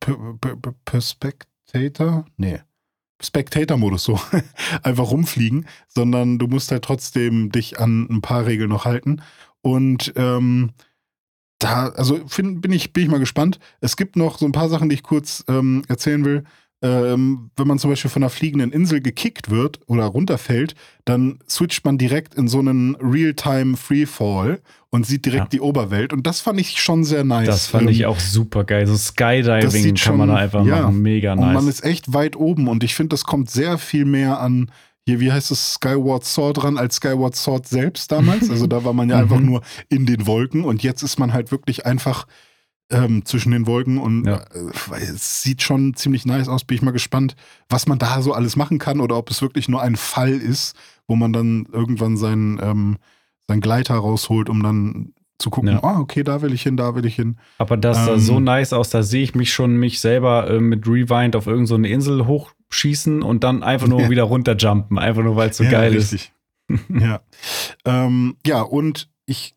per, 0.00 0.16
per, 0.40 0.56
per, 0.56 0.74
Perspectator? 0.86 2.24
Nee. 2.38 2.60
Spectator-Modus 3.22 4.04
so 4.04 4.18
einfach 4.82 5.10
rumfliegen, 5.10 5.66
sondern 5.86 6.38
du 6.38 6.46
musst 6.46 6.70
halt 6.70 6.84
trotzdem 6.84 7.50
dich 7.50 7.78
an 7.78 8.06
ein 8.10 8.20
paar 8.22 8.46
Regeln 8.46 8.70
noch 8.70 8.86
halten. 8.86 9.22
Und 9.60 10.12
ähm, 10.16 10.72
da, 11.58 11.88
also 11.88 12.20
find, 12.26 12.60
bin, 12.60 12.72
ich, 12.72 12.92
bin 12.92 13.04
ich 13.04 13.10
mal 13.10 13.18
gespannt. 13.20 13.58
Es 13.80 13.96
gibt 13.96 14.16
noch 14.16 14.38
so 14.38 14.46
ein 14.46 14.52
paar 14.52 14.68
Sachen, 14.68 14.88
die 14.88 14.94
ich 14.96 15.02
kurz 15.02 15.44
ähm, 15.48 15.82
erzählen 15.88 16.24
will. 16.24 16.44
Ähm, 16.82 17.50
wenn 17.56 17.66
man 17.66 17.78
zum 17.78 17.88
Beispiel 17.90 18.10
von 18.10 18.22
einer 18.22 18.28
fliegenden 18.28 18.70
Insel 18.70 19.00
gekickt 19.00 19.48
wird 19.48 19.80
oder 19.86 20.04
runterfällt, 20.04 20.74
dann 21.06 21.38
switcht 21.48 21.86
man 21.86 21.96
direkt 21.96 22.34
in 22.34 22.48
so 22.48 22.58
einen 22.58 22.96
Real-Time 22.96 23.78
Freefall 23.78 24.60
und 24.90 25.06
sieht 25.06 25.24
direkt 25.24 25.44
Ja. 25.44 25.48
die 25.48 25.60
Oberwelt. 25.62 26.12
Und 26.12 26.26
das 26.26 26.42
fand 26.42 26.60
ich 26.60 26.80
schon 26.82 27.02
sehr 27.04 27.24
nice. 27.24 27.46
Das 27.46 27.66
fand 27.66 27.84
Ähm, 27.84 27.88
ich 27.88 28.04
auch 28.04 28.20
super 28.20 28.64
geil. 28.64 28.86
So 28.86 28.94
Skydiving 28.94 29.70
sieht 29.70 30.00
kann 30.02 30.18
man 30.18 30.28
schon- 30.28 30.36
da 30.36 30.40
einfach 30.42 30.66
ja. 30.66 30.82
machen. 30.82 31.00
Mega 31.00 31.32
Und 31.32 31.40
man 31.40 31.54
nice. 31.54 31.66
ist 31.76 31.84
echt 31.84 32.12
weit 32.12 32.36
oben 32.36 32.68
und 32.68 32.84
ich 32.84 32.94
finde, 32.94 33.08
das 33.14 33.24
kommt 33.24 33.50
sehr 33.50 33.78
viel 33.78 34.04
mehr 34.04 34.38
an, 34.38 34.70
hier, 35.06 35.20
wie 35.20 35.30
heißt 35.32 35.50
es, 35.52 35.74
Skyward 35.74 36.24
Sword 36.24 36.64
ran, 36.64 36.76
als 36.78 36.96
Skyward 36.96 37.36
Sword 37.36 37.66
selbst 37.66 38.10
damals. 38.12 38.50
Also 38.50 38.66
da 38.66 38.84
war 38.84 38.92
man 38.92 39.08
ja 39.08 39.18
einfach 39.20 39.38
Mhm. 39.38 39.46
nur 39.46 39.62
in 39.88 40.04
den 40.04 40.26
Wolken 40.26 40.64
und 40.64 40.82
jetzt 40.82 41.02
ist 41.02 41.18
man 41.18 41.32
halt 41.32 41.50
wirklich 41.52 41.86
einfach 41.86 42.26
ähm, 42.90 43.24
zwischen 43.24 43.50
den 43.50 43.66
Wolken 43.66 43.98
und 43.98 44.26
Ja. 44.26 44.36
äh, 44.54 45.02
es 45.12 45.42
sieht 45.42 45.62
schon 45.62 45.94
ziemlich 45.94 46.24
nice 46.24 46.46
aus. 46.48 46.64
Bin 46.64 46.76
ich 46.76 46.82
mal 46.82 46.92
gespannt, 46.92 47.34
was 47.68 47.86
man 47.88 47.98
da 47.98 48.22
so 48.22 48.32
alles 48.32 48.54
machen 48.56 48.78
kann 48.78 49.00
oder 49.00 49.16
ob 49.16 49.28
es 49.30 49.42
wirklich 49.42 49.68
nur 49.68 49.82
ein 49.82 49.96
Fall 49.96 50.30
ist, 50.34 50.76
wo 51.08 51.16
man 51.16 51.32
dann 51.32 51.66
irgendwann 51.72 52.16
seinen, 52.16 52.60
ähm, 52.62 52.96
seinen 53.48 53.60
Gleiter 53.60 53.94
rausholt, 53.96 54.48
um 54.48 54.62
dann 54.62 55.12
zu 55.38 55.50
gucken, 55.50 55.70
Ja. 55.72 55.82
ah, 55.82 56.00
okay, 56.00 56.22
da 56.22 56.40
will 56.42 56.52
ich 56.54 56.62
hin, 56.62 56.76
da 56.76 56.94
will 56.94 57.04
ich 57.04 57.14
hin. 57.16 57.38
Aber 57.58 57.76
das 57.76 58.04
sah 58.06 58.14
Ähm, 58.14 58.20
so 58.20 58.40
nice 58.40 58.72
aus, 58.72 58.90
da 58.90 59.02
sehe 59.02 59.22
ich 59.22 59.34
mich 59.34 59.52
schon 59.52 59.76
mich 59.76 60.00
selber 60.00 60.48
äh, 60.50 60.60
mit 60.60 60.86
Rewind 60.86 61.36
auf 61.36 61.46
irgendeine 61.46 61.66
so 61.66 61.74
eine 61.74 61.88
Insel 61.88 62.26
hochschießen 62.26 63.22
und 63.22 63.44
dann 63.44 63.62
einfach 63.62 63.86
nur 63.88 64.02
Ja. 64.02 64.10
wieder 64.10 64.22
runterjumpen. 64.24 64.98
Einfach 64.98 65.22
nur, 65.22 65.36
weil 65.36 65.50
es 65.50 65.58
so 65.58 65.64
geil 65.64 65.92
richtig. 65.92 66.32
ja. 66.88 67.20
Ähm, 67.84 68.36
ja, 68.46 68.62
und 68.62 69.08
ich 69.26 69.54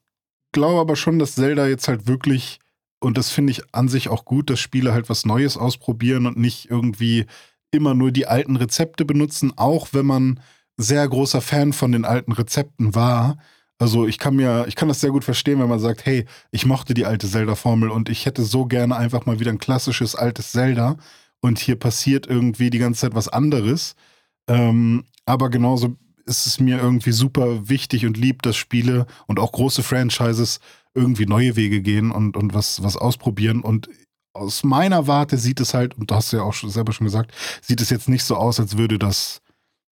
glaube 0.52 0.80
aber 0.80 0.96
schon, 0.96 1.18
dass 1.20 1.36
Zelda 1.36 1.68
jetzt 1.68 1.88
halt 1.88 2.08
wirklich, 2.08 2.60
und 3.00 3.18
das 3.18 3.32
finde 3.32 3.52
ich 3.52 3.62
an 3.74 3.88
sich 3.88 4.10
auch 4.10 4.26
gut, 4.26 4.50
dass 4.50 4.60
Spiele 4.60 4.94
halt 4.94 5.10
was 5.10 5.26
Neues 5.26 5.58
ausprobieren 5.58 6.26
und 6.26 6.38
nicht 6.38 6.70
irgendwie 6.70 7.26
immer 7.72 7.94
nur 7.94 8.12
die 8.12 8.28
alten 8.28 8.56
Rezepte 8.58 9.06
benutzen, 9.06 9.54
auch 9.56 9.90
wenn 9.92 10.06
man 10.06 10.40
sehr 10.78 11.08
großer 11.08 11.42
Fan 11.42 11.72
von 11.74 11.92
den 11.92 12.04
alten 12.06 12.32
Rezepten 12.32 12.96
war. 12.96 13.38
Also 13.80 14.06
ich 14.06 14.20
kann 14.20 14.36
mir, 14.36 14.66
ich 14.68 14.76
kann 14.76 14.90
das 14.90 15.00
sehr 15.00 15.12
gut 15.12 15.24
verstehen, 15.24 15.60
wenn 15.60 15.70
man 15.70 15.80
sagt, 15.80 16.06
hey, 16.06 16.26
ich 16.52 16.66
mochte 16.66 16.94
die 16.94 17.06
alte 17.06 17.28
Zelda-Formel 17.28 17.90
und 17.90 18.10
ich 18.10 18.26
hätte 18.26 18.44
so 18.44 18.66
gerne 18.66 18.98
einfach 18.98 19.26
mal 19.26 19.40
wieder 19.40 19.52
ein 19.52 19.58
klassisches 19.58 20.16
altes 20.16 20.52
Zelda 20.52 20.98
und 21.40 21.60
hier 21.60 21.78
passiert 21.78 22.28
irgendwie 22.28 22.70
die 22.70 22.80
ganze 22.80 23.02
Zeit 23.02 23.16
was 23.16 23.30
anderes. 23.30 23.96
Ähm, 24.50 25.06
aber 25.26 25.50
genauso 25.50 25.96
ist 26.26 26.46
es 26.46 26.60
mir 26.60 26.78
irgendwie 26.78 27.14
super 27.14 27.70
wichtig 27.70 28.06
und 28.06 28.18
lieb, 28.18 28.42
dass 28.42 28.58
Spiele 28.58 29.08
und 29.28 29.40
auch 29.40 29.54
große 29.54 29.82
Franchises 29.82 30.60
irgendwie 30.94 31.26
neue 31.26 31.56
Wege 31.56 31.82
gehen 31.82 32.12
und, 32.12 32.36
und 32.36 32.54
was, 32.54 32.84
was 32.84 32.98
ausprobieren. 32.98 33.62
Und 33.62 33.90
aus 34.34 34.64
meiner 34.64 35.08
Warte 35.08 35.38
sieht 35.38 35.60
es 35.60 35.74
halt, 35.74 35.98
und 35.98 36.12
du 36.12 36.16
hast 36.16 36.34
ja 36.34 36.42
auch 36.42 36.54
schon, 36.54 36.70
selber 36.70 36.92
schon 36.92 37.06
gesagt, 37.06 37.34
sieht 37.62 37.82
es 37.82 37.90
jetzt 37.90 38.10
nicht 38.10 38.24
so 38.24 38.36
aus, 38.36 38.60
als 38.60 38.78
würde 38.78 39.00
das, 39.00 39.42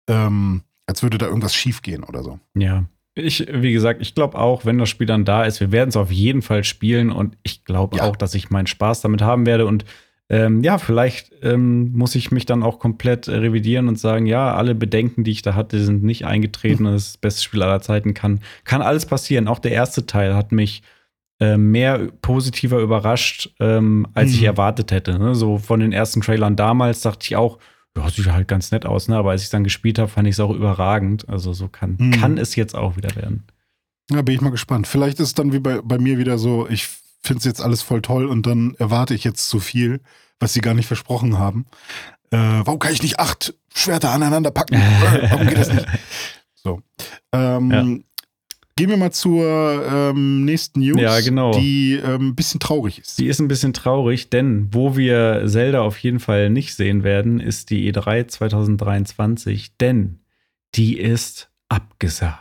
ähm, 0.09 0.63
als 0.87 1.03
würde 1.03 1.19
da 1.19 1.27
irgendwas 1.27 1.55
schiefgehen 1.55 2.03
oder 2.03 2.23
so. 2.23 2.41
Ja. 2.55 2.85
Ich, 3.17 3.47
wie 3.51 3.73
gesagt, 3.73 4.03
ich 4.03 4.15
glaube 4.15 4.39
auch, 4.39 4.65
wenn 4.65 4.79
das 4.79 4.89
Spiel 4.89 5.07
dann 5.07 5.25
da 5.25 5.45
ist, 5.45 5.61
wir 5.61 5.71
werden 5.71 5.91
es 5.91 5.97
auf 5.97 6.11
jeden 6.11 6.43
Fall 6.43 6.65
spielen 6.65 7.13
und 7.13 7.37
ich 7.45 7.65
glaube 7.65 7.97
Ja. 7.99 8.03
auch, 8.05 8.17
dass 8.17 8.35
ich 8.35 8.51
meinen 8.51 8.67
Spaß 8.67 9.03
damit 9.03 9.23
haben 9.23 9.47
werde 9.47 9.67
und 9.67 9.85
ähm, 10.31 10.63
ja, 10.65 10.79
vielleicht 10.79 11.33
ähm, 11.43 11.93
muss 11.93 12.15
ich 12.15 12.31
mich 12.31 12.47
dann 12.47 12.63
auch 12.63 12.79
komplett 12.79 13.29
äh, 13.29 13.37
revidieren 13.37 13.89
und 13.89 13.99
sagen, 13.99 14.25
ja, 14.25 14.55
alle 14.55 14.75
Bedenken, 14.75 15.23
die 15.23 15.31
ich 15.33 15.43
da 15.43 15.55
hatte, 15.55 15.79
sind 15.85 16.03
nicht 16.03 16.25
eingetreten. 16.25 16.85
Das 16.85 16.95
ist 17.03 17.09
das 17.13 17.17
beste 17.19 17.43
Spiel 17.43 17.63
aller 17.63 17.83
Zeiten. 17.83 18.15
Kann, 18.15 18.41
kann 18.65 18.81
alles 18.81 19.05
passieren. 19.05 19.49
Auch 19.49 19.59
der 19.59 19.73
erste 19.73 20.07
Teil 20.07 20.35
hat 20.35 20.51
mich 20.51 20.83
äh, 21.41 21.59
mehr 21.59 22.09
positiver 22.23 22.79
überrascht, 22.81 23.51
ähm, 23.61 24.07
als 24.15 24.31
ich 24.33 24.41
Mhm. 24.41 24.47
erwartet 24.47 24.93
hätte. 24.93 25.19
Ne? 25.19 25.35
So 25.35 25.59
von 25.59 25.81
den 25.81 25.93
ersten 25.93 26.23
Trailern 26.23 26.57
damals 26.57 27.03
dachte 27.03 27.27
ich 27.27 27.37
auch, 27.37 27.59
ja, 27.97 28.11
sieht 28.11 28.27
halt 28.27 28.49
ganz 28.49 28.71
nett 28.73 28.87
aus, 28.87 29.09
ne? 29.09 29.17
Aber 29.17 29.31
als 29.31 29.43
ich 29.43 29.51
dann 29.51 29.65
gespielt 29.65 29.99
habe, 29.99 30.09
fand 30.09 30.27
ich 30.29 30.35
es 30.35 30.41
auch 30.41 30.51
überragend. 30.51 31.29
Also 31.29 31.53
so 31.53 31.69
kann, 31.69 31.97
Mhm. 31.99 32.11
kann 32.13 32.39
es 32.39 32.57
jetzt 32.57 32.75
auch 32.75 32.97
wieder 32.97 33.15
werden. 33.17 33.45
Ja, 34.11 34.23
bin 34.23 34.35
ich 34.35 34.41
mal 34.41 34.51
gespannt. 34.51 34.87
Vielleicht 34.87 35.19
ist 35.21 35.29
es 35.29 35.35
dann 35.35 35.53
wie 35.53 35.61
bei, 35.61 35.81
bei 35.83 35.99
mir 35.99 36.19
wieder 36.19 36.37
so, 36.39 36.69
ich 36.69 36.89
finde 37.23 37.39
es 37.39 37.45
jetzt 37.45 37.63
alles 37.63 37.83
voll 37.83 38.03
toll 38.03 38.27
und 38.27 38.47
dann 38.47 38.75
erwarte 38.79 39.15
ich 39.15 39.25
jetzt 39.25 39.49
zu 39.49 39.61
viel, 39.61 40.01
was 40.41 40.53
sie 40.53 40.61
gar 40.61 40.75
nicht 40.75 40.87
versprochen 40.87 41.39
haben. 41.39 41.65
Äh, 42.31 42.37
warum 42.37 42.79
kann 42.79 42.93
ich 42.93 43.03
nicht 43.03 43.19
acht 43.21 43.55
Schwerter 43.75 44.11
aneinander 44.11 44.51
packen? 44.51 44.75
Äh, 44.83 45.31
warum 45.31 45.47
geht 45.47 45.59
das 45.59 45.73
nicht? 45.73 45.87
So. 46.55 46.83
Ähm, 47.33 47.71
Ja. 47.71 47.85
Gehen 48.77 48.91
wir 48.91 48.97
mal 48.97 49.13
zur 49.13 49.87
ähm, 49.87 50.45
nächsten 50.45 50.81
News, 50.81 51.01
Ja, 51.01 51.21
genau. 51.21 51.53
die 51.53 51.93
ähm, 52.05 52.31
ein 52.31 52.35
bisschen 52.35 52.59
traurig 52.59 52.99
ist. 52.99 53.21
Die 53.21 53.29
ist 53.29 53.39
ein 53.39 53.47
bisschen 53.47 53.73
traurig, 53.73 54.31
denn 54.31 54.69
wo 54.73 54.97
wir 54.97 55.45
Zelda 55.47 55.83
auf 55.83 55.97
jeden 55.99 56.19
Fall 56.19 56.51
nicht 56.51 56.75
sehen 56.75 57.05
werden, 57.05 57.39
ist 57.39 57.71
die 57.71 57.93
E3 57.93 58.27
2023, 58.27 59.77
denn 59.77 60.19
die 60.75 60.99
ist 60.99 61.51
abgesagt. 61.69 62.41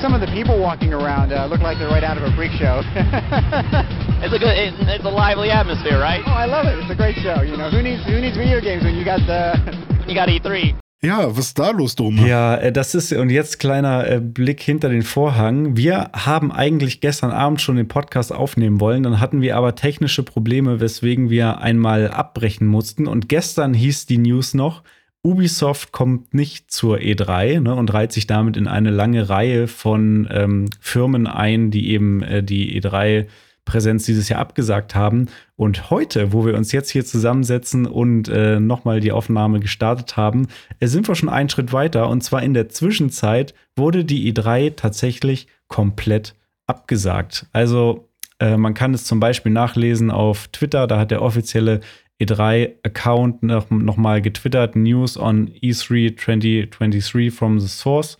Some 0.00 0.14
of 0.14 0.20
the 0.20 0.28
people 0.32 0.56
walking 0.60 0.94
around 0.94 1.32
uh, 1.32 1.46
look 1.50 1.60
like 1.60 1.78
they're 1.78 1.90
right 1.90 2.04
out 2.04 2.16
of 2.16 2.22
a 2.22 2.32
freak 2.36 2.52
show. 2.52 2.80
It's 4.22 4.32
a 4.32 4.38
good, 4.38 4.54
it, 4.56 4.72
it's 4.86 5.04
a 5.04 5.10
lively 5.10 5.50
atmosphere, 5.50 5.98
right? 5.98 6.22
oh, 6.24 6.30
I 6.30 6.46
love 6.46 6.66
it. 6.66 6.78
It's 6.78 6.90
a 6.92 6.94
great 6.94 7.16
show. 7.16 7.42
You 7.42 7.56
know, 7.56 7.68
who 7.70 7.82
needs 7.82 8.04
who 8.06 8.20
needs 8.20 8.36
video 8.36 8.60
games 8.60 8.84
when 8.84 8.94
you 8.94 9.04
got 9.04 9.18
the 9.26 9.58
When 9.98 10.08
you 10.08 10.14
got 10.14 10.28
E3. 10.28 10.81
Ja, 11.04 11.36
was 11.36 11.46
ist 11.46 11.58
da 11.58 11.70
los, 11.70 11.96
Doma? 11.96 12.24
Ja, 12.24 12.54
äh, 12.56 12.70
das 12.70 12.94
ist, 12.94 13.12
und 13.12 13.28
jetzt 13.30 13.58
kleiner 13.58 14.08
äh, 14.08 14.20
Blick 14.20 14.60
hinter 14.60 14.88
den 14.88 15.02
Vorhang. 15.02 15.76
Wir 15.76 16.10
haben 16.12 16.52
eigentlich 16.52 17.00
gestern 17.00 17.32
Abend 17.32 17.60
schon 17.60 17.74
den 17.74 17.88
Podcast 17.88 18.32
aufnehmen 18.32 18.78
wollen, 18.78 19.02
dann 19.02 19.18
hatten 19.18 19.42
wir 19.42 19.56
aber 19.56 19.74
technische 19.74 20.22
Probleme, 20.22 20.78
weswegen 20.78 21.28
wir 21.28 21.58
einmal 21.58 22.08
abbrechen 22.08 22.68
mussten. 22.68 23.08
Und 23.08 23.28
gestern 23.28 23.74
hieß 23.74 24.06
die 24.06 24.18
News 24.18 24.54
noch, 24.54 24.84
Ubisoft 25.24 25.90
kommt 25.90 26.34
nicht 26.34 26.70
zur 26.70 26.98
E3 26.98 27.60
ne, 27.60 27.74
und 27.74 27.92
reiht 27.92 28.12
sich 28.12 28.28
damit 28.28 28.56
in 28.56 28.68
eine 28.68 28.90
lange 28.90 29.28
Reihe 29.28 29.66
von 29.66 30.28
ähm, 30.30 30.66
Firmen 30.80 31.26
ein, 31.26 31.72
die 31.72 31.90
eben 31.90 32.22
äh, 32.22 32.44
die 32.44 32.80
E3 32.80 33.26
Präsenz 33.64 34.04
dieses 34.04 34.28
Jahr 34.28 34.40
abgesagt 34.40 34.94
haben. 34.94 35.26
Und 35.56 35.90
heute, 35.90 36.32
wo 36.32 36.44
wir 36.44 36.56
uns 36.56 36.72
jetzt 36.72 36.90
hier 36.90 37.04
zusammensetzen 37.04 37.86
und 37.86 38.28
äh, 38.28 38.58
nochmal 38.60 39.00
die 39.00 39.12
Aufnahme 39.12 39.60
gestartet 39.60 40.16
haben, 40.16 40.48
äh, 40.80 40.86
sind 40.86 41.06
wir 41.08 41.14
schon 41.14 41.28
einen 41.28 41.48
Schritt 41.48 41.72
weiter. 41.72 42.08
Und 42.08 42.22
zwar 42.22 42.42
in 42.42 42.54
der 42.54 42.68
Zwischenzeit 42.68 43.54
wurde 43.76 44.04
die 44.04 44.32
E3 44.32 44.74
tatsächlich 44.76 45.46
komplett 45.68 46.34
abgesagt. 46.66 47.46
Also 47.52 48.08
äh, 48.40 48.56
man 48.56 48.74
kann 48.74 48.94
es 48.94 49.04
zum 49.04 49.20
Beispiel 49.20 49.52
nachlesen 49.52 50.10
auf 50.10 50.48
Twitter, 50.48 50.86
da 50.86 50.98
hat 50.98 51.10
der 51.10 51.22
offizielle 51.22 51.80
E3-Account 52.20 53.42
noch, 53.42 53.70
noch 53.70 53.96
mal 53.96 54.20
getwittert, 54.22 54.76
News 54.76 55.16
on 55.16 55.48
E 55.60 55.70
E3 55.70 56.16
2023 56.16 57.32
from 57.32 57.58
the 57.60 57.68
source. 57.68 58.18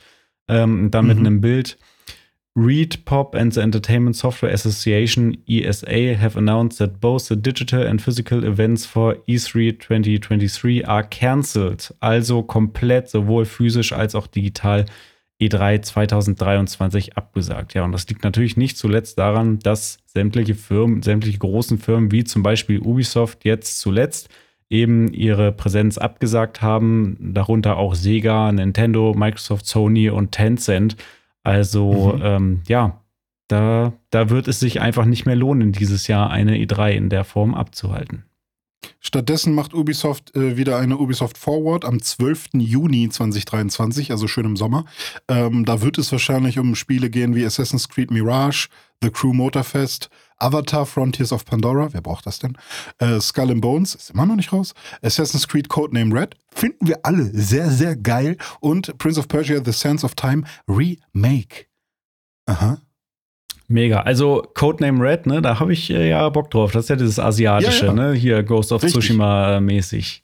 Ähm, 0.48 0.90
dann 0.90 1.06
mit 1.06 1.18
Mhm. 1.18 1.26
einem 1.26 1.40
Bild. 1.40 1.78
Reed 2.54 3.06
Pop 3.06 3.34
and 3.34 3.52
the 3.54 3.62
Entertainment 3.62 4.14
Software 4.14 4.52
Association 4.52 5.38
ESA 5.48 6.14
have 6.16 6.36
announced 6.36 6.78
that 6.78 7.00
both 7.00 7.28
the 7.28 7.36
digital 7.36 7.82
and 7.82 8.00
physical 8.00 8.44
events 8.44 8.84
for 8.84 9.16
E 9.26 9.36
E3 9.36 9.80
2023 9.80 10.86
are 10.86 11.02
cancelled. 11.02 11.94
Also 12.00 12.42
komplett 12.42 13.08
sowohl 13.08 13.46
physisch 13.46 13.94
als 13.94 14.14
auch 14.14 14.26
digital 14.26 14.84
E3 15.40 15.80
2023 15.80 17.16
abgesagt. 17.16 17.72
Ja, 17.72 17.84
und 17.84 17.92
das 17.92 18.06
liegt 18.08 18.22
natürlich 18.22 18.58
nicht 18.58 18.76
zuletzt 18.76 19.18
daran, 19.18 19.58
dass 19.60 19.98
sämtliche 20.04 20.54
Firmen, 20.54 21.02
sämtliche 21.02 21.38
großen 21.38 21.78
Firmen 21.78 22.12
wie 22.12 22.24
zum 22.24 22.42
Beispiel 22.42 22.80
Ubisoft 22.80 23.46
jetzt 23.46 23.80
zuletzt 23.80 24.28
eben 24.68 25.12
ihre 25.12 25.52
Präsenz 25.52 25.96
abgesagt 25.96 26.60
haben, 26.60 27.16
darunter 27.34 27.78
auch 27.78 27.94
Sega, 27.94 28.52
Nintendo, 28.52 29.14
Microsoft, 29.14 29.66
Sony 29.66 30.10
und 30.10 30.32
Tencent. 30.32 30.96
Also 31.42 32.14
Mhm. 32.16 32.22
ähm, 32.22 32.60
ja, 32.68 33.00
da, 33.48 33.92
da 34.10 34.30
wird 34.30 34.48
es 34.48 34.60
sich 34.60 34.80
einfach 34.80 35.04
nicht 35.04 35.26
mehr 35.26 35.36
lohnen, 35.36 35.72
dieses 35.72 36.06
Jahr 36.06 36.30
eine 36.30 36.56
E3 36.56 36.92
in 36.92 37.08
der 37.08 37.24
Form 37.24 37.54
abzuhalten. 37.54 38.24
Stattdessen 38.98 39.54
macht 39.54 39.74
Ubisoft 39.74 40.34
äh, 40.34 40.56
wieder 40.56 40.78
eine 40.78 40.96
Ubisoft 40.96 41.38
Forward 41.38 41.84
am 41.84 42.00
12. 42.00 42.50
Juni 42.54 43.08
2023, 43.08 44.10
also 44.10 44.26
schön 44.26 44.44
im 44.44 44.56
Sommer. 44.56 44.84
Ähm, 45.28 45.64
da 45.64 45.82
wird 45.82 45.98
es 45.98 46.10
wahrscheinlich 46.12 46.58
um 46.58 46.74
Spiele 46.74 47.10
gehen 47.10 47.34
wie 47.34 47.44
Assassin's 47.44 47.88
Creed 47.88 48.10
Mirage, 48.10 48.68
The 49.02 49.10
Crew 49.10 49.32
Motorfest, 49.32 50.08
Avatar 50.42 50.84
Frontiers 50.86 51.32
of 51.32 51.44
Pandora, 51.44 51.88
wer 51.92 52.00
braucht 52.00 52.26
das 52.26 52.38
denn? 52.38 52.56
Äh, 52.98 53.20
Skull 53.20 53.50
and 53.50 53.60
Bones, 53.60 53.94
ist 53.94 54.10
immer 54.10 54.26
noch 54.26 54.36
nicht 54.36 54.52
raus. 54.52 54.74
Assassin's 55.02 55.46
Creed 55.48 55.68
Codename 55.68 56.14
Red, 56.14 56.34
finden 56.54 56.86
wir 56.86 57.00
alle 57.04 57.24
sehr, 57.32 57.70
sehr 57.70 57.96
geil. 57.96 58.36
Und 58.60 58.96
Prince 58.98 59.18
of 59.20 59.28
Persia, 59.28 59.60
The 59.64 59.72
Sands 59.72 60.04
of 60.04 60.14
Time 60.14 60.44
Remake. 60.68 61.66
Aha. 62.46 62.78
Mega. 63.68 64.00
Also 64.02 64.42
Codename 64.54 65.02
Red, 65.02 65.26
ne, 65.26 65.40
da 65.40 65.58
habe 65.60 65.72
ich 65.72 65.88
äh, 65.90 66.08
ja 66.10 66.28
Bock 66.28 66.50
drauf. 66.50 66.72
Das 66.72 66.84
ist 66.84 66.88
ja 66.90 66.96
dieses 66.96 67.18
asiatische, 67.18 67.86
Ja, 67.86 67.94
ja. 67.94 68.08
ne, 68.10 68.12
hier 68.12 68.42
Ghost 68.42 68.72
of 68.72 68.82
Richtig. 68.82 69.00
Tsushima 69.00 69.60
mäßig. 69.60 70.22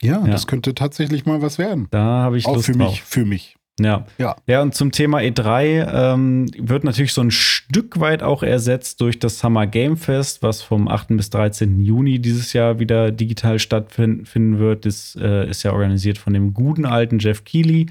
Ja, 0.00 0.20
Ja. 0.20 0.26
das 0.28 0.46
könnte 0.46 0.74
tatsächlich 0.74 1.26
mal 1.26 1.42
was 1.42 1.58
werden. 1.58 1.88
Da 1.90 2.00
habe 2.22 2.38
ich 2.38 2.46
Auch 2.46 2.54
Lust 2.54 2.66
für 2.66 2.72
drauf. 2.72 2.90
mich, 2.92 3.02
für 3.02 3.24
mich. 3.26 3.56
Ja. 3.80 4.06
Ja. 4.18 4.36
Ja, 4.46 4.62
und 4.62 4.74
zum 4.74 4.90
Thema 4.90 5.18
E3 5.18 6.14
ähm, 6.14 6.46
wird 6.58 6.84
natürlich 6.84 7.12
so 7.12 7.20
ein 7.20 7.30
Stück 7.30 8.00
weit 8.00 8.22
auch 8.22 8.42
ersetzt 8.42 9.00
durch 9.00 9.18
das 9.18 9.38
Summer 9.38 9.66
Game 9.66 9.96
Fest, 9.96 10.42
was 10.42 10.62
vom 10.62 10.88
8. 10.88 11.08
bis 11.10 11.30
13. 11.30 11.80
Juni 11.80 12.18
dieses 12.18 12.52
Jahr 12.52 12.78
wieder 12.78 13.12
digital 13.12 13.58
stattfinden 13.58 14.58
wird. 14.58 14.84
Das 14.84 15.16
äh, 15.20 15.48
ist 15.48 15.62
ja 15.62 15.72
organisiert 15.72 16.18
von 16.18 16.32
dem 16.32 16.54
guten 16.54 16.86
alten 16.86 17.18
Jeff 17.18 17.44
Keighley. 17.44 17.86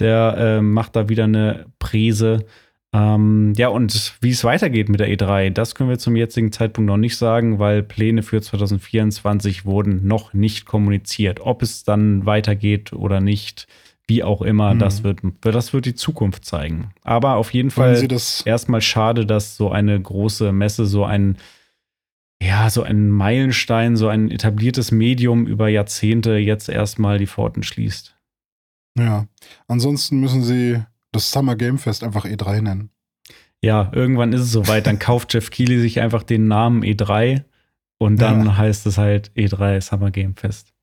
Der 0.00 0.36
äh, 0.38 0.60
macht 0.60 0.96
da 0.96 1.08
wieder 1.08 1.24
eine 1.24 1.66
Präse. 1.78 2.46
Ähm, 2.92 3.54
ja, 3.56 3.68
und 3.68 4.14
wie 4.20 4.30
es 4.30 4.44
weitergeht 4.44 4.88
mit 4.88 5.00
der 5.00 5.08
E3, 5.08 5.50
das 5.50 5.74
können 5.74 5.90
wir 5.90 5.98
zum 5.98 6.14
jetzigen 6.14 6.52
Zeitpunkt 6.52 6.86
noch 6.86 6.96
nicht 6.96 7.16
sagen, 7.16 7.58
weil 7.58 7.82
Pläne 7.82 8.22
für 8.22 8.40
2024 8.40 9.64
wurden 9.64 10.06
noch 10.06 10.32
nicht 10.32 10.64
kommuniziert. 10.64 11.40
Ob 11.40 11.62
es 11.62 11.82
dann 11.82 12.24
weitergeht 12.24 12.92
oder 12.92 13.20
nicht, 13.20 13.66
wie 14.06 14.22
auch 14.22 14.42
immer, 14.42 14.74
Mhm. 14.74 14.78
das, 14.80 15.02
wird, 15.02 15.20
das 15.40 15.72
wird 15.72 15.86
die 15.86 15.94
Zukunft 15.94 16.44
zeigen. 16.44 16.90
Aber 17.02 17.36
auf 17.36 17.52
jeden 17.54 17.70
Fall 17.70 18.06
erstmal 18.44 18.80
schade, 18.82 19.24
dass 19.26 19.56
so 19.56 19.70
eine 19.70 20.00
große 20.00 20.52
Messe 20.52 20.84
so 20.86 21.04
ein, 21.04 21.38
ja, 22.42 22.68
so 22.68 22.82
ein 22.82 23.08
Meilenstein, 23.10 23.96
so 23.96 24.08
ein 24.08 24.30
etabliertes 24.30 24.90
Medium 24.92 25.46
über 25.46 25.68
Jahrzehnte 25.68 26.32
jetzt 26.36 26.68
erstmal 26.68 27.18
die 27.18 27.26
Pforten 27.26 27.62
schließt. 27.62 28.14
Ja. 28.98 29.26
Ansonsten 29.68 30.20
müssen 30.20 30.42
Sie 30.42 30.82
das 31.12 31.30
Summer 31.30 31.56
Game 31.56 31.78
Fest 31.78 32.04
einfach 32.04 32.26
E3 32.26 32.60
nennen. 32.60 32.90
Ja, 33.62 33.90
irgendwann 33.94 34.34
ist 34.34 34.42
es 34.42 34.52
soweit, 34.52 34.86
dann 34.86 34.98
kauft 34.98 35.32
Jeff 35.32 35.48
Keighley 35.50 35.78
sich 35.80 36.00
einfach 36.00 36.22
den 36.22 36.46
Namen 36.48 36.82
E3 36.82 37.44
und 37.98 38.20
dann 38.20 38.44
Ja. 38.44 38.56
heißt 38.58 38.84
es 38.86 38.98
halt 38.98 39.30
E3 39.34 39.80
Summer 39.80 40.10
Game 40.10 40.36
Fest. 40.36 40.74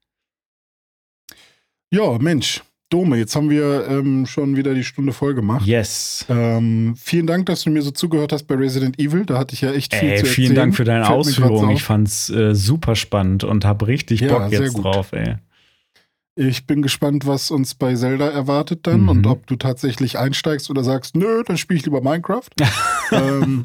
Ja, 1.93 2.17
Mensch. 2.17 2.63
Dome, 2.91 3.17
jetzt 3.17 3.35
haben 3.35 3.49
wir 3.49 3.87
ähm, 3.89 4.25
schon 4.27 4.55
wieder 4.55 4.73
die 4.75 4.83
Stunde 4.83 5.13
voll 5.13 5.33
gemacht. 5.33 5.65
Yes. 5.65 6.25
Ähm, 6.29 6.93
vielen 7.01 7.25
Dank, 7.25 7.47
dass 7.47 7.63
du 7.63 7.69
mir 7.71 7.81
so 7.81 7.91
zugehört 7.91 8.33
hast 8.33 8.43
bei 8.43 8.55
Resident 8.55 8.99
Evil. 8.99 9.25
Da 9.25 9.39
hatte 9.39 9.53
ich 9.55 9.61
ja 9.61 9.71
echt 9.71 9.95
viel 9.95 10.09
Ey, 10.11 10.19
zu 10.19 10.25
vielen 10.25 10.51
erzählen. 10.51 10.55
Dank 10.55 10.75
für 10.75 10.83
deine 10.83 11.05
Fällt 11.05 11.17
Ausführungen. 11.17 11.69
Ich 11.71 11.83
fand's 11.83 12.29
äh, 12.29 12.53
super 12.53 12.95
spannend 12.95 13.43
und 13.43 13.65
habe 13.65 13.87
richtig 13.87 14.19
Ja, 14.19 14.37
Bock 14.37 14.51
jetzt 14.51 14.73
drauf, 14.73 15.13
ey. 15.13 15.35
Ich 16.35 16.65
bin 16.65 16.81
gespannt, 16.81 17.27
was 17.27 17.51
uns 17.51 17.75
bei 17.75 17.93
Zelda 17.95 18.29
erwartet 18.29 18.87
dann 18.87 19.01
Mhm. 19.01 19.09
und 19.09 19.27
ob 19.27 19.47
du 19.47 19.57
tatsächlich 19.57 20.17
einsteigst 20.17 20.69
oder 20.69 20.83
sagst, 20.83 21.15
nö, 21.15 21.43
dann 21.45 21.57
spiele 21.57 21.77
ich 21.79 21.85
lieber 21.85 22.01
Minecraft. 22.01 22.47
ähm, 23.11 23.63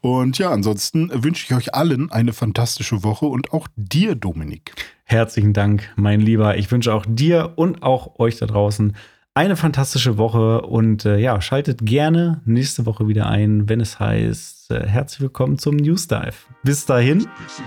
und 0.00 0.38
ja, 0.38 0.50
ansonsten 0.50 1.10
wünsche 1.12 1.44
ich 1.46 1.56
euch 1.56 1.74
allen 1.74 2.10
eine 2.10 2.32
fantastische 2.32 3.02
Woche 3.02 3.26
und 3.26 3.52
auch 3.52 3.68
dir, 3.76 4.14
Dominik. 4.14 4.72
Herzlichen 5.04 5.52
Dank, 5.52 5.92
mein 5.96 6.20
Lieber. 6.20 6.56
Ich 6.56 6.70
wünsche 6.70 6.94
auch 6.94 7.04
dir 7.08 7.52
und 7.56 7.82
auch 7.82 8.18
euch 8.18 8.36
da 8.36 8.46
draußen 8.46 8.94
eine 9.34 9.56
fantastische 9.56 10.18
Woche 10.18 10.62
und 10.62 11.04
äh, 11.04 11.18
ja, 11.18 11.40
schaltet 11.40 11.86
gerne 11.86 12.40
nächste 12.44 12.84
Woche 12.84 13.08
wieder 13.08 13.28
ein, 13.28 13.68
wenn 13.68 13.80
es 13.80 14.00
heißt, 14.00 14.72
äh, 14.72 14.86
herzlich 14.86 15.20
willkommen 15.20 15.58
zum 15.58 15.76
News 15.76 16.08
Dive. 16.08 16.34
Bis 16.62 16.84
dahin, 16.84 17.26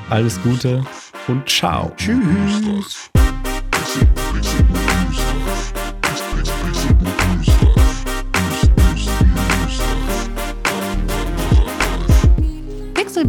alles 0.09 0.41
Gute 0.43 0.83
und 1.27 1.47
ciao. 1.49 1.91
Tschüss. 1.95 3.09